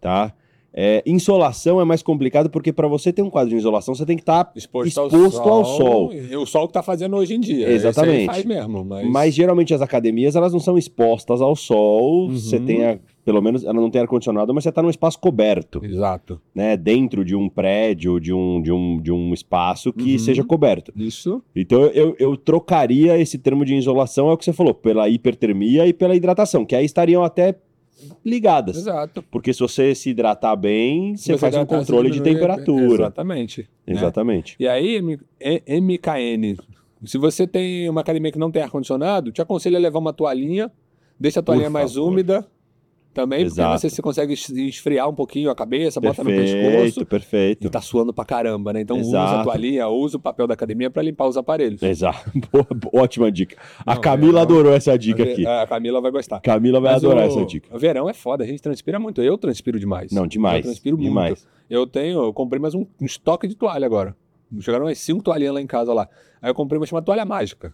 tá? 0.01 0.33
É, 0.75 1.03
insolação 1.05 1.81
é 1.81 1.85
mais 1.85 2.03
complicado 2.03 2.49
porque 2.49 2.73
para 2.73 2.89
você 2.89 3.13
ter 3.13 3.21
um 3.21 3.29
quadro 3.29 3.51
de 3.51 3.57
insolação, 3.57 3.95
você 3.95 4.07
tem 4.07 4.17
que 4.17 4.23
estar 4.23 4.51
Exposto, 4.57 4.89
Exposto 4.89 5.41
ao 5.49 5.65
sol. 5.65 6.13
E 6.15 6.35
o 6.35 6.47
sol 6.47 6.67
que 6.67 6.73
tá 6.73 6.83
fazendo 6.83 7.15
hoje 7.17 7.35
em 7.35 7.41
dia. 7.41 7.71
Exatamente. 7.71 8.27
Faz 8.27 8.45
mesmo, 8.45 8.83
mas... 8.85 9.07
Mas 9.11 9.35
geralmente 9.35 9.75
as 9.75 9.83
academias 9.83 10.35
elas 10.35 10.53
não 10.53 10.61
são 10.61 10.79
expostas 10.79 11.43
ao 11.43 11.55
sol. 11.55 12.29
Uhum. 12.29 12.31
Você 12.39 12.59
tem, 12.59 12.85
a- 12.87 12.99
pelo 13.25 13.43
menos, 13.43 13.65
ela 13.65 13.75
não 13.75 13.91
tem 13.91 14.01
ar-condicionado, 14.01 14.53
mas 14.55 14.65
você 14.65 14.71
está 14.71 14.83
num 14.83 14.89
espaço 14.91 15.19
coberto, 15.19 15.85
Exato. 15.85 16.41
né? 16.55 16.75
Dentro 16.77 17.23
de 17.25 17.37
um 17.37 17.49
prédio, 17.51 18.19
de 18.19 18.33
um, 18.33 18.61
de 18.63 18.73
um, 18.73 18.99
de 19.01 19.13
um 19.13 19.35
espaço 19.35 19.93
que 19.93 20.13
Uhum. 20.15 20.19
seja 20.19 20.43
coberto. 20.43 20.91
Isso. 20.97 21.43
Então 21.55 21.83
eu, 21.83 22.17
eu 22.19 22.35
trocaria 22.37 23.19
esse 23.19 23.37
termo 23.37 23.65
de 23.65 23.75
insolação, 23.75 24.31
é 24.31 24.33
o 24.33 24.37
que 24.39 24.45
você 24.47 24.53
falou, 24.55 24.73
pela 24.73 25.09
hipertermia 25.09 25.87
e 25.87 25.93
pela 25.93 26.17
hidratação, 26.17 26.65
que 26.65 26.75
aí 26.75 26.85
estariam 26.87 27.23
até 27.23 27.55
ligadas. 28.25 28.77
Exato. 28.77 29.23
Porque 29.31 29.53
se 29.53 29.61
você 29.61 29.95
se 29.95 30.11
hidratar 30.11 30.57
bem, 30.57 31.17
você 31.17 31.37
faz 31.39 31.57
um 31.57 31.67
controle 31.67 32.11
de 32.11 32.21
temperatura. 32.21 33.05
Exatamente. 33.05 33.69
né? 33.87 33.95
Exatamente. 33.95 34.57
E 34.59 34.69
aí, 34.69 35.01
MKN, 35.01 36.57
se 37.05 37.19
você 37.19 37.47
tem 37.47 37.89
uma 37.89 38.01
academia 38.01 38.31
que 38.31 38.39
não 38.39 38.51
tem 38.51 38.63
ar-condicionado, 38.63 39.33
te 39.33 39.43
aconselho 39.43 39.77
a 39.77 39.81
levar 39.81 39.99
uma 39.99 40.13
toalhinha, 40.13 40.71
deixa 41.19 41.41
a 41.41 41.43
toalhinha 41.43 41.71
mais 41.71 41.97
úmida 41.97 42.47
também, 43.13 43.43
Exato. 43.43 43.69
porque 43.71 43.81
você 43.89 43.91
se 43.95 44.03
consegue 44.03 44.33
es- 44.35 44.49
esfriar 44.51 45.09
um 45.09 45.15
pouquinho 45.15 45.51
a 45.51 45.55
cabeça, 45.55 46.01
bota 46.01 46.23
no 46.25 46.31
Perfeito, 46.31 46.71
pescoço 46.73 47.07
perfeito. 47.07 47.67
e 47.67 47.71
tá 47.71 47.81
suando 47.81 48.13
pra 48.13 48.25
caramba, 48.25 48.73
né? 48.73 48.81
Então 48.81 48.97
usa 48.99 49.09
Exato. 49.11 49.41
a 49.41 49.45
toalhinha, 49.45 49.89
usa 49.89 50.17
o 50.17 50.21
papel 50.21 50.47
da 50.47 50.55
academia 50.55 50.91
pra 50.91 51.03
limpar 51.03 51.27
os 51.29 51.37
aparelhos. 51.37 51.83
Exato. 51.83 52.31
Boa, 52.53 52.67
ótima 53.03 53.31
dica. 53.31 53.57
A 53.87 53.95
Não, 53.95 54.01
Camila 54.01 54.43
adorou 54.43 54.73
essa 54.73 54.97
dica 54.99 55.23
aqui. 55.23 55.47
A 55.47 55.67
Camila 55.67 56.01
vai 56.01 56.11
gostar. 56.11 56.41
Camila 56.41 56.81
vai 56.81 56.95
Mas 56.95 57.05
adorar 57.05 57.25
o- 57.25 57.29
essa 57.29 57.45
dica. 57.45 57.69
O 57.75 57.79
verão 57.79 58.09
é 58.09 58.15
foda, 58.15 58.45
a 58.45 58.47
gente 58.47 58.63
transpira 58.63 58.99
muito. 58.99 59.21
Eu 59.23 59.37
transpiro 59.39 59.79
demais. 59.79 60.11
Não, 60.13 60.27
demais. 60.27 60.57
Eu 60.59 60.63
transpiro 60.73 60.97
demais. 60.97 61.29
muito. 61.41 61.47
Eu 61.71 61.87
tenho, 61.87 62.23
eu 62.25 62.33
comprei 62.33 62.61
mais 62.61 62.75
um, 62.75 62.87
um 63.01 63.05
estoque 63.07 63.47
de 63.47 63.55
toalha 63.55 63.87
agora. 63.87 64.17
Chegaram 64.61 64.85
umas 64.85 64.99
cinco 64.99 65.23
toalhinhas 65.23 65.55
lá 65.55 65.61
em 65.63 65.67
casa 65.67 65.95
lá. 65.95 66.07
Aí 66.41 66.51
eu 66.51 66.55
comprei 66.55 66.79
uma 66.79 66.87
chamada 66.87 67.05
toalha 67.07 67.25
mágica. 67.25 67.73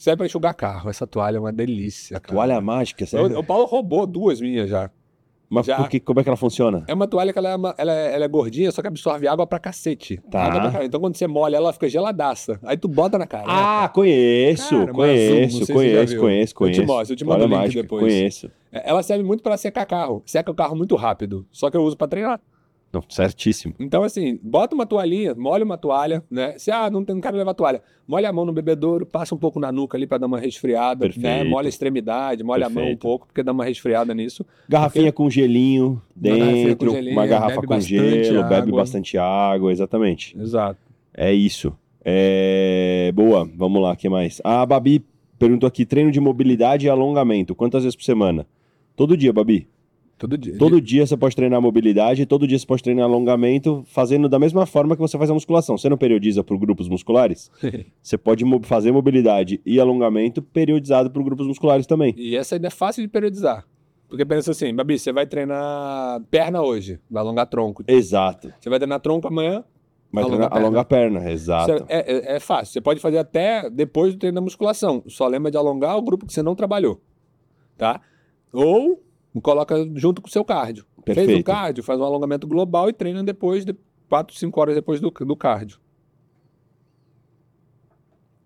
Serve 0.00 0.16
pra 0.16 0.26
enxugar 0.26 0.54
carro. 0.54 0.88
Essa 0.88 1.06
toalha 1.06 1.36
é 1.36 1.40
uma 1.40 1.52
delícia. 1.52 2.18
cara. 2.18 2.32
Toalha 2.34 2.58
mágica, 2.58 3.04
O, 3.04 3.06
sério? 3.06 3.38
o 3.38 3.44
Paulo 3.44 3.66
roubou 3.66 4.06
duas 4.06 4.40
minhas 4.40 4.70
já. 4.70 4.90
Mas 5.52 5.66
já- 5.66 5.76
por 5.76 5.90
que, 5.90 6.00
como 6.00 6.20
é 6.20 6.22
que 6.22 6.28
ela 6.30 6.36
funciona? 6.38 6.84
É 6.88 6.94
uma 6.94 7.06
toalha 7.06 7.32
que 7.34 7.38
ela 7.38 7.50
é, 7.50 7.56
uma- 7.56 7.74
ela 7.76 7.92
é- 7.92 8.14
ela 8.14 8.24
é 8.24 8.28
gordinha, 8.28 8.70
só 8.72 8.80
que 8.80 8.88
absorve 8.88 9.26
água 9.28 9.46
pra 9.46 9.58
cacete. 9.58 10.16
Tá. 10.30 10.70
Pra. 10.70 10.84
Então 10.86 10.98
quando 11.00 11.16
você 11.16 11.26
molha, 11.26 11.56
ela 11.56 11.70
fica 11.72 11.86
geladaça. 11.88 12.58
Aí 12.62 12.78
tu 12.78 12.88
bota 12.88 13.18
na 13.18 13.26
cara. 13.26 13.44
Ah, 13.48 13.88
conheço, 13.88 14.70
Cara, 14.70 14.86
mas 14.86 14.94
conheço, 14.96 15.62
azul, 15.64 15.74
conheço, 15.76 16.12
viu. 16.14 16.20
conheço, 16.22 16.40
Eu 16.42 16.46
te 16.46 16.54
conheço. 16.54 16.86
mostro, 16.86 17.12
eu 17.12 17.16
te 17.18 17.24
mando 17.26 17.44
o 17.44 17.46
link 17.48 17.56
mágica, 17.58 17.82
depois. 17.82 18.02
Conheço. 18.04 18.50
Ela 18.72 19.02
serve 19.02 19.22
muito 19.24 19.42
pra 19.42 19.56
secar 19.58 19.84
carro. 19.84 20.22
Seca 20.24 20.50
o 20.50 20.54
carro 20.54 20.74
muito 20.76 20.96
rápido. 20.96 21.44
Só 21.52 21.68
que 21.70 21.76
eu 21.76 21.82
uso 21.82 21.96
pra 21.96 22.06
treinar. 22.08 22.40
Não, 22.92 23.02
certíssimo. 23.08 23.72
Então, 23.78 24.02
assim, 24.02 24.38
bota 24.42 24.74
uma 24.74 24.84
toalhinha, 24.84 25.32
molha 25.34 25.64
uma 25.64 25.78
toalha, 25.78 26.24
né? 26.28 26.58
Se, 26.58 26.72
ah, 26.72 26.90
não, 26.90 27.04
tem, 27.04 27.14
não 27.14 27.22
quero 27.22 27.36
levar 27.36 27.54
toalha, 27.54 27.80
molha 28.06 28.28
a 28.28 28.32
mão 28.32 28.44
no 28.44 28.52
bebedouro, 28.52 29.06
passa 29.06 29.32
um 29.32 29.38
pouco 29.38 29.60
na 29.60 29.70
nuca 29.70 29.96
ali 29.96 30.08
pra 30.08 30.18
dar 30.18 30.26
uma 30.26 30.40
resfriada, 30.40 31.06
né? 31.06 31.12
Perfeito. 31.12 31.48
Molha 31.48 31.66
a 31.66 31.68
extremidade, 31.68 32.42
molha 32.42 32.66
a 32.66 32.68
mão 32.68 32.82
um 32.82 32.86
Perfeito. 32.86 33.00
pouco, 33.00 33.26
porque 33.28 33.44
dá 33.44 33.52
uma 33.52 33.64
resfriada 33.64 34.12
nisso. 34.12 34.44
Garrafinha 34.68 35.12
com 35.12 35.30
gelinho 35.30 36.02
Uma 36.16 36.36
dentro, 36.36 36.88
com 36.88 36.94
gelinho, 36.94 37.12
uma 37.12 37.26
garrafa 37.26 37.60
bebe 37.60 37.66
com 37.68 37.80
gelo, 37.80 38.42
bebe 38.42 38.54
água. 38.54 38.80
bastante 38.80 39.16
água, 39.16 39.70
exatamente. 39.70 40.36
Exato. 40.36 40.80
É 41.14 41.32
isso. 41.32 41.72
É... 42.04 43.12
Boa, 43.14 43.48
vamos 43.56 43.80
lá, 43.80 43.92
o 43.92 43.96
que 43.96 44.08
mais? 44.08 44.40
A 44.42 44.66
Babi 44.66 45.04
perguntou 45.38 45.66
aqui, 45.66 45.86
treino 45.86 46.10
de 46.10 46.18
mobilidade 46.18 46.86
e 46.86 46.90
alongamento, 46.90 47.54
quantas 47.54 47.84
vezes 47.84 47.94
por 47.94 48.02
semana? 48.02 48.46
Todo 48.96 49.16
dia, 49.16 49.32
Babi. 49.32 49.68
Todo 50.20 50.36
dia. 50.36 50.58
Todo 50.58 50.80
dia 50.82 51.06
você 51.06 51.16
pode 51.16 51.34
treinar 51.34 51.62
mobilidade, 51.62 52.26
todo 52.26 52.46
dia 52.46 52.58
você 52.58 52.66
pode 52.66 52.82
treinar 52.82 53.06
alongamento, 53.06 53.82
fazendo 53.86 54.28
da 54.28 54.38
mesma 54.38 54.66
forma 54.66 54.94
que 54.94 55.00
você 55.00 55.16
faz 55.16 55.30
a 55.30 55.34
musculação. 55.34 55.78
Você 55.78 55.88
não 55.88 55.96
periodiza 55.96 56.44
por 56.44 56.58
grupos 56.58 56.90
musculares? 56.90 57.50
Você 58.02 58.18
pode 58.18 58.44
fazer 58.64 58.92
mobilidade 58.92 59.60
e 59.64 59.80
alongamento 59.80 60.42
periodizado 60.42 61.10
por 61.10 61.24
grupos 61.24 61.46
musculares 61.46 61.86
também. 61.86 62.14
E 62.18 62.36
essa 62.36 62.54
ainda 62.56 62.66
é 62.66 62.70
fácil 62.70 63.02
de 63.02 63.08
periodizar. 63.08 63.66
Porque 64.08 64.24
pensa 64.26 64.50
assim, 64.50 64.74
Babi, 64.74 64.98
você 64.98 65.10
vai 65.10 65.24
treinar 65.26 66.20
perna 66.30 66.60
hoje, 66.62 67.00
vai 67.10 67.22
alongar 67.22 67.46
tronco. 67.46 67.82
Exato. 67.88 68.52
Você 68.60 68.68
vai 68.68 68.78
treinar 68.78 69.00
tronco 69.00 69.26
amanhã, 69.28 69.64
Vai 70.12 70.24
Alonga 70.24 70.48
perna. 70.50 70.56
alonga 70.66 70.80
a 70.80 70.84
perna, 70.84 71.30
exato. 71.30 71.84
É, 71.88 72.32
é- 72.32 72.36
é 72.36 72.40
fácil. 72.40 72.72
Você 72.72 72.80
pode 72.80 72.98
fazer 73.00 73.18
até 73.18 73.70
depois 73.70 74.12
do 74.12 74.18
treino 74.18 74.34
da 74.34 74.40
musculação. 74.40 75.02
Só 75.06 75.26
lembra 75.28 75.50
de 75.52 75.56
alongar 75.56 75.96
o 75.96 76.02
grupo 76.02 76.26
que 76.26 76.32
você 76.32 76.42
não 76.42 76.56
trabalhou. 76.56 77.00
Tá? 77.78 78.00
Ou 78.52 79.00
coloca 79.38 79.76
junto 79.94 80.22
com 80.22 80.28
o 80.28 80.30
seu 80.30 80.44
cardio. 80.44 80.86
Fez 81.04 81.18
um 81.18 81.20
Perfeito. 81.20 81.46
cardio, 81.46 81.84
faz 81.84 82.00
um 82.00 82.04
alongamento 82.04 82.46
global 82.46 82.88
e 82.88 82.92
treina 82.92 83.22
depois, 83.22 83.64
de 83.64 83.74
4, 84.08 84.36
5 84.36 84.60
horas 84.60 84.74
depois 84.74 85.00
do, 85.00 85.10
do 85.10 85.36
cardio. 85.36 85.78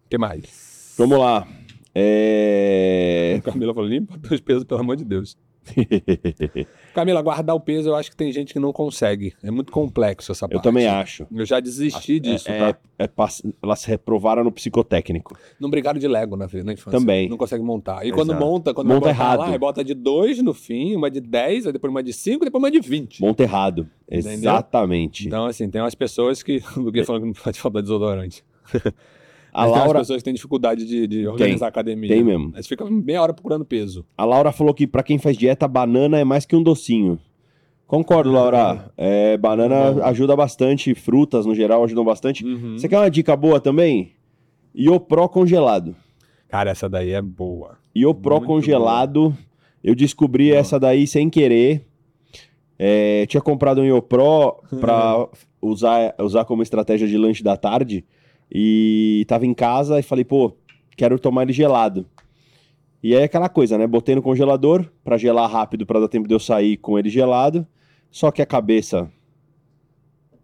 O 0.05 0.09
que 0.11 0.19
mais? 0.19 0.95
Vamos 0.99 1.19
lá. 1.19 1.47
É... 1.95 3.37
A 3.39 3.43
Camila 3.51 3.73
falou: 3.73 3.89
limpa 3.89 4.19
os 4.35 4.41
pesos, 4.41 4.65
pelo 4.65 4.81
amor 4.81 4.97
de 4.97 5.05
Deus. 5.05 5.37
Camila, 6.95 7.23
guardar 7.23 7.57
o 7.57 7.61
peso, 7.61 7.89
eu 7.91 7.95
acho 7.95 8.11
que 8.11 8.17
tem 8.17 8.31
gente 8.31 8.53
que 8.53 8.59
não 8.59 8.73
consegue. 8.73 9.35
É 9.43 9.51
muito 9.51 9.73
complexo 9.73 10.33
essa 10.33 10.47
parte. 10.47 10.57
Eu 10.57 10.63
também 10.63 10.87
acho. 10.87 11.27
Eu 11.35 11.45
já 11.45 11.59
desisti 11.61 12.21
disso, 12.21 12.51
é, 12.51 12.73
tá? 12.73 12.79
é 12.99 13.07
pass- 13.07 13.43
elas 13.63 13.85
reprovaram 13.85 14.45
no 14.45 14.53
psicotécnico. 14.53 15.37
Não 15.59 15.69
brincaram 15.71 15.99
de 15.99 16.07
Lego 16.07 16.37
na, 16.37 16.47
na 16.47 16.73
infância. 16.73 16.99
Também. 16.99 17.29
Não 17.29 17.37
consegue 17.37 17.63
montar. 17.65 18.07
E 18.07 18.13
quando 18.13 18.31
Exato. 18.31 18.45
monta, 18.45 18.75
quando 18.75 18.89
Monta 18.89 19.01
vai 19.07 19.13
botar 19.15 19.25
errado. 19.25 19.51
lá, 19.51 19.59
bota 19.59 19.85
de 19.85 19.95
2 19.95 20.43
no 20.43 20.55
fim, 20.55 20.95
uma 20.95 21.11
de 21.11 21.21
10, 21.21 21.67
aí 21.67 21.73
depois 21.73 21.91
uma 21.91 22.03
de 22.03 22.13
5 22.13 22.45
e 22.45 22.47
depois 22.47 22.63
uma 22.63 22.71
de 22.71 22.81
20. 22.81 23.21
Monta 23.21 23.43
errado. 23.43 23.89
Entendeu? 24.09 24.33
Exatamente. 24.33 25.27
Então, 25.27 25.47
assim, 25.47 25.69
tem 25.69 25.81
umas 25.81 25.95
pessoas 25.95 26.43
que. 26.43 26.63
O 26.77 26.93
que 26.93 27.03
falando 27.05 27.23
que 27.23 27.27
não 27.29 27.35
pode 27.35 27.59
falar 27.59 27.81
desodorante. 27.81 28.45
a, 29.55 29.63
Mas 29.63 29.73
tem 29.73 29.81
Laura, 29.81 29.99
pessoas 30.01 30.19
que 30.19 30.25
têm 30.25 30.35
dificuldade 30.35 30.85
de, 30.85 31.07
de 31.07 31.27
organizar 31.29 31.67
a 31.67 31.69
academia. 31.69 32.09
tem 32.09 32.25
mesmo. 32.25 32.51
Eles 32.55 32.67
ficam 32.67 32.91
meia 32.91 33.23
hora 33.23 33.33
procurando 33.33 33.65
peso. 33.65 34.05
a 34.19 34.25
Laura 34.25 34.51
falou 34.51 34.75
que 34.75 34.87
pra 34.87 35.03
quem 35.03 35.17
faz 35.17 35.37
dieta, 35.37 35.69
banana 35.69 36.19
é 36.19 36.25
mais 36.25 36.45
que 36.45 36.57
um 36.57 36.63
docinho. 36.63 37.19
Concordo, 37.87 38.33
Laura. 38.33 38.91
É, 38.97 39.37
banana 39.37 39.93
Bom. 39.93 40.03
ajuda 40.03 40.35
bastante, 40.35 40.95
frutas 40.95 41.47
no 41.47 41.55
geral 41.55 41.85
ajudam 41.85 42.05
bastante. 42.05 42.45
Uhum. 42.45 42.77
Você 42.77 42.89
quer 42.89 42.99
uma 42.99 43.11
dica 43.11 43.37
boa 43.37 43.61
também? 43.61 44.13
Iopro 44.75 45.29
congelado. 45.29 45.95
Cara, 46.49 46.71
essa 46.71 46.89
daí 46.89 47.13
é 47.13 47.23
boa. 47.23 47.77
Iopro 47.97 48.37
Muito 48.37 48.47
congelado. 48.47 49.37
Eu 49.83 49.95
descobri 49.95 50.49
Boa. 50.49 50.59
essa 50.59 50.81
daí 50.81 51.07
sem 51.07 51.29
querer. 51.31 51.87
É, 52.79 53.27
tinha 53.27 53.41
comprado 53.41 53.81
um 53.81 53.85
Iopro 53.85 54.57
pra 54.81 55.29
usar, 55.61 56.15
usar 56.19 56.45
como 56.45 56.63
estratégia 56.63 57.07
de 57.07 57.17
lanche 57.19 57.43
da 57.45 57.57
tarde. 57.57 58.05
E 58.55 59.25
tava 59.27 59.45
em 59.45 59.53
casa 59.53 59.99
e 59.99 60.03
falei, 60.03 60.25
pô, 60.25 60.53
quero 60.97 61.19
tomar 61.19 61.43
ele 61.43 61.53
gelado. 61.53 62.07
E 63.03 63.15
aí 63.15 63.25
aquela 63.25 63.49
coisa, 63.49 63.77
né? 63.77 63.87
Botei 63.87 64.15
no 64.15 64.23
congelador 64.23 64.87
pra 65.03 65.19
gelar 65.19 65.51
rápido 65.51 65.85
pra 65.85 65.99
dar 66.01 66.09
tempo 66.09 66.29
de 66.29 66.35
eu 66.35 66.39
sair 66.39 66.77
com 66.77 66.99
ele 66.99 67.11
gelado. 67.11 67.67
Só 68.11 68.31
que 68.31 68.41
a 68.41 68.47
cabeça 68.47 69.11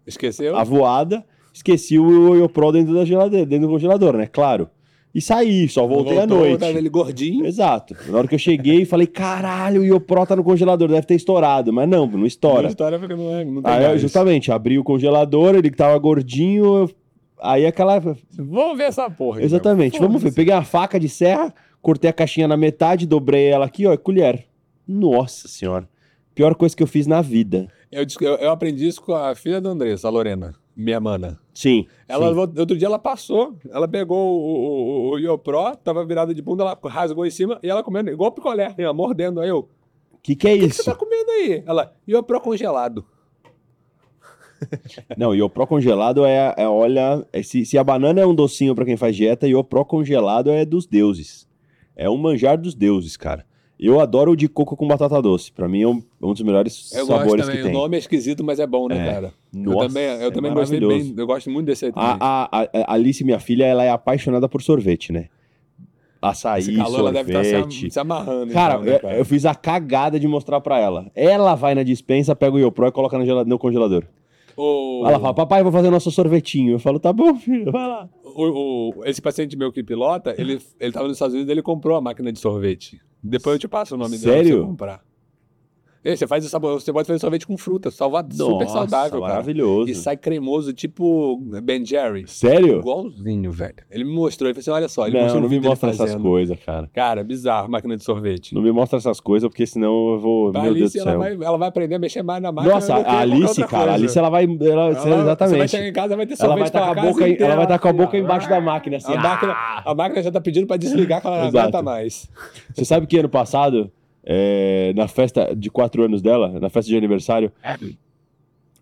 Esqueceu? 0.05 0.55
avoada, 0.57 1.23
esqueci 1.53 1.97
o 1.97 2.35
Iopro 2.35 2.71
dentro 2.71 2.93
da 2.93 3.05
geladeira, 3.05 3.45
dentro 3.45 3.67
do 3.67 3.73
congelador, 3.73 4.17
né? 4.17 4.27
Claro. 4.27 4.69
E 5.13 5.19
saí, 5.21 5.67
só 5.67 5.85
voltei 5.85 6.17
à 6.17 6.25
Voltou, 6.25 6.39
noite. 6.39 6.59
Tava 6.59 6.77
ele 6.77 6.89
gordinho. 6.89 7.45
Exato. 7.45 7.95
Na 8.07 8.17
hora 8.19 8.27
que 8.27 8.35
eu 8.35 8.39
cheguei, 8.39 8.85
falei, 8.85 9.07
caralho, 9.07 9.81
o 9.81 9.83
Iopro 9.85 10.25
tá 10.25 10.35
no 10.37 10.43
congelador, 10.43 10.87
deve 10.87 11.05
ter 11.05 11.15
estourado. 11.15 11.71
Mas 11.73 11.87
não, 11.89 12.05
não 12.07 12.23
A 12.23 12.27
estoura. 12.27 12.67
história 12.69 12.97
porque 12.97 13.13
não, 13.15 13.29
é, 13.35 13.43
não 13.43 13.61
tem 13.61 13.71
Aí, 13.73 13.97
justamente, 13.97 14.51
abri 14.51 14.77
o 14.79 14.83
congelador, 14.83 15.55
ele 15.55 15.69
tava 15.69 15.97
gordinho, 15.97 16.63
eu- 16.65 16.91
aí 17.41 17.65
aquela... 17.65 17.99
Vamos 17.99 18.77
ver 18.77 18.85
essa 18.85 19.09
porra. 19.09 19.41
Exatamente, 19.41 19.95
então. 19.95 20.07
vamos 20.07 20.21
ver. 20.21 20.33
Peguei 20.33 20.53
uma 20.53 20.63
faca 20.63 20.99
de 20.99 21.09
serra, 21.09 21.53
cortei 21.81 22.09
a 22.09 22.13
caixinha 22.13 22.47
na 22.47 22.55
metade, 22.55 23.07
dobrei 23.07 23.47
ela 23.47 23.65
aqui, 23.65 23.85
ó, 23.87 23.93
e 23.93 23.97
colher. 23.97 24.47
Nossa 24.87 25.47
senhora. 25.47 25.87
Pior 26.33 26.55
coisa 26.55 26.75
que 26.75 26.83
eu 26.83 26.87
fiz 26.87 27.07
na 27.07 27.21
vida. 27.21 27.67
Eu, 27.91 28.05
eu, 28.39 28.51
aprendi 28.51 28.87
isso 28.87 29.01
com 29.01 29.13
a 29.13 29.35
filha 29.35 29.59
da 29.59 29.69
Andressa, 29.69 30.07
a 30.07 30.11
Lorena, 30.11 30.55
minha 30.75 30.99
mana. 30.99 31.37
Sim. 31.53 31.85
Ela, 32.07 32.33
sim. 32.33 32.59
outro 32.59 32.77
dia 32.77 32.87
ela 32.87 32.97
passou, 32.97 33.57
ela 33.69 33.85
pegou 33.85 34.17
o, 34.17 35.09
o, 35.09 35.09
o, 35.11 35.19
Iopro, 35.19 35.75
tava 35.83 36.05
virada 36.05 36.33
de 36.33 36.41
bunda, 36.41 36.63
ela 36.63 36.79
rasgou 36.85 37.25
em 37.25 37.29
cima 37.29 37.59
e 37.61 37.69
ela 37.69 37.83
comendo 37.83 38.09
igual 38.09 38.31
picolé, 38.31 38.73
ó, 38.87 38.93
mordendo. 38.93 39.41
Aí 39.41 39.49
eu, 39.49 39.69
o 40.11 40.17
Que 40.23 40.35
que 40.35 40.47
é 40.47 40.53
que, 40.53 40.59
que 40.59 40.65
isso? 40.67 40.83
você 40.83 40.91
tá 40.91 40.95
comendo 40.95 41.29
aí? 41.31 41.63
Ela, 41.65 41.93
Iopro 42.07 42.39
congelado. 42.39 43.05
Não, 45.17 45.33
Iopro 45.35 45.65
congelado 45.67 46.25
é, 46.25 46.53
é 46.57 46.67
olha, 46.67 47.25
é- 47.33 47.43
se, 47.43 47.65
se 47.65 47.77
a 47.77 47.83
banana 47.83 48.21
é 48.21 48.25
um 48.25 48.33
docinho 48.35 48.75
pra 48.75 48.85
quem 48.85 48.97
faz 48.97 49.15
dieta, 49.15 49.47
Iopro 49.47 49.83
congelado 49.85 50.49
é 50.49 50.63
dos 50.65 50.85
deuses. 50.85 51.47
É 51.95 52.09
um 52.09 52.17
manjar 52.17 52.57
dos 52.57 52.73
deuses, 52.73 53.17
cara. 53.17 53.45
Eu 53.79 53.99
adoro 53.99 54.31
o 54.31 54.35
de 54.35 54.47
coco 54.47 54.75
com 54.77 54.87
batata 54.87 55.19
doce. 55.21 55.51
Pra 55.51 55.67
mim 55.67 55.81
é 55.81 55.87
um, 55.87 56.01
um 56.21 56.33
dos 56.33 56.41
melhores 56.43 56.91
Eu 56.93 57.07
sabores 57.07 57.49
que 57.49 57.57
o 57.59 57.63
tem. 57.63 57.73
nome 57.73 57.95
é 57.95 57.99
esquisito, 57.99 58.43
mas 58.43 58.59
é 58.59 58.67
bom, 58.67 58.87
né, 58.87 59.07
É. 59.07 59.11
cara? 59.13 59.33
Nossa, 59.51 59.77
eu 59.83 59.87
também, 59.87 60.03
eu 60.03 60.27
é 60.27 60.31
também 60.31 60.53
gostei 60.53 60.79
bem, 60.79 61.13
eu 61.17 61.25
gosto 61.27 61.49
muito 61.49 61.65
desse 61.65 61.85
aí 61.85 61.91
também. 61.91 62.07
A, 62.19 62.47
a, 62.51 62.61
a 62.61 62.93
Alice, 62.93 63.23
minha 63.23 63.39
filha, 63.39 63.65
ela 63.65 63.83
é 63.83 63.89
apaixonada 63.89 64.47
por 64.47 64.61
sorvete, 64.61 65.11
né? 65.11 65.27
Açaí, 66.21 66.59
Esse 66.61 66.75
calor 66.75 66.99
ela 66.99 67.11
deve 67.11 67.31
estar 67.31 67.43
sorvete. 67.43 67.79
se, 67.79 67.85
am- 67.87 67.89
se 67.89 67.99
amarrando. 67.99 68.53
Cara, 68.53 68.73
então, 68.75 68.85
né, 68.85 68.99
eu, 69.15 69.19
eu 69.19 69.25
fiz 69.25 69.43
a 69.45 69.55
cagada 69.55 70.19
de 70.19 70.27
mostrar 70.27 70.61
pra 70.61 70.77
ela. 70.79 71.07
Ela 71.15 71.55
vai 71.55 71.73
na 71.73 71.81
dispensa, 71.81 72.35
pega 72.35 72.55
o 72.55 72.59
Iopro 72.59 72.85
e 72.87 72.91
coloca 72.91 73.17
no, 73.17 73.43
no 73.45 73.57
congelador. 73.57 74.03
O- 74.57 75.03
Ela 75.05 75.19
fala, 75.19 75.33
papai, 75.33 75.63
vou 75.63 75.71
fazer 75.71 75.89
nosso 75.89 76.11
sorvetinho. 76.11 76.73
Eu 76.73 76.79
falo, 76.79 76.99
tá 76.99 77.11
bom, 77.13 77.33
filho, 77.39 77.71
vai 77.71 77.87
lá. 77.87 78.09
o- 78.23 78.91
o- 78.99 79.05
esse 79.05 79.21
paciente 79.21 79.55
meu 79.57 79.71
que 79.71 79.83
pilota, 79.83 80.33
ele, 80.37 80.59
ele 80.79 80.91
tava 80.91 81.07
nos 81.07 81.15
Estados 81.17 81.33
Unidos 81.33 81.51
ele 81.51 81.61
comprou 81.61 81.95
a 81.97 82.01
máquina 82.01 82.31
de 82.31 82.39
sorvete. 82.39 83.01
Depois 83.23 83.55
eu 83.55 83.59
te 83.59 83.67
passo 83.67 83.95
o 83.95 83.97
nome 83.97 84.17
dele 84.17 84.23
pra 84.23 84.33
Sério? 84.33 84.59
você 84.61 84.65
comprar. 84.67 85.01
E 86.03 86.17
você 86.17 86.25
faz 86.25 86.43
o 86.43 86.49
sabor, 86.49 86.81
você 86.81 86.91
pode 86.91 87.05
fazer 87.07 87.19
sorvete 87.19 87.45
com 87.45 87.55
fruta, 87.55 87.91
salva, 87.91 88.25
super 88.31 88.67
saudável, 88.67 89.19
cara. 89.21 89.33
maravilhoso. 89.33 89.87
E 89.91 89.93
sai 89.93 90.17
cremoso, 90.17 90.73
tipo 90.73 91.37
Ben 91.61 91.85
Jerry. 91.85 92.23
Sério? 92.27 92.79
Igualzinho, 92.79 93.51
velho. 93.51 93.75
Ele 93.91 94.03
me 94.03 94.11
mostrou, 94.11 94.49
ele 94.49 94.55
falou 94.55 94.61
assim: 94.61 94.71
olha 94.71 94.89
só, 94.89 95.05
ele 95.05 95.15
Não, 95.17 95.23
mostrou 95.23 95.41
não 95.43 95.49
me 95.49 95.59
mostra 95.59 95.91
essas 95.91 96.15
coisas, 96.15 96.57
cara. 96.65 96.89
Cara, 96.91 97.23
bizarro, 97.23 97.69
máquina 97.69 97.95
de 97.95 98.03
sorvete. 98.03 98.55
Não 98.55 98.63
me 98.63 98.71
mostra 98.71 98.97
essas 98.97 99.19
coisas, 99.19 99.47
porque 99.47 99.65
senão 99.67 100.13
eu 100.13 100.19
vou. 100.19 100.49
A 100.49 100.63
meu 100.63 100.73
Deus 100.73 100.95
Alice, 100.95 100.97
do 100.97 101.01
ela 101.01 101.11
céu. 101.11 101.19
vai, 101.19 101.47
ela 101.47 101.57
vai 101.59 101.67
aprender 101.69 101.95
a 101.95 101.99
mexer 101.99 102.23
mais 102.23 102.41
na 102.41 102.51
máquina. 102.51 102.73
Nossa, 102.73 102.93
do 102.99 103.07
a 103.07 103.19
Alice, 103.19 103.63
cara, 103.67 103.91
a. 103.91 103.93
Alice 103.93 104.17
ela 104.17 104.29
vai. 104.29 104.45
Ela, 104.45 104.71
Ela- 104.71 104.93
Você 104.95 105.09
vai 105.09 105.19
exatamente. 105.21 105.69
chegar 105.69 105.87
em 105.87 105.93
casa, 105.93 106.15
vai 106.17 106.25
ter 106.25 106.33
Ela 106.33 106.37
sorvete 106.39 106.57
vai 106.59 106.67
estar 106.67 106.79
com 106.95 106.99
a 106.99 107.03
boca, 107.11 107.27
inteira, 107.27 107.45
ela 107.45 107.55
vai 107.57 107.65
estar 107.65 107.79
com 107.79 107.87
a 107.87 107.93
boca 107.93 108.17
embaixo 108.17 108.49
da 108.49 108.59
máquina, 108.59 108.97
assim. 108.97 109.13
A 109.13 109.21
máquina, 109.21 109.55
a 109.85 109.93
máquina 109.93 110.23
já 110.23 110.31
tá 110.31 110.41
pedindo 110.41 110.65
pra 110.65 110.77
desligar, 110.77 111.21
que 111.21 111.27
ela 111.27 111.41
não 111.41 111.47
aguenta 111.49 111.81
mais. 111.83 112.27
Você 112.73 112.85
sabe 112.85 113.05
que 113.05 113.17
ano 113.19 113.29
passado, 113.29 113.91
é, 114.23 114.93
na 114.95 115.07
festa 115.07 115.53
de 115.55 115.69
quatro 115.69 116.03
anos 116.03 116.21
dela, 116.21 116.59
na 116.59 116.69
festa 116.69 116.89
de 116.89 116.97
aniversário, 116.97 117.51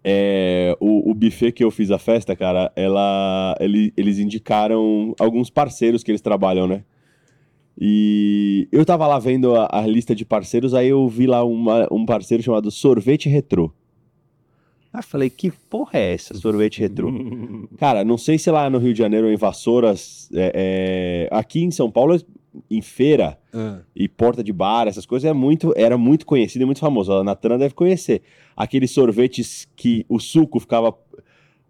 é, 0.04 0.76
o, 0.80 1.12
o 1.12 1.14
buffet 1.14 1.52
que 1.52 1.64
eu 1.64 1.72
fiz 1.72 1.92
a 1.92 1.98
festa, 2.00 2.36
cara, 2.36 2.72
ela, 2.76 3.56
ele- 3.60 3.94
eles 3.98 4.18
indicaram 4.20 5.14
alguns 5.20 5.50
parceiros 5.50 6.04
que 6.04 6.12
eles 6.12 6.22
trabalham, 6.22 6.68
né? 6.68 6.84
E 7.82 8.68
eu 8.72 8.86
tava 8.86 9.08
lá 9.08 9.20
vendo 9.20 9.56
a, 9.56 9.68
a 9.72 9.88
lista 9.88 10.14
de 10.14 10.26
parceiros, 10.26 10.74
aí 10.74 10.90
eu 10.90 11.08
vi 11.08 11.26
lá 11.28 11.44
uma- 11.44 11.88
um 11.92 12.06
parceiro 12.06 12.44
chamado 12.44 12.70
Sorvete 12.72 13.30
Retrô. 13.30 13.72
Eu 14.94 15.04
falei, 15.04 15.30
que 15.30 15.52
porra 15.70 16.00
é 16.00 16.14
essa, 16.14 16.34
sorvete 16.34 16.80
retrô? 16.80 17.12
Cara, 17.78 18.04
não 18.04 18.18
sei 18.18 18.40
se 18.40 18.50
lá 18.50 18.70
no 18.72 18.80
Rio 18.80 18.92
de 18.92 18.98
Janeiro 19.00 19.30
em 19.32 19.36
Vassouras, 19.38 20.28
é, 20.34 21.28
é, 21.32 21.36
aqui 21.38 21.62
em 21.64 21.70
São 21.70 21.92
Paulo, 21.92 22.20
em 22.70 22.82
feira, 22.82 23.38
Ah, 23.54 23.80
e 23.96 24.08
porta 24.08 24.44
de 24.44 24.52
bar, 24.52 24.88
essas 24.88 25.06
coisas, 25.06 25.30
é 25.30 25.34
muito, 25.34 25.74
era 25.76 25.98
muito 25.98 26.26
conhecido 26.26 26.64
e 26.64 26.66
muito 26.66 26.80
famoso. 26.80 27.12
A 27.14 27.24
Natana 27.24 27.58
deve 27.58 27.74
conhecer. 27.74 28.22
Aqueles 28.56 28.92
sorvetes 28.92 29.68
que 29.76 30.06
o 30.10 30.20
suco 30.20 30.60
ficava. 30.60 30.94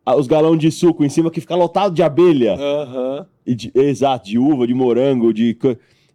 ah, 0.05 0.15
Os 0.15 0.25
galões 0.27 0.59
de 0.59 0.71
suco 0.71 1.03
em 1.03 1.09
cima 1.09 1.29
que 1.29 1.41
fica 1.41 1.55
lotado 1.55 1.93
de 1.93 2.01
abelha. 2.03 2.55
Aham. 2.55 3.25
E 3.45 3.55
de- 3.55 3.71
exato, 3.75 4.29
de 4.29 4.37
uva, 4.39 4.65
de 4.67 4.73
morango, 4.73 5.33
de. 5.33 5.57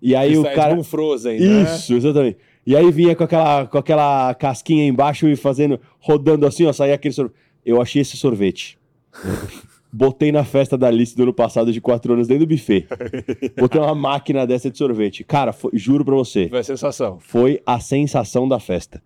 E 0.00 0.14
aí 0.14 0.32
Isso 0.32 0.42
o 0.42 0.54
cara. 0.54 0.74
um 0.74 0.82
Frozen, 0.84 1.40
né? 1.40 1.62
Isso, 1.62 1.94
exatamente. 1.94 2.38
E 2.66 2.74
aí 2.76 2.90
vinha 2.90 3.14
com 3.14 3.24
aquela, 3.24 3.66
com 3.66 3.76
aquela 3.78 4.34
casquinha 4.34 4.86
embaixo 4.86 5.28
e 5.28 5.36
fazendo, 5.36 5.78
rodando 5.98 6.46
assim, 6.46 6.64
ó, 6.66 6.72
saía 6.72 6.94
aquele 6.94 7.12
sorvete. 7.14 7.36
Eu 7.64 7.80
achei 7.80 8.02
esse 8.02 8.16
sorvete. 8.16 8.78
Botei 9.96 10.32
na 10.32 10.42
festa 10.42 10.76
da 10.76 10.88
Alice 10.88 11.14
do 11.16 11.22
ano 11.22 11.32
passado 11.32 11.72
de 11.72 11.80
4 11.80 12.12
anos 12.14 12.26
dentro 12.26 12.44
do 12.44 12.48
buffet. 12.52 12.86
Botei 13.56 13.80
uma 13.80 13.94
máquina 13.94 14.44
dessa 14.44 14.68
de 14.68 14.76
sorvete. 14.76 15.22
Cara, 15.22 15.52
foi- 15.52 15.70
juro 15.74 16.04
pra 16.04 16.16
você, 16.16 16.48
Foi 16.48 16.58
a 16.58 16.64
sensação. 16.64 17.18
foi 17.20 17.60
a 17.64 17.78
sensação 17.78 18.48
da 18.48 18.58
festa. 18.58 19.00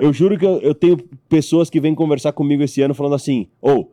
Eu 0.00 0.12
juro 0.12 0.36
que 0.36 0.44
eu, 0.44 0.58
eu 0.60 0.74
tenho 0.74 0.96
pessoas 1.28 1.70
que 1.70 1.78
vêm 1.80 1.94
conversar 1.94 2.32
comigo 2.32 2.64
esse 2.64 2.82
ano 2.82 2.94
falando 2.94 3.14
assim: 3.14 3.46
Ô, 3.62 3.86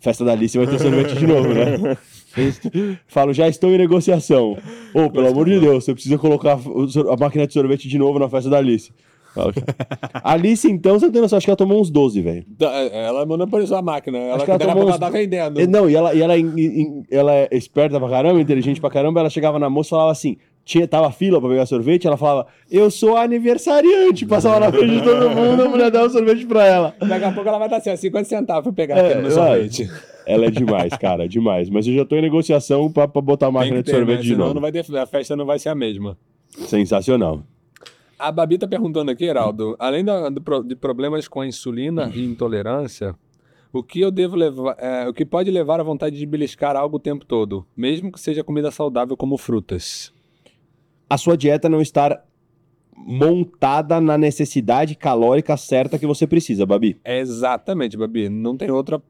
festa 0.00 0.24
da 0.24 0.32
Alice 0.32 0.58
vai 0.58 0.66
ter 0.66 0.80
sorvete 0.80 1.14
de 1.16 1.26
novo, 1.28 1.48
né? 1.54 1.96
Falo, 3.06 3.32
já 3.32 3.46
estou 3.48 3.70
em 3.70 3.78
negociação. 3.78 4.58
Ô, 4.92 5.08
pelo 5.08 5.28
amor 5.28 5.46
de 5.48 5.60
Deus, 5.60 5.84
você 5.84 5.94
precisa 5.94 6.18
colocar 6.18 6.54
a 6.58 7.16
máquina 7.16 7.46
de 7.46 7.52
sorvete 7.52 7.86
de 7.88 7.96
novo 7.98 8.18
na 8.18 8.28
festa 8.28 8.50
da 8.50 8.58
Alice. 8.58 8.90
Alice, 10.22 10.70
então, 10.70 10.98
você 10.98 11.10
tem 11.10 11.20
noção, 11.20 11.36
acho 11.36 11.44
que 11.46 11.50
ela 11.50 11.56
tomou 11.56 11.80
uns 11.80 11.90
12, 11.90 12.20
velho. 12.20 12.44
Da- 12.48 12.72
Ela 12.72 13.26
monopolizou 13.26 13.76
a 13.76 13.82
máquina. 13.82 14.18
Ela, 14.18 14.36
Acho 14.36 14.44
que 14.44 14.50
ela 14.50 14.58
tomou 14.60 14.84
uns- 14.84 14.88
ela 14.90 14.98
tá 14.98 15.10
vendendo. 15.10 15.60
E, 15.60 15.66
Não, 15.66 15.88
e 15.90 15.94
ela, 15.96 16.14
e 16.14 16.22
ela, 16.22 16.38
em- 16.38 16.52
em- 16.60 17.02
ela 17.10 17.32
é 17.34 17.48
esperta 17.52 17.98
pra 17.98 18.08
caramba, 18.08 18.40
inteligente 18.40 18.80
pra 18.80 18.90
caramba. 18.90 19.20
Ela 19.20 19.30
chegava 19.30 19.58
na 19.58 19.68
moça 19.68 19.88
e 19.88 19.90
falava 19.90 20.12
assim: 20.12 20.36
tinha, 20.64 20.86
tava 20.88 21.10
fila 21.10 21.40
pra 21.40 21.50
pegar 21.50 21.66
sorvete. 21.66 22.06
Ela 22.06 22.16
falava, 22.16 22.46
eu 22.70 22.90
sou 22.90 23.16
aniversariante. 23.16 24.24
Passava 24.26 24.60
na 24.60 24.70
frente 24.72 24.94
de 24.96 25.02
todo 25.02 25.30
mundo, 25.30 25.62
a 25.64 25.68
mulher 25.68 25.90
dava 25.90 26.06
o 26.06 26.10
sorvete 26.10 26.46
pra 26.46 26.64
ela. 26.64 26.94
Daqui 27.00 27.24
a 27.24 27.32
pouco 27.32 27.48
ela 27.48 27.58
vai 27.58 27.66
estar 27.66 27.78
assim, 27.78 27.90
ó, 27.90 27.96
50 27.96 28.28
centavos 28.28 28.62
pra 28.64 28.72
pegar 28.72 28.96
É, 28.98 29.12
aquele 29.14 29.30
sorvete. 29.30 29.90
Ela 30.26 30.46
é 30.46 30.50
demais, 30.50 30.96
cara, 30.96 31.28
demais. 31.28 31.68
Mas 31.68 31.86
eu 31.86 31.94
já 31.94 32.04
tô 32.04 32.16
em 32.16 32.22
negociação 32.22 32.90
pra, 32.90 33.06
pra 33.06 33.20
botar 33.20 33.48
a 33.48 33.50
máquina 33.50 33.76
que 33.76 33.82
de 33.82 33.90
ter, 33.90 33.96
sorvete 33.98 34.16
né? 34.16 34.22
de 34.22 34.28
Senão 34.28 34.38
novo. 34.44 34.54
não 34.54 34.62
vai 34.62 34.72
ter, 34.72 34.84
a 34.96 35.06
festa 35.06 35.36
não 35.36 35.44
vai 35.44 35.58
ser 35.58 35.68
a 35.68 35.74
mesma. 35.74 36.16
Sensacional. 36.66 37.40
A 38.18 38.30
Babi 38.30 38.58
tá 38.58 38.66
perguntando 38.66 39.10
aqui, 39.10 39.24
Heraldo, 39.24 39.74
além 39.78 40.04
da- 40.04 40.28
do 40.28 40.62
de 40.62 40.76
problemas 40.76 41.26
com 41.28 41.40
a 41.40 41.46
insulina 41.46 42.10
e 42.14 42.24
intolerância, 42.24 43.14
o 43.72 43.82
que 43.82 44.00
eu 44.00 44.10
devo 44.10 44.36
levar, 44.36 44.76
é, 44.78 45.08
o 45.08 45.12
que 45.12 45.24
pode 45.26 45.50
levar 45.50 45.80
à 45.80 45.82
vontade 45.82 46.16
de 46.16 46.24
beliscar 46.26 46.76
algo 46.76 46.96
o 46.96 47.00
tempo 47.00 47.24
todo, 47.26 47.66
mesmo 47.76 48.12
que 48.12 48.20
seja 48.20 48.44
comida 48.44 48.70
saudável 48.70 49.16
como 49.16 49.36
frutas? 49.36 50.12
A 51.10 51.18
sua 51.18 51.36
dieta 51.36 51.68
não 51.68 51.80
estar 51.80 52.24
montada 52.96 54.00
na 54.00 54.16
necessidade 54.16 54.94
calórica 54.94 55.56
certa 55.56 55.98
que 55.98 56.06
você 56.06 56.26
precisa, 56.26 56.64
Babi. 56.64 56.98
É 57.04 57.18
exatamente, 57.18 57.96
Babi, 57.96 58.28
não 58.28 58.56
tem 58.56 58.70
outra 58.70 59.02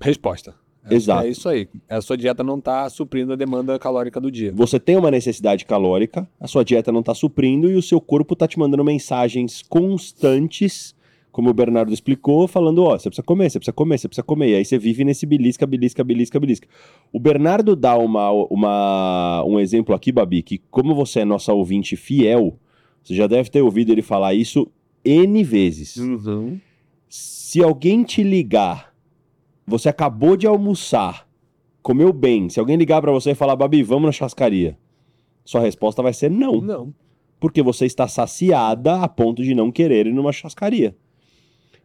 resposta. 0.00 0.54
Acho 0.88 0.90
que 0.90 0.94
Exato. 0.94 1.26
É 1.26 1.30
isso 1.30 1.48
aí. 1.48 1.68
A 1.88 2.00
sua 2.00 2.16
dieta 2.16 2.42
não 2.42 2.60
tá 2.60 2.88
suprindo 2.88 3.32
a 3.32 3.36
demanda 3.36 3.78
calórica 3.78 4.20
do 4.20 4.30
dia. 4.30 4.52
Você 4.54 4.80
tem 4.80 4.96
uma 4.96 5.10
necessidade 5.10 5.64
calórica, 5.64 6.28
a 6.40 6.46
sua 6.46 6.64
dieta 6.64 6.90
não 6.90 7.00
está 7.00 7.14
suprindo 7.14 7.70
e 7.70 7.74
o 7.74 7.82
seu 7.82 8.00
corpo 8.00 8.34
está 8.34 8.46
te 8.46 8.58
mandando 8.58 8.84
mensagens 8.84 9.62
constantes, 9.62 10.94
como 11.30 11.50
o 11.50 11.54
Bernardo 11.54 11.92
explicou, 11.92 12.48
falando: 12.48 12.82
ó, 12.82 12.98
você 12.98 13.08
precisa 13.08 13.22
comer, 13.22 13.50
você 13.50 13.58
precisa 13.58 13.72
comer, 13.72 13.98
você 13.98 14.08
precisa 14.08 14.22
comer. 14.24 14.48
E 14.50 14.54
aí 14.56 14.64
você 14.64 14.78
vive 14.78 15.04
nesse 15.04 15.26
belisca, 15.26 15.66
belisca, 15.66 16.02
belisca, 16.02 16.40
belisca. 16.40 16.68
O 17.12 17.20
Bernardo 17.20 17.76
dá 17.76 17.96
uma, 17.96 18.30
uma, 18.30 19.44
um 19.44 19.60
exemplo 19.60 19.94
aqui, 19.94 20.10
Babi, 20.10 20.42
que 20.42 20.58
como 20.70 20.94
você 20.94 21.20
é 21.20 21.24
nossa 21.24 21.52
ouvinte 21.52 21.96
fiel, 21.96 22.58
você 23.02 23.14
já 23.14 23.26
deve 23.26 23.50
ter 23.50 23.62
ouvido 23.62 23.92
ele 23.92 24.02
falar 24.02 24.34
isso 24.34 24.70
N 25.04 25.42
vezes. 25.44 25.96
Uhum. 25.96 26.58
Se 27.08 27.62
alguém 27.62 28.02
te 28.02 28.22
ligar, 28.22 28.87
você 29.68 29.88
acabou 29.88 30.36
de 30.36 30.46
almoçar, 30.46 31.26
comeu 31.82 32.12
bem, 32.12 32.48
se 32.48 32.58
alguém 32.58 32.76
ligar 32.76 33.00
pra 33.00 33.12
você 33.12 33.30
e 33.32 33.34
falar, 33.34 33.54
Babi, 33.56 33.82
vamos 33.82 34.06
na 34.06 34.12
churrascaria, 34.12 34.76
sua 35.44 35.60
resposta 35.60 36.02
vai 36.02 36.12
ser 36.12 36.30
não, 36.30 36.60
Não. 36.60 36.94
porque 37.40 37.62
você 37.62 37.86
está 37.86 38.08
saciada 38.08 39.00
a 39.02 39.08
ponto 39.08 39.42
de 39.42 39.54
não 39.54 39.70
querer 39.70 40.06
ir 40.06 40.12
numa 40.12 40.32
churrascaria. 40.32 40.94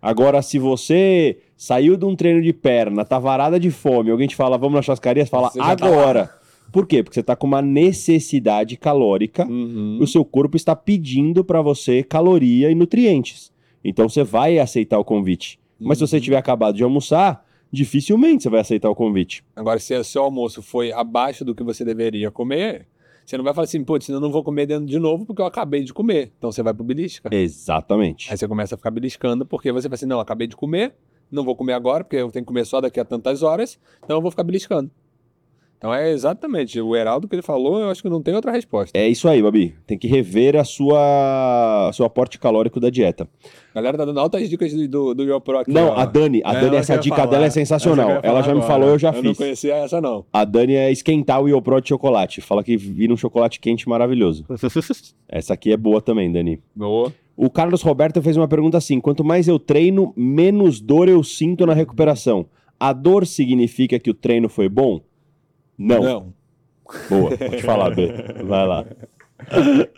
Agora, 0.01 0.41
se 0.41 0.59
você 0.59 1.37
saiu 1.55 1.95
de 1.95 2.03
um 2.05 2.13
treino 2.15 2.41
de 2.41 2.51
perna, 2.51 3.05
tá 3.05 3.17
varada 3.17 3.57
de 3.59 3.71
fome, 3.71 4.11
alguém 4.11 4.27
te 4.27 4.35
fala, 4.35 4.57
vamos 4.57 4.75
na 4.75 4.81
churrascaria, 4.81 5.23
você 5.25 5.29
fala, 5.31 5.49
Você 5.49 5.59
tá 5.59 5.65
agora. 5.65 6.29
Por 6.73 6.85
quê? 6.87 7.03
Porque 7.03 7.13
você 7.15 7.23
tá 7.23 7.35
com 7.35 7.45
uma 7.47 7.61
necessidade 7.61 8.75
calórica 8.77 9.45
Uhum. 9.47 9.99
o 10.01 10.07
seu 10.07 10.25
corpo 10.25 10.57
está 10.57 10.75
pedindo 10.75 11.43
para 11.43 11.61
você 11.61 12.03
caloria 12.03 12.69
e 12.71 12.75
nutrientes. 12.75 13.51
Então 13.83 14.09
você 14.09 14.23
vai 14.23 14.59
aceitar 14.59 14.97
o 14.99 15.05
convite. 15.05 15.59
Mas 15.79 15.97
se 15.99 16.07
você 16.07 16.19
tiver 16.19 16.37
acabado 16.37 16.75
de 16.75 16.83
almoçar, 16.83 17.45
dificilmente 17.73 18.43
você 18.43 18.49
vai 18.49 18.61
aceitar 18.61 18.87
o 18.87 18.95
convite. 18.95 19.43
Agora, 19.55 19.79
se 19.79 19.95
o 19.95 20.03
seu 20.03 20.21
almoço 20.21 20.61
foi 20.61 20.91
abaixo 20.91 21.43
do 21.43 21.55
que 21.55 21.63
você 21.63 21.83
deveria 21.83 22.29
comer, 22.29 22.87
você 23.25 23.35
não 23.35 23.43
vai 23.43 23.51
falar 23.51 23.65
assim, 23.65 23.83
putz, 23.83 24.07
eu 24.09 24.19
não 24.19 24.31
vou 24.31 24.43
comer 24.43 24.67
dentro 24.67 24.85
de 24.85 24.99
novo 24.99 25.25
porque 25.25 25.41
eu 25.41 25.45
acabei 25.47 25.83
de 25.83 25.91
comer. 25.91 26.31
Então 26.37 26.51
você 26.51 26.61
vai 26.61 26.71
pro 26.71 26.83
belisca. 26.83 27.33
Exatamente. 27.33 28.31
Aí 28.31 28.37
você 28.37 28.47
começa 28.47 28.75
a 28.75 28.77
ficar 28.77 28.91
beliscando 28.91 29.43
porque 29.43 29.71
você 29.71 29.89
vai 29.89 29.95
assim, 29.95 30.05
não, 30.05 30.19
acabei 30.19 30.45
de 30.45 30.55
comer, 30.55 30.93
não 31.31 31.43
vou 31.43 31.55
comer 31.55 31.73
agora 31.73 32.03
porque 32.03 32.17
eu 32.17 32.29
tenho 32.31 32.45
que 32.45 32.47
comer 32.47 32.65
só 32.65 32.79
daqui 32.79 32.99
a 32.99 33.05
tantas 33.05 33.41
horas, 33.41 33.79
então 34.03 34.17
eu 34.17 34.21
vou 34.21 34.29
ficar 34.29 34.43
beliscando. 34.43 34.91
Então 35.83 35.93
é 35.93 36.11
exatamente, 36.11 36.79
o 36.79 36.95
Heraldo 36.95 37.27
que 37.27 37.35
ele 37.35 37.41
falou, 37.41 37.77
eu 37.77 37.89
acho 37.89 38.01
que 38.01 38.07
não 38.07 38.21
tem 38.21 38.33
outra 38.33 38.53
resposta. 38.53 38.97
É 38.97 39.05
isso 39.05 39.27
aí, 39.27 39.43
Babi. 39.43 39.75
Tem 39.85 39.97
que 39.97 40.07
rever 40.07 40.55
a 40.55 40.63
sua 40.63 41.91
seu 41.93 42.05
aporte 42.05 42.39
calórico 42.39 42.79
da 42.79 42.89
dieta. 42.89 43.27
A 43.75 43.81
galera 43.81 43.97
tá 43.97 44.05
dando 44.05 44.17
altas 44.21 44.49
dicas 44.49 44.71
do, 44.73 44.87
do, 44.87 45.13
do 45.13 45.23
YoPro 45.25 45.57
aqui. 45.57 45.71
Não, 45.73 45.89
ó. 45.89 45.95
a 45.97 46.05
Dani, 46.05 46.41
a 46.45 46.51
É, 46.51 46.53
Dani, 46.53 46.67
ela 46.67 46.77
essa 46.77 46.93
eu 46.95 46.99
dica 46.99 47.17
falar. 47.17 47.27
dela 47.29 47.43
é 47.43 47.47
eu 47.47 47.51
sensacional. 47.51 48.09
Ela 48.11 48.21
falar 48.21 48.41
já 48.43 48.53
me 48.53 48.59
agora. 48.59 48.67
falou, 48.73 48.89
eu 48.91 48.97
já 48.97 49.09
Eu 49.09 49.13
não 49.15 49.21
fiz. 49.31 49.37
conhecia 49.37 49.75
essa 49.75 49.99
não. 49.99 50.23
A 50.31 50.45
Dani 50.45 50.73
é 50.75 50.89
esquentar 50.89 51.41
o 51.41 51.49
Iopro 51.49 51.81
de 51.81 51.89
chocolate. 51.89 52.39
Fala 52.39 52.63
que 52.63 52.77
vira 52.77 53.11
um 53.13 53.17
chocolate 53.17 53.59
quente 53.59 53.89
maravilhoso. 53.89 54.45
Essa 55.27 55.53
aqui 55.55 55.73
é 55.73 55.75
boa 55.75 55.99
também, 55.99 56.31
Dani. 56.31 56.61
Boa. 56.73 57.11
O 57.35 57.49
Carlos 57.49 57.81
Roberto 57.81 58.21
fez 58.21 58.37
uma 58.37 58.47
pergunta 58.47 58.77
assim: 58.77 59.01
quanto 59.01 59.21
mais 59.25 59.49
eu 59.49 59.59
treino, 59.59 60.13
menos 60.15 60.79
dor 60.79 61.09
eu 61.09 61.21
sinto 61.25 61.65
na 61.65 61.73
recuperação. 61.73 62.45
A 62.79 62.93
dor 62.93 63.27
significa 63.27 63.99
que 63.99 64.09
o 64.09 64.13
treino 64.13 64.47
foi 64.47 64.69
bom? 64.69 65.01
Não. 65.77 66.03
Não. 66.03 66.33
Boa, 67.09 67.37
pode 67.37 67.61
falar, 67.63 67.95
B. 67.95 68.07
Vai 68.43 68.67
lá. 68.67 68.85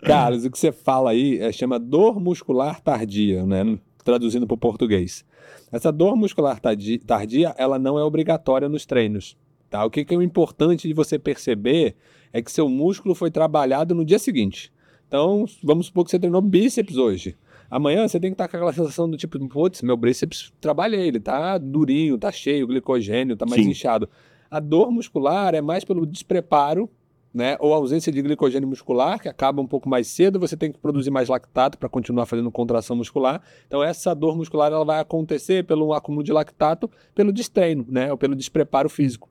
Carlos, 0.02 0.44
o 0.44 0.50
que 0.50 0.58
você 0.58 0.72
fala 0.72 1.10
aí 1.10 1.38
é, 1.38 1.52
chama 1.52 1.78
dor 1.78 2.20
muscular 2.20 2.80
tardia, 2.80 3.44
né? 3.44 3.78
Traduzindo 4.04 4.46
para 4.46 4.54
o 4.54 4.58
português. 4.58 5.24
Essa 5.70 5.92
dor 5.92 6.16
muscular 6.16 6.60
tardi- 6.60 6.98
tardia, 6.98 7.54
ela 7.58 7.78
não 7.78 7.98
é 7.98 8.04
obrigatória 8.04 8.68
nos 8.68 8.86
treinos. 8.86 9.36
Tá? 9.68 9.84
O 9.84 9.90
que, 9.90 10.04
que 10.04 10.14
é 10.14 10.22
importante 10.22 10.86
de 10.86 10.94
você 10.94 11.18
perceber 11.18 11.96
é 12.32 12.40
que 12.40 12.50
seu 12.52 12.68
músculo 12.68 13.14
foi 13.14 13.30
trabalhado 13.30 13.94
no 13.94 14.04
dia 14.04 14.18
seguinte. 14.18 14.72
Então, 15.08 15.44
vamos 15.62 15.86
supor 15.86 16.04
que 16.04 16.10
você 16.10 16.18
treinou 16.18 16.40
bíceps 16.40 16.96
hoje. 16.96 17.36
Amanhã 17.68 18.06
você 18.06 18.20
tem 18.20 18.30
que 18.30 18.34
estar 18.34 18.46
com 18.48 18.56
aquela 18.56 18.72
sensação 18.72 19.10
do 19.10 19.16
tipo, 19.16 19.38
putz, 19.48 19.82
meu 19.82 19.96
bíceps 19.96 20.52
trabalhei, 20.60 21.08
ele 21.08 21.18
tá 21.20 21.58
durinho, 21.58 22.16
tá 22.16 22.30
cheio, 22.30 22.66
glicogênio, 22.66 23.36
tá 23.36 23.44
mais 23.44 23.62
Sim. 23.62 23.70
inchado. 23.70 24.08
A 24.50 24.60
dor 24.60 24.90
muscular 24.90 25.54
é 25.54 25.60
mais 25.60 25.84
pelo 25.84 26.06
despreparo 26.06 26.90
né? 27.36 27.54
Ou 27.60 27.74
ausência 27.74 28.10
de 28.10 28.22
glicogênio 28.22 28.66
muscular, 28.66 29.20
que 29.20 29.28
acaba 29.28 29.60
um 29.60 29.66
pouco 29.66 29.90
mais 29.90 30.06
cedo, 30.06 30.40
você 30.40 30.56
tem 30.56 30.72
que 30.72 30.78
produzir 30.78 31.10
mais 31.10 31.28
lactato 31.28 31.76
para 31.76 31.86
continuar 31.86 32.24
fazendo 32.24 32.50
contração 32.50 32.96
muscular. 32.96 33.42
Então 33.66 33.84
essa 33.84 34.14
dor 34.14 34.34
muscular 34.34 34.72
ela 34.72 34.86
vai 34.86 35.00
acontecer 35.00 35.62
pelo 35.66 35.92
acúmulo 35.92 36.24
de 36.24 36.32
lactato, 36.32 36.90
pelo 37.14 37.30
destreino, 37.30 37.84
né? 37.90 38.10
Ou 38.10 38.16
pelo 38.16 38.34
despreparo 38.34 38.88
físico. 38.88 39.28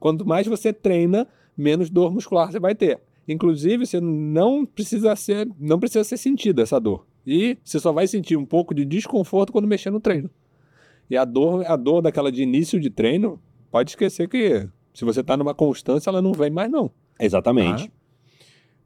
Quanto 0.00 0.26
mais 0.26 0.48
você 0.48 0.72
treina, 0.72 1.28
menos 1.56 1.88
dor 1.90 2.12
muscular 2.12 2.50
você 2.50 2.58
vai 2.58 2.74
ter. 2.74 3.00
Inclusive, 3.28 3.86
você 3.86 4.00
não 4.00 4.66
precisa 4.66 5.14
ser, 5.14 5.48
não 5.56 5.78
precisa 5.78 6.02
ser 6.02 6.16
sentida 6.16 6.62
essa 6.62 6.80
dor. 6.80 7.06
E 7.24 7.56
você 7.62 7.78
só 7.78 7.92
vai 7.92 8.08
sentir 8.08 8.36
um 8.36 8.44
pouco 8.44 8.74
de 8.74 8.84
desconforto 8.84 9.52
quando 9.52 9.68
mexer 9.68 9.90
no 9.90 10.00
treino. 10.00 10.28
E 11.08 11.16
a 11.16 11.24
dor, 11.24 11.64
a 11.66 11.76
dor 11.76 12.02
daquela 12.02 12.32
de 12.32 12.42
início 12.42 12.80
de 12.80 12.90
treino, 12.90 13.40
pode 13.74 13.90
esquecer 13.90 14.28
que 14.28 14.68
se 14.94 15.04
você 15.04 15.18
está 15.18 15.36
numa 15.36 15.52
constância, 15.52 16.08
ela 16.08 16.22
não 16.22 16.32
vem 16.32 16.48
mais 16.48 16.70
não. 16.70 16.92
Exatamente. 17.18 17.90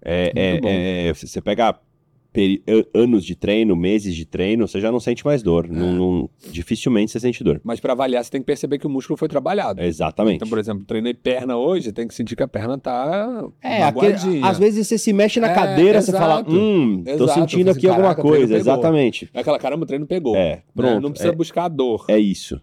É, 0.02 0.32
é, 0.34 1.08
é, 1.08 1.14
se 1.14 1.28
você 1.28 1.42
pega 1.42 1.78
peri- 2.32 2.62
an- 2.66 2.84
anos 2.94 3.22
de 3.22 3.34
treino, 3.34 3.76
meses 3.76 4.14
de 4.14 4.24
treino, 4.24 4.66
você 4.66 4.80
já 4.80 4.90
não 4.90 4.98
sente 4.98 5.26
mais 5.26 5.42
dor. 5.42 5.68
Não- 5.68 5.92
não- 5.92 6.30
dificilmente 6.50 7.12
você 7.12 7.20
sente 7.20 7.44
dor. 7.44 7.60
Mas 7.62 7.80
para 7.80 7.92
avaliar, 7.92 8.24
você 8.24 8.30
tem 8.30 8.40
que 8.40 8.46
perceber 8.46 8.78
que 8.78 8.86
o 8.86 8.90
músculo 8.90 9.18
foi 9.18 9.28
trabalhado. 9.28 9.82
Exatamente. 9.82 10.36
Então, 10.36 10.48
por 10.48 10.58
exemplo, 10.58 10.84
treinei 10.86 11.12
perna 11.12 11.58
hoje, 11.58 11.92
tem 11.92 12.08
que 12.08 12.14
sentir 12.14 12.34
que 12.34 12.42
a 12.42 12.48
perna 12.48 12.78
tá 12.78 13.46
É, 13.62 13.82
aquele- 13.82 14.40
às 14.42 14.58
vezes 14.58 14.86
você 14.86 14.96
se 14.96 15.12
mexe 15.12 15.38
na 15.38 15.50
É, 15.50 15.54
cadeira, 15.54 16.00
você 16.00 16.10
exato. 16.12 16.24
fala, 16.24 16.44
hum, 16.48 17.02
tô 17.04 17.10
Exato, 17.24 17.40
sentindo 17.40 17.68
eu 17.68 17.74
falei 17.74 17.78
aqui 17.78 17.86
alguma 17.88 18.02
"Caraca, 18.14 18.20
o 18.20 18.30
treino 18.30 18.38
coisa. 18.48 18.54
pegou." 18.58 18.72
Exatamente. 18.72 19.30
É 19.34 19.40
aquela 19.40 19.58
caramba, 19.58 19.82
o 19.82 19.86
treino 19.86 20.06
pegou. 20.06 20.34
É, 20.34 20.56
né? 20.56 20.62
pronto. 20.74 21.02
Não 21.02 21.10
precisa 21.10 21.32
é, 21.32 21.36
buscar 21.36 21.64
a 21.64 21.68
dor. 21.68 22.06
é 22.08 22.18
isso. 22.18 22.58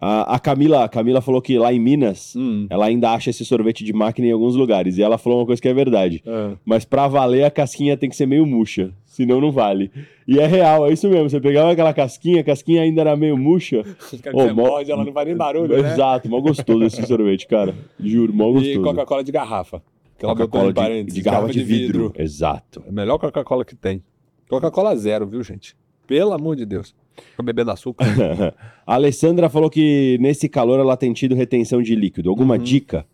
A, 0.00 0.36
a 0.36 0.38
Camila, 0.38 0.84
a 0.84 0.88
Camila 0.88 1.20
falou 1.20 1.42
que 1.42 1.58
lá 1.58 1.72
em 1.72 1.78
Minas, 1.78 2.34
Hum. 2.34 2.66
ela 2.70 2.86
ainda 2.86 3.10
acha 3.12 3.28
esse 3.28 3.44
sorvete 3.44 3.84
de 3.84 3.92
máquina 3.92 4.28
em 4.28 4.32
alguns 4.32 4.56
lugares. 4.56 4.96
E 4.96 5.02
ela 5.02 5.18
falou 5.18 5.40
uma 5.40 5.46
coisa 5.46 5.60
que 5.60 5.68
é 5.68 5.74
verdade. 5.74 6.22
É. 6.24 6.52
Mas 6.64 6.84
pra 6.86 7.06
valer, 7.06 7.44
a 7.44 7.50
casquinha 7.50 7.96
tem 7.98 8.08
que 8.08 8.16
ser 8.16 8.24
meio 8.26 8.46
murcha. 8.46 8.92
Senão 9.04 9.40
não 9.40 9.50
vale. 9.52 9.90
E 10.26 10.38
é 10.38 10.46
real, 10.46 10.86
é 10.88 10.92
isso 10.92 11.06
mesmo. 11.10 11.28
Você 11.28 11.38
pegava 11.40 11.72
aquela 11.72 11.92
casquinha, 11.92 12.40
a 12.40 12.44
casquinha 12.44 12.80
ainda 12.82 13.02
era 13.02 13.14
meio 13.16 13.36
murcha. 13.36 13.80
Ô, 14.32 14.40
dizer, 14.42 14.54
mó- 14.54 14.54
morde, 14.70 14.90
ela 14.90 15.04
não 15.04 15.12
faz 15.12 15.26
nem 15.26 15.36
barulho, 15.36 15.68
né? 15.82 15.92
Exato, 15.92 16.30
mó 16.30 16.40
gostoso 16.40 16.82
esse 16.84 17.02
sorvete, 17.06 17.46
cara. 17.46 17.74
Juro, 17.98 18.32
mó 18.32 18.48
E 18.50 18.52
gostoso. 18.54 18.82
Coca-Cola 18.82 19.22
de 19.24 19.32
garrafa. 19.32 19.82
Botou 20.18 20.30
Coca-Cola 20.36 20.68
de, 20.68 20.74
parênteses, 20.74 21.14
de 21.14 21.22
garrafa 21.22 21.52
de 21.52 21.62
vidro. 21.62 22.12
Exato. 22.16 22.82
É 22.86 22.88
a 22.88 22.92
melhor 22.92 23.18
Coca-Cola 23.18 23.64
que 23.64 23.74
tem. 23.76 24.02
Coca-Cola 24.48 24.96
zero, 24.96 25.26
viu, 25.26 25.42
gente? 25.42 25.76
Pelo 26.06 26.32
amor 26.32 26.56
de 26.56 26.64
Deus. 26.64 26.94
Fica 27.30 27.42
bebendo 27.42 27.70
açúcar. 27.70 28.04
a 28.86 28.94
Alessandra 28.94 29.48
falou 29.48 29.68
que 29.70 30.18
nesse 30.20 30.48
calor 30.48 30.78
ela 30.80 30.96
tem 30.96 31.12
tido 31.12 31.34
retenção 31.34 31.82
de 31.82 31.94
líquido. 31.94 32.28
Alguma 32.30 32.56
Uhum. 32.56 32.62
dica? 32.62 33.06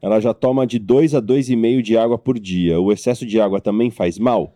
Ela 0.00 0.18
já 0.20 0.34
toma 0.34 0.66
de 0.66 0.78
2 0.78 1.14
a 1.14 1.20
2,5 1.22 1.80
de 1.82 1.96
água 1.96 2.18
por 2.18 2.38
dia. 2.38 2.80
O 2.80 2.90
excesso 2.92 3.24
de 3.24 3.40
água 3.40 3.60
também 3.60 3.90
faz 3.90 4.18
mal? 4.18 4.54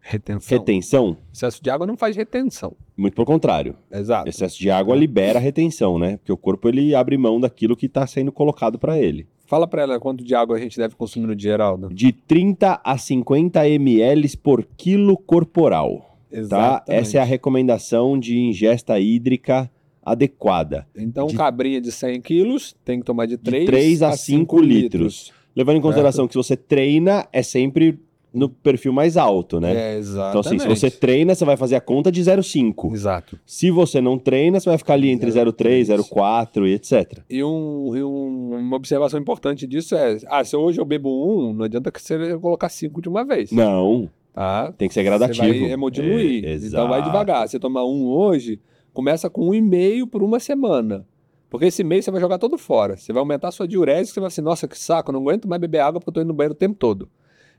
Retenção. 0.00 0.58
Retenção? 0.58 1.16
Excesso 1.32 1.62
de 1.62 1.68
água 1.70 1.86
não 1.86 1.96
faz 1.96 2.14
retenção. 2.14 2.74
Muito 2.96 3.14
pelo 3.14 3.26
contrário. 3.26 3.74
Exato. 3.90 4.28
Excesso 4.28 4.58
de 4.58 4.70
água 4.70 4.94
libera 4.94 5.38
a 5.38 5.42
retenção, 5.42 5.98
né? 5.98 6.18
Porque 6.18 6.30
o 6.32 6.36
corpo 6.36 6.68
ele 6.68 6.94
abre 6.94 7.16
mão 7.18 7.40
daquilo 7.40 7.74
que 7.76 7.86
está 7.86 8.06
sendo 8.06 8.30
colocado 8.30 8.78
para 8.78 8.98
ele. 8.98 9.26
Fala 9.46 9.66
pra 9.66 9.82
ela 9.82 9.98
quanto 9.98 10.22
de 10.22 10.34
água 10.34 10.56
a 10.56 10.60
gente 10.60 10.76
deve 10.78 10.94
consumir 10.94 11.26
no 11.26 11.34
dia, 11.34 11.52
Geraldo. 11.52 11.88
De 11.92 12.12
30 12.12 12.80
a 12.84 12.98
50 12.98 13.68
ml 13.68 14.36
por 14.36 14.64
quilo 14.76 15.16
corporal. 15.16 16.15
Tá? 16.48 16.84
Essa 16.88 17.18
é 17.18 17.20
a 17.20 17.24
recomendação 17.24 18.18
de 18.18 18.38
ingesta 18.38 18.98
hídrica 19.00 19.70
adequada. 20.04 20.86
Então, 20.96 21.26
de- 21.26 21.34
cabrinha 21.36 21.80
de 21.80 21.90
100 21.90 22.20
quilos 22.20 22.74
tem 22.84 23.00
que 23.00 23.04
tomar 23.04 23.26
de 23.26 23.36
3, 23.36 23.66
três 23.66 24.02
a 24.02 24.12
cinco 24.12 24.60
litros. 24.60 25.32
Levando 25.54 25.78
em 25.78 25.80
consideração 25.80 26.26
que 26.26 26.32
se 26.34 26.38
você 26.38 26.56
treina, 26.56 27.26
é 27.32 27.42
sempre 27.42 27.98
no 28.32 28.50
perfil 28.50 28.92
mais 28.92 29.16
alto, 29.16 29.58
né? 29.58 29.70
É, 29.74 29.74
então, 29.92 29.98
exatamente. 29.98 30.46
assim, 30.46 30.58
se 30.58 30.68
você 30.68 30.90
treina, 30.90 31.34
você 31.34 31.44
vai 31.44 31.56
fazer 31.56 31.74
a 31.76 31.80
conta 31.80 32.12
de 32.12 32.20
0,5. 32.22 32.92
Exato. 32.92 33.38
Se 33.46 33.70
você 33.70 33.98
não 33.98 34.18
treina, 34.18 34.60
você 34.60 34.68
vai 34.68 34.76
ficar 34.76 34.92
ali 34.92 35.08
entre 35.08 35.30
0,3, 35.30 35.86
0,4 35.88 36.66
e 36.68 36.74
etc. 36.74 37.20
E, 37.30 37.42
um, 37.42 37.96
e 37.96 38.04
um- 38.04 38.56
uma 38.58 38.76
observação 38.76 39.18
importante 39.18 39.66
disso 39.66 39.94
é: 39.96 40.18
ah, 40.26 40.44
se 40.44 40.54
hoje 40.54 40.78
eu 40.78 40.84
bebo 40.84 41.08
um, 41.08 41.54
não 41.54 41.64
adianta 41.64 41.90
que 41.90 42.00
você 42.02 42.36
colocar 42.38 42.68
cinco 42.68 43.00
de 43.00 43.08
uma 43.08 43.24
vez. 43.24 43.50
Não, 43.50 44.10
Tá? 44.36 44.70
tem 44.72 44.86
que 44.86 44.92
ser 44.92 45.00
Você 45.00 45.04
gradativo. 45.04 45.46
vai 45.46 45.70
hemodiluir. 45.70 46.44
É, 46.44 46.56
então 46.56 46.86
vai 46.88 47.02
devagar. 47.02 47.48
Você 47.48 47.58
tomar 47.58 47.86
um 47.86 48.04
hoje, 48.04 48.60
começa 48.92 49.30
com 49.30 49.48
um 49.48 49.54
e 49.54 49.62
meio 49.62 50.06
por 50.06 50.22
uma 50.22 50.38
semana. 50.38 51.06
Porque 51.48 51.64
esse 51.64 51.82
mês 51.82 52.04
você 52.04 52.10
vai 52.10 52.20
jogar 52.20 52.36
todo 52.36 52.58
fora. 52.58 52.98
Você 52.98 53.14
vai 53.14 53.20
aumentar 53.20 53.48
a 53.48 53.50
sua 53.50 53.66
diurese, 53.66 54.10
você 54.10 54.20
vai 54.20 54.26
assim, 54.26 54.42
nossa, 54.42 54.68
que 54.68 54.78
saco, 54.78 55.10
não 55.10 55.20
aguento 55.20 55.48
mais 55.48 55.58
beber 55.58 55.78
água 55.78 56.00
porque 56.00 56.10
eu 56.10 56.12
tô 56.12 56.20
indo 56.20 56.28
no 56.28 56.34
banheiro 56.34 56.52
o 56.52 56.56
tempo 56.56 56.74
todo. 56.74 57.08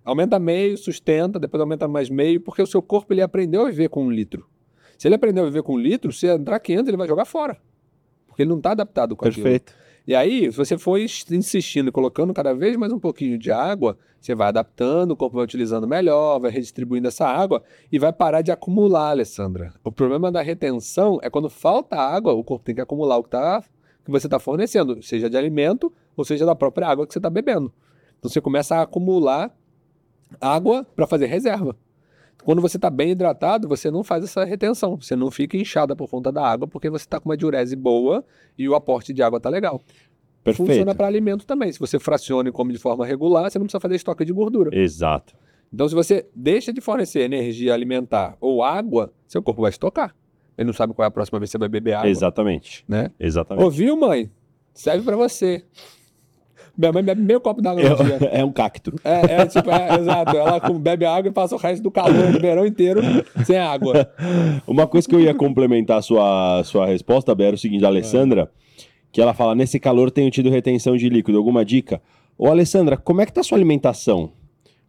Aumenta 0.06 0.38
meio, 0.38 0.78
sustenta, 0.78 1.40
depois 1.40 1.60
aumenta 1.60 1.88
mais 1.88 2.12
meio, 2.12 2.40
porque 2.40 2.62
o 2.62 2.68
seu 2.68 2.82
corpo 2.82 3.12
ele 3.12 3.24
aprendeu 3.24 3.64
a 3.64 3.66
viver 3.72 3.90
com 3.90 4.06
um 4.06 4.12
litro. 4.12 4.46
Se 5.00 5.08
ele 5.08 5.16
aprendeu 5.16 5.46
a 5.46 5.48
viver 5.48 5.64
com 5.64 5.74
um 5.74 5.80
litro, 5.80 6.12
se 6.12 6.28
entrar 6.28 6.60
500, 6.60 6.90
ele 6.90 6.98
vai 6.98 7.08
jogar 7.08 7.26
fora. 7.26 7.58
Porque 8.28 8.44
ele 8.44 8.52
não 8.52 8.58
está 8.58 8.72
adaptado 8.72 9.16
com 9.16 9.28
aquilo. 9.28 9.44
Perfeito. 9.44 9.74
E 10.08 10.16
aí, 10.16 10.50
se 10.50 10.58
você 10.58 10.78
for 10.78 10.98
ins- 10.98 11.30
insistindo 11.30 11.92
colocando 11.92 12.34
cada 12.34 12.54
vez 12.54 12.78
mais 12.78 12.94
um 12.94 13.00
pouquinho 13.00 13.38
de 13.38 13.52
água, 13.52 13.98
você 14.22 14.34
vai 14.34 14.48
adaptando, 14.48 15.12
o 15.12 15.18
corpo 15.18 15.36
vai 15.36 15.44
utilizando 15.44 15.86
melhor, 15.86 16.40
vai 16.40 16.50
redistribuindo 16.50 17.10
essa 17.10 17.28
água 17.28 17.62
e 17.92 18.00
vai 18.00 18.14
parar 18.14 18.42
de 18.42 18.50
acumular, 18.50 19.10
Alessandra. 19.10 19.74
O 19.84 19.92
problema 19.92 20.32
da 20.32 20.42
retenção 20.42 21.20
é 21.22 21.30
quando 21.30 21.50
falta 21.50 21.98
água, 21.98 22.32
o 22.32 22.42
corpo 22.42 22.64
tem 22.64 22.74
que 22.74 22.80
acumular 22.80 23.18
o 23.18 23.24
que, 23.24 23.32
tá, 23.32 23.62
que 24.06 24.10
você 24.10 24.28
está 24.28 24.40
fornecendo, 24.40 25.04
seja 25.04 25.30
de 25.30 25.36
alimento 25.36 25.92
ou 26.16 26.24
seja 26.24 26.46
da 26.46 26.56
própria 26.56 26.88
água 26.88 27.06
que 27.06 27.12
você 27.12 27.20
está 27.20 27.30
bebendo. 27.30 27.70
Então 28.18 28.32
você 28.32 28.40
começa 28.40 28.78
a 28.78 28.84
acumular 28.84 29.54
água 30.40 30.88
para 30.96 31.06
fazer 31.06 31.26
reserva. 31.26 31.76
Quando 32.48 32.62
você 32.62 32.78
está 32.78 32.90
bem 32.90 33.10
hidratado, 33.10 33.68
você 33.68 33.92
não 33.92 34.06
faz 34.06 34.24
essa 34.24 34.46
retenção. 34.46 34.96
Você 34.96 35.18
não 35.18 35.30
fica 35.30 35.58
inchada 35.58 35.98
por 35.98 36.10
conta 36.10 36.32
da 36.32 36.42
água, 36.42 36.66
porque 36.66 36.90
você 36.90 37.04
está 37.04 37.20
com 37.20 37.28
uma 37.28 37.36
diurese 37.36 37.76
boa 37.76 38.24
e 38.58 38.70
o 38.70 38.74
aporte 38.74 39.12
de 39.12 39.22
água 39.22 39.36
está 39.36 39.50
legal. 39.50 39.82
Perfeito. 40.46 40.66
Funciona 40.66 40.96
para 40.96 41.08
alimento 41.08 41.46
também. 41.46 41.70
Se 41.74 41.78
você 41.78 42.00
fraciona 42.00 42.48
e 42.48 42.52
come 42.54 42.72
de 42.72 42.80
forma 42.80 43.06
regular, 43.06 43.52
você 43.52 43.60
não 43.60 43.66
precisa 43.66 43.82
fazer 43.82 43.96
estoque 43.96 44.24
de 44.24 44.32
gordura. 44.32 44.74
Exato. 44.74 45.36
Então, 45.74 45.90
se 45.90 45.94
você 45.94 46.26
deixa 46.34 46.72
de 46.72 46.80
fornecer 46.80 47.20
energia 47.20 47.74
alimentar 47.74 48.38
ou 48.40 48.64
água, 48.64 49.12
seu 49.28 49.44
corpo 49.44 49.64
vai 49.64 49.72
estocar. 49.72 50.16
Ele 50.58 50.68
não 50.68 50.74
sabe 50.74 50.94
qual 50.94 51.04
é 51.04 51.10
a 51.10 51.12
próxima 51.12 51.40
vez 51.40 51.50
que 51.50 51.52
você 51.52 51.58
vai 51.58 51.68
beber 51.68 51.96
água. 51.96 52.10
Exatamente. 52.10 52.86
Né? 52.88 53.12
Exatamente. 53.20 53.66
Ouviu, 53.66 53.98
mãe? 53.98 54.32
Serve 54.74 55.04
para 55.04 55.18
você. 55.18 55.66
Minha 56.78 56.94
mãe 56.94 57.04
bebe 57.04 57.22
meio 57.22 57.42
copo 57.42 57.60
d'água 57.60 57.82
no 57.82 57.96
dia. 57.96 58.18
É, 58.32 58.42
é 58.42 58.46
um 58.46 58.52
cacto. 58.52 58.94
É, 59.04 59.42
é 59.42 59.46
tipo, 59.48 59.72
é, 59.72 60.00
exato. 60.00 60.38
Ela 60.38 60.60
bebe 60.80 61.06
água 61.06 61.30
e 61.30 61.34
passa 61.34 61.56
o 61.56 61.58
resto 61.58 61.82
do 61.82 61.90
calor 61.90 62.32
do 62.32 62.40
verão 62.40 62.68
inteiro 62.68 63.02
sem 63.44 63.58
água. 63.58 64.08
Uma 64.68 64.86
coisa 64.86 65.08
que 65.08 65.16
eu 65.16 65.20
ia 65.20 65.34
complementar 65.34 65.98
a 65.98 66.02
sua, 66.04 66.64
sua 66.64 66.86
resposta, 66.86 67.34
Bé, 67.34 67.46
era 67.46 67.56
o 67.56 67.60
seguinte, 67.60 67.84
a 67.84 67.88
Alessandra, 67.88 68.52
que 69.12 69.20
ela 69.20 69.34
fala, 69.34 69.56
nesse 69.56 69.80
calor 69.80 70.12
tenho 70.12 70.30
tido 70.30 70.52
retenção 70.52 70.96
de 70.96 71.10
líquido, 71.10 71.38
alguma 71.40 71.66
dica? 71.66 72.00
Ô, 72.38 72.48
Alessandra, 72.48 72.96
como 72.96 73.22
é 73.22 73.26
que 73.26 73.34
tá 73.34 73.42
a 73.42 73.44
sua 73.44 73.58
alimentação? 73.58 74.32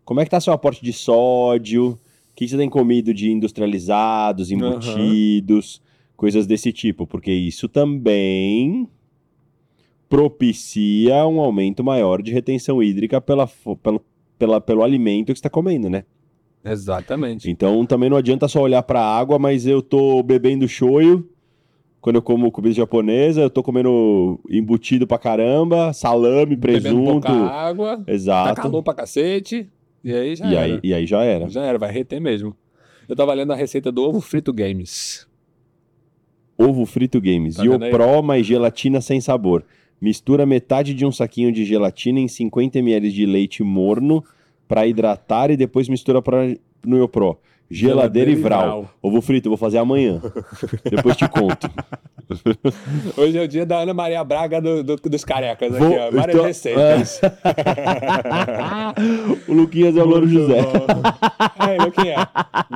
Como 0.04 0.20
é 0.20 0.24
que 0.24 0.30
tá 0.30 0.38
seu 0.40 0.52
aporte 0.52 0.84
de 0.84 0.92
sódio? 0.92 1.98
O 2.30 2.34
que 2.34 2.46
você 2.46 2.56
tem 2.58 2.68
comido 2.68 3.14
de 3.14 3.30
industrializados, 3.30 4.50
embutidos, 4.50 5.80
coisas 6.16 6.46
desse 6.46 6.70
tipo? 6.70 7.06
Porque 7.06 7.32
isso 7.32 7.66
também 7.66 8.86
propicia 10.08 11.26
um 11.26 11.40
aumento 11.40 11.84
maior 11.84 12.22
de 12.22 12.32
retenção 12.32 12.82
hídrica 12.82 13.20
pela, 13.20 13.48
pelo, 13.82 14.04
pela, 14.38 14.60
pelo 14.60 14.82
alimento 14.82 15.26
que 15.26 15.34
você 15.34 15.40
está 15.40 15.50
comendo, 15.50 15.90
né? 15.90 16.04
Exatamente. 16.64 17.50
Então 17.50 17.84
também 17.86 18.10
não 18.10 18.16
adianta 18.16 18.48
só 18.48 18.60
olhar 18.62 18.82
para 18.82 19.00
a 19.00 19.18
água, 19.18 19.38
mas 19.38 19.66
eu 19.66 19.80
tô 19.80 20.22
bebendo 20.22 20.66
shoyu 20.66 21.28
quando 22.00 22.16
eu 22.16 22.22
como 22.22 22.50
comida 22.50 22.74
japonesa, 22.74 23.40
eu 23.40 23.50
tô 23.50 23.62
comendo 23.62 24.40
embutido 24.48 25.06
pra 25.06 25.18
caramba, 25.18 25.92
salame, 25.92 26.54
Bebendo 26.54 26.82
presunto. 26.82 27.26
pouca 27.26 27.32
água, 27.32 27.96
tá 27.98 28.12
Exato. 28.12 28.62
calor 28.62 28.82
pra 28.82 28.94
cacete. 28.94 29.68
E 30.04 30.12
aí 30.12 30.36
já 30.36 30.46
e, 30.46 30.54
era. 30.54 30.64
aí, 30.64 30.80
e 30.82 30.94
aí 30.94 31.06
já 31.06 31.22
era. 31.24 31.48
Já 31.48 31.62
era, 31.64 31.76
vai 31.78 31.90
reter 31.90 32.20
mesmo. 32.20 32.56
Eu 33.08 33.16
tava 33.16 33.34
lendo 33.34 33.52
a 33.52 33.56
receita 33.56 33.90
do 33.90 34.02
ovo 34.02 34.20
frito 34.20 34.52
games. 34.52 35.26
Ovo 36.56 36.86
frito 36.86 37.20
games. 37.20 37.56
Tá 37.56 37.62
vendo 37.62 37.84
aí? 37.84 37.90
Iopro 37.90 38.22
mais 38.22 38.46
gelatina 38.46 39.00
sem 39.00 39.20
sabor. 39.20 39.64
Mistura 40.00 40.46
metade 40.46 40.94
de 40.94 41.04
um 41.04 41.10
saquinho 41.10 41.50
de 41.50 41.64
gelatina 41.64 42.20
em 42.20 42.28
50 42.28 42.78
ml 42.78 43.10
de 43.10 43.26
leite 43.26 43.62
morno 43.62 44.24
para 44.68 44.86
hidratar 44.86 45.50
e 45.50 45.56
depois 45.56 45.88
mistura 45.88 46.22
pra, 46.22 46.46
no 46.84 46.96
Iopro. 46.96 47.38
Geladeira, 47.70 48.30
e 48.30 48.34
vral. 48.34 48.88
Ovo 49.02 49.20
frito, 49.20 49.48
eu 49.48 49.50
vou 49.50 49.58
fazer 49.58 49.78
amanhã. 49.78 50.20
depois 50.90 51.16
te 51.16 51.28
conto. 51.28 51.68
Hoje 53.16 53.38
é 53.38 53.42
o 53.42 53.48
dia 53.48 53.64
da 53.66 53.78
Ana 53.80 53.92
Maria 53.94 54.22
Braga 54.24 54.60
do- 54.60 54.82
do- 54.82 54.96
dos 54.96 55.24
carecas 55.24 55.74
aqui, 55.74 55.84
Vou- 55.84 55.98
ó. 55.98 56.10
Várias 56.10 56.34
então- 56.34 56.46
receitas. 56.46 57.20
o 59.48 59.52
Luquinhas 59.52 59.96
é 59.96 60.02
o 60.02 60.06
Louro 60.06 60.26
José. 60.26 60.58
Aí, 61.58 61.78
Luquinha. 61.78 62.28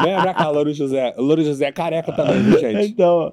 Vem 0.03 0.21
pra 0.21 0.35
cá, 0.35 0.51
Louro 0.51 0.73
José. 0.73 1.15
O 1.17 1.23
Louro 1.23 1.45
José 1.45 1.67
é 1.67 1.73
careca 1.73 2.13
também, 2.13 2.43
viu, 2.43 2.59
gente? 2.59 2.91
Então, 2.91 3.33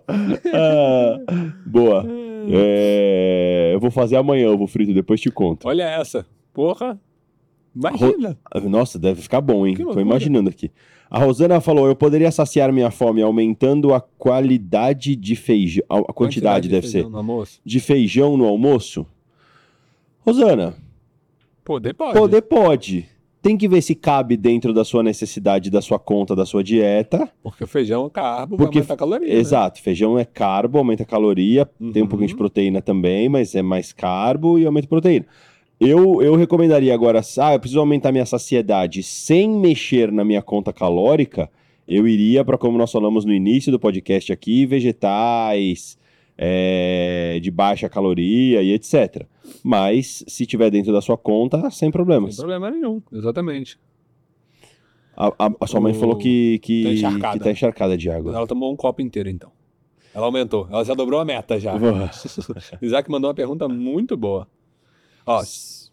ah, 0.53 1.17
boa. 1.65 2.05
É, 2.51 3.71
eu 3.73 3.79
vou 3.79 3.91
fazer 3.91 4.15
amanhã 4.17 4.49
ovo 4.49 4.65
frito, 4.67 4.93
depois 4.93 5.21
te 5.21 5.29
conto. 5.29 5.67
Olha 5.67 5.83
essa. 5.83 6.25
Porra. 6.53 6.99
Imagina. 7.75 8.37
Nossa, 8.67 8.97
deve 8.97 9.21
ficar 9.21 9.41
bom, 9.41 9.65
hein? 9.67 9.75
Tô 9.75 9.99
imaginando 9.99 10.49
aqui. 10.49 10.71
A 11.11 11.19
Rosana 11.19 11.59
falou: 11.59 11.87
eu 11.87 11.95
poderia 11.95 12.31
saciar 12.31 12.71
minha 12.71 12.91
fome 12.91 13.21
aumentando 13.21 13.93
a 13.93 13.99
qualidade 14.01 15.15
de 15.15 15.35
feijão. 15.35 15.83
A 15.89 15.97
a 15.99 16.13
quantidade, 16.13 16.67
de 16.67 16.75
deve 16.75 16.87
feijão 16.87 17.07
ser. 17.07 17.11
No 17.11 17.17
almoço? 17.17 17.59
De 17.65 17.79
feijão 17.79 18.37
no 18.37 18.45
almoço? 18.45 19.05
Rosana, 20.25 20.75
Poder 21.63 21.93
pode. 21.93 22.17
poder 22.19 22.41
pode. 22.43 23.05
Tem 23.41 23.55
que 23.57 23.69
ver 23.69 23.81
se 23.81 23.95
cabe 23.95 24.35
dentro 24.35 24.73
da 24.73 24.83
sua 24.83 25.01
necessidade, 25.01 25.69
da 25.69 25.81
sua 25.81 25.97
conta, 25.97 26.35
da 26.35 26.45
sua 26.45 26.61
dieta. 26.61 27.31
Porque 27.41 27.63
o 27.63 27.67
feijão 27.67 28.05
é 28.05 28.09
carbo, 28.09 28.57
Porque- 28.57 28.79
vai 28.79 28.81
aumentar 28.81 28.93
a 28.93 28.97
caloria. 28.97 29.27
né? 29.33 29.33
Exato, 29.39 29.81
feijão 29.81 30.19
é 30.19 30.25
carbo, 30.25 30.77
aumenta 30.77 31.03
a 31.03 31.05
caloria, 31.05 31.65
tem 31.65 32.01
um 32.01 32.05
Uhum. 32.05 32.07
pouquinho 32.09 32.27
de 32.27 32.35
proteína 32.35 32.81
também, 32.81 33.29
mas 33.29 33.55
é 33.55 33.61
mais 33.61 33.93
carbo 33.93 34.59
e 34.59 34.65
aumenta 34.65 34.87
a 34.87 34.89
proteína. 34.89 35.25
Eu, 35.79 36.21
eu 36.21 36.35
recomendaria 36.35 36.93
agora, 36.93 37.21
ah, 37.39 37.53
eu 37.53 37.59
preciso 37.59 37.79
aumentar 37.79 38.11
minha 38.11 38.25
saciedade 38.25 39.01
sem 39.01 39.49
mexer 39.49 40.11
na 40.11 40.25
minha 40.25 40.41
conta 40.41 40.73
calórica, 40.73 41.49
eu 41.87 42.05
iria 42.07 42.43
para, 42.43 42.57
como 42.57 42.77
nós 42.77 42.91
falamos 42.91 43.23
no 43.23 43.33
início 43.33 43.71
do 43.71 43.79
podcast 43.79 44.31
aqui, 44.33 44.65
vegetais, 44.65 45.97
é, 46.37 47.39
de 47.41 47.49
baixa 47.49 47.87
caloria 47.87 48.61
e 48.61 48.73
etc. 48.73 49.25
Mas, 49.63 50.23
se 50.27 50.45
tiver 50.45 50.69
dentro 50.69 50.91
da 50.91 51.01
sua 51.01 51.17
conta, 51.17 51.61
sem 51.61 51.71
Sem 51.71 51.91
problemas. 51.91 52.35
problema 52.35 52.69
nenhum, 52.69 53.01
exatamente. 53.11 53.79
A, 55.15 55.27
a- 55.47 55.51
a 55.61 55.67
sua 55.67 55.79
mãe 55.81 55.91
O- 55.93 55.95
falou 55.95 56.15
que, 56.17 56.59
que, 56.59 56.83
Tá 56.83 56.89
encharcada. 56.91 57.37
que 57.37 57.43
tá 57.43 57.51
encharcada 57.51 57.97
de 57.97 58.09
água. 58.09 58.35
Ela 58.35 58.47
tomou 58.47 58.71
um 58.71 58.75
copo 58.75 59.01
inteiro, 59.01 59.29
então. 59.29 59.51
Ela 60.13 60.25
aumentou. 60.25 60.67
Ela 60.71 60.83
já 60.83 60.93
dobrou 60.93 61.19
a 61.19 61.25
meta 61.25 61.59
já. 61.59 61.73
Isaac 62.81 63.09
mandou 63.09 63.29
uma 63.29 63.33
pergunta 63.33 63.67
muito 63.67 64.15
boa. 64.17 64.47
Ó, 65.25 65.43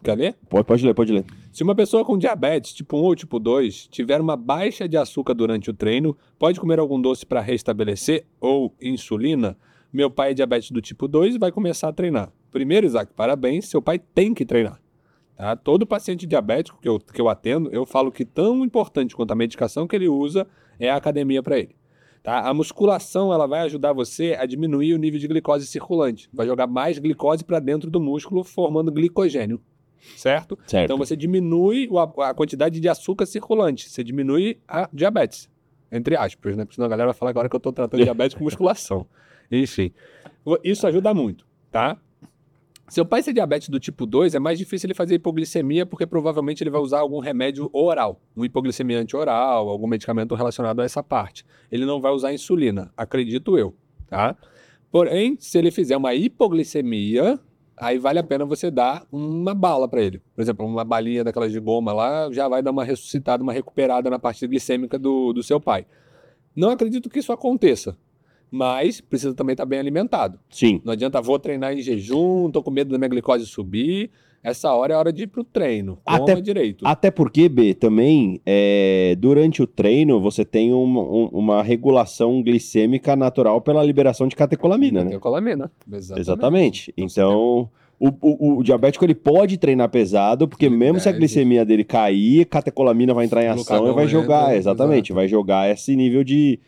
quer 0.03 0.17
ver? 0.17 0.35
Pode, 0.49 0.65
pode 0.65 0.85
ler, 0.85 0.93
pode 0.93 1.13
ler. 1.13 1.25
Se 1.51 1.63
uma 1.63 1.75
pessoa 1.75 2.03
com 2.05 2.17
diabetes 2.17 2.73
tipo 2.73 2.97
1 2.97 3.01
ou 3.01 3.15
tipo 3.15 3.39
2 3.39 3.87
tiver 3.87 4.21
uma 4.21 4.35
baixa 4.35 4.87
de 4.87 4.97
açúcar 4.97 5.33
durante 5.33 5.69
o 5.69 5.73
treino, 5.73 6.17
pode 6.37 6.59
comer 6.59 6.79
algum 6.79 6.99
doce 6.99 7.25
para 7.25 7.41
restabelecer 7.41 8.25
ou 8.39 8.73
insulina? 8.81 9.57
Meu 9.91 10.11
pai 10.11 10.31
é 10.31 10.33
diabetes 10.33 10.71
do 10.71 10.81
tipo 10.81 11.07
2 11.07 11.35
e 11.35 11.39
vai 11.39 11.51
começar 11.51 11.87
a 11.87 11.93
treinar. 11.93 12.31
Primeiro, 12.51 12.85
Isaac, 12.85 13.13
parabéns, 13.13 13.67
seu 13.67 13.81
pai 13.81 13.99
tem 13.99 14.33
que 14.33 14.45
treinar. 14.45 14.81
Tá? 15.35 15.55
Todo 15.55 15.85
paciente 15.85 16.25
diabético 16.25 16.79
que 16.81 16.89
eu, 16.89 16.99
que 16.99 17.21
eu 17.21 17.29
atendo, 17.29 17.69
eu 17.71 17.85
falo 17.85 18.11
que 18.11 18.25
tão 18.25 18.65
importante 18.65 19.15
quanto 19.15 19.31
a 19.31 19.35
medicação 19.35 19.87
que 19.87 19.95
ele 19.95 20.09
usa 20.09 20.47
é 20.79 20.89
a 20.89 20.95
academia 20.95 21.43
para 21.43 21.59
ele. 21.59 21.75
Tá? 22.27 22.41
A 22.41 22.53
musculação 22.53 23.31
ela 23.31 23.47
vai 23.47 23.61
ajudar 23.61 23.93
você 23.93 24.35
a 24.37 24.45
diminuir 24.45 24.93
o 24.93 24.97
nível 24.97 25.17
de 25.17 25.29
glicose 25.29 25.65
circulante. 25.65 26.29
Vai 26.33 26.45
jogar 26.45 26.67
mais 26.67 26.99
glicose 26.99 27.41
para 27.41 27.57
dentro 27.57 27.89
do 27.89 28.01
músculo, 28.01 28.43
formando 28.43 28.91
glicogênio. 28.91 29.61
Certo? 30.17 30.59
Certo. 30.67 30.83
Então 30.83 30.97
você 30.97 31.15
diminui 31.15 31.87
a, 31.95 32.31
a 32.31 32.33
quantidade 32.33 32.81
de 32.81 32.89
açúcar 32.89 33.25
circulante, 33.25 33.89
você 33.89 34.03
diminui 34.03 34.59
a 34.67 34.89
diabetes, 34.91 35.49
entre 35.89 36.17
aspas, 36.17 36.57
né? 36.57 36.65
Porque 36.65 36.75
senão 36.75 36.87
a 36.87 36.89
galera 36.89 37.07
vai 37.07 37.17
falar 37.17 37.29
agora 37.31 37.47
que 37.47 37.55
eu 37.55 37.59
estou 37.59 37.71
tratando 37.71 38.03
diabetes 38.03 38.37
com 38.37 38.43
musculação. 38.43 39.07
Enfim, 39.49 39.93
isso 40.65 40.85
ajuda 40.85 41.13
muito, 41.13 41.47
tá? 41.71 41.97
Seu 42.89 43.05
pai 43.05 43.21
ser 43.21 43.33
diabetes 43.33 43.67
do 43.67 43.81
tipo 43.81 44.05
2, 44.05 44.33
é 44.33 44.39
mais 44.39 44.57
difícil 44.57 44.87
ele 44.87 44.93
fazer 44.93 45.15
hipoglicemia 45.15 45.85
porque 45.85 46.05
provavelmente 46.05 46.63
ele 46.63 46.69
vai 46.69 46.79
usar 46.79 46.99
algum 46.99 47.19
remédio 47.19 47.69
oral, 47.73 48.21
um 48.35 48.45
hipoglicemiante 48.45 49.15
oral, 49.15 49.67
algum 49.67 49.87
medicamento 49.87 50.33
relacionado 50.35 50.81
a 50.81 50.85
essa 50.85 51.03
parte. 51.03 51.45
Ele 51.69 51.85
não 51.85 51.99
vai 51.99 52.13
usar 52.13 52.33
insulina, 52.33 52.89
acredito 52.95 53.57
eu, 53.57 53.75
tá? 54.07 54.37
Porém, 54.89 55.35
se 55.37 55.57
ele 55.57 55.69
fizer 55.69 55.97
uma 55.97 56.15
hipoglicemia, 56.15 57.37
aí 57.75 57.97
vale 57.97 58.19
a 58.19 58.23
pena 58.23 58.45
você 58.45 58.71
dar 58.71 59.05
uma 59.11 59.53
bala 59.53 59.89
para 59.89 60.01
ele. 60.01 60.21
Por 60.33 60.41
exemplo, 60.41 60.65
uma 60.65 60.85
balinha 60.85 61.25
daquelas 61.25 61.51
de 61.51 61.59
goma 61.59 61.91
lá 61.91 62.31
já 62.31 62.47
vai 62.47 62.63
dar 62.63 62.71
uma 62.71 62.85
ressuscitada, 62.85 63.43
uma 63.43 63.51
recuperada 63.51 64.09
na 64.09 64.17
parte 64.17 64.47
glicêmica 64.47 64.97
do, 64.97 65.33
do 65.33 65.43
seu 65.43 65.59
pai. 65.59 65.85
Não 66.55 66.69
acredito 66.69 67.09
que 67.09 67.19
isso 67.19 67.33
aconteça, 67.33 67.97
mas 68.51 69.01
precisa 69.01 69.33
também 69.33 69.53
estar 69.53 69.65
bem 69.65 69.79
alimentado. 69.79 70.39
Sim. 70.49 70.81
Não 70.83 70.93
adianta, 70.93 71.21
vou 71.21 71.37
treinar 71.39 71.73
em 71.73 71.81
jejum, 71.81 72.49
tô 72.51 72.61
com 72.63 72.71
medo 72.71 72.91
da 72.91 72.97
minha 72.97 73.09
glicose 73.09 73.45
subir. 73.45 74.09
Essa 74.43 74.71
hora 74.73 74.93
é 74.93 74.95
a 74.95 74.99
hora 74.99 75.11
de 75.11 75.23
ir 75.23 75.27
pro 75.27 75.43
treino. 75.43 75.97
Coma 76.05 76.19
Até- 76.19 76.39
direito. 76.39 76.87
Até 76.87 77.11
porque, 77.11 77.49
B, 77.49 77.73
também, 77.73 78.39
é, 78.45 79.15
durante 79.19 79.61
o 79.61 79.67
treino, 79.67 80.21
você 80.21 80.45
tem 80.45 80.71
uma, 80.71 81.01
um- 81.01 81.29
uma 81.33 81.61
regulação 81.63 82.41
glicêmica 82.41 83.15
natural 83.15 83.59
pela 83.59 83.83
liberação 83.83 84.27
de 84.27 84.35
catecolamina, 84.35 84.99
né? 85.03 85.09
Catecolamina. 85.11 85.71
Exatamente. 85.91 86.21
Exatamente. 86.21 86.93
Então, 86.95 87.07
Então, 87.07 87.69
o, 87.99 88.09
o- 88.21 88.57
o 88.59 88.63
diabético 88.63 89.03
ele 89.03 89.15
pode 89.15 89.57
treinar 89.57 89.89
pesado, 89.89 90.47
porque 90.47 90.65
Ele 90.67 90.75
mesmo 90.77 90.99
se 90.99 91.09
a 91.09 91.11
deve. 91.11 91.19
glicemia 91.21 91.65
dele 91.65 91.83
cair, 91.83 92.45
catecolamina 92.45 93.13
vai 93.13 93.25
entrar 93.25 93.43
em 93.43 93.47
ação 93.47 93.89
e 93.89 93.93
vai 93.93 94.07
jogar, 94.07 94.43
entra, 94.45 94.57
exatamente, 94.57 95.05
exato. 95.07 95.13
vai 95.15 95.27
jogar 95.27 95.69
esse 95.71 95.95
nível 95.95 96.23
de, 96.23 96.59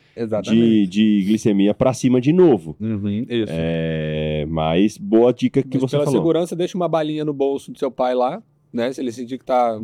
de, 0.44 0.88
de 0.88 1.24
glicemia 1.28 1.74
pra 1.74 1.94
cima 1.94 2.20
de 2.20 2.34
novo. 2.34 2.76
Uhum, 2.80 3.26
isso. 3.30 3.52
É, 3.56 4.46
mas 4.50 4.98
boa 4.98 5.32
dica 5.32 5.62
que 5.62 5.70
Mas 5.78 5.82
você 5.82 5.98
pela 5.98 6.06
falou. 6.06 6.20
segurança, 6.20 6.56
deixa 6.56 6.76
uma 6.76 6.88
balinha 6.90 7.24
no 7.24 7.34
bolso 7.34 7.72
do 7.72 7.78
seu 7.78 7.92
pai 7.92 8.16
lá, 8.16 8.42
né? 8.74 8.92
Se 8.92 9.00
ele 9.00 9.12
sentir 9.12 9.38
que 9.38 9.46
tá 9.46 9.80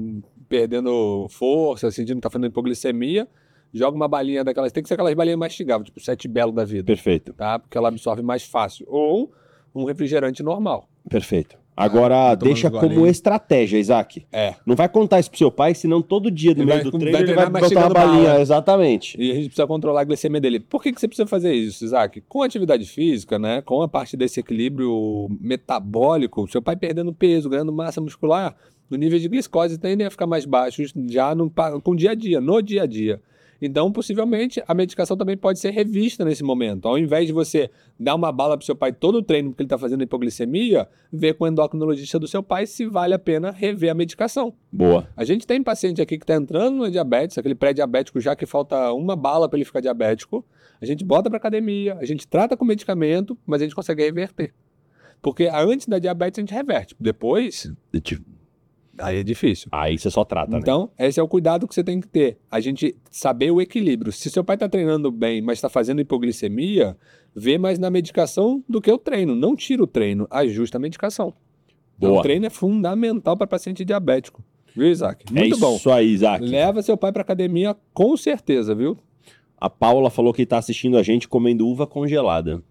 perdendo 0.50 1.28
força, 1.30 1.90
sentindo 1.92 2.16
que 2.18 2.22
tá 2.22 2.30
fazendo 2.30 2.48
hipoglicemia, 2.48 3.28
joga 3.74 3.96
uma 3.96 4.08
balinha 4.08 4.44
daquelas. 4.44 4.72
Tem 4.72 4.82
que 4.82 4.88
ser 4.88 4.94
aquelas 4.96 5.14
balinhas 5.14 5.38
mastigáveis, 5.40 5.86
tipo 5.90 6.00
sete 6.00 6.28
belo 6.28 6.52
da 6.52 6.64
vida, 6.66 6.84
Perfeito, 6.86 7.34
tá? 7.34 7.60
Porque 7.60 7.78
ela 7.78 7.90
absorve 7.90 8.22
mais 8.22 8.44
fácil. 8.44 8.86
Ou 8.90 9.32
um 9.74 9.84
refrigerante 9.86 10.42
normal. 10.42 10.88
Perfeito. 11.10 11.58
Agora, 11.78 12.38
tomando 12.38 12.44
deixa 12.46 12.70
como 12.72 12.88
golinhos. 12.88 13.10
estratégia, 13.10 13.78
Isaac. 13.78 14.26
É. 14.32 14.56
Não 14.66 14.78
vai 14.78 14.88
contar 14.88 15.20
isso 15.20 15.30
pro 15.30 15.38
seu 15.38 15.52
pai, 15.52 15.76
senão 15.76 16.02
todo 16.02 16.32
dia 16.32 16.54
no 16.54 16.60
Ele 16.62 16.66
meio 16.68 16.78
vai- 16.78 16.84
do 16.86 16.92
vai 16.92 17.00
treino 17.02 17.18
ele 17.18 17.26
treinar 17.26 17.52
vai 17.52 17.62
botar 17.62 17.76
uma 17.76 17.82
mastigando 17.90 17.94
balinha. 17.94 18.30
bala. 18.30 18.42
Exatamente. 18.42 19.18
E 19.22 19.30
a 19.30 19.34
gente 19.36 19.46
precisa 19.48 19.68
controlar 19.68 20.00
a 20.00 20.04
glicemia 20.06 20.40
dele. 20.40 20.62
Por 20.62 20.82
que, 20.82 20.94
que 20.94 21.02
você 21.02 21.06
precisa 21.08 21.28
fazer 21.28 21.54
isso, 21.54 21.84
Isaac? 21.84 22.22
Com 22.30 22.44
a 22.44 22.46
atividade 22.46 22.86
física, 22.86 23.38
né? 23.38 23.62
Com 23.62 23.82
a 23.82 23.90
parte 23.90 24.16
desse 24.16 24.40
equilíbrio 24.40 25.28
metabólico, 25.42 26.48
seu 26.50 26.62
pai 26.62 26.78
perdendo 26.78 27.12
peso, 27.14 27.50
ganhando 27.50 27.74
massa 27.74 28.00
muscular, 28.00 28.56
o 28.90 28.96
nível 28.96 29.20
de 29.20 29.28
glicose 29.28 29.78
tendem 29.78 30.08
a 30.08 30.12
ficar 30.12 30.28
mais 30.28 30.46
baixos 30.46 30.94
já 31.10 31.36
no, 31.36 31.50
pa- 31.50 31.78
com 31.82 31.92
o 31.92 31.96
dia 31.96 32.12
a 32.12 32.16
dia, 32.16 32.40
no 32.40 32.62
dia 32.62 32.84
a 32.84 32.86
dia. 32.86 33.20
Então, 33.62 33.92
possivelmente, 33.92 34.62
a 34.68 34.74
medicação 34.74 35.16
também 35.16 35.38
pode 35.38 35.60
ser 35.60 35.72
revista 35.72 36.26
nesse 36.26 36.44
momento. 36.44 36.88
Ao 36.88 36.98
invés 36.98 37.28
de 37.28 37.34
você 37.34 37.70
dar 38.00 38.16
uma 38.16 38.32
bala 38.32 38.58
para 38.58 38.66
seu 38.66 38.76
pai 38.76 38.92
todo 38.92 39.16
o 39.16 39.22
treino 39.22 39.50
porque 39.50 39.64
ele 39.64 39.68
está 39.68 39.78
fazendo 39.78 40.04
hipoglicemia, 40.04 40.88
ver 41.12 41.34
com 41.36 41.46
o 41.46 41.48
endocrinologista 41.48 42.20
do 42.20 42.28
seu 42.28 42.44
pai 42.44 42.66
se 42.66 42.86
vale 42.86 43.14
a 43.14 43.20
pena 43.20 43.52
rever 43.52 43.92
a 43.92 43.94
medicação. 43.94 44.54
Boa. 44.72 45.08
A 45.16 45.24
gente 45.24 45.48
tem 45.48 45.64
paciente 45.64 46.02
aqui 46.02 46.18
que 46.18 46.24
está 46.24 46.36
entrando 46.36 46.78
no 46.78 46.92
diabetes, 46.92 47.38
aquele 47.38 47.56
pré-diabético 47.56 48.20
já 48.20 48.36
que 48.36 48.46
falta 48.46 48.92
uma 48.94 49.16
bala 49.16 49.48
para 49.48 49.58
ele 49.58 49.66
ficar 49.66 49.80
diabético. 49.80 50.46
A 50.82 50.86
gente 50.86 51.04
bota 51.04 51.30
para 51.30 51.38
academia, 51.38 51.98
a 52.00 52.06
gente 52.06 52.28
trata 52.28 52.58
com 52.58 52.66
medicamento, 52.66 53.38
mas 53.46 53.62
a 53.62 53.66
gente 53.66 53.76
consegue 53.76 54.04
reverter. 54.04 54.54
Porque 55.22 55.50
antes 55.52 55.88
da 55.88 55.98
diabetes 55.98 56.38
a 56.38 56.42
gente 56.42 56.54
reverte. 56.54 56.96
Depois, 57.00 57.72
aí 59.00 59.20
é 59.20 59.24
difícil. 59.24 59.68
Aí 59.72 59.98
você 59.98 60.10
só 60.10 60.24
trata, 60.24 60.52
né? 60.52 60.60
Então, 60.60 60.90
esse 60.98 61.20
é 61.20 61.24
o 61.24 61.28
cuidado 61.28 61.68
que 61.68 61.76
você 61.76 61.84
tem 61.84 62.00
que 62.00 62.08
ter. 62.08 62.38
A 62.50 62.60
gente 62.60 62.96
saber 63.12 63.52
o 63.52 63.62
equilíbrio. 63.62 64.12
Se 64.12 64.30
seu 64.30 64.44
pai 64.44 64.56
está 64.56 64.68
treinando 64.68 65.12
bem, 65.12 65.42
mas 65.42 65.58
está 65.58 65.70
fazendo 65.70 66.02
hipoglicemia, 66.02 66.98
vê 67.36 67.58
mais 67.58 67.80
na 67.80 67.90
medicação 67.90 68.64
do 68.68 68.82
que 68.82 68.92
o 68.92 68.98
treino. 68.98 69.36
Não 69.36 69.56
tira 69.56 69.84
o 69.84 69.88
treino, 69.88 70.28
ajusta 70.30 70.78
a 70.78 70.82
medicação. 70.82 71.34
Então, 71.98 72.10
Boa. 72.10 72.20
o 72.20 72.24
treino 72.24 72.46
é 72.46 72.50
fundamental 72.50 73.38
para 73.38 73.48
paciente 73.48 73.86
diabético. 73.86 74.44
Viu, 74.76 74.88
Isaac? 74.88 75.26
é 75.30 75.40
Muito 75.40 75.58
bom. 75.58 75.76
isso 75.78 75.90
aí, 75.90 76.08
Isaac. 76.08 76.46
Leva 76.46 76.82
seu 76.82 76.98
pai 76.98 77.12
pra 77.12 77.22
academia 77.22 77.76
com 77.94 78.18
certeza, 78.18 78.76
viu? 78.76 78.98
A 79.58 79.70
Paula 79.70 80.10
falou 80.10 80.34
que 80.34 80.46
tá 80.46 80.58
assistindo 80.58 80.98
a 80.98 81.04
gente 81.04 81.28
comendo 81.28 81.66
uva 81.66 81.88
congelada. 81.88 82.62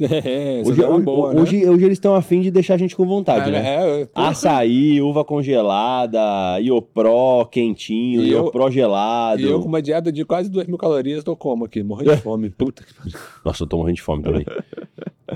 É, 0.00 0.62
Hoje, 0.64 0.82
hoje, 0.82 1.02
boa, 1.04 1.34
né? 1.34 1.40
hoje, 1.40 1.68
hoje 1.68 1.84
eles 1.84 1.96
estão 1.96 2.14
afim 2.14 2.40
de 2.40 2.50
deixar 2.50 2.74
a 2.74 2.78
gente 2.78 2.94
com 2.94 3.04
vontade, 3.06 3.48
é, 3.48 3.52
né? 3.52 3.68
É, 3.68 4.02
é, 4.02 4.08
Açaí, 4.14 5.00
uva 5.02 5.24
congelada, 5.24 6.20
Iopró 6.60 7.44
quentinho, 7.44 8.22
E 8.22 8.30
eu- 8.30 8.44
Iopró 8.44 8.70
gelado. 8.70 9.40
E 9.40 9.44
eu 9.44 9.60
com 9.60 9.66
uma 9.66 9.82
dieta 9.82 10.12
de 10.12 10.24
quase 10.24 10.48
2 10.48 10.66
mil 10.68 10.78
calorias, 10.78 11.24
tô 11.24 11.34
como 11.34 11.64
aqui? 11.64 11.82
Morrendo 11.82 12.14
de 12.14 12.22
fome. 12.22 12.50
Puta 12.50 12.84
que. 12.84 12.92
Nossa, 13.44 13.64
eu 13.64 13.66
tô 13.66 13.76
morrendo 13.78 13.96
de 13.96 14.02
fome 14.02 14.22
também. 14.22 14.44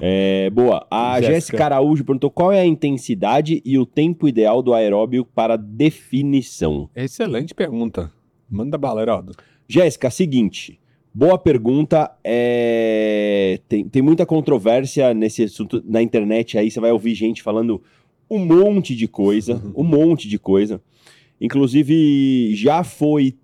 É, 0.01 0.49
boa. 0.51 0.87
A 0.91 1.17
Jéssica. 1.21 1.35
Jéssica 1.35 1.65
Araújo 1.65 2.05
perguntou 2.05 2.31
qual 2.31 2.51
é 2.53 2.61
a 2.61 2.65
intensidade 2.67 3.61
e 3.65 3.79
o 3.79 3.85
tempo 3.85 4.27
ideal 4.29 4.63
do 4.63 4.73
aeróbio 4.73 5.25
para 5.25 5.57
definição. 5.57 6.89
Excelente 6.95 7.55
pergunta. 7.55 8.11
Manda 8.49 8.79
bala, 8.79 9.03
Heraldo. 9.03 9.33
Jéssica, 9.69 10.11
seguinte. 10.11 10.79
Boa 11.15 11.39
pergunta. 11.39 12.11
É, 12.25 13.61
Tem, 13.69 13.87
tem 13.89 14.03
muita 14.03 14.25
controvérsia 14.25 15.13
nesse 15.13 15.45
assunto 15.45 15.83
na 15.87 16.01
internet 16.01 16.57
aí. 16.57 16.71
Você 16.71 16.81
vai 16.81 16.91
ouvir 16.91 17.15
gente 17.15 17.43
falando 17.43 17.83
um 18.31 18.39
monte 18.39 18.97
de 18.97 19.07
coisa, 19.07 19.63
um 19.77 19.85
monte 19.85 20.27
de 20.29 20.39
coisa. 20.39 20.81
Inclusive, 21.41 22.55
já 22.55 22.83
foi. 22.83 23.37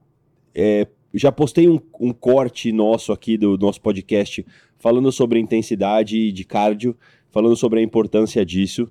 é, 0.55 0.87
já 1.13 1.33
postei 1.33 1.69
um, 1.69 1.81
um 2.01 2.13
corte 2.13 2.71
nosso 2.73 3.13
aqui 3.13 3.37
do 3.37 3.57
nosso 3.59 3.81
podcast 3.81 4.45
falando 4.79 5.11
sobre 5.11 5.41
intensidade 5.41 6.31
de 6.33 6.45
cardio, 6.45 6.97
falando 7.31 7.57
sobre 7.57 7.81
a 7.81 7.83
importância 7.83 8.45
disso. 8.47 8.91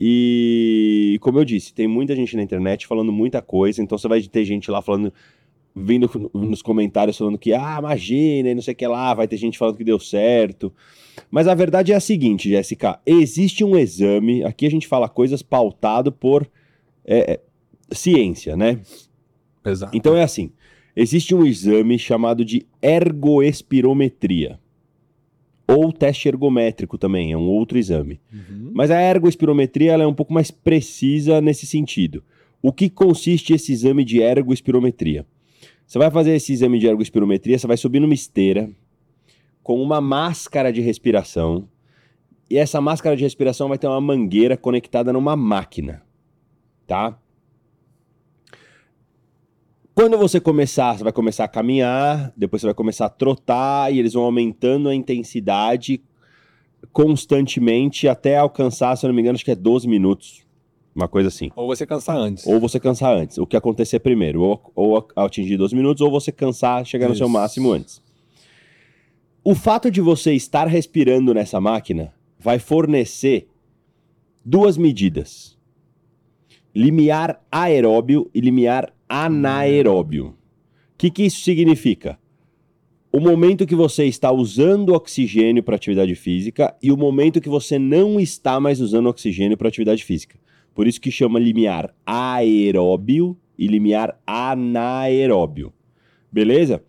E, 0.00 1.18
como 1.20 1.38
eu 1.38 1.44
disse, 1.44 1.72
tem 1.72 1.86
muita 1.86 2.14
gente 2.16 2.36
na 2.36 2.42
internet 2.42 2.86
falando 2.86 3.12
muita 3.12 3.40
coisa, 3.40 3.80
então 3.82 3.96
você 3.96 4.08
vai 4.08 4.20
ter 4.22 4.44
gente 4.44 4.70
lá 4.70 4.82
falando, 4.82 5.12
vindo 5.74 6.10
nos 6.34 6.62
comentários 6.62 7.16
falando 7.16 7.38
que, 7.38 7.52
ah, 7.52 7.76
imagina, 7.78 8.50
e 8.50 8.54
não 8.54 8.62
sei 8.62 8.74
o 8.74 8.76
que 8.76 8.86
lá, 8.86 9.14
vai 9.14 9.26
ter 9.26 9.36
gente 9.36 9.58
falando 9.58 9.76
que 9.76 9.84
deu 9.84 9.98
certo. 9.98 10.72
Mas 11.30 11.48
a 11.48 11.54
verdade 11.54 11.92
é 11.92 11.94
a 11.94 12.00
seguinte, 12.00 12.48
Jéssica: 12.48 13.00
existe 13.06 13.64
um 13.64 13.76
exame, 13.76 14.44
aqui 14.44 14.66
a 14.66 14.70
gente 14.70 14.86
fala 14.86 15.08
coisas 15.08 15.42
pautado 15.42 16.12
por 16.12 16.48
é, 17.04 17.32
é 17.32 17.40
ciência, 17.90 18.56
né? 18.56 18.80
Exato. 19.64 19.96
Então 19.96 20.16
é 20.16 20.22
assim: 20.22 20.52
existe 20.94 21.34
um 21.34 21.44
exame 21.44 21.98
chamado 21.98 22.44
de 22.44 22.66
ergoespirometria. 22.80 24.60
Ou 25.66 25.92
teste 25.92 26.28
ergométrico 26.28 26.98
também, 26.98 27.32
é 27.32 27.36
um 27.36 27.48
outro 27.48 27.78
exame. 27.78 28.20
Uhum. 28.32 28.72
Mas 28.74 28.90
a 28.90 29.00
ergoespirometria 29.00 29.92
ela 29.92 30.02
é 30.02 30.06
um 30.06 30.12
pouco 30.12 30.32
mais 30.32 30.50
precisa 30.50 31.40
nesse 31.40 31.66
sentido. 31.66 32.22
O 32.60 32.72
que 32.72 32.90
consiste 32.90 33.54
esse 33.54 33.72
exame 33.72 34.04
de 34.04 34.20
ergoespirometria? 34.20 35.26
Você 35.86 35.98
vai 35.98 36.10
fazer 36.10 36.34
esse 36.34 36.52
exame 36.52 36.78
de 36.78 36.86
ergoespirometria, 36.86 37.58
você 37.58 37.66
vai 37.66 37.76
subir 37.76 38.00
numa 38.00 38.14
esteira 38.14 38.70
com 39.62 39.80
uma 39.80 40.00
máscara 40.00 40.72
de 40.72 40.80
respiração. 40.80 41.68
E 42.50 42.58
essa 42.58 42.80
máscara 42.80 43.16
de 43.16 43.22
respiração 43.22 43.68
vai 43.68 43.78
ter 43.78 43.86
uma 43.86 44.00
mangueira 44.00 44.56
conectada 44.56 45.12
numa 45.12 45.36
máquina, 45.36 46.02
tá? 46.86 47.18
Quando 49.94 50.16
você 50.16 50.40
começar, 50.40 50.96
você 50.96 51.04
vai 51.04 51.12
começar 51.12 51.44
a 51.44 51.48
caminhar, 51.48 52.32
depois 52.36 52.62
você 52.62 52.66
vai 52.66 52.74
começar 52.74 53.06
a 53.06 53.10
trotar 53.10 53.92
e 53.92 53.98
eles 53.98 54.14
vão 54.14 54.24
aumentando 54.24 54.88
a 54.88 54.94
intensidade 54.94 56.02
constantemente 56.90 58.08
até 58.08 58.36
alcançar, 58.36 58.96
se 58.96 59.04
eu 59.04 59.08
não 59.08 59.14
me 59.14 59.20
engano, 59.20 59.36
acho 59.36 59.44
que 59.44 59.50
é 59.50 59.56
12 59.56 59.86
minutos. 59.86 60.41
Uma 60.94 61.08
coisa 61.08 61.28
assim. 61.28 61.50
Ou 61.56 61.66
você 61.66 61.86
cansar 61.86 62.16
antes. 62.16 62.46
Ou 62.46 62.60
você 62.60 62.78
cansar 62.78 63.16
antes. 63.16 63.38
O 63.38 63.46
que 63.46 63.56
acontecer 63.56 63.98
primeiro. 64.00 64.42
Ou, 64.42 64.72
ou 64.74 65.08
atingir 65.16 65.56
12 65.56 65.74
minutos, 65.74 66.00
ou 66.02 66.10
você 66.10 66.30
cansar, 66.30 66.84
chegar 66.84 67.08
no 67.08 67.14
seu 67.14 67.26
Isso. 67.26 67.32
máximo 67.32 67.72
antes. 67.72 68.02
O 69.42 69.54
fato 69.54 69.90
de 69.90 70.00
você 70.00 70.34
estar 70.34 70.68
respirando 70.68 71.34
nessa 71.34 71.60
máquina 71.60 72.14
vai 72.38 72.58
fornecer 72.58 73.48
duas 74.44 74.76
medidas: 74.76 75.58
limiar 76.74 77.42
aeróbio 77.50 78.30
e 78.34 78.40
limiar 78.40 78.92
anaeróbio. 79.08 80.26
O 80.26 80.34
que, 80.98 81.10
que 81.10 81.24
isso 81.24 81.40
significa? 81.40 82.18
O 83.10 83.20
momento 83.20 83.66
que 83.66 83.74
você 83.74 84.04
está 84.06 84.30
usando 84.32 84.94
oxigênio 84.94 85.62
para 85.62 85.76
atividade 85.76 86.14
física 86.14 86.74
e 86.82 86.90
o 86.90 86.96
momento 86.96 87.40
que 87.40 87.48
você 87.48 87.78
não 87.78 88.18
está 88.18 88.58
mais 88.58 88.80
usando 88.80 89.08
oxigênio 89.08 89.56
para 89.56 89.68
atividade 89.68 90.04
física. 90.04 90.38
Por 90.74 90.86
isso 90.86 91.00
que 91.00 91.10
chama 91.10 91.38
limiar 91.38 91.94
aeróbio 92.06 93.36
e 93.58 93.66
limiar 93.66 94.18
anaeróbio. 94.26 95.72
Beleza? 96.30 96.82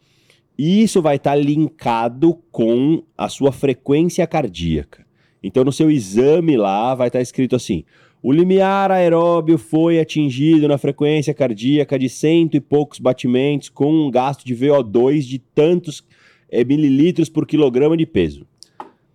E 0.57 0.81
isso 0.81 1.01
vai 1.01 1.15
estar 1.15 1.35
linkado 1.35 2.39
com 2.51 3.03
a 3.17 3.27
sua 3.27 3.51
frequência 3.51 4.25
cardíaca. 4.27 5.05
Então, 5.41 5.63
no 5.63 5.71
seu 5.71 5.91
exame 5.91 6.55
lá, 6.55 6.95
vai 6.95 7.07
estar 7.07 7.21
escrito 7.21 7.55
assim: 7.55 7.83
o 8.21 8.31
limiar 8.31 8.89
aeróbio 8.89 9.57
foi 9.57 9.99
atingido 9.99 10.67
na 10.67 10.77
frequência 10.77 11.33
cardíaca 11.33 11.99
de 11.99 12.07
cento 12.07 12.55
e 12.55 12.61
poucos 12.61 12.99
batimentos, 12.99 13.67
com 13.67 13.91
um 13.91 14.09
gasto 14.09 14.45
de 14.45 14.55
VO2 14.55 15.21
de 15.21 15.39
tantos 15.39 16.05
eh, 16.49 16.63
mililitros 16.63 17.27
por 17.27 17.45
quilograma 17.45 17.97
de 17.97 18.05
peso. 18.05 18.47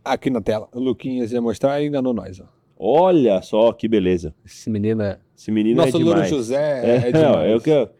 Aqui 0.04 0.28
na 0.28 0.42
tela. 0.42 0.68
O 0.74 0.80
Luquinhas 0.80 1.32
ia 1.32 1.40
mostrar 1.40 1.80
e 1.80 1.86
enganou 1.86 2.12
nós. 2.12 2.40
Ó. 2.40 2.57
Olha 2.78 3.42
só 3.42 3.72
que 3.72 3.88
beleza. 3.88 4.34
Esse 4.46 4.70
menino 4.70 5.02
é. 5.02 5.18
Esse 5.36 5.50
menino 5.50 5.76
Nosso 5.82 5.96
é 5.96 6.00
Louro 6.00 6.14
demais. 6.14 6.30
José 6.30 6.80
É, 6.84 7.08
é, 7.08 7.10
não, 7.12 7.32
demais. 7.32 7.50
é 7.50 7.56
o 7.56 7.60
que 7.60 7.70
eu- 7.70 7.90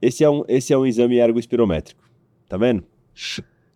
Esse 0.00 0.24
é 0.24 0.30
um, 0.30 0.44
esse 0.48 0.72
é 0.72 0.78
um 0.78 0.86
exame 0.86 1.18
ergoespirométrico. 1.18 2.02
Tá 2.48 2.56
vendo? 2.56 2.84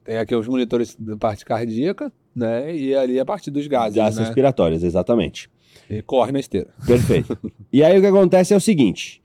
Tem 0.04 0.18
aqui 0.18 0.34
os 0.34 0.46
monitores 0.48 0.96
da 0.98 1.16
parte 1.16 1.44
cardíaca, 1.44 2.12
né? 2.34 2.74
E 2.74 2.94
ali 2.94 3.18
a 3.20 3.24
parte 3.24 3.50
dos 3.50 3.66
gases, 3.66 3.94
Gases 3.96 4.18
né? 4.18 4.24
respiratórias, 4.26 4.82
exatamente. 4.82 5.50
E 5.90 6.00
corre 6.02 6.32
na 6.32 6.40
esteira. 6.40 6.68
Perfeito. 6.86 7.36
e 7.72 7.82
aí 7.84 7.96
o 7.98 8.00
que 8.00 8.06
acontece 8.06 8.54
é 8.54 8.56
o 8.56 8.60
seguinte: 8.60 9.22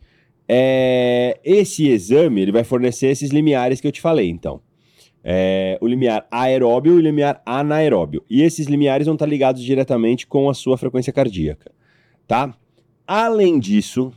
é, 0.47 1.39
esse 1.43 1.87
exame 1.87 2.41
ele 2.41 2.51
vai 2.51 2.63
fornecer 2.63 3.07
esses 3.07 3.29
limiares 3.31 3.79
que 3.79 3.87
eu 3.87 3.91
te 3.91 4.01
falei, 4.01 4.29
então. 4.29 4.61
É, 5.23 5.77
o 5.79 5.87
limiar 5.87 6.27
aeróbio 6.31 6.93
e 6.93 6.95
o 6.97 6.99
limiar 6.99 7.41
anaeróbio. 7.45 8.23
E 8.29 8.41
esses 8.41 8.67
limiares 8.67 9.05
vão 9.05 9.13
estar 9.13 9.27
ligados 9.27 9.61
diretamente 9.61 10.25
com 10.25 10.49
a 10.49 10.53
sua 10.53 10.77
frequência 10.77 11.13
cardíaca, 11.13 11.71
tá? 12.27 12.55
Além 13.05 13.59
disso, 13.59 14.11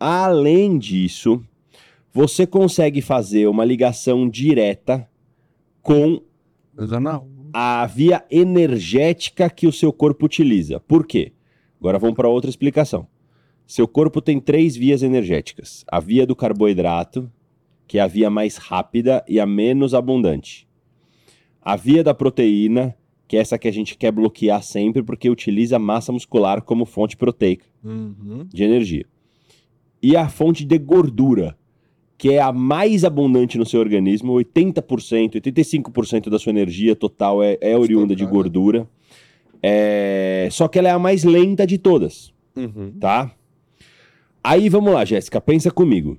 além 0.00 0.78
disso, 0.78 1.42
você 2.12 2.46
consegue 2.46 3.02
fazer 3.02 3.46
uma 3.46 3.64
ligação 3.64 4.28
direta 4.28 5.08
com 5.82 6.22
a 7.52 7.86
via 7.86 8.24
energética 8.30 9.50
que 9.50 9.66
o 9.66 9.72
seu 9.72 9.92
corpo 9.92 10.26
utiliza. 10.26 10.80
Por 10.80 11.06
quê? 11.06 11.32
Agora 11.80 11.98
vamos 11.98 12.16
para 12.16 12.28
outra 12.28 12.50
explicação. 12.50 13.06
Seu 13.66 13.86
corpo 13.86 14.20
tem 14.20 14.40
três 14.40 14.76
vias 14.76 15.02
energéticas: 15.02 15.84
a 15.90 16.00
via 16.00 16.26
do 16.26 16.34
carboidrato, 16.34 17.30
que 17.88 17.98
é 17.98 18.00
a 18.02 18.06
via 18.06 18.30
mais 18.30 18.56
rápida 18.56 19.24
e 19.26 19.40
a 19.40 19.46
menos 19.46 19.94
abundante. 19.94 20.68
A 21.60 21.74
via 21.74 22.04
da 22.04 22.14
proteína, 22.14 22.94
que 23.26 23.36
é 23.36 23.40
essa 23.40 23.58
que 23.58 23.66
a 23.66 23.72
gente 23.72 23.96
quer 23.98 24.12
bloquear 24.12 24.62
sempre 24.62 25.02
porque 25.02 25.28
utiliza 25.28 25.76
a 25.76 25.78
massa 25.80 26.12
muscular 26.12 26.62
como 26.62 26.84
fonte 26.84 27.16
proteica 27.16 27.64
Uhum. 27.82 28.46
de 28.52 28.62
energia. 28.62 29.04
E 30.02 30.16
a 30.16 30.28
fonte 30.28 30.64
de 30.64 30.78
gordura, 30.78 31.56
que 32.16 32.30
é 32.32 32.40
a 32.40 32.52
mais 32.52 33.04
abundante 33.04 33.56
no 33.58 33.64
seu 33.66 33.80
organismo, 33.80 34.32
80%, 34.34 35.34
85% 35.40 36.28
da 36.30 36.38
sua 36.38 36.50
energia 36.50 36.94
total 36.94 37.42
é, 37.42 37.56
é 37.60 37.76
oriunda 37.76 38.14
de 38.14 38.24
gordura. 38.26 38.88
É, 39.62 40.48
Só 40.52 40.68
que 40.68 40.78
ela 40.78 40.88
é 40.88 40.92
a 40.92 40.98
mais 40.98 41.24
lenta 41.24 41.66
de 41.66 41.78
todas, 41.78 42.32
Uhum. 42.56 42.92
tá? 43.00 43.32
Aí 44.42 44.68
vamos 44.68 44.92
lá, 44.92 45.04
Jéssica, 45.04 45.40
pensa 45.40 45.70
comigo. 45.70 46.16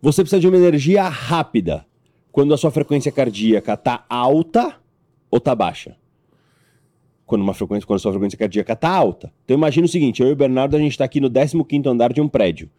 Você 0.00 0.22
precisa 0.22 0.40
de 0.40 0.46
uma 0.46 0.56
energia 0.56 1.08
rápida 1.08 1.84
quando 2.30 2.54
a 2.54 2.56
sua 2.56 2.70
frequência 2.70 3.10
cardíaca 3.10 3.76
tá 3.76 4.04
alta 4.08 4.76
ou 5.30 5.40
tá 5.40 5.54
baixa? 5.54 5.96
Quando, 7.26 7.42
uma 7.42 7.52
frequência, 7.52 7.86
quando 7.86 7.96
a 7.96 8.00
sua 8.00 8.12
frequência 8.12 8.38
cardíaca 8.38 8.76
tá 8.76 8.88
alta. 8.88 9.32
Então 9.44 9.56
imagina 9.56 9.86
o 9.86 9.88
seguinte, 9.88 10.22
eu 10.22 10.28
e 10.28 10.32
o 10.32 10.36
Bernardo, 10.36 10.76
a 10.76 10.78
gente 10.78 10.96
tá 10.96 11.04
aqui 11.04 11.20
no 11.20 11.28
15º 11.28 11.86
andar 11.88 12.12
de 12.12 12.20
um 12.20 12.28
prédio. 12.28 12.70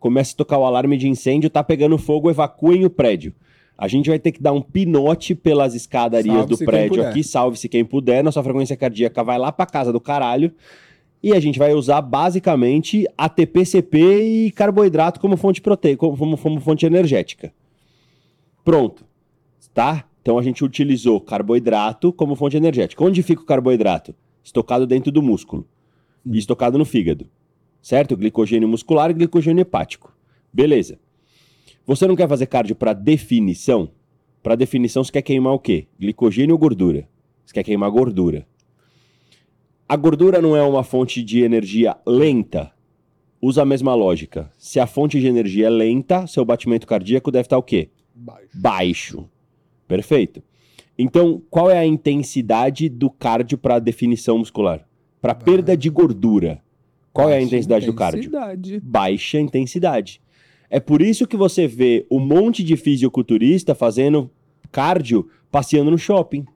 Começa 0.00 0.34
a 0.34 0.36
tocar 0.36 0.58
o 0.58 0.64
alarme 0.64 0.96
de 0.96 1.08
incêndio, 1.08 1.48
tá 1.48 1.62
pegando 1.62 1.96
fogo, 1.96 2.28
evacuem 2.28 2.84
o 2.84 2.90
prédio. 2.90 3.32
A 3.78 3.88
gente 3.88 4.10
vai 4.10 4.18
ter 4.18 4.32
que 4.32 4.42
dar 4.42 4.52
um 4.52 4.60
pinote 4.60 5.34
pelas 5.34 5.74
escadarias 5.74 6.46
do 6.46 6.56
Salve-se 6.56 6.58
quem 6.58 6.66
prédio 6.66 7.06
aqui, 7.06 7.24
salve-se 7.24 7.68
quem 7.68 7.84
puder, 7.84 8.22
nossa 8.22 8.42
frequência 8.42 8.76
cardíaca 8.76 9.22
vai 9.24 9.38
lá 9.38 9.50
pra 9.50 9.64
casa 9.64 9.92
do 9.92 10.00
caralho. 10.00 10.52
E 11.24 11.32
a 11.32 11.40
gente 11.40 11.58
vai 11.58 11.72
usar 11.72 12.02
basicamente 12.02 13.06
ATP-CP 13.16 13.96
e 14.46 14.50
carboidrato 14.50 15.18
como 15.18 15.38
fonte 15.38 15.62
proteica, 15.62 16.00
como, 16.06 16.36
como- 16.36 16.60
fonte 16.60 16.84
energética. 16.84 17.50
Pronto. 18.62 19.06
Tá? 19.72 20.04
Então 20.20 20.38
a 20.38 20.42
gente 20.42 20.62
utilizou 20.62 21.18
carboidrato 21.18 22.12
como 22.12 22.36
fonte 22.36 22.58
energética. 22.58 23.02
Onde 23.02 23.22
fica 23.22 23.40
o 23.40 23.46
carboidrato? 23.46 24.14
Estocado 24.42 24.86
dentro 24.86 25.10
do 25.10 25.22
músculo. 25.22 25.66
E 26.26 26.36
estocado 26.36 26.76
no 26.76 26.84
fígado. 26.84 27.26
Certo? 27.80 28.18
Glicogênio 28.18 28.68
muscular 28.68 29.10
e 29.10 29.14
glicogênio 29.14 29.62
hepático. 29.62 30.14
Beleza. 30.52 30.98
Você 31.86 32.06
não 32.06 32.16
quer 32.16 32.28
fazer 32.28 32.44
cardio 32.48 32.76
para 32.76 32.92
definição? 32.92 33.88
Para 34.42 34.56
definição, 34.56 35.02
você 35.02 35.10
quer 35.10 35.22
queimar 35.22 35.54
o 35.54 35.58
quê? 35.58 35.86
Glicogênio 35.98 36.54
ou 36.54 36.58
gordura? 36.58 37.08
Você 37.46 37.54
quer 37.54 37.62
queimar 37.62 37.90
gordura. 37.90 38.46
A 39.88 39.96
gordura 39.96 40.40
não 40.40 40.56
é 40.56 40.62
uma 40.62 40.82
fonte 40.82 41.22
de 41.22 41.42
energia 41.42 41.96
lenta? 42.06 42.72
Usa 43.40 43.62
a 43.62 43.66
mesma 43.66 43.94
lógica. 43.94 44.50
Se 44.56 44.80
a 44.80 44.86
fonte 44.86 45.20
de 45.20 45.26
energia 45.26 45.66
é 45.66 45.70
lenta, 45.70 46.26
seu 46.26 46.42
batimento 46.44 46.86
cardíaco 46.86 47.30
deve 47.30 47.46
estar 47.46 47.58
o 47.58 47.62
quê? 47.62 47.90
Baixo. 48.14 48.48
Baixo. 48.54 49.30
Perfeito. 49.86 50.42
Então, 50.98 51.42
qual 51.50 51.70
é 51.70 51.78
a 51.78 51.84
intensidade 51.84 52.88
do 52.88 53.10
cardio 53.10 53.58
para 53.58 53.78
definição 53.78 54.38
muscular? 54.38 54.86
Para 55.20 55.34
perda 55.34 55.76
de 55.76 55.90
gordura. 55.90 56.62
Qual 57.12 57.28
é 57.28 57.32
a 57.32 57.36
Baixa 57.36 57.46
intensidade 57.46 57.86
do 57.86 57.94
cardio? 57.94 58.20
intensidade. 58.20 58.80
baixa 58.80 59.38
intensidade. 59.38 60.22
É 60.70 60.80
por 60.80 61.02
isso 61.02 61.26
que 61.26 61.36
você 61.36 61.66
vê 61.66 62.06
um 62.10 62.18
monte 62.18 62.64
de 62.64 62.76
fisiculturista 62.76 63.74
fazendo 63.74 64.30
cardio 64.72 65.28
passeando 65.50 65.90
no 65.90 65.98
shopping. 65.98 66.46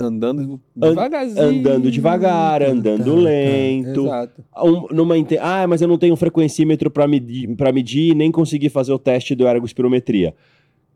Andando 0.00 0.60
An- 0.76 0.88
devagarzinho. 0.90 1.42
andando 1.46 1.90
devagar, 1.90 2.62
andando 2.62 3.14
lento. 3.14 4.00
Exato. 4.06 4.44
Um- 4.62 4.86
numa 4.94 5.16
inte- 5.16 5.38
Ah, 5.38 5.66
mas 5.68 5.80
eu 5.80 5.88
não 5.88 5.96
tenho 5.96 6.12
um 6.14 6.16
frequencímetro 6.16 6.90
para 6.90 7.06
medir, 7.06 7.54
pra 7.56 7.72
medir 7.72 8.10
e 8.10 8.14
nem 8.14 8.30
consegui 8.32 8.68
fazer 8.68 8.92
o 8.92 8.98
teste 8.98 9.34
do 9.34 9.46
ergospirometria. 9.46 10.34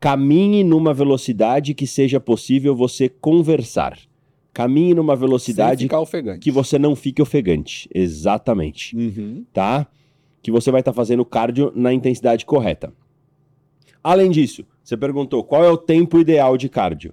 Caminhe 0.01 0.63
numa 0.65 0.93
velocidade 0.93 1.75
que 1.75 1.87
seja 1.87 2.19
possível 2.21 2.75
você 2.75 3.09
conversar. 3.09 3.99
Caminhe 4.53 4.95
numa 4.95 5.15
velocidade 5.15 5.85
ficar 5.85 6.01
ofegante. 6.01 6.41
que 6.41 6.51
você 6.51 6.79
não 6.79 6.97
fique 6.97 7.23
ofegante. 7.23 7.89
Exatamente. 7.95 8.97
Uhum. 8.97 9.45
tá? 9.53 9.87
Que 10.43 10.51
você 10.51 10.71
vai 10.71 10.81
estar 10.81 10.93
fazendo 10.93 11.25
cardio 11.25 11.73
na 11.75 11.93
intensidade 11.93 12.45
correta. 12.45 12.93
Além 14.03 14.31
disso, 14.31 14.65
você 14.83 14.97
perguntou 14.97 15.43
qual 15.45 15.65
é 15.65 15.71
o 15.71 15.77
tempo 15.77 16.19
ideal 16.19 16.57
de 16.57 16.69
cardio. 16.69 17.13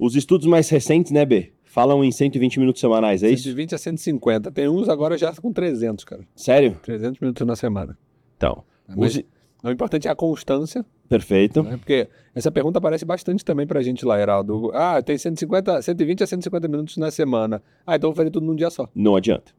Os 0.00 0.16
estudos 0.16 0.46
mais 0.46 0.68
recentes, 0.70 1.12
né, 1.12 1.24
B? 1.26 1.52
Falam 1.64 2.02
em 2.02 2.10
120 2.10 2.58
minutos 2.58 2.80
semanais, 2.80 3.22
é 3.22 3.30
isso? 3.30 3.44
120 3.44 3.74
a 3.74 3.78
150. 3.78 4.50
Tem 4.50 4.68
uns 4.68 4.88
agora 4.88 5.16
já 5.18 5.32
com 5.34 5.52
300, 5.52 6.04
cara. 6.04 6.22
Sério? 6.34 6.76
300 6.82 7.20
minutos 7.20 7.46
na 7.46 7.54
semana. 7.54 7.96
Então, 8.36 8.64
Mas 8.88 9.12
use- 9.16 9.26
o 9.62 9.70
importante 9.70 10.08
é 10.08 10.10
a 10.10 10.14
constância, 10.16 10.84
perfeito. 11.08 11.62
né? 11.62 11.76
Porque 11.76 12.08
essa 12.34 12.50
pergunta 12.50 12.78
aparece 12.78 13.04
bastante 13.04 13.44
também 13.44 13.66
pra 13.66 13.82
gente 13.82 14.04
lá, 14.04 14.18
Heraldo. 14.18 14.70
Ah, 14.74 15.00
tem 15.02 15.16
150, 15.18 15.80
120 15.82 16.24
a 16.24 16.26
150 16.26 16.66
minutos 16.66 16.96
na 16.96 17.10
semana. 17.10 17.62
Ah, 17.86 17.94
então 17.94 18.10
vou 18.10 18.16
fazer 18.16 18.30
tudo 18.30 18.46
num 18.46 18.56
dia 18.56 18.70
só. 18.70 18.88
Não 18.94 19.14
adianta. 19.14 19.52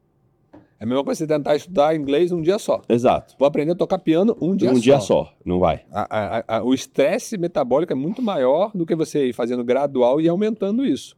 É 0.82 0.84
a 0.84 0.88
mesma 0.88 1.04
coisa 1.04 1.18
você 1.18 1.28
tentar 1.28 1.54
estudar 1.54 1.94
inglês 1.94 2.32
num 2.32 2.42
dia 2.42 2.58
só. 2.58 2.82
Exato. 2.88 3.36
Vou 3.38 3.46
aprender 3.46 3.70
a 3.70 3.74
tocar 3.76 4.00
piano 4.00 4.36
um 4.40 4.56
dia 4.56 4.68
um 4.68 4.74
só. 4.74 4.80
dia 4.80 4.98
só, 4.98 5.32
não 5.44 5.60
vai. 5.60 5.82
A- 5.92 6.08
a- 6.48 6.56
a- 6.58 6.64
o 6.64 6.74
estresse 6.74 7.38
metabólico 7.38 7.92
é 7.92 7.94
muito 7.94 8.20
maior 8.20 8.72
do 8.74 8.84
que 8.84 8.96
você 8.96 9.28
ir 9.28 9.32
fazendo 9.32 9.62
gradual 9.62 10.20
e 10.20 10.28
aumentando 10.28 10.84
isso. 10.84 11.16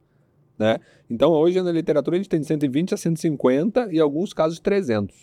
Né? 0.58 0.76
Então, 1.10 1.32
hoje 1.32 1.62
na 1.62 1.72
literatura 1.72 2.14
a 2.14 2.18
gente 2.18 2.28
tem 2.28 2.40
de 2.40 2.46
120 2.46 2.92
a 2.92 2.98
150 2.98 3.88
e 3.90 3.96
em 3.96 4.00
alguns 4.00 4.34
casos 4.34 4.60
300. 4.60 5.16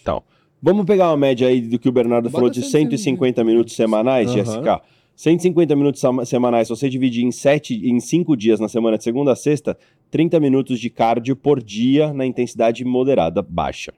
Vamos 0.59 0.85
pegar 0.85 1.09
uma 1.11 1.17
média 1.17 1.47
aí 1.47 1.61
do 1.61 1.77
que 1.77 1.87
o 1.87 1.91
Bernardo 1.91 2.23
Bota 2.25 2.33
falou 2.37 2.49
de 2.49 2.63
150 2.63 3.43
minutos 3.43 3.75
semanais, 3.75 4.27
Aham. 4.27 4.37
Jessica. 4.37 4.81
150 5.15 5.75
minutos 5.75 6.01
semanais, 6.25 6.67
se 6.67 6.75
você 6.75 6.89
dividir 6.89 7.23
em, 7.23 7.31
sete, 7.31 7.75
em 7.87 7.99
5 7.99 8.35
dias 8.35 8.59
na 8.59 8.67
semana, 8.67 8.97
de 8.97 9.03
segunda 9.03 9.33
a 9.33 9.35
sexta, 9.35 9.77
30 10.09 10.39
minutos 10.39 10.79
de 10.79 10.89
cardio 10.89 11.35
por 11.35 11.61
dia 11.61 12.11
na 12.11 12.25
intensidade 12.25 12.83
moderada, 12.83 13.43
baixa. 13.43 13.93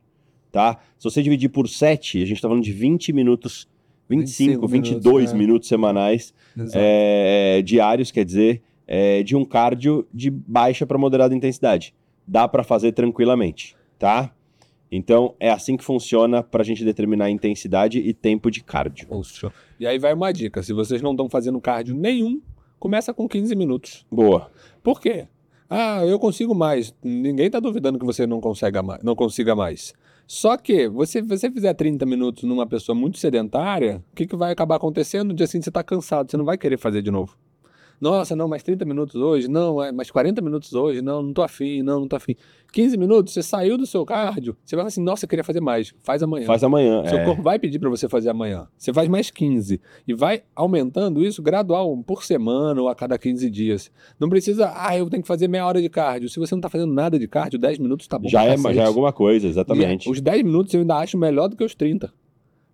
Tá? 0.54 0.78
Se 1.00 1.04
você 1.06 1.24
dividir 1.24 1.50
por 1.50 1.68
7, 1.68 2.22
a 2.22 2.26
gente 2.28 2.40
tá 2.40 2.48
falando 2.48 2.64
de 2.64 2.72
20 2.72 3.12
minutos, 3.12 3.68
25, 4.08 4.68
25 4.68 4.72
minutos, 4.72 4.72
22 4.72 5.32
é. 5.32 5.36
minutos 5.36 5.68
semanais 5.68 6.32
é, 6.76 7.64
diários, 7.66 8.12
quer 8.12 8.24
dizer, 8.24 8.62
é, 8.86 9.24
de 9.24 9.36
um 9.36 9.44
cardio 9.44 10.08
de 10.14 10.30
baixa 10.30 10.86
para 10.86 10.96
moderada 10.96 11.34
intensidade. 11.34 11.92
Dá 12.28 12.48
para 12.48 12.64
fazer 12.64 12.92
tranquilamente, 12.92 13.76
tá? 13.98 14.32
Então 14.92 15.34
é 15.40 15.50
assim 15.50 15.76
que 15.76 15.84
funciona 15.84 16.44
para 16.44 16.62
a 16.62 16.66
gente 16.66 16.86
determinar 16.86 17.32
intensidade 17.32 17.98
e 17.98 18.14
tempo 18.14 18.52
de 18.52 18.64
cardio. 18.64 19.08
Poxa. 19.08 19.52
E 19.80 19.88
aí 19.88 19.98
vai 19.98 20.14
uma 20.14 20.32
dica: 20.32 20.62
se 20.62 20.72
vocês 20.72 21.02
não 21.02 21.14
estão 21.14 21.28
fazendo 21.28 21.60
cardio 21.60 21.96
nenhum, 21.96 22.40
começa 22.78 23.12
com 23.12 23.28
15 23.28 23.56
minutos. 23.56 24.06
Boa. 24.12 24.52
Por 24.84 25.02
quê? 25.02 25.26
Ah, 25.68 26.06
eu 26.06 26.20
consigo 26.20 26.54
mais. 26.54 26.94
Ninguém 27.04 27.48
está 27.48 27.60
duvidando 27.60 27.98
que 27.98 28.06
você 28.06 28.28
não, 28.28 28.40
consegue 28.40 28.78
não 29.02 29.16
consiga 29.16 29.56
mais. 29.56 29.96
Só 30.34 30.58
que, 30.58 30.90
você, 30.90 31.22
você 31.22 31.52
fizer 31.52 31.76
30 31.76 32.08
minutos 32.08 32.44
numa 32.44 32.66
pessoa 32.66 32.96
muito 32.96 33.20
sedentária, 33.20 34.04
o 34.12 34.16
que, 34.16 34.26
que 34.26 34.36
vai 34.36 34.52
acabar 34.52 34.78
acontecendo? 34.78 35.28
No 35.28 35.36
dia 35.36 35.46
seguinte 35.46 35.66
você 35.66 35.70
está 35.70 35.84
cansado, 35.84 36.32
você 36.32 36.36
não 36.36 36.44
vai 36.44 36.58
querer 36.58 36.80
fazer 36.80 37.04
de 37.04 37.12
novo. 37.12 37.38
Nossa, 38.04 38.36
não, 38.36 38.50
mais 38.50 38.62
30 38.62 38.84
minutos 38.84 39.16
hoje, 39.16 39.48
não, 39.48 39.82
é, 39.82 39.90
mais 39.90 40.12
40 40.12 40.42
minutos 40.42 40.74
hoje, 40.74 41.02
não, 41.02 41.24
não 41.24 41.32
tô 41.32 41.42
afim, 41.42 41.82
não, 41.82 42.02
não 42.02 42.08
tô 42.10 42.18
afim. 42.18 42.36
15 42.74 42.98
minutos, 42.98 43.34
você 43.34 43.42
saiu 43.42 43.78
do 43.78 43.86
seu 43.86 44.06
cardio, 44.06 44.58
você 44.62 44.76
vai 44.76 44.82
falar 44.82 44.88
assim, 44.90 45.02
nossa, 45.02 45.24
eu 45.24 45.30
queria 45.30 45.44
fazer 45.44 45.62
mais, 45.62 45.96
faz 46.02 46.22
amanhã. 46.22 46.46
Faz 46.46 46.66
amanhã. 46.66 47.06
Seu 47.08 47.20
é. 47.20 47.24
corpo 47.24 47.42
vai 47.42 47.58
pedir 47.58 47.80
para 47.80 47.90
você 47.90 48.10
fazer 48.10 48.30
amanhã. 48.30 48.68
Você 48.78 48.92
faz 48.92 49.08
mais 49.08 49.32
15 49.32 49.80
e 50.06 50.14
vai 50.14 50.44
aumentando 50.54 51.24
isso 51.24 51.42
gradual, 51.42 51.96
por 52.06 52.26
semana 52.26 52.82
ou 52.82 52.90
a 52.90 52.96
cada 52.96 53.18
15 53.18 53.50
dias. 53.50 53.90
Não 54.20 54.28
precisa, 54.28 54.74
ah, 54.76 54.98
eu 54.98 55.10
tenho 55.10 55.22
que 55.22 55.28
fazer 55.28 55.48
meia 55.48 55.66
hora 55.66 55.82
de 55.82 55.88
cardio. 55.88 56.28
Se 56.28 56.38
você 56.38 56.54
não 56.54 56.60
tá 56.60 56.68
fazendo 56.68 56.94
nada 56.94 57.18
de 57.18 57.26
cardio, 57.26 57.58
10 57.58 57.80
minutos 57.80 58.06
tá 58.06 58.20
bom. 58.20 58.28
já, 58.28 58.44
é, 58.44 58.58
já 58.58 58.84
é 58.84 58.86
alguma 58.86 59.14
coisa, 59.14 59.48
exatamente. 59.48 60.10
E 60.10 60.12
Os 60.12 60.20
10 60.20 60.44
minutos 60.44 60.74
eu 60.74 60.82
ainda 60.82 60.98
acho 60.98 61.18
melhor 61.18 61.48
do 61.48 61.56
que 61.56 61.64
os 61.64 61.74
30. 61.74 62.14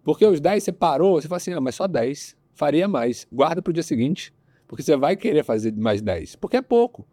Porque 0.03 0.25
os 0.25 0.41
10 0.41 0.63
você 0.63 0.71
parou, 0.71 1.21
você 1.21 1.27
fala 1.27 1.37
assim, 1.37 1.53
ah, 1.53 1.61
mas 1.61 1.75
só 1.75 1.85
10. 1.85 2.35
Faria 2.51 2.87
mais. 2.87 3.27
Guarda 3.31 3.61
pro 3.61 3.71
dia 3.71 3.83
seguinte. 3.83 4.33
Porque 4.69 4.81
você 4.83 4.95
vai 4.95 5.17
querer 5.17 5.43
fazer 5.43 5.73
mais 5.75 6.01
10. 6.01 6.35
Porque 6.37 6.55
é 6.55 6.61
pouco. 6.61 7.05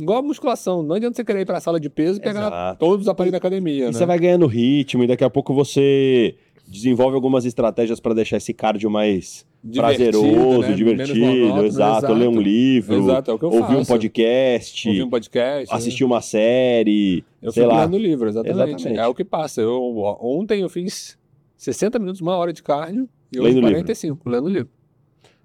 Igual 0.00 0.18
a 0.18 0.22
musculação. 0.22 0.82
Não 0.82 0.96
adianta 0.96 1.14
você 1.14 1.24
querer 1.24 1.42
ir 1.42 1.46
pra 1.46 1.60
sala 1.60 1.78
de 1.78 1.88
peso 1.90 2.18
e 2.18 2.22
pegar 2.22 2.46
Exato. 2.48 2.78
todos 2.80 3.02
os 3.06 3.08
aparelhos 3.08 3.32
da 3.32 3.38
academia, 3.38 3.82
E 3.84 3.86
né? 3.86 3.92
você 3.92 4.06
vai 4.06 4.18
ganhando 4.18 4.46
ritmo 4.46 5.04
e 5.04 5.06
daqui 5.06 5.22
a 5.22 5.30
pouco 5.30 5.52
você 5.54 6.34
desenvolve 6.66 7.14
algumas 7.14 7.44
estratégias 7.44 8.00
para 8.00 8.14
deixar 8.14 8.38
esse 8.38 8.54
cardio 8.54 8.90
mais 8.90 9.46
Divertido, 9.62 10.18
prazeroso, 10.22 10.60
né? 10.62 10.72
Divertido, 10.72 11.20
monótono, 11.20 11.66
exato. 11.66 12.12
Ler 12.14 12.28
um 12.28 12.40
livro, 12.40 12.96
Exato, 12.96 13.30
é 13.30 13.34
o 13.34 13.38
que 13.38 13.44
eu 13.44 13.48
ouvir 13.50 13.74
um 13.74 13.78
faço. 13.78 13.92
podcast, 13.92 14.88
Ouvir 14.88 15.02
um 15.04 15.10
podcast. 15.10 15.70
né? 15.70 15.76
assistir 15.76 16.04
uma 16.04 16.20
série, 16.22 17.22
Eu 17.42 17.52
sei 17.52 17.66
lá. 17.66 17.84
lendo 17.84 17.98
livro, 17.98 18.28
exatamente. 18.28 18.54
Exatamente. 18.72 18.98
É 18.98 19.06
o 19.06 19.14
que 19.14 19.24
passa. 19.24 19.60
Eu, 19.60 19.98
ontem 20.20 20.62
eu 20.62 20.68
fiz 20.68 21.16
60 21.56 21.98
minutos, 21.98 22.20
uma 22.22 22.34
hora 22.36 22.52
de 22.52 22.62
cardio 22.62 23.08
e 23.30 23.36
Lendo 23.36 23.44
hoje 23.46 23.54
livro. 23.56 23.70
45, 23.70 24.28
lendo 24.30 24.48
livro. 24.48 24.70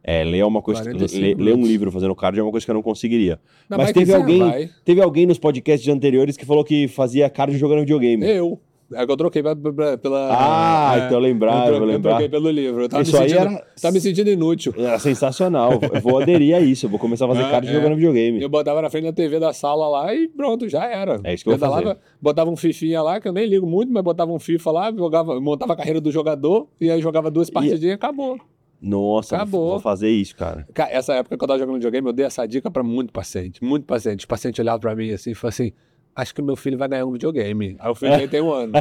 É, 0.09 0.23
ler 0.23 0.37
é 0.39 0.45
uma 0.45 0.61
coisa. 0.61 0.81
45 0.83 1.21
Ler, 1.21 1.35
ler 1.37 1.53
um 1.55 1.65
livro 1.65 1.91
fazendo 1.91 2.15
cardio 2.15 2.39
é 2.39 2.43
uma 2.43 2.51
coisa 2.51 2.65
que 2.65 2.71
eu 2.71 2.75
não 2.75 2.81
conseguiria. 2.81 3.37
Não, 3.69 3.77
Mas 3.77 3.91
teve 3.91 4.13
alguém- 4.13 4.39
vai. 4.39 4.69
Teve 4.85 5.01
alguém 5.01 5.25
nos 5.25 5.37
podcasts 5.37 5.87
anteriores 5.89 6.37
que 6.37 6.45
falou 6.45 6.63
que 6.63 6.87
fazia 6.87 7.29
cardio 7.29 7.59
jogando 7.59 7.79
videogame. 7.81 8.25
Eu. 8.25 8.57
É 8.93 9.03
eu 9.03 9.17
troquei 9.17 9.43
pela. 9.43 10.29
Ah, 10.31 10.93
é, 10.95 10.97
então 10.99 11.17
eu 11.17 11.19
lembrar, 11.19 11.51
eu, 11.51 11.57
vou 11.57 11.65
troquei, 11.71 11.81
eu 11.83 11.87
lembrar. 11.97 12.11
troquei 12.11 12.29
pelo 12.29 12.49
livro. 12.49 12.83
Eu 12.83 12.87
tava, 12.87 13.03
Isso 13.03 13.11
me 13.11 13.19
aí 13.21 13.29
sentindo, 13.31 13.47
era- 13.49 13.65
tava 13.81 13.93
me 13.93 13.99
sentindo 13.99 14.29
inútil. 14.29 14.73
Era 14.77 14.97
sensacional. 14.97 15.73
Eu 15.93 15.99
vou 15.99 16.21
aderir 16.21 16.55
a 16.55 16.61
isso. 16.61 16.85
Eu 16.85 16.89
vou 16.89 16.97
começar 16.97 17.25
a 17.25 17.27
fazer 17.27 17.43
Ah, 17.43 17.49
cardio 17.51 17.71
é. 17.71 17.73
jogando 17.73 17.95
videogame. 17.95 18.41
Eu 18.41 18.47
botava 18.47 18.81
na 18.81 18.89
frente 18.89 19.03
da 19.03 19.11
TV 19.11 19.41
da 19.41 19.51
sala 19.51 19.89
lá 19.89 20.15
e 20.15 20.29
pronto, 20.29 20.69
já 20.69 20.85
era. 20.85 21.19
É 21.25 21.33
isso 21.33 21.43
que 21.43 21.49
eu 21.49 21.57
vou 21.57 21.67
Pedalava, 21.69 21.99
Botava 22.21 22.49
um 22.49 22.55
fifinha 22.55 23.01
lá, 23.01 23.19
que 23.19 23.27
eu 23.27 23.33
nem 23.33 23.45
ligo 23.45 23.67
muito, 23.67 23.91
mas 23.91 24.01
botava 24.01 24.31
um 24.31 24.39
FIFA 24.39 24.71
lá, 24.71 24.93
jogava, 24.95 25.37
montava 25.41 25.73
a 25.73 25.75
carreira 25.75 25.99
do 25.99 26.09
jogador 26.09 26.69
e 26.79 26.89
aí 26.89 27.01
jogava 27.01 27.29
duas 27.29 27.49
partidinhas 27.49 27.83
e 27.83 27.91
acabou. 27.91 28.37
Nossa, 28.81 29.35
Acabou. 29.35 29.71
vou 29.71 29.79
fazer 29.79 30.09
isso, 30.09 30.35
cara. 30.35 30.67
Cara, 30.73 30.91
essa 30.91 31.13
época 31.13 31.37
que 31.37 31.43
eu 31.43 31.47
tava 31.47 31.59
jogando 31.59 31.75
videogame, 31.75 32.07
eu 32.07 32.13
dei 32.13 32.25
essa 32.25 32.45
dica 32.47 32.69
pra 32.69 32.83
muito 32.83 33.11
paciente, 33.11 33.63
muito 33.63 33.85
paciente. 33.85 34.25
O 34.25 34.27
paciente 34.27 34.61
olhava 34.61 34.79
pra 34.79 34.95
mim 34.95 35.11
assim 35.11 35.31
e 35.31 35.35
falou 35.35 35.49
assim: 35.49 35.71
Acho 36.15 36.33
que 36.33 36.41
meu 36.41 36.55
filho 36.55 36.77
vai 36.77 36.87
ganhar 36.87 37.05
um 37.05 37.11
videogame. 37.11 37.75
Aí 37.79 37.91
o 37.91 37.95
filho 37.95 38.11
dele 38.11 38.27
tem 38.27 38.41
um 38.41 38.51
ano. 38.51 38.73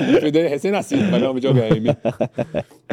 o 0.00 0.04
filho 0.20 0.32
dele 0.32 0.46
é 0.46 0.48
recém-nascido, 0.48 1.02
vai 1.10 1.20
ganhar 1.20 1.30
um 1.30 1.34
videogame. 1.34 1.88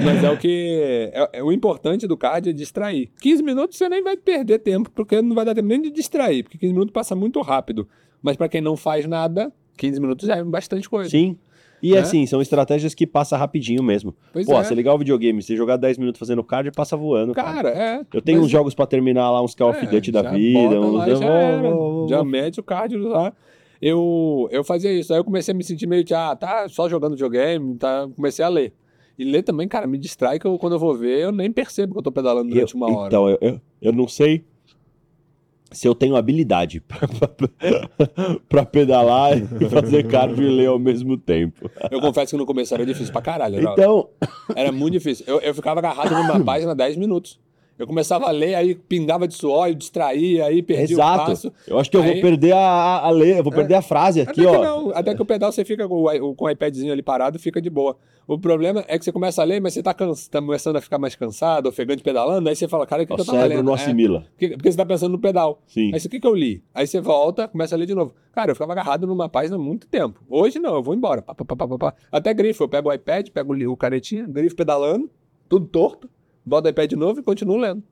Mas 0.04 0.24
é 0.24 0.30
o 0.30 0.38
que. 0.38 1.10
É, 1.14 1.30
é 1.40 1.44
o 1.44 1.52
importante 1.52 2.06
do 2.06 2.18
card 2.18 2.50
é 2.50 2.54
distrair. 2.54 3.10
15 3.22 3.42
minutos 3.42 3.78
você 3.78 3.88
nem 3.88 4.04
vai 4.04 4.18
perder 4.18 4.60
tempo, 4.60 4.92
porque 4.92 5.22
não 5.22 5.34
vai 5.34 5.46
dar 5.46 5.56
tempo 5.56 5.68
nem 5.70 5.82
de 5.82 5.92
distrair, 5.92 6.44
porque 6.44 6.58
15 6.58 6.74
minutos 6.74 6.92
passa 6.94 7.16
muito 7.16 7.40
rápido. 7.42 7.88
Mas 8.22 8.36
pra 8.36 8.50
quem 8.50 8.60
não 8.60 8.76
faz 8.76 9.06
nada, 9.08 9.52
15 9.78 10.00
minutos 10.02 10.28
já 10.28 10.36
é 10.36 10.44
bastante 10.44 10.90
coisa. 10.90 11.10
Sim. 11.10 11.38
E 11.84 11.92
Né? 11.94 12.00
assim, 12.00 12.26
são 12.26 12.42
estratégias 12.42 12.94
que 12.94 13.08
passa 13.08 13.36
rapidinho 13.38 13.82
mesmo. 13.82 14.14
Pois 14.32 14.46
Pô, 14.46 14.54
é. 14.60 14.64
você 14.64 14.76
ligar 14.76 14.94
o 14.94 14.98
videogame, 15.00 15.42
você 15.42 15.56
jogar 15.56 15.78
10 15.78 15.98
minutos 15.98 16.20
fazendo 16.20 16.44
cardio, 16.44 16.72
passa 16.76 16.96
voando. 16.96 17.34
Cara. 17.34 17.54
Cara, 17.54 17.70
é. 17.70 18.02
Eu 18.14 18.22
tenho 18.22 18.38
Mas- 18.38 18.46
uns 18.46 18.52
jogos 18.52 18.76
pra 18.76 18.86
terminar 18.86 19.32
lá, 19.32 19.42
uns 19.42 19.56
Call 19.56 19.72
of 19.72 19.84
É, 19.86 19.90
Duty 19.90 20.12
da 20.12 20.22
vida. 20.32 20.80
Uns... 20.80 20.94
lá, 20.94 21.10
eu 21.10 21.16
já, 21.16 21.62
vou- 21.62 22.08
já 22.08 22.24
mete 22.24 22.60
o 22.60 22.64
cardio 22.64 23.00
lá. 23.08 23.34
Eu, 23.82 24.48
eu 24.52 24.64
fazia 24.64 24.92
isso. 24.94 25.12
Aí 25.12 25.20
eu 25.20 25.24
comecei 25.24 25.54
a 25.54 25.58
me 25.58 25.64
sentir 25.64 25.88
meio 25.88 26.06
que, 26.06 26.14
ah, 26.14 26.36
tá 26.36 26.68
só 26.70 26.88
jogando 26.88 27.14
videogame, 27.14 27.76
tá? 27.78 28.08
Comecei 28.16 28.46
a 28.46 28.50
ler. 28.50 28.74
E 29.18 29.24
ler 29.26 29.42
também, 29.44 29.68
cara, 29.68 29.88
me 29.88 29.98
distrai 29.98 30.40
que 30.40 30.46
eu, 30.46 30.58
quando 30.58 30.74
eu 30.74 30.80
vou 30.80 30.96
ver, 30.96 31.20
eu 31.20 31.32
nem 31.32 31.52
percebo 31.52 31.94
que 31.94 32.00
eu 32.00 32.04
tô 32.04 32.12
pedalando 32.12 32.50
Eu- 32.50 32.54
durante 32.54 32.76
uma 32.76 32.88
hora. 32.96 33.08
Então, 33.08 33.30
eu, 33.30 33.38
eu, 33.42 33.62
eu 33.82 33.92
não 33.92 34.08
sei 34.08 34.44
se 35.72 35.88
eu 35.88 35.96
tenho 35.96 36.16
habilidade 36.16 36.82
pra 38.50 38.66
pedalar 38.66 39.38
e 39.38 39.70
fazer 39.70 40.08
cardio 40.08 40.44
e 40.44 40.50
ler 40.50 40.68
ao 40.68 40.78
mesmo 40.78 41.18
tempo. 41.18 41.70
Eu 41.90 42.02
confesso 42.02 42.32
que 42.32 42.38
no 42.38 42.46
começo 42.46 42.74
era 42.74 42.86
difícil 42.86 43.12
pra 43.12 43.22
caralho. 43.22 43.60
Então, 43.62 44.10
era 44.56 44.72
muito 44.72 44.94
difícil. 44.94 45.26
Eu, 45.28 45.40
eu 45.40 45.54
ficava 45.54 45.80
agarrado 45.80 46.12
numa 46.12 46.40
página 46.44 46.76
10 46.76 46.98
minutos. 46.98 47.40
Eu 47.82 47.88
começava 47.88 48.28
a 48.28 48.32
ler, 48.32 48.54
aí 48.56 48.76
pingava 48.76 49.28
de 49.28 49.34
suor, 49.34 49.68
eu 49.70 49.74
distraía, 49.74 50.46
aí 50.46 50.62
perdia 50.62 50.96
o 50.98 51.00
exato. 51.00 51.26
passo. 51.26 51.54
Eu 51.68 51.80
acho 51.80 51.90
que 51.90 51.98
eu 51.98 52.04
vou 52.04 52.12
Aí- 52.12 52.22
perder 52.22 52.54
a, 52.54 53.00
a, 53.00 53.10
ler, 53.10 53.38
eu 53.40 53.44
vou 53.44 53.52
perder 53.52 53.74
a 53.76 53.82
frase 53.82 54.22
aqui, 54.22 54.42
Até 54.46 54.52
que 54.52 54.58
ó. 54.58 54.62
não, 54.64 54.92
até 54.96 55.16
que 55.16 55.22
o 55.22 55.26
pedal 55.26 55.52
você 55.52 55.66
fica 55.66 55.88
com 55.88 55.96
o, 55.96 56.30
o- 56.30 56.36
com 56.36 56.46
o 56.46 56.50
iPadzinho 56.50 56.94
ali 56.94 57.02
parado, 57.02 57.40
fica 57.40 57.60
de 57.62 57.70
boa. 57.70 57.98
O 58.28 58.38
problema 58.40 58.86
é 58.88 58.98
que 59.00 59.04
você 59.04 59.12
começa 59.12 59.42
a 59.42 59.46
ler, 59.46 59.60
mas 59.60 59.74
você 59.74 59.82
tá, 59.82 59.94
cansa, 59.94 60.30
tá 60.30 60.40
começando 60.40 60.76
a 60.76 60.82
ficar 60.82 61.00
mais 61.00 61.16
cansado, 61.16 61.68
ofegante 61.68 62.04
pedalando, 62.04 62.48
aí 62.48 62.56
você 62.56 62.68
fala, 62.68 62.86
cara, 62.86 63.02
o 63.04 63.08
que, 63.08 63.12
O 63.14 63.16
que 63.16 63.22
eu 63.24 63.26
tava 63.26 63.44
lendo? 63.46 63.64
não 63.64 63.74
É, 63.74 63.76
assimila. 63.76 64.26
porque, 64.32 64.50
porque 64.50 64.72
você 64.72 64.78
tá 64.78 64.86
pensando 64.86 65.12
no 65.14 65.20
pedal. 65.20 65.60
Sim. 65.66 65.92
Aí 65.94 66.00
o 66.00 66.10
que, 66.10 66.20
que 66.20 66.28
eu 66.28 66.36
li? 66.36 66.64
Aí 66.74 66.86
você 66.86 67.02
volta, 67.02 67.48
começa 67.48 67.74
a 67.76 67.78
ler 67.78 67.88
de 67.88 67.96
novo. 67.96 68.14
Cara, 68.32 68.52
eu 68.52 68.56
ficava 68.56 68.72
agarrado 68.74 69.08
numa 69.08 69.28
página 69.28 69.56
há 69.56 69.60
muito 69.60 69.88
tempo. 69.88 70.22
Hoje 70.30 70.60
não, 70.60 70.76
eu 70.76 70.84
vou 70.84 70.94
embora. 70.94 71.22
Pá, 71.24 71.34
pá, 71.34 71.68
pá. 71.78 71.94
Até 72.12 72.32
grifo, 72.34 72.64
eu 72.64 72.70
pego 72.70 72.90
o 72.90 72.94
iPad, 72.94 73.30
pego 73.30 73.54
o 73.56 73.72
o 73.74 73.76
canetinha, 73.76 74.26
grifo 74.28 74.56
pedalando, 74.56 75.10
tudo 75.50 75.66
torto, 75.66 76.08
boto 76.46 76.68
o 76.68 76.72
iPad 76.72 76.90
de 76.90 76.96
novo 76.96 77.20
e 77.20 77.24
continuo 77.24 77.58
lendo. 77.58 77.84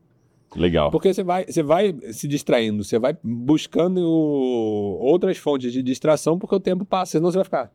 Legal. 0.56 0.90
Porque 0.90 1.14
você 1.14 1.24
vai, 1.24 1.46
você 1.46 1.62
vai 1.62 1.96
se 2.12 2.28
distraindo, 2.28 2.84
você 2.84 2.98
vai 2.98 3.16
buscando 3.24 4.02
outras 4.02 5.38
fontes 5.38 5.72
de 5.72 5.84
distração, 5.84 6.40
porque 6.40 6.56
o 6.56 6.60
tempo 6.60 6.84
passa, 6.86 7.14
senão 7.14 7.32
você 7.32 7.38
vai 7.38 7.46
ficar. 7.46 7.72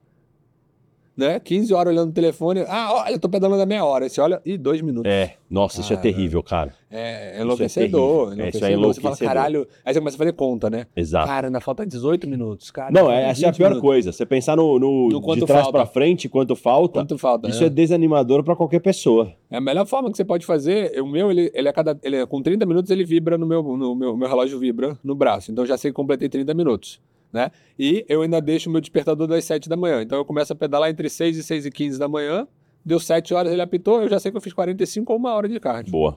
Né? 1.16 1.38
15 1.40 1.72
horas 1.74 1.92
olhando 1.92 2.10
o 2.10 2.12
telefone. 2.12 2.64
Ah, 2.68 2.92
olha, 3.04 3.12
eu 3.12 3.18
tô 3.18 3.28
pedalando 3.28 3.62
a 3.62 3.66
meia 3.66 3.84
hora. 3.84 4.04
Aí 4.04 4.10
você 4.10 4.20
olha, 4.20 4.40
e 4.44 4.56
dois 4.58 4.80
minutos. 4.80 5.10
É, 5.10 5.34
nossa, 5.48 5.80
isso 5.80 5.92
é 5.92 5.96
Cara, 5.96 6.02
terrível, 6.02 6.42
cara. 6.42 6.74
É, 6.90 7.38
é 7.38 7.40
enlouquecedor. 7.42 8.28
terrível. 8.30 8.44
É, 8.44 8.48
isso 8.48 8.64
é 8.64 8.72
enlouquecedor. 8.72 8.94
Você 8.94 9.00
fala, 9.00 9.04
enlouquecedor. 9.14 9.28
caralho. 9.34 9.68
Aí 9.84 9.92
você 9.94 10.00
começa 10.00 10.16
a 10.16 10.18
fazer 10.18 10.32
conta, 10.32 10.70
né? 10.70 10.86
Exato. 10.96 11.26
Cara, 11.26 11.46
ainda 11.48 11.60
falta 11.60 11.86
18 11.86 12.28
minutos. 12.28 12.70
Cara, 12.70 12.90
Não, 12.92 13.10
é, 13.10 13.30
essa 13.30 13.44
é 13.44 13.48
a 13.48 13.50
20 13.50 13.56
pior 13.58 13.68
minutos. 13.70 13.88
coisa. 13.88 14.12
Você 14.12 14.26
pensar 14.26 14.56
no, 14.56 14.78
no, 14.78 15.08
No 15.08 15.20
quanto 15.20 15.40
de 15.40 15.46
trás 15.46 15.70
pra 15.70 15.86
frente, 15.86 16.28
quanto 16.28 16.54
falta, 16.56 17.00
Quanto 17.00 17.18
falta? 17.18 17.48
isso 17.48 17.60
né? 17.60 17.66
é 17.66 17.70
desanimador 17.70 18.42
pra 18.44 18.54
qualquer 18.56 18.80
pessoa. 18.80 19.32
É 19.50 19.56
a 19.56 19.60
melhor 19.60 19.86
forma 19.86 20.10
que 20.10 20.16
você 20.16 20.24
pode 20.24 20.44
fazer. 20.46 21.00
O 21.00 21.06
meu, 21.06 21.30
ele, 21.30 21.50
ele 21.54 21.68
é 21.68 21.72
cada. 21.72 21.98
Ele 22.02 22.16
é, 22.16 22.26
com 22.26 22.42
30 22.42 22.64
minutos, 22.66 22.90
ele 22.90 23.04
vibra 23.04 23.36
no 23.38 23.46
meu, 23.46 23.62
no 23.62 23.94
meu. 23.94 24.16
Meu 24.16 24.28
relógio 24.28 24.58
vibra 24.58 24.98
no 25.02 25.14
braço. 25.14 25.50
Então 25.52 25.64
já 25.66 25.76
sei 25.76 25.90
que 25.90 25.94
completei 25.94 26.28
30 26.28 26.54
minutos. 26.54 27.00
Né? 27.34 27.50
E 27.76 28.06
eu 28.08 28.22
ainda 28.22 28.40
deixo 28.40 28.70
o 28.70 28.72
meu 28.72 28.80
despertador 28.80 29.26
das 29.26 29.44
7 29.44 29.68
da 29.68 29.76
manhã. 29.76 30.00
Então 30.00 30.16
eu 30.16 30.24
começo 30.24 30.52
a 30.52 30.56
pedalar 30.56 30.88
entre 30.88 31.10
6 31.10 31.36
e 31.36 31.42
6 31.42 31.66
e 31.66 31.70
15 31.70 31.98
da 31.98 32.06
manhã. 32.06 32.46
Deu 32.84 33.00
7 33.00 33.34
horas, 33.34 33.52
ele 33.52 33.60
apitou, 33.60 34.00
eu 34.02 34.08
já 34.08 34.20
sei 34.20 34.30
que 34.30 34.36
eu 34.36 34.40
fiz 34.40 34.52
45 34.52 35.12
ou 35.12 35.18
uma 35.18 35.34
hora 35.34 35.48
de 35.48 35.58
cardio. 35.58 35.90
Boa. 35.90 36.16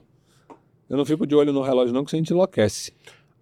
Eu 0.88 0.96
não 0.96 1.04
fico 1.04 1.26
de 1.26 1.34
olho 1.34 1.52
no 1.52 1.60
relógio, 1.60 1.92
não, 1.92 2.04
que 2.04 2.14
a 2.14 2.18
gente 2.18 2.30
enlouquece. 2.30 2.92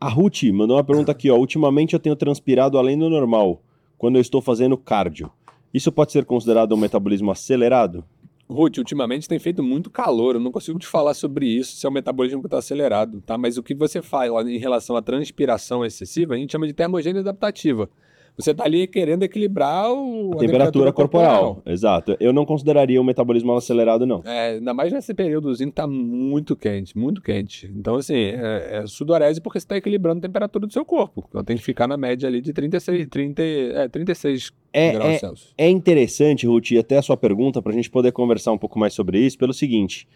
A 0.00 0.08
Ruth 0.08 0.44
mandou 0.54 0.76
uma 0.76 0.84
pergunta 0.84 1.12
aqui, 1.12 1.30
ó. 1.30 1.36
Ultimamente 1.36 1.92
eu 1.92 2.00
tenho 2.00 2.16
transpirado 2.16 2.78
além 2.78 2.98
do 2.98 3.10
normal 3.10 3.60
quando 3.98 4.16
eu 4.16 4.22
estou 4.22 4.40
fazendo 4.40 4.78
cardio. 4.78 5.30
Isso 5.74 5.92
pode 5.92 6.12
ser 6.12 6.24
considerado 6.24 6.72
um 6.72 6.78
metabolismo 6.78 7.30
acelerado? 7.30 8.02
Ruth, 8.48 8.78
ultimamente 8.78 9.28
tem 9.28 9.38
feito 9.38 9.62
muito 9.62 9.90
calor, 9.90 10.36
eu 10.36 10.40
não 10.40 10.52
consigo 10.52 10.78
te 10.78 10.86
falar 10.86 11.14
sobre 11.14 11.46
isso, 11.46 11.76
se 11.76 11.84
é 11.84 11.88
o 11.88 11.92
metabolismo 11.92 12.40
que 12.40 12.46
está 12.46 12.58
acelerado, 12.58 13.20
tá? 13.20 13.36
Mas 13.36 13.58
o 13.58 13.62
que 13.62 13.74
você 13.74 14.00
fala 14.00 14.48
em 14.50 14.58
relação 14.58 14.96
à 14.96 15.02
transpiração 15.02 15.84
excessiva, 15.84 16.34
a 16.34 16.36
gente 16.36 16.52
chama 16.52 16.66
de 16.66 16.72
termogênese 16.72 17.28
adaptativa. 17.28 17.90
Você 18.38 18.50
está 18.50 18.64
ali 18.64 18.86
querendo 18.86 19.22
equilibrar 19.22 19.90
o, 19.90 20.32
A 20.34 20.36
temperatura 20.36 20.92
corporal. 20.92 21.62
Exato. 21.64 22.16
Eu 22.20 22.32
não 22.34 22.44
consideraria 22.44 23.00
um 23.00 23.04
metabolismo 23.04 23.52
acelerado, 23.54 24.04
não. 24.06 24.20
É, 24.26 24.56
ainda 24.56 24.74
mais 24.74 24.92
nesse 24.92 25.14
períodozinho 25.14 25.70
que 25.70 25.74
tá 25.76 25.86
muito 25.86 26.54
quente, 26.54 26.96
muito 26.98 27.22
quente. 27.22 27.72
Então, 27.74 27.94
assim, 27.94 28.14
é, 28.14 28.80
é 28.82 28.86
sudorese 28.86 29.40
porque 29.40 29.58
você 29.58 29.64
está 29.64 29.76
equilibrando 29.78 30.18
a 30.18 30.22
temperatura 30.22 30.66
do 30.66 30.72
seu 30.72 30.84
corpo. 30.84 31.24
Então 31.30 31.42
tem 31.42 31.56
que 31.56 31.62
ficar 31.62 31.86
na 31.88 31.96
média 31.96 32.28
ali 32.28 32.42
de 32.42 32.52
36, 32.52 33.06
30, 33.08 33.42
é, 33.42 33.88
36 33.88 34.52
É, 34.72 34.92
graus 34.92 35.08
é, 35.14 35.18
Celsius. 35.18 35.54
É 35.56 35.68
interessante, 35.70 36.46
Ruth, 36.46 36.72
e 36.72 36.78
até 36.78 36.98
a 36.98 37.02
sua 37.02 37.16
pergunta, 37.16 37.62
para 37.62 37.72
a 37.72 37.74
gente 37.74 37.90
poder 37.90 38.12
conversar 38.12 38.52
um 38.52 38.58
pouco 38.58 38.78
mais 38.78 38.92
sobre 38.92 39.18
isso, 39.18 39.38
pelo 39.38 39.54
seguinte. 39.54 40.06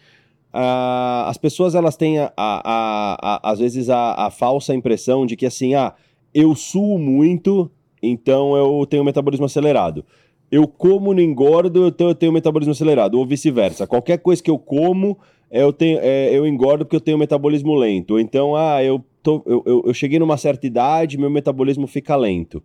ah, 0.53 1.25
as 1.27 1.37
pessoas, 1.37 1.75
elas 1.75 1.95
têm, 1.95 2.19
a, 2.19 2.31
a- 2.37 3.17
a- 3.41 3.51
às 3.51 3.59
vezes, 3.59 3.89
a, 3.89 4.27
a 4.27 4.29
falsa 4.29 4.75
impressão 4.75 5.25
de 5.25 5.35
que, 5.35 5.45
assim, 5.45 5.73
ah, 5.75 5.93
eu 6.33 6.53
suo 6.55 6.97
muito, 6.99 7.71
então 8.01 8.55
eu 8.55 8.85
tenho 8.85 9.03
metabolismo 9.03 9.45
acelerado. 9.45 10.05
Eu 10.51 10.67
como, 10.67 11.13
não 11.13 11.21
engordo, 11.21 11.87
então 11.87 12.09
eu 12.09 12.15
tenho 12.15 12.31
metabolismo 12.31 12.71
acelerado, 12.73 13.17
ou 13.17 13.25
vice-versa. 13.25 13.87
Qualquer 13.87 14.17
coisa 14.17 14.43
que 14.43 14.51
eu 14.51 14.59
como, 14.59 15.17
eu, 15.49 15.71
tenho, 15.71 15.99
é, 16.01 16.29
eu 16.35 16.45
engordo 16.45 16.83
porque 16.83 16.95
eu 16.95 17.01
tenho 17.01 17.17
metabolismo 17.17 17.73
lento. 17.75 18.19
Então, 18.19 18.55
ah, 18.55 18.83
eu, 18.83 19.03
tô, 19.23 19.41
eu, 19.45 19.63
eu, 19.65 19.83
eu 19.85 19.93
cheguei 19.93 20.19
numa 20.19 20.35
certa 20.35 20.67
idade, 20.67 21.17
meu 21.17 21.29
metabolismo 21.29 21.87
fica 21.87 22.15
lento. 22.15 22.61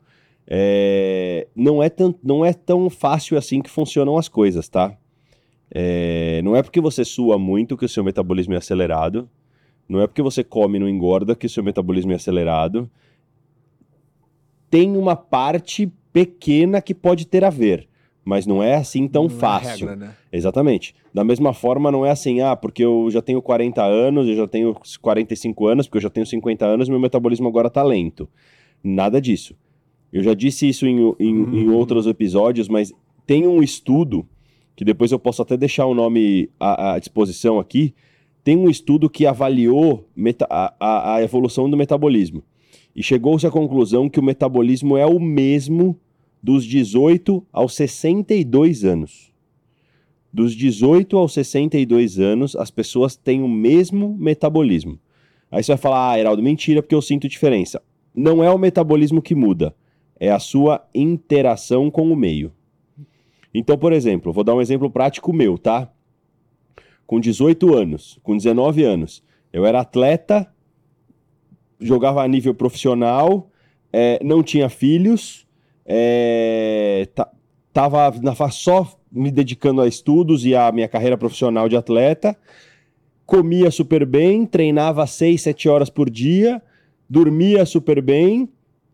É, 0.48 1.46
não, 1.54 1.82
é 1.82 1.88
tão, 1.88 2.14
não 2.22 2.44
é 2.44 2.52
tão 2.52 2.88
fácil 2.88 3.36
assim 3.36 3.60
que 3.60 3.70
funcionam 3.70 4.16
as 4.16 4.28
coisas, 4.28 4.68
tá? 4.68 4.96
É, 5.70 6.40
não 6.42 6.54
é 6.54 6.62
porque 6.62 6.80
você 6.80 7.04
sua 7.04 7.38
muito 7.38 7.76
que 7.76 7.84
o 7.84 7.88
seu 7.88 8.04
metabolismo 8.04 8.54
é 8.54 8.56
acelerado. 8.56 9.28
Não 9.88 10.00
é 10.00 10.06
porque 10.06 10.22
você 10.22 10.42
come 10.42 10.76
e 10.76 10.80
não 10.80 10.88
engorda 10.88 11.34
que 11.34 11.46
o 11.46 11.50
seu 11.50 11.62
metabolismo 11.62 12.12
é 12.12 12.16
acelerado. 12.16 12.90
Tem 14.78 14.96
uma 14.96 15.16
parte 15.16 15.90
pequena 16.12 16.80
que 16.82 16.94
pode 16.94 17.26
ter 17.26 17.44
a 17.44 17.50
ver, 17.50 17.88
mas 18.24 18.46
não 18.46 18.62
é 18.62 18.74
assim 18.74 19.06
tão 19.08 19.24
Não 19.24 19.30
é 19.30 19.38
fácil. 19.38 19.86
regra, 19.88 19.96
né? 19.96 20.14
Exatamente. 20.32 20.94
Da 21.14 21.24
mesma 21.24 21.52
forma, 21.54 21.90
não 21.90 22.04
é 22.04 22.10
assim, 22.10 22.40
ah, 22.40 22.54
porque 22.56 22.84
eu 22.84 23.08
já 23.10 23.22
tenho 23.22 23.40
40 23.40 23.82
anos, 23.82 24.28
eu 24.28 24.36
já 24.36 24.46
tenho 24.46 24.76
45 25.00 25.66
anos, 25.66 25.86
porque 25.86 25.98
eu 25.98 26.02
já 26.02 26.10
tenho 26.10 26.26
50 26.26 26.66
anos, 26.66 26.88
meu 26.88 27.00
metabolismo 27.00 27.48
agora 27.48 27.70
tá 27.70 27.82
lento. 27.82 28.28
Nada 28.84 29.20
disso. 29.20 29.54
Eu 30.12 30.22
já 30.22 30.34
disse 30.34 30.68
isso 30.68 30.86
em, 30.86 30.98
em, 31.18 31.60
em 31.62 31.68
outros 31.70 32.06
episódios, 32.06 32.68
mas 32.68 32.92
tem 33.26 33.46
um 33.46 33.62
estudo, 33.62 34.26
que 34.74 34.84
depois 34.84 35.10
eu 35.10 35.18
posso 35.18 35.40
até 35.42 35.56
deixar 35.56 35.86
o 35.86 35.94
nome 35.94 36.50
à, 36.60 36.92
à 36.94 36.98
disposição 36.98 37.58
aqui, 37.58 37.94
tem 38.44 38.56
um 38.56 38.68
estudo 38.68 39.08
que 39.10 39.26
avaliou 39.26 40.06
meta- 40.14 40.46
a, 40.50 40.74
a- 40.78 41.14
a 41.16 41.22
evolução 41.22 41.68
do 41.68 41.76
metabolismo. 41.76 42.42
E 42.96 43.02
chegou-se 43.02 43.46
à 43.46 43.50
conclusão 43.50 44.08
que 44.08 44.18
o 44.18 44.22
metabolismo 44.22 44.96
é 44.96 45.04
o 45.04 45.20
mesmo 45.20 46.00
dos 46.42 46.64
18 46.64 47.46
aos 47.52 47.74
62 47.74 48.84
anos. 48.84 49.30
Dos 50.32 50.54
18 50.54 51.14
aos 51.18 51.34
62 51.34 52.18
anos, 52.18 52.56
as 52.56 52.70
pessoas 52.70 53.14
têm 53.14 53.42
o 53.42 53.48
mesmo 53.48 54.16
metabolismo. 54.18 54.98
Aí 55.50 55.62
você 55.62 55.72
vai 55.72 55.78
falar, 55.78 56.12
ah, 56.12 56.18
Heraldo, 56.18 56.42
mentira, 56.42 56.82
porque 56.82 56.94
eu 56.94 57.02
sinto 57.02 57.28
diferença. 57.28 57.82
Não 58.14 58.42
é 58.42 58.50
o 58.50 58.58
metabolismo 58.58 59.20
que 59.20 59.34
muda, 59.34 59.76
é 60.18 60.30
a 60.30 60.38
sua 60.38 60.82
interação 60.94 61.90
com 61.90 62.10
o 62.10 62.16
meio. 62.16 62.50
Então, 63.52 63.76
por 63.76 63.92
exemplo, 63.92 64.32
vou 64.32 64.42
dar 64.42 64.54
um 64.54 64.60
exemplo 64.60 64.90
prático 64.90 65.34
meu, 65.34 65.58
tá? 65.58 65.90
Com 67.06 67.20
18 67.20 67.74
anos, 67.74 68.18
com 68.22 68.34
19 68.34 68.84
anos, 68.84 69.22
eu 69.52 69.66
era 69.66 69.80
atleta, 69.80 70.50
jogava 71.80 72.22
a 72.22 72.28
nível 72.28 72.54
profissional, 72.54 73.50
eh, 73.92 74.18
não 74.22 74.42
tinha 74.42 74.68
filhos, 74.68 75.46
ta- 77.14 77.30
tava 77.72 78.12
na 78.22 78.34
só 78.50 78.98
me 79.10 79.30
dedicando 79.30 79.80
a 79.80 79.86
estudos 79.86 80.44
e 80.44 80.54
à 80.54 80.70
minha 80.72 80.88
carreira 80.88 81.16
profissional 81.16 81.68
de 81.68 81.76
atleta, 81.76 82.36
comia 83.24 83.70
super 83.70 84.04
bem, 84.06 84.46
treinava 84.46 85.06
6, 85.06 85.42
7 85.42 85.68
horas 85.68 85.90
por 85.90 86.08
dia, 86.10 86.62
dormia 87.08 87.64
super 87.64 88.00
bem, 88.02 88.48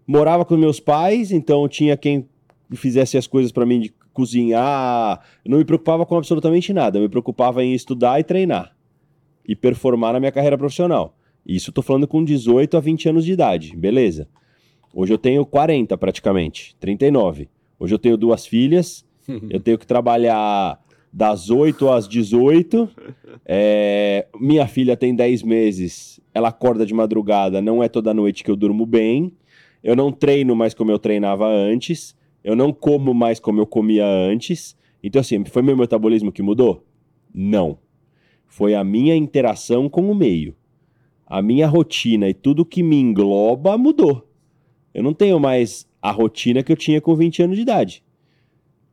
morava 0.07 0.45
com 0.45 0.57
meus 0.57 0.81
pais, 0.81 1.33
então 1.33 1.69
tinha 1.69 1.97
quem 1.97 2.27
fizesse 2.75 3.17
as 3.19 3.27
coisas 3.27 3.53
para 3.53 3.67
mim 3.67 3.81
de 3.81 3.95
cozinhar, 4.13 5.21
não 5.47 5.59
me 5.59 5.65
preocupava 5.65 6.05
com 6.07 6.17
absolutamente 6.17 6.73
nada, 6.73 7.01
me 7.01 7.09
preocupava 7.09 7.65
em 7.65 7.75
estudar 7.75 8.21
e 8.21 8.25
treinar 8.25 8.75
e 9.47 9.57
performar 9.57 10.13
na 10.13 10.21
minha 10.21 10.33
carreira 10.33 10.57
profissional. 10.57 11.17
Isso 11.47 11.70
eu 11.70 11.74
tô 11.74 11.82
falando 11.82 12.06
com 12.06 12.24
18 12.24 12.77
a 12.77 12.81
20 12.81 13.09
anos 13.09 13.24
de 13.24 13.32
idade, 13.32 13.77
beleza. 13.77 14.28
Hoje 14.94 15.12
eu 15.12 15.19
tenho 15.19 15.44
40 15.44 15.97
praticamente, 15.97 16.77
39. 16.78 17.48
Hoje 17.78 17.94
eu 17.94 17.98
tenho 17.98 18.16
duas 18.16 18.47
filhas, 18.47 19.05
eu 19.51 19.60
tenho 19.60 19.78
que 19.78 19.86
trabalhar 19.86 20.81
das 21.12 21.51
8 21.51 21.89
às 21.89 22.09
18. 22.09 22.89
É, 23.44 24.27
minha 24.39 24.66
filha 24.66 24.97
tem 24.97 25.14
10 25.14 25.43
meses, 25.43 26.20
ela 26.35 26.48
acorda 26.48 26.86
de 26.86 26.94
madrugada, 26.94 27.60
não 27.60 27.82
é 27.82 27.89
toda 27.89 28.14
noite 28.14 28.44
que 28.44 28.51
eu 28.51 28.56
durmo 28.56 28.86
bem. 28.86 29.32
Eu 29.82 29.97
não 29.97 30.12
treino 30.12 30.55
mais 30.55 30.74
como 30.74 30.90
eu 30.90 30.98
treinava 30.98 31.48
antes. 31.48 32.16
Eu 32.44 32.56
não 32.56 32.73
como 32.73 33.12
mais 33.12 33.39
como 33.39 33.60
eu 33.60 33.66
comia 33.66 34.06
antes. 34.06 34.77
Então, 35.02 35.20
assim, 35.20 35.44
foi 35.44 35.62
meu 35.62 35.77
metabolismo 35.77 36.32
que 36.32 36.43
mudou? 36.43 36.85
Não. 37.35 37.78
Foi 38.47 38.74
a 38.74 38.85
minha 38.85 39.16
interação 39.16 39.89
com 39.89 40.10
o 40.10 40.14
meio. 40.14 40.55
A 41.33 41.41
minha 41.41 41.67
rotina 41.67 42.29
e 42.29 42.35
tudo 42.35 42.63
que 42.63 42.83
me 42.83 42.97
engloba 42.97 43.79
mudou. 43.79 44.29
Eu 44.93 45.03
não 45.03 45.15
tenho 45.15 45.41
mais 45.41 45.89
a 46.03 46.11
rotina 46.11 46.63
que 46.63 46.71
eu 46.71 46.77
tinha 46.77 47.01
com 47.01 47.17
20 47.17 47.45
anos 47.45 47.57
de 47.57 47.63
idade. 47.63 48.05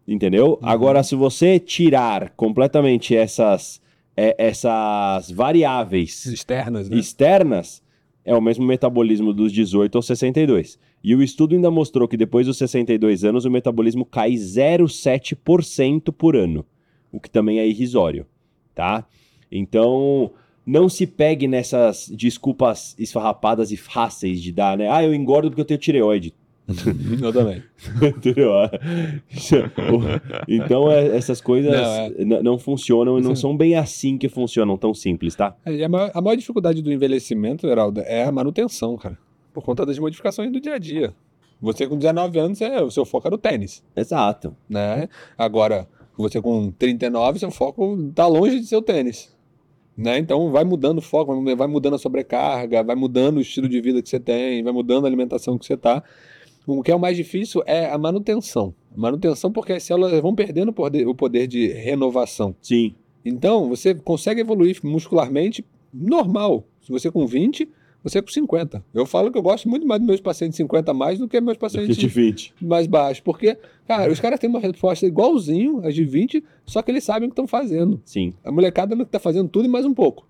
Entendeu? 0.08 0.58
Agora, 0.62 1.04
se 1.04 1.16
você 1.16 1.60
tirar 1.60 2.30
completamente 2.38 3.14
essas, 3.14 3.82
é, 4.16 4.38
essas 4.38 5.30
variáveis 5.30 6.26
Externas, 6.28 6.90
né? 6.90 6.96
externas, 6.98 7.84
é 8.24 8.34
o 8.34 8.42
mesmo 8.42 8.66
metabolismo 8.66 9.34
dos 9.34 9.52
18 9.52 9.98
aos 9.98 10.08
62. 10.08 10.80
E 11.04 11.14
o 11.14 11.22
estudo 11.22 11.56
ainda 11.56 11.70
mostrou 11.70 12.08
que 12.08 12.16
depois 12.16 12.48
dos 12.48 12.58
62 12.58 13.26
anos 13.26 13.44
o 13.44 13.52
metabolismo 13.52 14.06
cai 14.06 14.32
0,7% 14.32 16.14
por 16.14 16.38
ano, 16.38 16.66
o 17.12 17.20
que 17.20 17.30
também 17.30 17.60
é 17.60 17.68
irrisório, 17.68 18.26
tá? 18.74 19.06
Então, 19.52 20.32
não 20.70 20.88
se 20.88 21.08
pegue 21.08 21.48
nessas 21.48 22.08
desculpas 22.08 22.96
esfarrapadas 23.00 23.72
e 23.72 23.78
fáceis 23.78 24.40
de 24.40 24.52
dar, 24.52 24.78
né? 24.78 24.88
Ah, 24.88 25.04
eu 25.04 25.14
engordo 25.16 25.50
porque 25.50 25.62
eu 25.62 25.66
tenho 25.66 25.80
tireoide. 25.80 26.34
Eu 27.20 27.34
também. 27.34 27.64
Entendeu? 28.16 28.52
então, 30.48 30.92
é- 30.92 31.18
essas 31.18 31.42
coisas 31.42 31.72
Não, 32.20 32.38
é. 32.38 32.44
não 32.44 32.60
funcionam 32.60 33.18
e 33.18 33.22
não 33.24 33.36
Sim. 33.36 33.42
são 33.42 33.58
bem 33.58 33.76
assim 33.76 34.20
que 34.20 34.30
funcionam, 34.30 34.78
tão 34.78 34.94
simples, 34.94 35.34
tá? 35.36 35.56
A, 35.66 35.90
maior, 35.90 36.12
a 36.14 36.22
maior 36.22 36.36
dificuldade 36.36 36.84
do 36.84 36.94
envelhecimento, 36.94 37.68
Geraldo, 37.68 38.02
é 38.02 38.24
a 38.24 38.32
manutenção, 38.32 38.96
cara. 38.98 39.18
Por 39.52 39.64
conta 39.64 39.84
das 39.84 39.98
modificações 39.98 40.52
do 40.52 40.62
dia 40.62 40.76
a 40.76 40.78
dia. 40.78 41.12
Você 41.60 41.88
com 41.88 41.98
19 41.98 42.38
anos, 42.40 42.62
é, 42.62 42.80
o 42.82 42.92
seu 42.92 43.04
foco 43.04 43.28
era 43.28 43.36
o 43.36 43.40
tênis, 43.40 43.84
Exato. 43.96 44.56
né? 44.70 45.10
Agora, 45.36 45.88
você 46.16 46.40
com 46.40 46.70
39, 46.72 47.40
seu 47.40 47.50
foco 47.50 48.12
tá 48.14 48.28
longe 48.28 48.60
de 48.60 48.68
ser 48.68 48.76
o 48.76 48.82
tênis. 48.84 49.36
Né? 50.00 50.18
Então 50.18 50.50
vai 50.50 50.64
mudando 50.64 51.00
o 51.00 51.02
foco, 51.02 51.44
vai- 51.56 51.68
mudando 51.68 51.96
a 51.96 51.98
sobrecarga, 51.98 52.82
vai 52.82 52.96
mudando 52.96 53.38
o 53.38 53.42
estilo 53.42 53.68
de 53.68 53.82
vida 53.82 54.02
que 54.02 54.08
você 54.08 54.18
tem, 54.18 54.64
vai 54.64 54.72
mudando 54.72 55.04
a 55.04 55.08
alimentação 55.08 55.58
que 55.58 55.66
você 55.66 55.76
tá. 55.76 56.02
O 56.66 56.82
que 56.82 56.90
é 56.90 56.96
o 56.96 57.00
mais 57.00 57.18
difícil 57.18 57.62
é 57.66 57.90
a 57.90 57.98
manutenção. 57.98 58.74
Manutenção 58.96 59.52
porque 59.52 59.74
as 59.74 59.84
células 59.84 60.22
vão 60.22 60.34
perdendo 60.34 60.70
o 60.70 60.74
poder, 60.74 61.06
o 61.06 61.14
poder 61.14 61.48
de 61.48 61.68
renovação. 61.68 62.56
Sim. 62.62 62.96
Então, 63.26 63.68
você 63.68 63.94
consegue 63.94 64.40
evoluir 64.40 64.80
muscularmente 64.84 65.66
normal. 65.94 66.66
Se 66.82 66.92
você 66.92 67.12
com 67.12 67.28
20, 67.28 67.68
você 68.04 68.22
com 68.22 68.30
50. 68.30 68.84
Eu 68.94 69.06
falo 69.06 69.32
que 69.32 69.38
eu 69.38 69.42
gosto 69.42 69.68
muito 69.68 69.86
mais 69.86 70.00
dos 70.00 70.08
meus 70.08 70.22
pacientes 70.22 70.56
50 70.58 70.92
a 70.92 70.94
mais 70.94 71.20
do 71.20 71.28
que 71.28 71.40
meus 71.42 71.58
pacientes 71.58 71.98
De 71.98 72.08
20. 72.08 72.54
mais 72.62 72.88
baixos. 72.88 73.20
Porque, 73.20 73.58
cara, 73.88 74.12
os 74.12 74.20
caras 74.20 74.40
têm 74.40 74.50
uma 74.50 74.60
resposta 74.60 75.06
igualzinho 75.06 75.86
às 75.86 75.94
de 75.94 76.04
20, 76.06 76.44
só 76.66 76.82
que 76.82 76.92
eles 76.92 77.04
sabem 77.04 77.28
o 77.28 77.30
que 77.30 77.34
estão 77.34 77.48
fazendo. 77.48 78.02
Sim. 78.06 78.34
A 78.44 78.52
molecada 78.52 78.96
não 78.96 79.04
tá 79.06 79.20
fazendo 79.20 79.50
tudo 79.50 79.66
e 79.66 79.68
mais 79.70 79.86
um 79.86 79.94
pouco. 79.94 80.28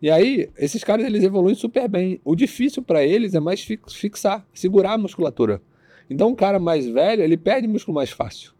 E 0.00 0.10
aí, 0.10 0.48
esses 0.58 0.82
caras 0.82 1.06
eles 1.06 1.22
evoluem 1.22 1.54
super 1.54 1.88
bem. 1.88 2.20
O 2.24 2.34
difícil 2.34 2.82
para 2.82 3.04
eles 3.04 3.34
é 3.34 3.40
mais 3.40 3.60
fi- 3.62 3.78
fixar, 3.88 4.44
segurar 4.52 4.94
a 4.94 4.98
musculatura. 4.98 5.62
Então, 6.10 6.28
um 6.30 6.34
cara 6.34 6.58
mais 6.58 6.86
velho, 6.86 7.22
ele 7.22 7.36
perde 7.36 7.68
músculo 7.68 7.94
mais 7.94 8.10
fácil. 8.10 8.52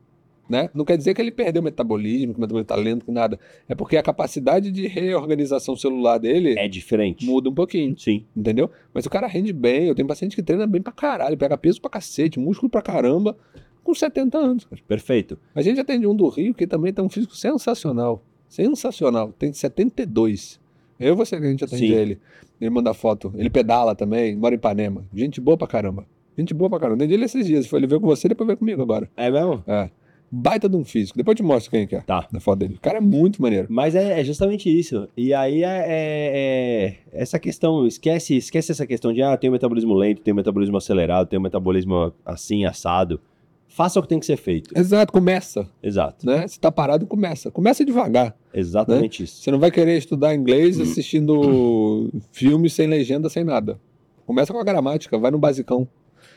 Né? 0.48 0.69
Não 0.74 0.85
quer 0.85 0.98
dizer 0.98 1.14
que 1.14 1.23
ele 1.23 1.31
perdeu 1.31 1.62
o 1.62 1.64
metabolismo, 1.64 2.35
que 2.35 2.39
o 2.39 2.40
metabolismo 2.40 2.66
tá 2.66 2.74
lento, 2.77 3.05
que 3.06 3.10
nada. 3.12 3.39
É 3.69 3.74
porque 3.74 3.97
a 3.97 4.02
capacidade 4.02 4.70
de 4.70 4.86
reorganização 4.86 5.77
celular 5.77 6.19
dele 6.19 6.59
É 6.59 6.69
diferente. 6.69 7.24
muda 7.24 7.48
um 7.48 7.55
pouquinho, 7.55 7.97
Sim. 7.98 8.24
entendeu? 8.36 8.69
Mas 8.93 9.06
o 9.06 9.10
cara 9.10 9.27
rende 9.27 9.52
bem. 9.52 9.86
Eu 9.86 9.94
tenho 9.94 10.06
paciente 10.06 10.35
que 10.36 10.43
treina 10.43 10.66
bem 10.66 10.82
pra 10.82 10.93
caralho, 10.93 11.36
pega 11.39 11.56
peso 11.56 11.81
pra 11.81 11.89
cacete, 11.90 12.39
músculo 12.39 12.69
pra 12.69 12.82
caramba, 12.82 13.36
com 13.85 13.94
70 13.94 14.36
anos. 14.36 14.66
Perfeito. 14.86 15.39
A 15.55 15.62
gente 15.62 15.81
atende 15.81 16.06
um 16.06 16.14
do 16.14 16.28
Rio 16.28 16.52
que 16.55 16.66
também 16.66 16.93
tem 16.93 17.05
um 17.05 17.09
físico 17.09 17.35
sensacional. 17.36 18.23
Sensacional. 18.48 19.32
Tem 19.39 19.52
72. 19.52 20.60
Eu 21.01 21.14
e 21.14 21.16
você 21.16 21.39
que 21.39 21.47
a 21.47 21.51
gente 21.51 21.64
atende 21.64 21.86
Sim. 21.89 21.93
ele. 21.94 22.19
Ele 22.60 22.70
manda 22.70 22.93
foto. 22.94 23.32
Ele 23.36 23.48
pedala 23.51 23.94
também, 23.94 24.36
mora 24.36 24.55
em 24.55 24.59
Ipanema. 24.59 25.05
Gente 25.14 25.40
boa 25.40 25.56
pra 25.56 25.66
caramba. 25.66 26.06
Gente 26.36 26.52
boa 26.55 26.69
pra 26.70 26.78
caramba. 26.78 26.97
Atendi 26.97 27.14
ele 27.14 27.24
esses 27.24 27.47
dias. 27.47 27.66
Foi 27.66 27.78
ele 27.81 27.86
veio 27.86 28.01
com 28.01 28.06
você, 28.06 28.28
depois 28.28 28.47
veio 28.47 28.56
comigo 28.59 28.81
agora. 28.82 29.10
É 29.16 29.31
mesmo? 29.31 29.64
É. 29.66 29.90
Baita 30.34 30.66
de 30.66 30.76
um 30.76 30.82
físico. 30.84 31.18
Depois 31.18 31.34
eu 31.34 31.44
te 31.44 31.46
mostro 31.46 31.70
quem 31.70 31.86
que 31.86 31.94
é. 31.94 32.00
Tá. 32.00 32.26
Na 32.32 32.40
foto 32.40 32.60
dele. 32.60 32.76
O 32.76 32.80
cara 32.80 32.96
é 32.96 33.00
muito 33.02 33.42
maneiro. 33.42 33.66
Mas 33.68 33.94
é, 33.94 34.18
é 34.18 34.24
justamente 34.24 34.66
isso. 34.66 35.06
E 35.14 35.34
aí 35.34 35.62
é, 35.62 35.84
é- 35.86 36.96
é 37.12 37.20
essa 37.20 37.38
questão, 37.38 37.86
esquece, 37.86 38.34
esquece 38.36 38.72
essa 38.72 38.86
questão 38.86 39.12
de 39.12 39.20
ah, 39.20 39.36
tem 39.36 39.50
um 39.50 39.52
metabolismo 39.52 39.92
lento, 39.92 40.22
tem 40.22 40.32
um 40.32 40.36
metabolismo 40.36 40.78
acelerado, 40.78 41.28
tem 41.28 41.38
um 41.38 41.42
metabolismo 41.42 42.14
assim, 42.24 42.64
assado. 42.64 43.20
Faça 43.68 43.98
o 43.98 44.02
que 44.02 44.09
tem 44.09 44.18
que 44.18 44.24
ser 44.26 44.36
feito. 44.38 44.70
Exato, 44.74 45.12
começa. 45.12 45.68
Exato. 45.82 46.24
Né? 46.26 46.46
Se 46.48 46.59
tá 46.59 46.72
parado, 46.72 47.06
começa. 47.06 47.50
Começa 47.50 47.84
devagar. 47.84 48.34
Exatamente 48.54 49.24
isso. 49.24 49.42
Você 49.42 49.50
não 49.50 49.59
vai 49.59 49.70
querer 49.70 49.98
estudar 49.98 50.34
inglês 50.34 50.80
assistindo 50.80 52.10
filmes 52.32 52.72
sem 52.72 52.86
legenda, 52.86 53.28
sem 53.28 53.44
nada. 53.44 53.78
Começa 54.24 54.52
com 54.52 54.59
a 54.59 54.64
gramática, 54.64 55.18
vai 55.18 55.30
no 55.30 55.38
basicão. 55.38 55.86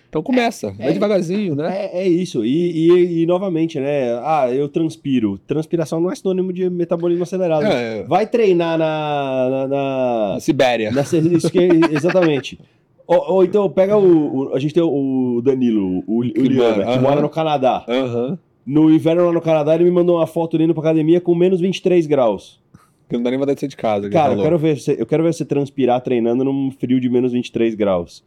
Então 0.09 0.23
começa, 0.23 0.71
vai 0.71 0.89
é- 0.89 0.93
devagarzinho, 0.93 1.55
né? 1.55 1.89
É, 1.91 2.03
é 2.03 2.07
isso. 2.07 2.45
E, 2.45 2.89
e- 2.89 3.21
e, 3.21 3.25
novamente, 3.25 3.79
né? 3.79 4.13
Ah, 4.23 4.47
eu 4.51 4.69
transpiro. 4.69 5.37
Transpiração 5.45 5.99
não 5.99 6.09
é 6.11 6.15
sinônimo 6.15 6.53
de 6.53 6.69
metabolismo 6.69 7.23
acelerado. 7.23 7.65
É, 7.65 8.03
Vai 8.03 8.25
treinar 8.27 8.77
na. 8.77 9.49
na, 9.49 9.67
na- 9.67 10.33
na 10.33 10.39
Sibéria. 10.39 10.91
isso 11.31 11.51
que- 11.51 11.69
exatamente. 11.91 12.57
Ou, 13.07 13.33
ou 13.35 13.43
então, 13.43 13.69
pega 13.69 13.95
o, 13.95 14.47
o- 14.49 14.55
A 14.55 14.59
gente 14.59 14.73
tem 14.73 14.81
o 14.81 15.39
Danilo, 15.43 16.03
o, 16.07 16.21
o 16.21 16.23
Liana, 16.23 16.83
que 16.85 16.89
aham. 16.93 17.01
mora 17.01 17.21
no 17.21 17.29
Canadá. 17.29 17.85
Aham. 17.87 18.35
No 18.65 18.89
inverno 18.91 19.25
lá 19.27 19.31
no 19.31 19.41
Canadá, 19.41 19.75
ele 19.75 19.83
me 19.83 19.91
mandou 19.91 20.15
uma 20.17 20.25
foto 20.25 20.59
indo 20.59 20.73
pra 20.73 20.81
academia 20.81 21.21
com 21.21 21.35
menos 21.35 21.61
23 21.61 22.07
graus. 22.07 22.59
Que 23.07 23.15
não 23.15 23.21
dá 23.21 23.29
nem 23.29 23.37
vontade 23.37 23.57
de 23.57 23.59
sair 23.61 23.69
de 23.69 23.77
casa. 23.77 24.09
Cara, 24.09 24.29
eu 24.29 24.37
falou. 24.37 24.43
quero, 24.45 24.57
ver 24.57 24.79
você, 24.79 24.95
eu 24.99 25.05
quero 25.05 25.21
ver 25.23 25.31
você 25.33 25.45
transpirar 25.45 26.01
treinando 26.01 26.43
num 26.43 26.71
frio 26.71 26.99
de 26.99 27.07
menos 27.07 27.31
23 27.31 27.75
graus. 27.75 28.23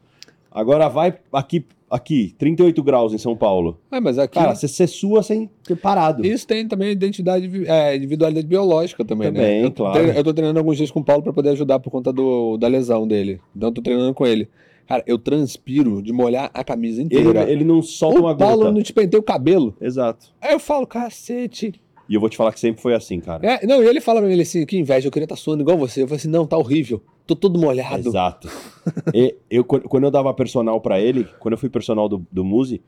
Agora 0.58 0.88
vai 0.88 1.14
aqui, 1.32 1.64
aqui 1.90 2.34
38 2.38 2.82
graus 2.82 3.12
em 3.14 3.18
São 3.18 3.36
Paulo. 3.36 3.78
Ah, 3.90 4.00
mas 4.00 4.18
aqui. 4.18 4.34
Cara, 4.34 4.54
você, 4.54 4.66
você 4.66 4.86
sua 4.86 5.22
sem 5.22 5.48
ter 5.62 5.76
parado. 5.76 6.26
Isso 6.26 6.46
tem 6.46 6.66
também 6.66 6.90
identidade, 6.90 7.48
é, 7.66 7.94
individualidade 7.96 8.46
biológica 8.46 9.04
também, 9.04 9.28
Também, 9.32 9.60
né? 9.62 9.66
Eu, 9.66 9.70
claro. 9.72 9.94
treino- 9.94 10.12
eu 10.18 10.24
tô 10.24 10.34
treinando 10.34 10.58
alguns 10.58 10.76
dias 10.76 10.90
com 10.90 11.00
o 11.00 11.04
Paulo 11.04 11.22
pra 11.22 11.32
poder 11.32 11.50
ajudar 11.50 11.78
por 11.78 11.90
conta 11.90 12.12
do, 12.12 12.56
da 12.56 12.66
lesão 12.66 13.06
dele. 13.06 13.40
Então 13.56 13.68
eu 13.68 13.72
tô 13.74 13.80
treinando 13.82 14.12
com 14.14 14.26
ele. 14.26 14.48
Cara, 14.86 15.04
eu 15.06 15.18
transpiro 15.18 16.00
de 16.02 16.12
molhar 16.14 16.50
a 16.54 16.64
camisa 16.64 17.02
Ele, 17.02 17.14
inteira. 17.20 17.50
ele 17.50 17.62
não 17.62 17.82
solta 17.82 18.20
uma 18.20 18.32
o 18.32 18.36
Paulo 18.36 18.58
gota. 18.62 18.72
não 18.72 18.82
te 18.82 18.92
pentei 18.92 19.20
o 19.20 19.22
cabelo. 19.22 19.76
Exato. 19.80 20.28
Aí 20.40 20.52
eu 20.54 20.58
falo, 20.58 20.86
cacete. 20.86 21.74
E 22.08 22.14
eu 22.14 22.20
vou 22.20 22.28
te 22.30 22.36
falar 22.36 22.52
que 22.52 22.60
sempre 22.60 22.80
foi 22.80 22.94
assim, 22.94 23.20
cara. 23.20 23.46
É, 23.46 23.66
não, 23.66 23.82
e 23.82 23.86
ele 23.86 24.00
fala 24.00 24.20
pra 24.20 24.28
mim 24.28 24.40
assim, 24.40 24.64
que 24.64 24.78
inveja, 24.78 25.06
eu 25.08 25.12
queria 25.12 25.24
estar 25.26 25.36
suando 25.36 25.62
igual 25.62 25.76
você. 25.76 26.02
Eu 26.02 26.06
falei 26.08 26.18
assim, 26.18 26.28
não, 26.28 26.46
tá 26.46 26.56
horrível. 26.56 27.02
Tô 27.26 27.36
todo 27.36 27.58
molhado. 27.58 28.08
Exato. 28.08 28.48
E 29.12 29.34
eu, 29.50 29.62
quando 29.64 30.04
eu 30.04 30.10
dava 30.10 30.32
personal 30.32 30.80
pra 30.80 30.98
ele, 30.98 31.26
quando 31.38 31.52
eu 31.52 31.58
fui 31.58 31.68
personal 31.68 32.08
do, 32.08 32.26
do 32.32 32.42
Muzi, 32.44 32.80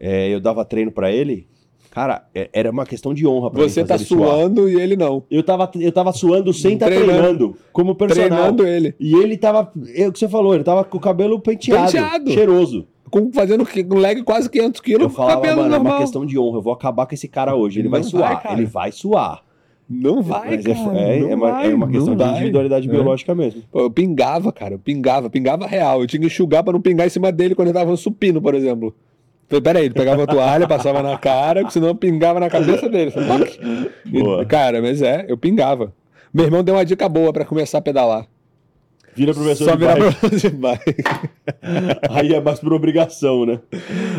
é, 0.00 0.28
eu 0.34 0.40
dava 0.40 0.64
treino 0.64 0.90
pra 0.90 1.12
ele, 1.12 1.46
cara, 1.90 2.26
é- 2.34 2.50
era 2.52 2.70
uma 2.70 2.84
questão 2.84 3.14
de 3.14 3.24
honra 3.26 3.50
pra 3.52 3.62
Você 3.62 3.84
tá 3.84 3.94
ele 3.94 4.04
suar. 4.04 4.28
suando 4.30 4.68
e 4.68 4.80
ele 4.80 4.96
não. 4.96 5.22
Eu 5.30 5.42
tava, 5.44 5.70
eu 5.78 5.92
tava 5.92 6.12
suando 6.12 6.52
sem 6.52 6.74
estar 6.74 6.86
Treinando. 6.86 7.12
treinando, 7.12 7.56
como 7.72 7.94
personal. 7.94 8.28
Treinando 8.28 8.66
ele. 8.66 8.94
E 8.98 9.14
ele 9.14 9.36
tava, 9.36 9.72
é 9.94 10.08
o 10.08 10.12
que 10.12 10.18
você 10.18 10.28
falou, 10.28 10.54
ele 10.54 10.64
tava 10.64 10.82
com 10.82 10.96
o 10.98 11.00
cabelo 11.00 11.38
penteado, 11.38 11.86
Penteado. 11.92 12.30
cheiroso. 12.32 12.86
Com, 13.10 13.32
fazendo 13.32 13.66
um 13.92 13.98
leg 13.98 14.22
quase 14.22 14.48
500 14.48 14.80
quilos, 14.80 15.02
Eu 15.04 15.10
falava, 15.10 15.40
cabelo 15.40 15.62
mano, 15.62 15.74
é 15.74 15.78
normal. 15.78 15.92
uma 15.94 16.00
questão 16.00 16.24
de 16.24 16.38
honra, 16.38 16.58
eu 16.58 16.62
vou 16.62 16.72
acabar 16.72 17.06
com 17.06 17.14
esse 17.14 17.26
cara 17.28 17.54
hoje, 17.56 17.80
ele 17.80 17.88
vai 17.88 18.02
suar, 18.02 18.34
vai, 18.34 18.42
cara. 18.42 18.54
ele 18.54 18.66
vai 18.66 18.92
suar. 18.92 19.42
Não 19.92 20.22
vai, 20.22 20.50
Mas 20.50 20.66
é- 20.66 20.74
cara. 20.74 20.98
é, 21.00 21.18
não 21.20 21.30
é 21.30 21.34
uma, 21.34 21.50
vai, 21.50 21.70
é 21.72 21.74
uma 21.74 21.88
questão 21.88 22.14
de 22.14 22.22
individualidade 22.24 22.88
É. 22.88 22.90
biológica 22.92 23.34
mesmo. 23.34 23.62
Pô, 23.72 23.80
eu 23.80 23.90
pingava, 23.90 24.52
cara, 24.52 24.74
eu 24.74 24.78
pingava, 24.78 25.28
pingava 25.28 25.66
real. 25.66 26.00
Eu 26.00 26.06
tinha 26.06 26.20
que 26.20 26.26
enxugar 26.26 26.62
pra 26.62 26.72
não 26.72 26.80
pingar 26.80 27.08
em 27.08 27.10
cima 27.10 27.32
dele 27.32 27.56
quando 27.56 27.68
ele 27.68 27.76
tava 27.78 27.96
supino, 27.96 28.40
por 28.40 28.54
exemplo. 28.54 28.94
Falei, 29.48 29.60
peraí, 29.62 29.84
ele 29.86 29.94
pegava 29.94 30.22
a 30.22 30.26
toalha, 30.28 30.68
passava 30.68 31.02
na 31.02 31.18
cara, 31.18 31.68
senão 31.70 31.88
eu 31.88 31.94
pingava 31.96 32.38
na 32.38 32.48
cabeça 32.48 32.88
dele. 32.88 33.10
Falei. 33.10 33.58
E, 34.06 34.44
cara, 34.46 34.80
mas 34.80 35.02
é, 35.02 35.24
eu 35.26 35.36
pingava. 35.36 35.92
Meu 36.32 36.44
irmão 36.44 36.62
deu 36.62 36.76
uma 36.76 36.84
dica 36.84 37.08
boa 37.08 37.32
pra 37.32 37.44
começar 37.44 37.78
a 37.78 37.82
pedalar. 37.82 38.26
Vira 39.16 39.34
professor 39.34 39.64
Só 39.64 39.72
de 39.72 39.78
virar 39.78 39.96
professor 39.96 40.30
de. 40.50 40.56
Aí 42.10 42.32
é 42.34 42.40
mais 42.40 42.60
por 42.60 42.72
obrigação, 42.72 43.44
né? 43.44 43.60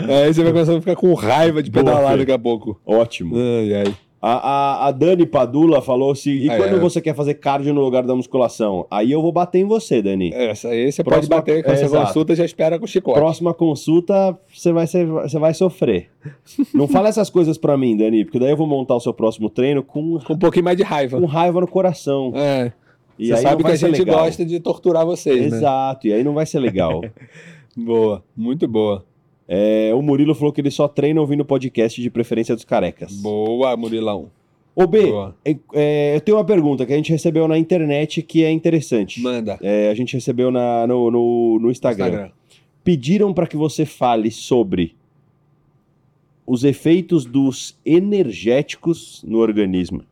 Aí 0.07 0.33
você 0.33 0.43
vai 0.43 0.51
começar 0.51 0.75
a 0.75 0.79
ficar 0.79 0.95
com 0.95 1.13
raiva 1.13 1.61
de 1.63 1.71
Boa, 1.71 1.83
pedalar 1.85 2.11
Fê. 2.13 2.17
daqui 2.19 2.31
a 2.31 2.39
pouco. 2.39 2.79
Ótimo. 2.85 3.35
Ai, 3.37 3.73
ai. 3.85 3.93
A, 4.23 4.33
a, 4.33 4.87
a 4.87 4.91
Dani 4.91 5.25
Padula 5.25 5.81
falou 5.81 6.11
assim: 6.11 6.29
e 6.31 6.47
Ah, 6.49 6.55
quando 6.55 6.75
é. 6.75 6.79
você 6.79 7.01
quer 7.01 7.15
fazer 7.15 7.33
cardio 7.35 7.73
no 7.73 7.81
lugar 7.81 8.03
da 8.03 8.13
musculação? 8.15 8.85
Aí 8.91 9.11
eu 9.11 9.19
vou 9.19 9.31
bater 9.31 9.57
em 9.57 9.65
você, 9.65 9.99
Dani. 9.99 10.31
Essa 10.31 10.67
aí 10.67 10.91
você 10.91 11.03
Próxima- 11.03 11.37
pode 11.37 11.47
bater 11.55 11.63
com 11.63 11.71
é, 11.71 11.73
essa 11.73 11.85
exato. 11.85 12.05
consulta 12.05 12.35
já 12.35 12.45
espera 12.45 12.77
com 12.77 12.85
o 12.85 12.87
chicote. 12.87 13.17
Próxima 13.19 13.51
consulta, 13.51 14.37
você 14.53 14.71
vai, 14.71 14.85
ser, 14.85 15.07
você 15.07 15.39
vai 15.39 15.55
sofrer. 15.55 16.09
Não 16.71 16.87
fala 16.87 17.09
essas 17.09 17.31
coisas 17.31 17.57
pra 17.57 17.75
mim, 17.75 17.97
Dani, 17.97 18.23
porque 18.23 18.37
daí 18.37 18.51
eu 18.51 18.57
vou 18.57 18.67
montar 18.67 18.93
o 18.93 18.99
seu 18.99 19.11
próximo 19.11 19.49
treino 19.49 19.81
com, 19.81 20.19
Com 20.19 20.33
um 20.33 20.37
pouquinho 20.37 20.65
mais 20.65 20.77
de 20.77 20.83
raiva. 20.83 21.19
com 21.19 21.25
raiva 21.25 21.59
no 21.59 21.67
coração. 21.67 22.31
É. 22.35 22.71
E 23.21 23.27
você 23.27 23.37
sabe 23.37 23.63
que 23.63 23.71
a 23.71 23.75
gente 23.75 23.99
legal. 23.99 24.25
gosta 24.25 24.43
de 24.43 24.59
torturar 24.59 25.05
vocês, 25.05 25.51
né? 25.51 25.57
Exato, 25.57 26.07
e 26.07 26.13
aí 26.13 26.23
não 26.23 26.33
vai 26.33 26.45
ser 26.47 26.59
legal. 26.59 27.01
Boa, 27.77 28.23
muito 28.35 28.67
boa. 28.67 29.05
É, 29.47 29.91
o 29.95 30.01
Murilo 30.01 30.35
falou 30.35 30.51
que 30.51 30.59
ele 30.59 30.69
só 30.69 30.89
treina 30.89 31.21
ouvindo 31.21 31.45
podcast 31.45 32.01
de 32.01 32.09
preferência 32.09 32.53
dos 32.53 32.65
carecas. 32.65 33.13
Boa, 33.13 33.77
Murilão. 33.77 34.29
Ô 34.75 34.85
B, 34.85 35.09
é, 35.45 35.55
é, 35.73 36.15
eu 36.15 36.21
tenho 36.21 36.37
uma 36.37 36.43
pergunta 36.43 36.85
que 36.85 36.91
a 36.91 36.95
gente 36.97 37.11
recebeu 37.11 37.47
na 37.47 37.57
internet 37.57 38.21
que 38.21 38.43
é 38.43 38.51
interessante. 38.51 39.21
Manda. 39.21 39.57
É, 39.61 39.89
a 39.89 39.93
gente 39.93 40.13
recebeu 40.13 40.51
na, 40.51 40.85
no, 40.85 41.09
no, 41.09 41.59
no 41.61 41.71
Instagram. 41.71 42.07
Instagram. 42.07 42.31
Pediram 42.83 43.33
para 43.33 43.47
que 43.47 43.55
você 43.55 43.85
fale 43.85 44.31
sobre 44.31 44.95
os 46.45 46.65
efeitos 46.65 47.23
dos 47.25 47.77
energéticos 47.85 49.23
no 49.25 49.37
organismo. 49.37 50.03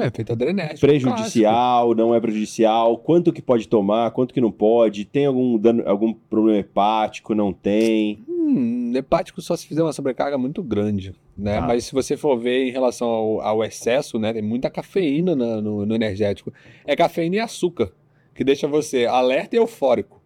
É, 0.00 0.10
feito 0.10 0.32
adrenérgico. 0.32 0.80
Prejudicial, 0.80 1.94
não 1.94 2.14
é 2.14 2.20
prejudicial? 2.20 2.96
Quanto 2.98 3.32
que 3.32 3.42
pode 3.42 3.68
tomar? 3.68 4.10
Quanto 4.12 4.32
que 4.32 4.40
não 4.40 4.50
pode? 4.50 5.04
Tem 5.04 5.26
algum, 5.26 5.58
dano, 5.58 5.82
algum 5.86 6.12
problema 6.12 6.58
hepático? 6.58 7.34
Não 7.34 7.52
tem? 7.52 8.24
Hum, 8.28 8.92
hepático 8.94 9.40
só 9.40 9.56
se 9.56 9.66
fizer 9.66 9.82
uma 9.82 9.92
sobrecarga 9.92 10.36
muito 10.38 10.62
grande, 10.62 11.14
né? 11.36 11.60
Tá. 11.60 11.66
Mas 11.66 11.84
se 11.84 11.92
você 11.92 12.16
for 12.16 12.36
ver 12.38 12.68
em 12.68 12.70
relação 12.70 13.08
ao, 13.08 13.40
ao 13.40 13.64
excesso, 13.64 14.18
né? 14.18 14.32
Tem 14.32 14.42
muita 14.42 14.68
cafeína 14.70 15.34
na- 15.36 15.60
no, 15.60 15.84
no 15.86 15.94
energético. 15.94 16.52
É 16.84 16.94
cafeína 16.96 17.36
e 17.36 17.40
açúcar, 17.40 17.92
que 18.34 18.42
deixa 18.44 18.66
você 18.68 19.06
alerta 19.06 19.56
e 19.56 19.58
eufórico. 19.58 20.20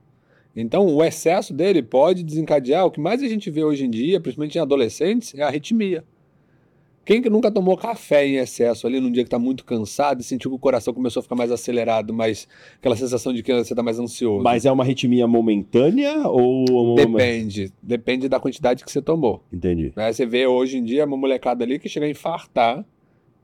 Então, 0.58 0.86
o 0.86 1.04
excesso 1.04 1.52
dele 1.52 1.82
pode 1.82 2.22
desencadear. 2.22 2.86
O 2.86 2.90
que 2.90 2.98
mais 2.98 3.22
a 3.22 3.28
gente 3.28 3.50
vê 3.50 3.62
hoje 3.62 3.84
em 3.84 3.90
dia, 3.90 4.18
principalmente 4.18 4.56
em 4.56 4.60
adolescentes, 4.60 5.34
é 5.34 5.42
a 5.42 5.48
arritmia. 5.48 6.02
Quem 7.06 7.22
que 7.22 7.30
nunca 7.30 7.52
tomou 7.52 7.76
café 7.76 8.26
em 8.26 8.34
excesso 8.38 8.84
ali 8.84 8.98
num 9.00 9.12
dia 9.12 9.22
que 9.22 9.28
está 9.28 9.38
muito 9.38 9.64
cansado 9.64 10.20
e 10.20 10.24
sentiu 10.24 10.50
que 10.50 10.56
o 10.56 10.58
coração 10.58 10.92
começou 10.92 11.20
a 11.20 11.22
ficar 11.22 11.36
mais 11.36 11.52
acelerado, 11.52 12.12
mais 12.12 12.48
aquela 12.78 12.96
sensação 12.96 13.32
de 13.32 13.44
que 13.44 13.54
você 13.54 13.72
está 13.72 13.82
mais 13.82 14.00
ansioso? 14.00 14.42
Mas 14.42 14.66
é 14.66 14.72
uma 14.72 14.82
arritmia 14.82 15.24
momentânea 15.26 16.26
ou... 16.26 16.96
Depende. 16.96 17.72
Depende 17.80 18.28
da 18.28 18.40
quantidade 18.40 18.84
que 18.84 18.90
você 18.90 19.00
tomou. 19.00 19.40
Entendi. 19.52 19.92
Né? 19.94 20.12
Você 20.12 20.26
vê 20.26 20.48
hoje 20.48 20.78
em 20.78 20.84
dia 20.84 21.04
uma 21.06 21.16
molecada 21.16 21.62
ali 21.62 21.78
que 21.78 21.88
chega 21.88 22.06
a 22.06 22.10
infartar 22.10 22.84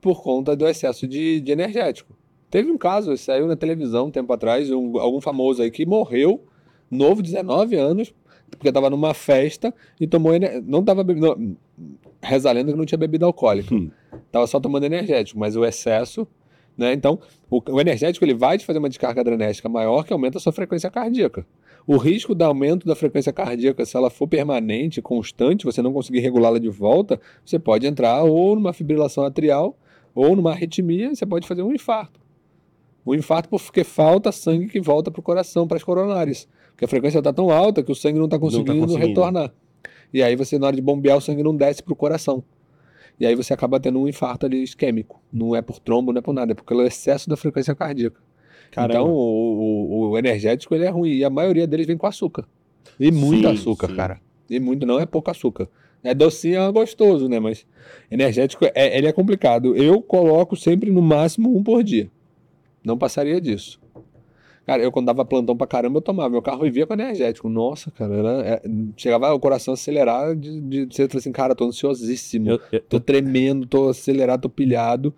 por 0.01 0.21
conta 0.21 0.57
do 0.57 0.67
excesso 0.67 1.07
de, 1.07 1.39
de 1.39 1.51
energético. 1.53 2.13
Teve 2.51 2.69
um 2.69 2.77
caso, 2.77 3.15
saiu 3.15 3.47
na 3.47 3.55
televisão 3.55 4.07
um 4.07 4.11
tempo 4.11 4.33
atrás, 4.33 4.69
um- 4.69 4.99
algum 4.99 5.21
famoso 5.21 5.61
aí 5.63 5.71
que 5.71 5.85
morreu, 5.85 6.43
novo, 6.91 7.21
19 7.21 7.77
anos, 7.77 8.13
porque 8.49 8.73
tava 8.73 8.89
numa 8.89 9.13
festa 9.13 9.73
e 10.01 10.05
tomou. 10.05 10.33
Não 10.65 10.83
tava 10.83 11.01
bebendo. 11.01 11.55
Reza 12.23 12.49
a 12.49 12.53
lenda 12.53 12.71
que 12.71 12.77
não 12.77 12.85
tinha 12.85 12.97
bebida 12.97 13.25
alcoólica. 13.25 13.75
Hum. 13.75 13.91
Tava 14.31 14.47
só 14.47 14.59
tomando 14.59 14.85
energético, 14.85 15.39
mas 15.39 15.55
o 15.55 15.65
excesso. 15.65 16.27
Né? 16.77 16.93
Então, 16.93 17.19
o, 17.49 17.61
o 17.71 17.81
energético 17.81 18.23
ele 18.25 18.33
vai 18.33 18.57
te 18.57 18.65
fazer 18.65 18.79
uma 18.79 18.89
descarga 18.89 19.21
adrenérgica 19.21 19.69
maior 19.69 20.03
que 20.03 20.13
aumenta 20.13 20.37
a 20.37 20.41
sua 20.41 20.51
frequência 20.51 20.89
cardíaca. 20.89 21.45
O 21.85 21.97
risco 21.97 22.33
do 22.33 22.43
aumento 22.43 22.87
da 22.87 22.95
frequência 22.95 23.33
cardíaca, 23.33 23.85
se 23.85 23.97
ela 23.97 24.09
for 24.09 24.27
permanente, 24.27 25.01
constante, 25.01 25.65
você 25.65 25.81
não 25.81 25.91
conseguir 25.91 26.19
regulá-la 26.19 26.57
de 26.57 26.69
volta, 26.69 27.19
você 27.45 27.59
pode 27.59 27.85
entrar 27.85 28.23
ou 28.23 28.55
numa 28.55 28.71
fibrilação 28.71 29.25
atrial 29.25 29.77
ou 30.15 30.35
numa 30.35 30.51
arritmia, 30.51 31.11
e 31.11 31.15
você 31.15 31.25
pode 31.25 31.47
fazer 31.47 31.63
um 31.63 31.73
infarto. 31.73 32.19
O 33.05 33.13
infarto 33.13 33.49
porque 33.49 33.83
falta 33.83 34.31
sangue 34.31 34.67
que 34.67 34.79
volta 34.79 35.11
para 35.11 35.19
o 35.19 35.23
coração, 35.23 35.67
para 35.67 35.75
as 35.75 35.83
coronárias. 35.83 36.47
Porque 36.71 36.85
a 36.85 36.87
frequência 36.87 37.19
está 37.19 37.33
tão 37.33 37.51
alta 37.51 37.83
que 37.83 37.91
o 37.91 37.95
sangue 37.95 38.17
não 38.17 38.25
está 38.25 38.39
conseguindo, 38.39 38.87
conseguindo. 38.87 39.07
retornar. 39.07 39.53
E 40.13 40.21
aí 40.21 40.35
você, 40.35 40.59
na 40.59 40.67
hora 40.67 40.75
de 40.75 40.81
bombear, 40.81 41.17
o 41.17 41.21
sangue 41.21 41.41
não 41.43 41.55
desce 41.55 41.81
para 41.81 41.91
o 41.93 41.95
coração. 41.95 42.43
E 43.19 43.25
aí 43.25 43.35
você 43.35 43.53
acaba 43.53 43.79
tendo 43.79 43.99
um 43.99 44.07
infarto 44.07 44.45
ali 44.45 44.61
isquêmico. 44.63 45.21
Não 45.31 45.55
é 45.55 45.61
por 45.61 45.79
trombo, 45.79 46.11
não 46.11 46.19
é 46.19 46.21
por 46.21 46.33
nada, 46.33 46.51
é 46.51 46.55
pelo 46.55 46.81
excesso 46.83 47.29
da 47.29 47.35
frequência 47.37 47.73
cardíaca. 47.75 48.19
Caramba. 48.71 48.93
Então, 48.99 49.11
o, 49.13 50.07
o- 50.07 50.09
o 50.11 50.17
energético 50.17 50.73
ele 50.73 50.85
é 50.85 50.89
ruim. 50.89 51.11
E 51.11 51.23
a 51.23 51.29
maioria 51.29 51.65
deles 51.67 51.85
vem 51.87 51.97
com 51.97 52.07
açúcar. 52.07 52.45
E 52.99 53.11
muito 53.11 53.47
Sim, 53.47 53.53
açúcar, 53.53 53.87
sim. 53.87 53.95
cara. 53.95 54.19
E 54.49 54.59
muito, 54.59 54.85
não 54.85 54.99
é 54.99 55.05
pouco 55.05 55.29
açúcar. 55.31 55.67
É 56.03 56.13
docinho, 56.13 56.59
é 56.61 56.71
gostoso, 56.71 57.29
né? 57.29 57.39
Mas 57.39 57.65
energético, 58.11 58.65
é, 58.75 58.97
ele 58.97 59.07
é 59.07 59.11
complicado. 59.11 59.75
Eu 59.75 60.01
coloco 60.01 60.55
sempre 60.55 60.91
no 60.91 61.01
máximo 61.01 61.55
um 61.55 61.63
por 61.63 61.83
dia. 61.83 62.09
Não 62.83 62.97
passaria 62.97 63.39
disso. 63.39 63.79
Cara, 64.65 64.81
eu 64.81 64.91
quando 64.91 65.07
dava 65.07 65.25
plantão 65.25 65.57
pra 65.57 65.67
caramba, 65.67 65.97
eu 65.97 66.01
tomava. 66.01 66.29
Meu 66.29 66.41
carro 66.41 66.61
vivia 66.63 66.87
com 66.87 66.93
energético. 66.93 67.49
Nossa, 67.49 67.91
cara, 67.91 68.13
era- 68.15 68.29
é- 68.47 68.61
chegava 68.95 69.33
o 69.33 69.39
coração 69.39 69.73
acelerar 69.73 70.33
de, 70.35 70.61
de, 70.61 70.85
de 70.85 70.95
falar 70.95 71.09
assim, 71.15 71.31
cara, 71.33 71.53
tô 71.53 71.65
ansiosíssimo. 71.65 72.49
Eu- 72.51 72.59
eu- 72.71 72.79
Tô 72.81 72.99
tremendo, 72.99 73.65
tô 73.67 73.89
acelerado, 73.89 74.41
tô 74.43 74.49
pilhado. 74.49 75.13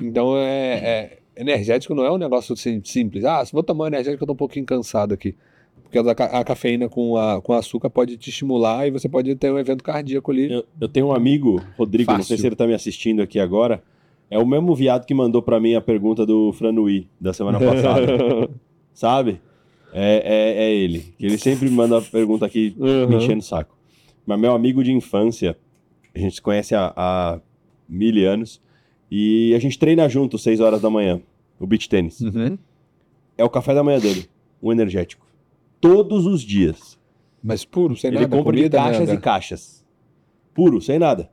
Então 0.00 0.36
é, 0.36 0.74
é- 0.78 1.18
energético 1.36 1.94
não 1.94 2.04
é 2.04 2.10
um 2.10 2.16
negócio 2.18 2.54
assim, 2.54 2.80
simples. 2.84 3.24
Ah, 3.24 3.44
se 3.44 3.52
vou 3.52 3.62
tomar 3.62 3.88
energético, 3.88 4.22
eu 4.22 4.26
tô 4.28 4.32
um 4.32 4.36
pouquinho 4.36 4.64
cansado 4.64 5.12
aqui. 5.12 5.34
Porque 5.82 5.98
a, 5.98 6.40
a 6.40 6.42
cafeína 6.44 6.88
com, 6.88 7.16
a, 7.16 7.40
com 7.40 7.52
açúcar 7.52 7.90
pode 7.90 8.16
te 8.16 8.30
estimular 8.30 8.88
e 8.88 8.90
você 8.90 9.08
pode 9.08 9.34
ter 9.36 9.52
um 9.52 9.58
evento 9.58 9.84
cardíaco 9.84 10.30
ali. 10.32 10.50
Eu, 10.52 10.64
eu 10.80 10.88
tenho 10.88 11.06
um 11.08 11.12
amigo, 11.12 11.62
Rodrigo, 11.78 12.10
não 12.10 12.16
sei 12.22 12.24
Fácil. 12.36 12.38
se 12.38 12.46
ele 12.46 12.56
tá 12.56 12.66
me 12.66 12.74
assistindo 12.74 13.20
aqui 13.22 13.38
agora. 13.38 13.82
É 14.28 14.36
o 14.38 14.44
mesmo 14.46 14.74
viado 14.74 15.06
que 15.06 15.14
mandou 15.14 15.40
pra 15.42 15.60
mim 15.60 15.74
a 15.74 15.80
pergunta 15.80 16.26
do 16.26 16.52
Franui 16.52 17.06
da 17.20 17.32
semana 17.32 17.58
passada. 17.64 18.48
Sabe? 18.96 19.40
É, 19.92 20.22
é, 20.24 20.64
é 20.64 20.74
ele. 20.74 21.14
Ele 21.20 21.38
sempre 21.38 21.68
me 21.68 21.76
manda 21.76 21.98
a 21.98 22.02
pergunta 22.02 22.44
aqui 22.46 22.74
Uhum. 22.78 23.06
me 23.08 23.16
enchendo 23.16 23.38
o 23.38 23.42
saco. 23.42 23.76
Mas 24.26 24.38
meu 24.40 24.52
amigo 24.54 24.82
de 24.82 24.92
infância, 24.92 25.56
a 26.14 26.18
gente 26.18 26.34
se 26.36 26.42
conhece 26.42 26.74
há, 26.74 26.92
há 26.96 27.40
mil 27.88 28.28
anos. 28.28 28.60
E 29.10 29.54
a 29.54 29.58
gente 29.60 29.78
treina 29.78 30.08
junto, 30.08 30.36
6 30.38 30.58
horas 30.60 30.80
da 30.80 30.90
manhã, 30.90 31.20
o 31.60 31.66
beach 31.66 31.88
tênis. 31.88 32.20
Uhum. 32.20 32.58
É 33.38 33.44
o 33.44 33.50
café 33.50 33.72
da 33.74 33.84
manhã 33.84 34.00
dele, 34.00 34.28
um 34.60 34.72
energético. 34.72 35.24
Todos 35.80 36.26
os 36.26 36.42
dias. 36.42 36.98
Mas 37.42 37.64
puro, 37.64 37.94
sem 37.96 38.08
Ele 38.08 38.20
nada, 38.20 38.36
compra 38.36 38.52
de 38.52 38.58
comida, 38.62 38.78
caixas 38.78 39.00
nada. 39.08 39.14
e 39.14 39.18
caixas. 39.18 39.84
Puro, 40.52 40.80
sem 40.80 40.98
nada. 40.98 41.30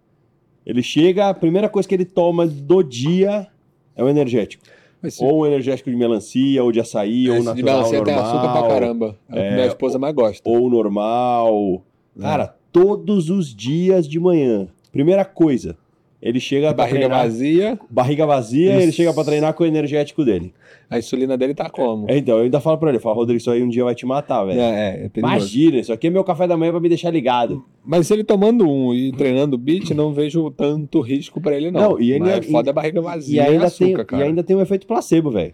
Ele 0.65 0.83
chega, 0.83 1.29
a 1.29 1.33
primeira 1.33 1.67
coisa 1.67 1.89
que 1.89 1.95
ele 1.95 2.05
toma 2.05 2.45
do 2.45 2.83
dia 2.83 3.47
é 3.95 4.03
o 4.03 4.07
energético. 4.09 4.63
Se- 5.09 5.23
Ou 5.23 5.41
um 5.41 5.45
energético 5.45 5.89
de 5.89 5.95
melancia, 5.95 6.63
ou 6.63 6.71
de 6.71 6.79
açaí, 6.79 7.29
ou 7.29 7.35
esse 7.37 7.45
natural, 7.45 7.55
de 7.55 7.63
melancia 7.63 8.03
tem 8.03 8.13
normal. 8.15 8.31
açúcar 8.37 8.51
pra 8.59 8.67
caramba. 8.69 9.05
É 9.29 9.31
o 9.31 9.35
que 9.35 9.39
É, 9.39 9.53
minha 9.55 9.67
esposa 9.67 9.99
mais 9.99 10.13
gosta. 10.15 10.49
Ou 10.49 10.69
normal. 10.69 11.81
Cara, 12.19 12.55
todos 12.71 13.29
os 13.29 13.53
dias 13.53 14.07
de 14.07 14.19
manhã. 14.19 14.67
Primeira 14.91 15.25
coisa, 15.25 15.75
ele 16.23 16.39
chega 16.39 16.67
pra 16.73 16.85
Barriga 16.85 16.99
treinar, 16.99 17.23
vazia, 17.23 17.79
barriga 17.89 18.25
vazia, 18.25 18.71
Isso. 18.71 18.81
ele 18.81 18.91
chega 18.93 19.13
pra 19.13 19.23
treinar 19.23 19.53
com 19.53 19.63
o 19.63 19.67
energético 19.67 20.23
dele. 20.23 20.53
a 20.89 20.97
insulina 20.99 21.35
dele 21.37 21.53
tá 21.53 21.69
como? 21.69 22.05
É, 22.09 22.17
Então, 22.17 22.37
eu 22.37 22.43
ainda 22.43 22.59
falo 22.61 22.77
pra 22.77 22.89
ele, 22.89 22.99
falo, 22.99 23.15
Rodrigo, 23.15 23.37
isso 23.39 23.49
aí 23.51 23.61
um 23.63 23.67
dia 23.69 23.83
vai 23.83 23.95
te 23.95 24.05
matar, 24.05 24.43
velho. 24.45 24.59
É, 24.59 24.63
é, 24.63 25.05
é. 25.05 25.19
Imagina, 25.19 25.77
isso 25.79 25.91
aqui 25.91 26.07
é 26.07 26.09
meu 26.09 26.23
café 26.23 26.47
da 26.47 26.55
manhã 26.55 26.71
pra 26.71 26.79
me 26.79 26.87
deixar 26.87 27.09
ligado. 27.09 27.65
Mas 27.83 28.07
se 28.07 28.13
ele 28.13 28.23
tomando 28.23 28.69
um 28.69 28.93
e 28.93 29.11
treinando 29.11 29.57
beat, 29.57 29.89
não 29.91 30.13
vejo 30.13 30.49
tanto 30.51 31.01
risco 31.01 31.41
pra 31.41 31.55
ele, 31.57 31.71
não. 31.71 31.81
Não, 31.93 31.99
e 32.01 32.13
ainda- 32.13 32.25
Mas 32.25 32.37
é 32.37 32.41
foda 32.51 32.69
e- 32.69 32.71
a 32.71 32.73
barriga 32.73 32.99
E 32.99 33.03
vazia 33.03 33.43
ainda, 33.45 33.65
açúcar, 33.65 33.95
tem, 33.97 34.05
cara. 34.05 34.23
e 34.23 34.27
ainda 34.27 34.43
tem 34.43 34.55
um 34.55 34.61
efeito 34.61 34.85
placebo, 34.87 35.31
velho. 35.31 35.53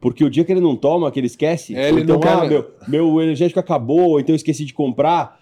Porque 0.00 0.22
o 0.24 0.30
dia 0.30 0.44
que 0.44 0.52
ele 0.52 0.60
não 0.60 0.76
toma, 0.76 1.10
que 1.10 1.18
ele 1.18 1.26
esquece, 1.26 1.74
É, 1.74 1.88
ele 1.88 2.02
então, 2.02 2.14
não 2.16 2.20
quer- 2.20 2.28
ah, 2.32 2.44
meu, 2.46 2.70
meu 2.86 3.20
energético 3.22 3.58
acabou, 3.58 4.10
ou 4.10 4.20
então 4.20 4.32
eu 4.32 4.36
esqueci 4.36 4.64
de 4.64 4.72
comprar. 4.74 5.37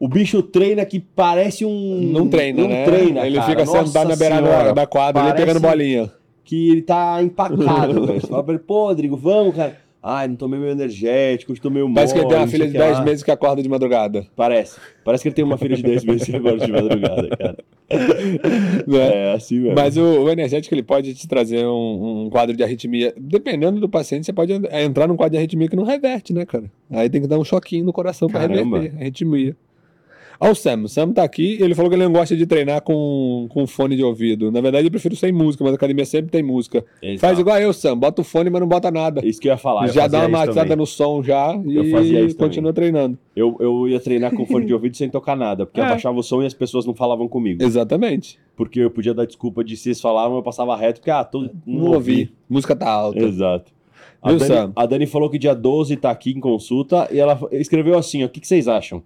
O 0.00 0.06
bicho 0.08 0.42
treina 0.42 0.84
que 0.84 1.00
parece 1.00 1.64
um. 1.64 2.00
Não 2.12 2.28
treina, 2.28 2.62
não 2.62 2.68
né? 2.68 2.84
treina, 2.84 3.26
ele 3.26 3.36
cara. 3.36 3.48
fica 3.50 3.64
Nossa 3.64 3.86
sentado 3.86 4.08
na 4.08 4.16
beirada 4.16 4.72
da, 4.72 4.86
quadra, 4.86 5.22
parece 5.22 5.36
pegando 5.44 5.60
bolinha. 5.60 6.10
Que 6.44 6.70
ele 6.70 6.82
tá 6.82 7.20
empacado, 7.22 8.06
velho. 8.06 8.20
Fala 8.20 8.44
pra 8.44 8.54
ele, 8.54 8.62
pô, 8.64 8.86
Rodrigo, 8.86 9.16
vamos, 9.16 9.54
cara. 9.56 9.76
Ai, 10.00 10.28
não 10.28 10.36
tomei 10.36 10.60
meu 10.60 10.70
energético, 10.70 11.52
tomei 11.60 11.82
o 11.82 11.92
Parece 11.92 12.14
que 12.14 12.20
ele 12.20 12.28
tem 12.28 12.36
uma 12.38 12.46
filha 12.46 12.66
de 12.66 12.70
sei 12.70 12.80
o 12.80 12.84
que 12.84 12.88
10 12.88 12.98
lá. 13.00 13.04
meses 13.04 13.22
que 13.24 13.30
acorda 13.32 13.60
de 13.60 13.68
madrugada. 13.68 14.24
Parece. 14.36 14.78
Parece 15.04 15.22
que 15.22 15.28
ele 15.28 15.34
tem 15.34 15.44
uma 15.44 15.58
filha 15.58 15.76
de 15.76 15.82
10 15.82 16.04
meses 16.04 16.24
que 16.28 16.36
agora 16.36 16.56
de 16.58 16.70
madrugada, 16.70 17.28
cara. 17.36 17.56
Né? 18.86 19.14
É 19.30 19.32
assim 19.32 19.58
mesmo. 19.60 19.74
Mas 19.74 19.96
o, 19.96 20.02
o 20.02 20.30
energético 20.30 20.74
ele 20.74 20.82
pode 20.82 21.14
te 21.14 21.26
trazer 21.26 21.66
um, 21.66 22.26
um 22.26 22.30
quadro 22.30 22.56
de 22.56 22.62
arritmia. 22.62 23.12
Dependendo 23.16 23.80
do 23.80 23.88
paciente, 23.88 24.24
você 24.26 24.32
pode 24.32 24.52
en- 24.52 24.62
entrar 24.84 25.08
num 25.08 25.16
quadro 25.16 25.32
de 25.32 25.38
arritmia 25.38 25.68
que 25.68 25.76
não 25.76 25.84
reverte, 25.84 26.32
né, 26.32 26.46
cara? 26.46 26.70
Aí 26.90 27.10
tem 27.10 27.20
que 27.20 27.26
dar 27.26 27.38
um 27.38 27.44
choquinho 27.44 27.84
no 27.84 27.92
coração 27.92 28.28
pra 28.28 28.40
Caramba. 28.40 28.76
reverter 28.78 28.96
a 28.98 29.00
arritmia. 29.00 29.56
Ó, 30.40 30.50
o 30.50 30.54
Sam. 30.54 30.84
O 30.84 30.88
Sam 30.88 31.12
tá 31.12 31.22
aqui 31.24 31.58
ele 31.60 31.74
falou 31.74 31.90
que 31.90 31.96
ele 31.96 32.04
não 32.04 32.12
gosta 32.12 32.36
de 32.36 32.46
treinar 32.46 32.80
com, 32.82 33.46
com 33.50 33.66
fone 33.66 33.96
de 33.96 34.04
ouvido. 34.04 34.52
Na 34.52 34.60
verdade, 34.60 34.86
eu 34.86 34.90
prefiro 34.90 35.16
sem 35.16 35.32
música, 35.32 35.64
mas 35.64 35.72
a 35.72 35.76
academia 35.76 36.04
sempre 36.04 36.30
tem 36.30 36.42
música. 36.42 36.84
Exato. 37.02 37.20
Faz 37.20 37.38
igual 37.38 37.58
eu, 37.58 37.72
Sam. 37.72 37.96
Bota 37.98 38.22
o 38.22 38.24
fone, 38.24 38.48
mas 38.48 38.60
não 38.60 38.68
bota 38.68 38.90
nada. 38.90 39.20
Isso 39.26 39.40
que 39.40 39.48
eu 39.48 39.52
ia 39.52 39.56
falar. 39.56 39.88
já 39.88 40.06
dá 40.06 40.20
uma 40.20 40.28
matizada 40.28 40.60
também. 40.68 40.76
no 40.76 40.86
som 40.86 41.22
já 41.22 41.60
Eu 41.66 41.90
fazia 41.90 42.20
e 42.20 42.26
isso 42.26 42.36
continua 42.36 42.72
treinando. 42.72 43.18
Eu, 43.34 43.56
eu 43.60 43.88
ia 43.88 43.98
treinar 44.00 44.32
com 44.34 44.46
fone 44.46 44.64
de 44.66 44.72
ouvido 44.72 44.96
sem 44.96 45.08
tocar 45.08 45.36
nada, 45.36 45.66
porque 45.66 45.80
É. 45.80 45.84
abaixava 45.84 46.18
o 46.18 46.22
som 46.22 46.42
e 46.42 46.46
as 46.46 46.54
pessoas 46.54 46.86
não 46.86 46.94
falavam 46.94 47.26
comigo. 47.28 47.62
Exatamente. 47.62 48.38
Porque 48.56 48.80
eu 48.80 48.90
podia 48.90 49.14
dar 49.14 49.26
desculpa 49.26 49.62
de 49.64 49.76
se 49.76 49.88
eles 49.88 50.00
falavam, 50.00 50.36
eu 50.36 50.42
passava 50.42 50.76
reto, 50.76 51.00
porque, 51.00 51.10
ah, 51.10 51.24
tô, 51.24 51.48
Não, 51.66 51.92
ouvi. 51.92 52.30
Música 52.48 52.74
tá 52.76 52.88
alta. 52.90 53.18
Exato. 53.18 53.72
A 54.20 54.28
Dani, 54.32 54.40
Sam? 54.44 54.72
a 54.74 54.86
Dani 54.86 55.06
falou 55.06 55.30
que 55.30 55.38
dia 55.38 55.54
12 55.54 55.96
tá 55.96 56.10
aqui 56.10 56.30
em 56.30 56.40
consulta 56.40 57.08
e 57.12 57.18
ela 57.20 57.38
escreveu 57.52 57.96
assim: 57.96 58.22
ó, 58.24 58.26
o 58.26 58.28
que, 58.28 58.40
que 58.40 58.48
vocês 58.48 58.66
acham? 58.66 59.00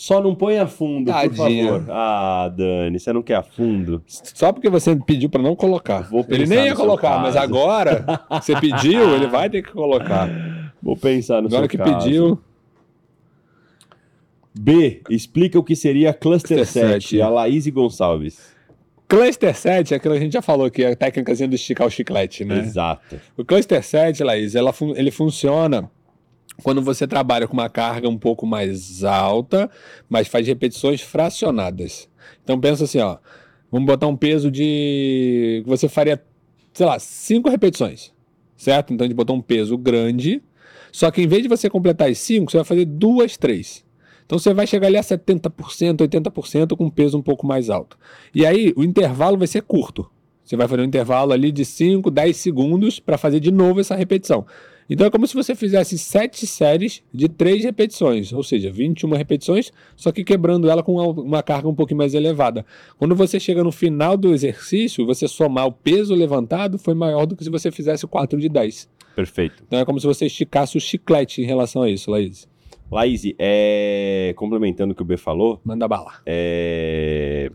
Só 0.00 0.18
não 0.18 0.34
põe 0.34 0.58
a 0.58 0.66
fundo, 0.66 1.08
Tadinha. 1.12 1.28
por 1.28 1.36
favor. 1.36 1.84
Ah, 1.90 2.50
Dani, 2.56 2.98
você 2.98 3.12
não 3.12 3.22
quer 3.22 3.34
a 3.34 3.42
fundo? 3.42 4.02
Só 4.06 4.50
porque 4.50 4.70
você 4.70 4.96
pediu 4.96 5.28
pra 5.28 5.42
não 5.42 5.54
colocar. 5.54 6.08
Vou 6.08 6.24
ele 6.26 6.46
nem 6.46 6.64
ia 6.64 6.74
colocar, 6.74 7.18
mas 7.18 7.34
caso. 7.34 7.44
agora 7.44 8.06
você 8.30 8.58
pediu, 8.58 9.14
ele 9.14 9.26
vai 9.26 9.50
ter 9.50 9.60
que 9.60 9.70
colocar. 9.70 10.72
Vou 10.82 10.96
pensar 10.96 11.42
no 11.42 11.48
Agora 11.48 11.64
seu 11.64 11.68
que 11.68 11.76
caso. 11.76 11.98
pediu, 11.98 12.38
B, 14.58 15.02
explica 15.10 15.58
o 15.58 15.62
que 15.62 15.76
seria 15.76 16.14
Cluster, 16.14 16.56
Cluster 16.56 16.82
7, 16.92 17.02
7. 17.08 17.20
a 17.20 17.28
Laís 17.28 17.66
Gonçalves. 17.66 18.38
Cluster 19.06 19.54
7 19.54 19.92
é 19.92 19.96
aquilo 19.98 20.14
que 20.14 20.18
a 20.20 20.22
gente 20.22 20.32
já 20.32 20.40
falou 20.40 20.70
que 20.70 20.82
é 20.82 20.92
a 20.92 20.96
técnicazinha 20.96 21.46
do 21.46 21.56
esticar 21.56 21.86
o 21.86 21.90
chiclete, 21.90 22.42
né? 22.42 22.60
Exato. 22.60 23.20
O 23.36 23.44
Cluster 23.44 23.82
7, 23.84 24.24
Laís, 24.24 24.54
ela 24.54 24.72
ele 24.96 25.10
funciona 25.10 25.90
quando 26.62 26.82
você 26.82 27.06
trabalha 27.06 27.46
com 27.46 27.54
uma 27.54 27.68
carga 27.68 28.08
um 28.08 28.18
pouco 28.18 28.46
mais 28.46 29.02
alta, 29.04 29.70
mas 30.08 30.28
faz 30.28 30.46
repetições 30.46 31.00
fracionadas. 31.00 32.08
Então 32.42 32.60
pensa 32.60 32.84
assim, 32.84 32.98
ó, 32.98 33.18
vamos 33.70 33.86
botar 33.86 34.06
um 34.06 34.16
peso 34.16 34.50
de 34.50 35.62
você 35.66 35.88
faria, 35.88 36.22
sei 36.72 36.86
lá, 36.86 36.98
cinco 36.98 37.48
repetições, 37.48 38.12
certo? 38.56 38.92
Então 38.92 39.04
a 39.04 39.08
gente 39.08 39.16
botou 39.16 39.36
um 39.36 39.42
peso 39.42 39.76
grande, 39.76 40.42
só 40.92 41.10
que 41.10 41.22
em 41.22 41.26
vez 41.26 41.42
de 41.42 41.48
você 41.48 41.70
completar 41.70 42.08
as 42.10 42.18
cinco, 42.18 42.50
você 42.50 42.58
vai 42.58 42.64
fazer 42.64 42.84
duas, 42.84 43.36
três. 43.36 43.84
Então 44.26 44.38
você 44.38 44.54
vai 44.54 44.66
chegar 44.66 44.86
ali 44.86 44.96
a 44.96 45.02
70%, 45.02 45.50
80% 45.96 46.76
com 46.76 46.84
um 46.84 46.90
peso 46.90 47.18
um 47.18 47.22
pouco 47.22 47.44
mais 47.44 47.68
alto. 47.68 47.98
E 48.32 48.46
aí 48.46 48.72
o 48.76 48.84
intervalo 48.84 49.36
vai 49.36 49.48
ser 49.48 49.62
curto. 49.62 50.08
Você 50.44 50.56
vai 50.56 50.66
fazer 50.66 50.82
um 50.82 50.84
intervalo 50.84 51.32
ali 51.32 51.52
de 51.52 51.64
5, 51.64 52.10
10 52.10 52.36
segundos 52.36 52.98
para 52.98 53.18
fazer 53.18 53.40
de 53.40 53.50
novo 53.50 53.80
essa 53.80 53.94
repetição. 53.94 54.46
Então 54.90 55.06
é 55.06 55.10
como 55.10 55.24
se 55.24 55.34
você 55.34 55.54
fizesse 55.54 55.96
sete 55.96 56.48
séries 56.48 57.00
de 57.14 57.28
três 57.28 57.62
repetições, 57.62 58.32
ou 58.32 58.42
seja, 58.42 58.72
21 58.72 59.10
repetições, 59.10 59.72
só 59.94 60.10
que 60.10 60.24
quebrando 60.24 60.68
ela 60.68 60.82
com 60.82 60.96
uma, 60.96 61.44
carga 61.44 61.68
um 61.68 61.74
pouquinho 61.74 61.98
mais 61.98 62.12
elevada. 62.12 62.66
Quando 62.98 63.14
você 63.14 63.38
chega 63.38 63.62
no 63.62 63.70
final 63.70 64.16
do 64.16 64.34
exercício, 64.34 65.06
você 65.06 65.28
somar 65.28 65.68
o 65.68 65.72
peso 65.72 66.12
levantado 66.12 66.76
foi 66.76 66.92
maior 66.92 67.24
do 67.24 67.36
que 67.36 67.44
se 67.44 67.50
você 67.50 67.70
fizesse 67.70 68.04
4 68.04 68.40
de 68.40 68.48
10. 68.48 68.90
Perfeito. 69.14 69.62
Então 69.64 69.78
é 69.78 69.84
como 69.84 70.00
se 70.00 70.06
você 70.08 70.26
esticasse 70.26 70.76
o 70.76 70.80
chiclete 70.80 71.40
em 71.40 71.44
relação 71.44 71.82
a 71.82 71.88
isso, 71.88 72.10
Laís. 72.10 72.48
Laís, 72.90 73.22
é... 73.38 74.34
complementando 74.36 74.92
o 74.92 74.96
que 74.96 75.02
o 75.02 75.04
B 75.04 75.16
falou, 75.16 75.60
Manda 75.64 75.86
bala. 75.86 76.14
é... 76.26 77.52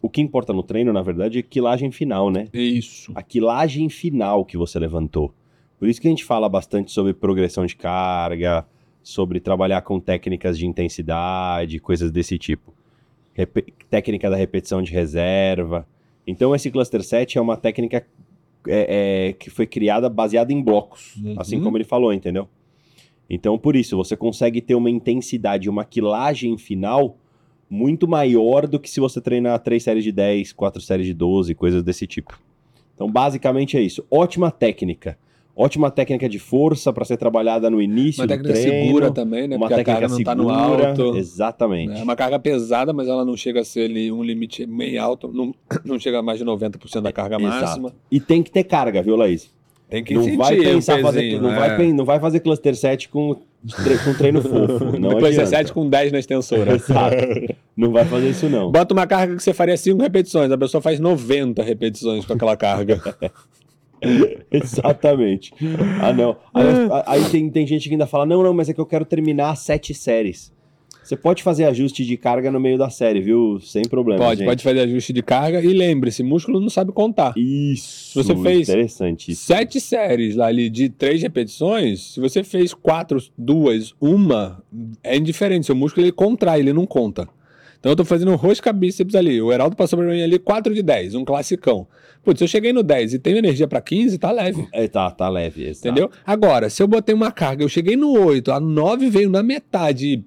o 0.00 0.08
que 0.08 0.22
importa 0.22 0.54
no 0.54 0.62
treino, 0.62 0.90
na 0.90 1.02
verdade, 1.02 1.40
é 1.40 1.42
quilagem 1.42 1.90
final, 1.90 2.30
né? 2.30 2.48
Isso. 2.54 3.12
A 3.14 3.22
quilagem 3.22 3.90
final 3.90 4.42
que 4.46 4.56
você 4.56 4.78
levantou. 4.78 5.34
Por 5.78 5.88
isso 5.88 6.00
que 6.00 6.06
a 6.08 6.10
gente 6.10 6.24
fala 6.24 6.48
bastante 6.48 6.90
sobre 6.92 7.12
progressão 7.14 7.64
de 7.64 7.76
carga, 7.76 8.66
sobre 9.02 9.40
trabalhar 9.40 9.82
com 9.82 10.00
técnicas 10.00 10.58
de 10.58 10.66
intensidade, 10.66 11.78
coisas 11.78 12.10
desse 12.10 12.36
tipo. 12.38 12.74
Repe- 13.34 13.72
técnica 13.88 14.28
da 14.28 14.36
repetição 14.36 14.82
de 14.82 14.90
reserva. 14.92 15.86
Então, 16.26 16.54
esse 16.54 16.70
cluster 16.70 17.02
set 17.02 17.38
é 17.38 17.40
uma 17.40 17.56
técnica 17.56 18.04
é, 18.66 19.28
é, 19.28 19.32
que 19.32 19.48
foi 19.50 19.66
criada 19.66 20.08
baseada 20.10 20.52
em 20.52 20.60
blocos, 20.60 21.16
Uhum. 21.16 21.34
assim 21.38 21.60
como 21.62 21.76
ele 21.76 21.84
falou, 21.84 22.12
entendeu? 22.12 22.48
Então, 23.30 23.56
por 23.56 23.76
isso, 23.76 23.96
você 23.96 24.16
consegue 24.16 24.60
ter 24.60 24.74
uma 24.74 24.90
intensidade, 24.90 25.70
uma 25.70 25.84
quilagem 25.84 26.58
final 26.58 27.16
muito 27.70 28.08
maior 28.08 28.66
do 28.66 28.80
que 28.80 28.90
se 28.90 28.98
você 28.98 29.20
treinar 29.20 29.58
três 29.60 29.82
séries 29.84 30.02
de 30.02 30.10
10, 30.10 30.52
quatro 30.52 30.80
séries 30.82 31.06
de 31.06 31.14
12, 31.14 31.54
coisas 31.54 31.82
desse 31.82 32.06
tipo. 32.06 32.38
Então, 32.94 33.10
basicamente 33.10 33.76
é 33.76 33.80
isso. 33.80 34.04
Ótima 34.10 34.50
técnica. 34.50 35.16
Ótima 35.60 35.90
técnica 35.90 36.28
de 36.28 36.38
força 36.38 36.92
para 36.92 37.04
ser 37.04 37.16
trabalhada 37.16 37.68
no 37.68 37.82
início 37.82 38.20
Uma 38.20 38.26
do 38.28 38.30
técnica 38.30 38.54
treino. 38.54 38.86
segura 38.86 39.10
também, 39.10 39.48
né? 39.48 39.56
uma 39.56 39.66
Porque 39.66 39.74
a 39.74 39.76
técnica 39.78 40.00
carga 40.00 40.14
não 40.16 40.22
tá 40.22 40.34
no 40.36 40.48
segura. 40.48 40.88
alto. 40.90 41.16
Exatamente. 41.16 41.98
É 42.00 42.02
uma 42.04 42.14
carga 42.14 42.38
pesada, 42.38 42.92
mas 42.92 43.08
ela 43.08 43.24
não 43.24 43.36
chega 43.36 43.60
a 43.60 43.64
ser 43.64 43.90
um 44.12 44.22
limite 44.22 44.64
bem 44.64 44.96
alto. 44.98 45.28
Não, 45.34 45.52
não 45.84 45.98
chega 45.98 46.20
a 46.20 46.22
mais 46.22 46.38
de 46.38 46.44
90% 46.44 47.00
da 47.00 47.10
carga 47.12 47.36
Exato. 47.40 47.60
máxima. 47.60 47.92
E 48.08 48.20
tem 48.20 48.40
que 48.40 48.52
ter 48.52 48.62
carga, 48.62 49.02
viu, 49.02 49.16
Laís? 49.16 49.50
Tem 49.90 50.04
que 50.04 50.14
Não 50.14 50.22
sentir 50.22 50.36
vai 50.36 50.56
pensar 50.56 51.00
fazer, 51.00 51.20
pezinho, 51.22 51.42
não, 51.42 51.50
né? 51.50 51.56
vai, 51.76 51.92
não 51.92 52.04
vai 52.04 52.20
fazer 52.20 52.40
cluster 52.40 52.76
set 52.76 53.08
com, 53.08 53.34
tre- 53.82 53.98
com 54.04 54.12
treino 54.14 54.42
fofo. 54.42 54.84
Não 55.00 55.16
adianta. 55.16 55.46
sete 55.46 55.72
com 55.72 55.88
10 55.88 56.12
na 56.12 56.18
extensora. 56.18 56.74
Exato. 56.76 57.16
Não 57.76 57.90
vai 57.90 58.04
fazer 58.04 58.28
isso, 58.28 58.48
não. 58.50 58.70
Bota 58.70 58.92
uma 58.92 59.06
carga 59.06 59.34
que 59.34 59.42
você 59.42 59.54
faria 59.54 59.76
5 59.78 60.00
repetições, 60.02 60.52
a 60.52 60.58
pessoa 60.58 60.80
faz 60.82 61.00
90 61.00 61.62
repetições 61.62 62.24
com 62.26 62.34
aquela 62.34 62.54
carga. 62.56 63.00
Exatamente. 64.50 65.52
Ah, 66.00 66.12
não. 66.12 66.36
Aí, 66.54 66.64
aí 67.06 67.30
tem, 67.30 67.50
tem 67.50 67.66
gente 67.66 67.88
que 67.88 67.94
ainda 67.94 68.06
fala: 68.06 68.26
não, 68.26 68.42
não, 68.42 68.54
mas 68.54 68.68
é 68.68 68.72
que 68.72 68.80
eu 68.80 68.86
quero 68.86 69.04
terminar 69.04 69.54
sete 69.56 69.94
séries. 69.94 70.52
Você 71.08 71.16
pode 71.16 71.42
fazer 71.42 71.64
ajuste 71.64 72.04
de 72.04 72.18
carga 72.18 72.50
no 72.50 72.60
meio 72.60 72.76
da 72.76 72.90
série, 72.90 73.18
viu? 73.22 73.58
Sem 73.60 73.82
problema. 73.82 74.22
pode, 74.22 74.40
gente. 74.40 74.46
pode 74.46 74.62
fazer 74.62 74.80
ajuste 74.80 75.10
de 75.14 75.22
carga 75.22 75.58
e 75.58 75.72
lembre-se, 75.72 76.22
músculo 76.22 76.60
não 76.60 76.68
sabe 76.68 76.92
contar. 76.92 77.32
Isso. 77.34 78.22
Você 78.22 78.36
fez 78.36 78.68
Interessante. 78.68 79.34
Sete 79.34 79.80
séries 79.80 80.36
lá 80.36 80.48
ali 80.48 80.68
de 80.68 80.90
três 80.90 81.22
repetições, 81.22 82.12
se 82.12 82.20
você 82.20 82.44
fez 82.44 82.74
quatro, 82.74 83.18
duas, 83.38 83.94
uma, 83.98 84.62
é 85.02 85.16
indiferente. 85.16 85.64
Seu 85.64 85.74
músculo 85.74 86.04
ele 86.04 86.12
contrai, 86.12 86.60
ele 86.60 86.74
não 86.74 86.84
conta. 86.84 87.26
Então 87.80 87.92
eu 87.92 87.96
tô 87.96 88.04
fazendo 88.04 88.32
um 88.32 88.36
rosca 88.36 88.72
bíceps 88.72 89.14
ali. 89.14 89.40
O 89.40 89.52
Heraldo 89.52 89.76
passou 89.76 89.98
pra 89.98 90.08
mim 90.08 90.20
ali 90.20 90.38
4 90.38 90.74
de 90.74 90.82
10, 90.82 91.14
um 91.14 91.24
classicão. 91.24 91.86
Putz, 92.24 92.38
se 92.38 92.44
eu 92.44 92.48
cheguei 92.48 92.72
no 92.72 92.82
10 92.82 93.14
e 93.14 93.18
tenho 93.18 93.36
energia 93.38 93.68
pra 93.68 93.80
15, 93.80 94.18
tá 94.18 94.32
leve. 94.32 94.66
É, 94.72 94.88
tá, 94.88 95.10
tá 95.10 95.28
leve. 95.28 95.64
exato. 95.68 95.86
Entendeu? 95.88 96.10
Agora, 96.26 96.68
se 96.68 96.82
eu 96.82 96.88
botei 96.88 97.14
uma 97.14 97.30
carga, 97.30 97.62
eu 97.62 97.68
cheguei 97.68 97.96
no 97.96 98.12
8, 98.18 98.50
a 98.50 98.58
9 98.58 99.08
veio 99.08 99.30
na 99.30 99.42
metade. 99.42 100.06
e 100.08 100.24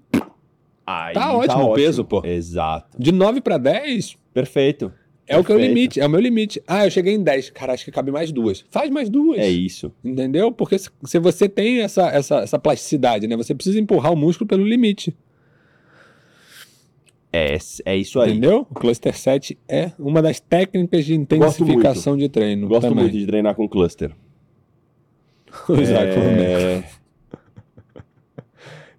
Aí 0.86 1.14
Tá 1.14 1.34
ótimo 1.34 1.64
o 1.66 1.74
peso, 1.74 2.04
pô. 2.06 2.22
Exato. 2.26 2.98
De 2.98 3.12
9 3.12 3.40
pra 3.42 3.58
10 3.58 4.18
Perfeito. 4.34 4.92
é 5.28 5.38
o 5.38 5.44
que 5.44 5.52
é 5.52 5.56
o 5.56 5.58
Perfeito. 5.58 5.76
limite, 5.76 6.00
é 6.00 6.06
o 6.06 6.10
meu 6.10 6.20
limite. 6.20 6.62
Ah, 6.66 6.86
eu 6.86 6.92
cheguei 6.92 7.14
em 7.14 7.22
10. 7.22 7.50
Cara, 7.52 7.74
acho 7.74 7.86
que 7.86 7.92
cabe 7.92 8.12
mais 8.12 8.32
duas. 8.32 8.66
Faz 8.72 8.90
mais 8.90 9.10
duas. 9.10 9.38
É 9.40 9.48
isso. 9.50 9.92
Entendeu? 10.04 10.52
Porque 10.52 10.80
se- 10.80 10.90
se 11.04 11.20
você 11.20 11.48
tem 11.48 11.82
essa, 11.82 12.08
essa, 12.10 12.38
essa 12.40 12.58
plasticidade, 12.58 13.28
né? 13.28 13.36
Você 13.38 13.54
precisa 13.54 13.80
empurrar 13.80 14.12
o 14.12 14.18
músculo 14.18 14.48
pelo 14.48 14.66
limite. 14.66 15.16
É, 17.34 17.58
é 17.86 17.96
isso 17.96 18.20
aí. 18.20 18.32
Entendeu? 18.32 18.68
O 18.70 18.74
cluster 18.74 19.18
set 19.18 19.58
é 19.68 19.92
uma 19.98 20.22
das 20.22 20.40
técnicas 20.40 21.06
de 21.06 21.16
intensificação 21.16 22.18
de 22.18 22.28
treino. 22.28 22.68
Gosto 22.68 22.90
também. 22.90 23.06
muito 23.06 23.18
de 23.18 23.26
treinar 23.26 23.56
com 23.56 23.68
cluster. 23.70 24.12
Isaac. 25.70 26.12
É... 26.18 26.84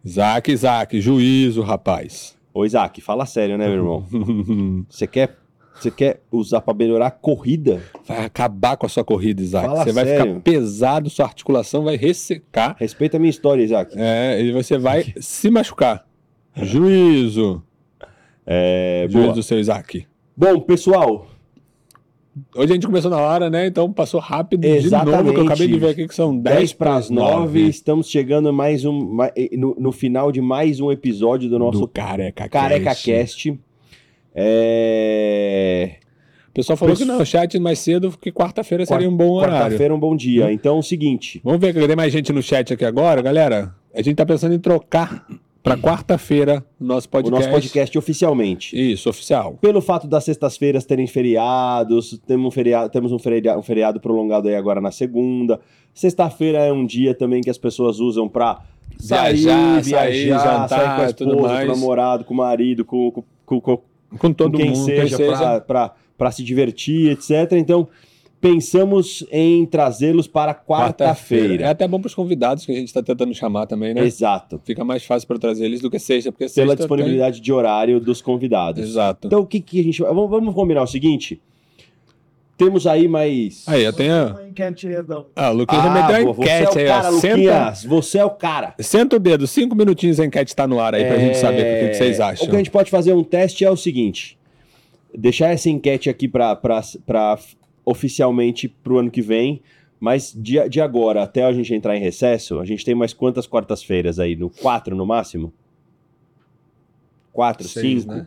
Isaac, 0.04 0.50
Isaac, 0.50 1.00
juízo, 1.00 1.62
rapaz. 1.62 2.36
Ô, 2.54 2.64
Isaac, 2.64 3.00
fala 3.00 3.24
sério, 3.26 3.56
né, 3.56 3.66
meu 3.66 3.76
irmão? 3.76 4.06
Você 4.88 5.06
quer, 5.06 5.36
você 5.74 5.90
quer 5.90 6.22
usar 6.30 6.60
pra 6.60 6.74
melhorar 6.74 7.06
a 7.06 7.10
corrida? 7.10 7.82
Vai 8.06 8.24
acabar 8.24 8.76
com 8.76 8.84
a 8.84 8.88
sua 8.88 9.04
corrida, 9.04 9.40
Isaac. 9.40 9.66
Fala 9.66 9.84
você 9.84 9.92
vai 9.92 10.04
sério. 10.04 10.26
ficar 10.26 10.40
pesado, 10.40 11.08
sua 11.08 11.26
articulação 11.26 11.84
vai 11.84 11.96
ressecar. 11.96 12.76
Respeita 12.78 13.16
a 13.16 13.20
minha 13.20 13.30
história, 13.30 13.62
Isaac. 13.62 13.94
É, 13.96 14.42
e 14.42 14.52
você 14.52 14.76
vai 14.76 15.14
se 15.18 15.50
machucar. 15.50 16.04
Juízo. 16.54 17.62
É, 18.46 19.06
Juízo 19.08 19.24
boa. 19.26 19.34
do 19.34 19.42
seu 19.42 19.58
Isaac. 19.58 20.06
Bom, 20.36 20.60
pessoal, 20.60 21.26
Hoje 22.56 22.72
a 22.72 22.74
gente 22.74 22.86
começou 22.86 23.10
na 23.10 23.18
hora, 23.18 23.50
né? 23.50 23.66
Então 23.66 23.92
passou 23.92 24.18
rápido 24.18 24.62
de 24.62 24.68
Exatamente. 24.68 25.16
novo, 25.18 25.34
que 25.34 25.40
eu 25.40 25.44
acabei 25.44 25.68
de 25.68 25.78
ver 25.78 25.90
aqui 25.90 26.08
que 26.08 26.14
são 26.14 26.34
10, 26.34 26.56
10 26.56 26.72
para 26.72 26.94
as 26.96 27.10
9, 27.10 27.60
estamos 27.68 28.08
chegando 28.08 28.50
mais 28.54 28.86
um, 28.86 29.18
no, 29.52 29.76
no 29.78 29.92
final 29.92 30.32
de 30.32 30.40
mais 30.40 30.80
um 30.80 30.90
episódio 30.90 31.50
do 31.50 31.58
nosso 31.58 31.80
do 31.80 31.88
Careca 31.88 32.48
Careca 32.48 32.84
Cast. 32.86 33.04
Cast. 33.04 33.60
É... 34.34 35.96
O 36.48 36.52
pessoal 36.54 36.76
falou 36.76 36.94
Pessoal- 36.94 37.16
que 37.16 37.18
não, 37.18 37.24
chat 37.24 37.58
mais 37.58 37.78
cedo, 37.78 38.12
que 38.18 38.32
quarta-feira 38.32 38.84
seria 38.86 39.08
um 39.08 39.16
bom 39.16 39.32
horário. 39.32 39.56
Quarta-feira 39.64 39.92
é 39.92 39.96
um 39.96 40.00
bom 40.00 40.16
dia. 40.16 40.50
Então 40.52 40.76
é 40.76 40.78
o 40.78 40.82
seguinte, 40.82 41.40
Vamos 41.44 41.60
ver 41.60 41.74
que 41.74 41.86
tem 41.86 41.96
mais 41.96 42.12
gente 42.12 42.32
no 42.32 42.42
chat 42.42 42.72
aqui 42.72 42.84
agora, 42.84 43.20
galera. 43.20 43.74
A 43.94 44.00
gente 44.00 44.16
tá 44.16 44.24
pensando 44.24 44.54
em 44.54 44.58
trocar 44.58 45.26
para 45.62 45.76
quarta-feira 45.76 46.64
o 46.80 46.84
nosso 46.84 47.06
o 47.06 47.10
podcast. 47.10 47.40
nosso 47.40 47.50
podcast 47.54 47.98
oficialmente. 47.98 48.92
Isso, 48.92 49.08
oficial. 49.08 49.58
Pelo 49.60 49.80
fato 49.80 50.06
das 50.06 50.24
sextas-feiras 50.24 50.84
terem 50.84 51.06
feriados, 51.06 52.18
temos 52.26 52.46
um 52.46 52.50
feriado, 52.50 52.90
temos 52.90 53.12
um 53.12 53.18
feriado, 53.18 53.60
um 53.60 53.62
feriado 53.62 54.00
prolongado 54.00 54.48
aí 54.48 54.56
agora 54.56 54.80
na 54.80 54.90
segunda. 54.90 55.60
Sexta-feira 55.94 56.58
é 56.58 56.72
um 56.72 56.84
dia 56.84 57.14
também 57.14 57.40
que 57.42 57.50
as 57.50 57.58
pessoas 57.58 58.00
usam 58.00 58.28
pra 58.28 58.62
sair, 58.98 59.36
Viajar, 59.36 59.80
viajar, 59.82 59.98
sair, 59.98 60.28
jantar, 60.28 60.68
sair 60.68 60.96
com 60.96 61.02
a 61.02 61.06
esposa, 61.06 61.56
com 61.58 61.64
o 61.64 61.66
namorado, 61.66 62.24
com 62.24 62.34
o 62.34 62.36
marido, 62.36 62.84
com, 62.84 63.10
com, 63.12 63.22
com, 63.44 63.60
com 63.60 63.82
Com 64.18 64.32
todo 64.32 64.58
quem 64.58 64.70
mundo, 64.70 64.84
seja, 64.84 65.16
seja. 65.16 65.60
pra 65.60 66.30
se 66.30 66.42
divertir, 66.42 67.12
etc. 67.12 67.52
Então, 67.52 67.88
pensamos 68.42 69.24
em 69.30 69.64
trazê-los 69.64 70.26
para 70.26 70.50
É 70.50 70.54
quarta-feira. 70.54 71.70
até 71.70 71.86
bom 71.86 72.00
para 72.00 72.08
os 72.08 72.14
convidados 72.14 72.66
que 72.66 72.72
a 72.72 72.74
gente 72.74 72.88
está 72.88 73.00
tentando 73.00 73.32
chamar 73.32 73.66
também, 73.66 73.94
né? 73.94 74.04
Exato. 74.04 74.60
Fica 74.64 74.84
mais 74.84 75.04
fácil 75.04 75.28
para 75.28 75.38
trazer 75.38 75.64
eles 75.64 75.80
do 75.80 75.88
que 75.88 75.98
sexta, 76.00 76.32
porque 76.32 76.46
Pela 76.52 76.66
sexta 76.70 76.76
disponibilidade 76.76 77.40
de 77.40 77.52
horário 77.52 78.00
dos 78.00 78.18
tem- 78.18 78.24
convidados. 78.26 78.82
Exato. 78.82 79.28
Então, 79.28 79.40
o 79.40 79.46
que, 79.46 79.60
que 79.60 79.78
a 79.78 79.82
gente. 79.84 80.02
Vamos, 80.02 80.28
vamos 80.28 80.52
combinar 80.54 80.82
o 80.82 80.86
seguinte. 80.88 81.40
Temos 82.58 82.84
aí 82.86 83.06
mais. 83.08 83.62
Aí, 83.68 83.84
eu 83.84 83.92
tenho. 83.92 84.12
Ah, 85.34 85.50
o 85.50 85.54
Luquinhas 85.54 85.84
Ah, 85.86 85.90
meteu 85.90 86.14
a 86.16 86.18
é 86.18 86.22
enquete 86.22 86.76
o 86.76 86.80
aí, 86.80 86.86
cara, 86.86 87.08
ó. 87.08 87.12
Senta. 87.20 87.72
Você 87.88 88.18
é 88.18 88.24
o 88.24 88.30
cara. 88.30 88.74
senta 88.80 89.16
o 89.16 89.18
dedo, 89.20 89.46
cinco 89.46 89.74
minutinhos 89.76 90.18
a 90.20 90.26
enquete 90.26 90.54
tá 90.54 90.66
no 90.66 90.80
ar 90.80 90.94
aí 90.96 91.04
pra 91.04 91.16
gente 91.18 91.38
saber 91.38 91.60
o 91.60 91.80
que, 91.84 91.88
que 91.90 91.94
vocês 91.96 92.18
É, 92.18 92.22
acham. 92.22 92.46
O 92.46 92.50
que 92.50 92.54
a 92.56 92.58
gente 92.58 92.70
pode 92.72 92.90
fazer 92.90 93.12
um 93.14 93.22
teste 93.24 93.64
é 93.64 93.70
o 93.70 93.76
seguinte: 93.76 94.36
deixar 95.16 95.48
essa 95.50 95.70
enquete 95.70 96.10
aqui 96.10 96.26
para 96.28 96.56
oficialmente 97.84 98.68
para 98.68 98.92
o 98.92 98.98
ano 98.98 99.10
que 99.10 99.22
vem, 99.22 99.62
mas 99.98 100.32
de, 100.36 100.68
de 100.68 100.80
agora 100.80 101.22
até 101.22 101.44
a 101.44 101.52
gente 101.52 101.74
entrar 101.74 101.96
em 101.96 102.00
recesso, 102.00 102.58
a 102.58 102.64
gente 102.64 102.84
tem 102.84 102.94
mais 102.94 103.12
quantas 103.12 103.46
quartas-feiras 103.46 104.18
aí? 104.18 104.34
No 104.34 104.50
quatro 104.50 104.96
no 104.96 105.06
máximo? 105.06 105.52
Quatro, 107.32 107.66
Seis, 107.68 108.02
cinco, 108.02 108.14
né? 108.14 108.26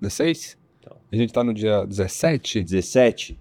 16? 0.00 0.58
Então. 0.78 0.96
A 1.10 1.16
gente 1.16 1.32
tá 1.32 1.42
no 1.42 1.54
dia 1.54 1.84
17? 1.86 2.62
17? 2.62 3.38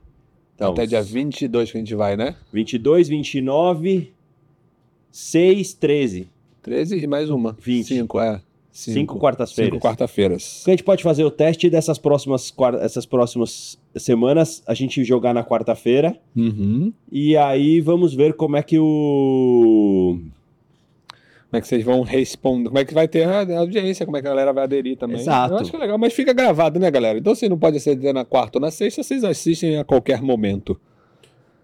Então, 0.55 0.73
Até 0.73 0.85
dia 0.85 1.01
22 1.01 1.71
que 1.71 1.77
a 1.77 1.81
gente 1.81 1.95
vai, 1.95 2.15
né? 2.15 2.35
22, 2.51 3.07
29, 3.07 4.13
6, 5.11 5.73
13. 5.73 6.29
13 6.61 6.99
e 6.99 7.07
mais 7.07 7.29
uma. 7.29 7.53
20. 7.53 7.87
5, 7.87 8.19
é. 8.19 8.41
Cinco 8.71 9.17
quartas-feiras. 9.17 9.73
Cinco 9.73 9.85
quarta-feiras. 9.85 10.63
A 10.67 10.71
gente 10.71 10.83
pode 10.83 11.03
fazer 11.03 11.23
o 11.23 11.31
teste 11.31 11.69
dessas 11.69 11.97
próximas, 11.97 12.53
essas 12.81 13.05
próximas 13.05 13.79
semanas, 13.95 14.61
a 14.65 14.73
gente 14.73 15.03
jogar 15.03 15.33
na 15.33 15.43
quarta-feira. 15.43 16.15
Uhum. 16.35 16.93
E 17.11 17.35
aí 17.35 17.81
vamos 17.81 18.13
ver 18.13 18.33
como 18.33 18.55
é 18.57 18.63
que 18.63 18.77
o. 18.77 20.19
Como 21.49 21.57
é 21.57 21.61
que 21.61 21.67
vocês 21.67 21.83
vão 21.83 22.03
responder? 22.03 22.69
Como 22.69 22.77
é 22.77 22.85
que 22.85 22.93
vai 22.93 23.07
ter 23.07 23.23
a 23.27 23.59
audiência? 23.59 24.05
Como 24.05 24.15
é 24.17 24.21
que 24.21 24.27
a 24.27 24.29
galera 24.29 24.53
vai 24.53 24.65
aderir 24.65 24.95
também? 24.95 25.17
Exato. 25.17 25.55
Eu 25.55 25.57
acho 25.57 25.71
que 25.71 25.75
é 25.75 25.79
legal, 25.79 25.97
mas 25.97 26.13
fica 26.13 26.31
gravado, 26.31 26.79
né, 26.79 26.91
galera? 26.91 27.17
Então, 27.17 27.33
se 27.33 27.49
não 27.49 27.57
pode 27.57 27.77
aceder 27.77 28.13
na 28.13 28.23
quarta 28.23 28.59
ou 28.59 28.61
na 28.61 28.69
sexta, 28.69 29.01
vocês 29.01 29.23
assistem 29.23 29.77
a 29.77 29.83
qualquer 29.83 30.21
momento. 30.21 30.79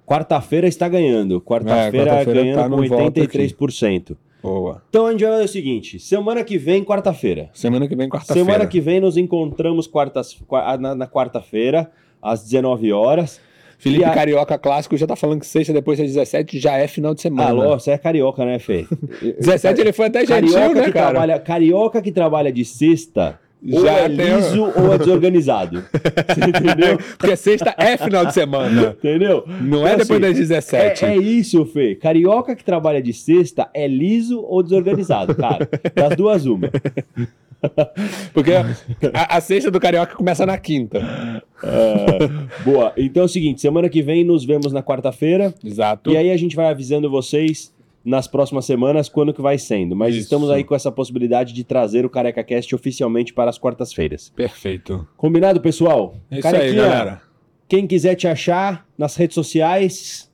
Quarta-feira 0.04 0.68
está 0.68 0.90
ganhando. 0.90 1.40
Quarta-feira 1.40 2.10
É, 2.10 2.14
quarta-feira 2.16 2.42
ganhando 2.42 2.62
tá 2.62 2.70
com 2.70 2.88
voto 2.88 3.22
83%. 3.22 4.18
Boa. 4.46 4.82
Então 4.90 5.08
a 5.08 5.12
gente 5.12 5.24
vai 5.24 5.32
fazer 5.34 5.46
o 5.46 5.48
seguinte: 5.48 6.00
semana 6.00 6.44
que 6.44 6.58
vem, 6.58 6.84
quarta-feira. 6.84 7.50
Semana 7.54 7.88
que 7.88 7.96
vem, 7.96 8.08
quarta-feira. 8.10 8.46
Semana 8.46 8.68
que 8.68 8.80
vem 8.80 9.00
nos 9.00 9.18
encontramos 9.18 9.88
quartas, 9.88 10.34
qua- 10.48 10.78
na, 10.78 10.94
na 10.96 11.08
quarta-feira, 11.08 11.90
às 12.22 12.44
19 12.44 12.92
horas. 12.94 13.40
Felipe 13.78 14.06
a- 14.06 14.12
Carioca 14.12 14.58
Clássico 14.58 14.96
já 14.96 15.06
tá 15.06 15.16
falando 15.18 15.42
que 15.42 15.46
sexta 15.48 15.74
depois 15.74 15.98
das 15.98 16.08
17 16.08 16.60
já 16.60 16.78
é 16.78 16.88
final 16.88 17.14
de 17.14 17.22
semana. 17.22 17.50
Alô, 17.50 17.78
você 17.78 17.92
é 17.92 17.98
carioca, 17.98 18.46
né, 18.46 18.58
Fê? 18.58 18.86
17 19.42 19.82
ele 19.82 19.92
foi 19.92 20.06
até 20.06 20.26
gentil, 20.26 20.54
carioca 20.54 20.76
né, 20.80 20.86
que 20.86 20.92
cara? 20.94 21.10
trabalha, 21.12 21.40
carioca 21.40 22.02
que 22.02 22.12
trabalha 22.12 22.52
de 22.54 22.64
sexta 22.64 23.38
ou 23.72 23.82
Já 23.82 23.92
é 23.94 24.10
tem- 24.10 24.36
liso 24.36 24.64
ou 24.76 24.94
é 24.94 24.98
desorganizado. 24.98 25.84
Entendeu? 26.38 26.98
Porque 27.18 27.36
sexta 27.36 27.74
é 27.78 27.98
final 27.98 28.26
de 28.26 28.34
semana. 28.34 28.96
Entendeu? 28.98 29.44
Não 29.62 29.80
Então, 29.80 29.88
é 29.88 29.98
depois 29.98 30.12
assim, 30.12 30.20
das 30.22 30.38
17. 30.38 31.06
É, 31.06 31.10
é 31.10 31.18
isso, 31.18 31.66
Fê. 31.66 31.96
Carioca 31.96 32.56
que 32.56 32.64
trabalha 32.64 33.02
de 33.02 33.14
sexta 33.14 33.70
é 33.74 33.88
liso 33.88 34.42
ou 34.42 34.62
desorganizado, 34.64 35.34
cara. 35.36 35.68
Das 35.94 36.16
duas, 36.16 36.46
uma. 36.46 36.70
Porque 38.34 38.52
a, 38.54 39.38
a 39.38 39.42
sexta 39.42 39.72
do 39.72 39.80
Carioca 39.80 40.16
começa 40.16 40.46
na 40.46 40.58
quinta. 40.58 41.00
É, 41.64 42.64
boa. 42.64 42.94
Então 42.96 43.24
é 43.24 43.26
o 43.26 43.30
seguinte: 43.30 43.62
semana 43.62 43.90
que 43.90 44.02
vem 44.04 44.24
nos 44.24 44.46
vemos 44.46 44.72
na 44.72 44.84
quarta-feira. 44.84 45.54
Exato. 45.64 46.12
E 46.12 46.18
aí 46.18 46.30
a 46.32 46.38
gente 46.38 46.56
vai 46.56 46.68
avisando 46.68 47.10
vocês 47.10 47.74
nas 48.06 48.28
próximas 48.28 48.66
semanas 48.66 49.10
quando 49.10 49.34
que 49.34 49.42
vai 49.42 49.58
sendo. 49.58 49.96
Mas 49.96 50.14
Isso. 50.14 50.24
estamos 50.26 50.50
aí 50.52 50.64
com 50.64 50.76
essa 50.76 50.92
possibilidade 50.92 51.52
de 51.52 51.64
trazer 51.64 52.06
o 52.06 52.10
Careca 52.10 52.44
Cast 52.44 52.74
oficialmente 52.76 53.34
para 53.34 53.50
as 53.50 53.58
quartas-feiras. 53.58 54.32
Perfeito. 54.36 55.08
Combinado, 55.18 55.60
pessoal? 55.60 56.16
É 56.30 56.38
isso 56.38 56.48
aí, 56.48 56.54
Carequinha, 56.54 56.84
galera. 56.84 57.22
Quem 57.68 57.88
quiser 57.88 58.14
te 58.14 58.28
achar 58.28 58.86
nas 58.96 59.16
redes 59.16 59.34
sociais, 59.34 60.30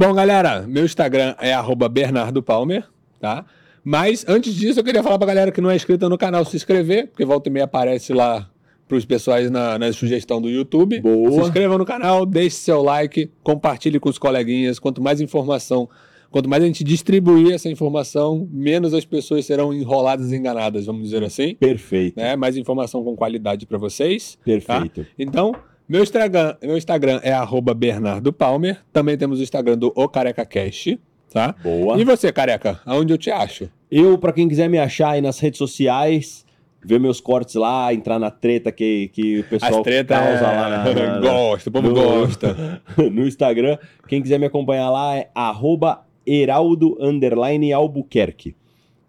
Bom, 0.00 0.14
galera, 0.14 0.64
meu 0.64 0.84
Instagram 0.84 1.34
é 1.40 1.52
arroba 1.52 1.88
Bernardo 1.88 2.40
Palmer, 2.40 2.84
tá? 3.18 3.44
Mas 3.82 4.24
antes 4.28 4.54
disso, 4.54 4.78
eu 4.78 4.84
queria 4.84 5.02
falar 5.02 5.18
pra 5.18 5.26
galera 5.26 5.50
que 5.50 5.60
não 5.60 5.68
é 5.68 5.74
inscrita 5.74 6.08
no 6.08 6.16
canal 6.16 6.44
se 6.44 6.54
inscrever, 6.54 7.08
porque 7.08 7.24
volta 7.24 7.48
e 7.48 7.52
meia 7.52 7.64
aparece 7.64 8.12
lá 8.12 8.48
pros 8.86 9.04
pessoais 9.04 9.50
na, 9.50 9.76
na 9.76 9.92
sugestão 9.92 10.40
do 10.40 10.48
YouTube. 10.48 11.00
Boa. 11.00 11.32
Se 11.32 11.40
inscreva 11.40 11.76
no 11.76 11.84
canal, 11.84 12.24
deixe 12.24 12.54
seu 12.54 12.80
like, 12.80 13.28
compartilhe 13.42 13.98
com 13.98 14.08
os 14.08 14.18
coleguinhas. 14.18 14.78
Quanto 14.78 15.02
mais 15.02 15.20
informação, 15.20 15.88
quanto 16.30 16.48
mais 16.48 16.62
a 16.62 16.66
gente 16.66 16.82
distribuir 16.84 17.52
essa 17.54 17.68
informação, 17.68 18.46
menos 18.50 18.92
as 18.94 19.04
pessoas 19.04 19.44
serão 19.46 19.72
enroladas 19.72 20.30
e 20.32 20.36
enganadas, 20.36 20.86
vamos 20.86 21.02
dizer 21.04 21.22
assim. 21.24 21.54
perfeito. 21.54 22.16
Né? 22.16 22.36
Mais 22.36 22.56
informação 22.56 23.02
com 23.04 23.16
qualidade 23.16 23.66
pra 23.66 23.78
vocês. 23.78 24.38
Perfeito. 24.44 25.06
Então, 25.18 25.54
meu 25.88 26.02
Instagram, 26.02 26.54
meu 26.62 26.76
Instagram 26.76 27.20
é 27.22 27.32
arroba 27.32 27.72
Bernardo 27.74 28.32
Palmer. 28.32 28.78
Também 28.92 29.16
temos 29.16 29.40
o 29.40 29.42
Instagram 29.42 29.78
do 29.78 29.92
O 29.96 30.06
Careca 30.08 30.44
Cash, 30.44 30.96
tá? 31.32 31.54
Boa. 31.62 31.98
E 31.98 32.04
você, 32.04 32.30
careca, 32.30 32.80
aonde 32.84 33.12
eu 33.12 33.18
te 33.18 33.30
acho? 33.30 33.70
Eu, 33.90 34.18
pra 34.18 34.32
quem 34.32 34.46
quiser 34.48 34.68
me 34.68 34.78
achar 34.78 35.12
aí 35.12 35.22
nas 35.22 35.38
redes 35.38 35.56
sociais, 35.56 36.44
ver 36.84 37.00
meus 37.00 37.22
cortes 37.22 37.54
lá, 37.54 37.92
entrar 37.94 38.18
na 38.18 38.30
treta 38.30 38.70
que, 38.70 39.08
que 39.14 39.40
o 39.40 39.44
pessoal 39.44 39.76
As 39.78 39.82
tretas 39.82 40.18
causa 40.18 40.42
lá 40.42 40.68
na, 40.68 40.94
na- 40.94 41.20
gosta, 41.26 41.70
o 41.70 41.72
povo 41.72 41.88
no- 41.88 41.94
gosta. 41.94 42.82
no 43.10 43.26
Instagram. 43.26 43.78
Quem 44.06 44.20
quiser 44.20 44.38
me 44.38 44.44
acompanhar 44.44 44.90
lá 44.90 45.16
é 45.16 45.30
arroba 45.34 46.02
Heraldo 46.28 46.96
underline 47.00 47.72
Albuquerque. 47.72 48.54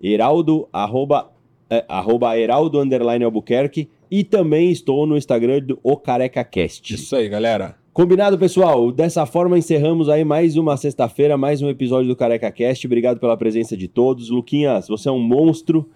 Heraldo, 0.02 0.68
arroba, 0.72 1.30
é, 1.70 1.84
arroba 1.88 2.38
Heraldo 2.38 2.80
underline 2.80 3.26
Albuquerque. 3.26 3.90
E 4.10 4.24
também 4.24 4.72
estou 4.72 5.06
no 5.06 5.18
Instagram 5.18 5.60
do 5.60 5.80
O 5.84 5.98
Careca 5.98 6.44
Cast. 6.44 6.96
Isso 6.96 7.16
aí, 7.16 7.28
galera. 7.28 7.76
Combinado, 7.92 8.38
pessoal? 8.40 8.92
Dessa 8.92 9.26
forma 9.26 9.58
encerramos 9.58 10.08
aí 10.08 10.24
mais 10.24 10.56
uma 10.56 10.78
sexta-feira, 10.78 11.38
mais 11.38 11.62
um 11.62 11.70
episódio 11.70 12.08
do 12.08 12.16
Careca 12.16 12.50
Cast. 12.50 12.88
Obrigado 12.88 13.20
pela 13.20 13.36
presença 13.36 13.76
de 13.76 13.88
todos. 13.88 14.30
Luquinhas, 14.30 14.88
você 14.88 15.10
é 15.10 15.12
um 15.12 15.20
monstro. 15.20 15.90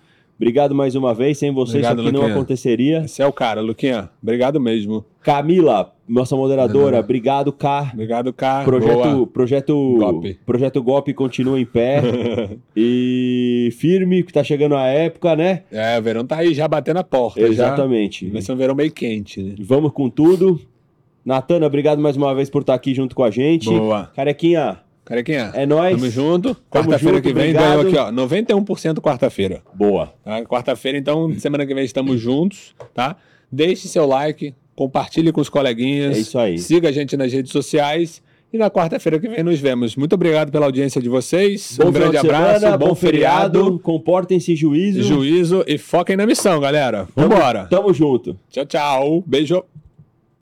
Obrigado 0.43 0.75
mais 0.75 0.93
uma 0.93 1.13
vez. 1.13 1.37
Sem 1.37 1.51
você 1.53 1.77
Obrigado, 1.77 1.99
isso 1.99 2.01
aqui 2.01 2.11
não 2.11 2.19
Luquinha. 2.19 2.35
aconteceria. 2.35 2.97
Esse 3.05 3.21
é 3.21 3.25
o 3.25 3.31
cara, 3.31 3.61
Luquinha. 3.61 4.09
Obrigado 4.21 4.59
mesmo. 4.59 5.05
Camila, 5.21 5.93
nossa 6.05 6.35
moderadora, 6.35 6.99
obrigado, 6.99 7.53
Cá. 7.53 7.89
Obrigado, 7.93 8.33
cara. 8.33 8.65
Projeto, 8.65 9.27
projeto, 9.27 9.95
Golpe. 9.97 10.37
projeto 10.45 10.83
Golpe 10.83 11.13
continua 11.13 11.57
em 11.57 11.65
pé 11.65 12.01
e 12.75 13.69
firme, 13.79 14.21
que 14.21 14.33
tá 14.33 14.43
chegando 14.43 14.75
a 14.75 14.85
época, 14.85 15.33
né? 15.33 15.63
É, 15.71 15.97
o 15.97 16.01
verão 16.03 16.25
tá 16.25 16.39
aí 16.39 16.53
já 16.53 16.67
batendo 16.67 16.97
a 16.97 17.03
porta. 17.05 17.39
Exatamente. 17.39 18.27
Já. 18.27 18.33
Vai 18.33 18.41
ser 18.41 18.51
um 18.51 18.57
verão 18.57 18.75
meio 18.75 18.91
quente, 18.91 19.41
né? 19.41 19.55
Vamos 19.61 19.93
com 19.93 20.09
tudo. 20.09 20.59
Natana, 21.25 21.65
obrigado 21.67 21.99
mais 22.01 22.17
uma 22.17 22.35
vez 22.35 22.49
por 22.49 22.63
estar 22.63 22.73
aqui 22.73 22.93
junto 22.93 23.15
com 23.15 23.23
a 23.23 23.31
gente. 23.31 23.69
Boa. 23.69 24.11
Carequinha, 24.13 24.79
Carequinha, 25.05 25.51
é 25.53 25.65
nóis. 25.65 25.95
tamo 25.97 26.09
junto. 26.09 26.55
Quarta-feira 26.69 27.19
que 27.21 27.33
vem 27.33 27.51
obrigado. 27.51 27.83
ganhou 27.83 27.87
aqui, 27.87 27.97
ó. 27.97 28.25
91% 28.25 29.01
quarta-feira. 29.01 29.61
Boa. 29.73 30.13
Tá? 30.23 30.41
Quarta-feira, 30.43 30.97
então, 30.97 31.33
semana 31.37 31.65
que 31.65 31.73
vem 31.73 31.83
estamos 31.83 32.19
juntos, 32.19 32.73
tá? 32.93 33.15
Deixe 33.51 33.87
seu 33.87 34.05
like, 34.05 34.53
compartilhe 34.75 35.31
com 35.31 35.41
os 35.41 35.49
coleguinhas. 35.49 36.17
É 36.17 36.19
isso 36.21 36.39
aí. 36.39 36.57
Siga 36.57 36.89
a 36.89 36.91
gente 36.91 37.17
nas 37.17 37.31
redes 37.33 37.51
sociais. 37.51 38.21
E 38.51 38.57
na 38.57 38.69
quarta-feira 38.69 39.19
que 39.19 39.27
vem 39.27 39.41
nos 39.43 39.59
vemos. 39.59 39.95
Muito 39.95 40.13
obrigado 40.13 40.51
pela 40.51 40.67
audiência 40.67 41.01
de 41.01 41.09
vocês. 41.09 41.75
Bom 41.81 41.87
um 41.87 41.91
grande 41.91 42.17
abraço, 42.17 42.59
semana, 42.59 42.77
bom, 42.77 42.93
feriado, 42.93 43.79
Comportem-se 43.79 44.55
juízo. 44.55 45.01
juízo 45.01 45.63
e 45.67 45.75
foquem 45.79 46.15
na 46.15 46.27
missão, 46.27 46.59
galera. 46.59 47.07
Vambora. 47.15 47.65
Tamo 47.65 47.91
junto. 47.91 48.37
Tchau, 48.51 48.65
tchau. 48.67 49.23
Beijo. 49.25 49.63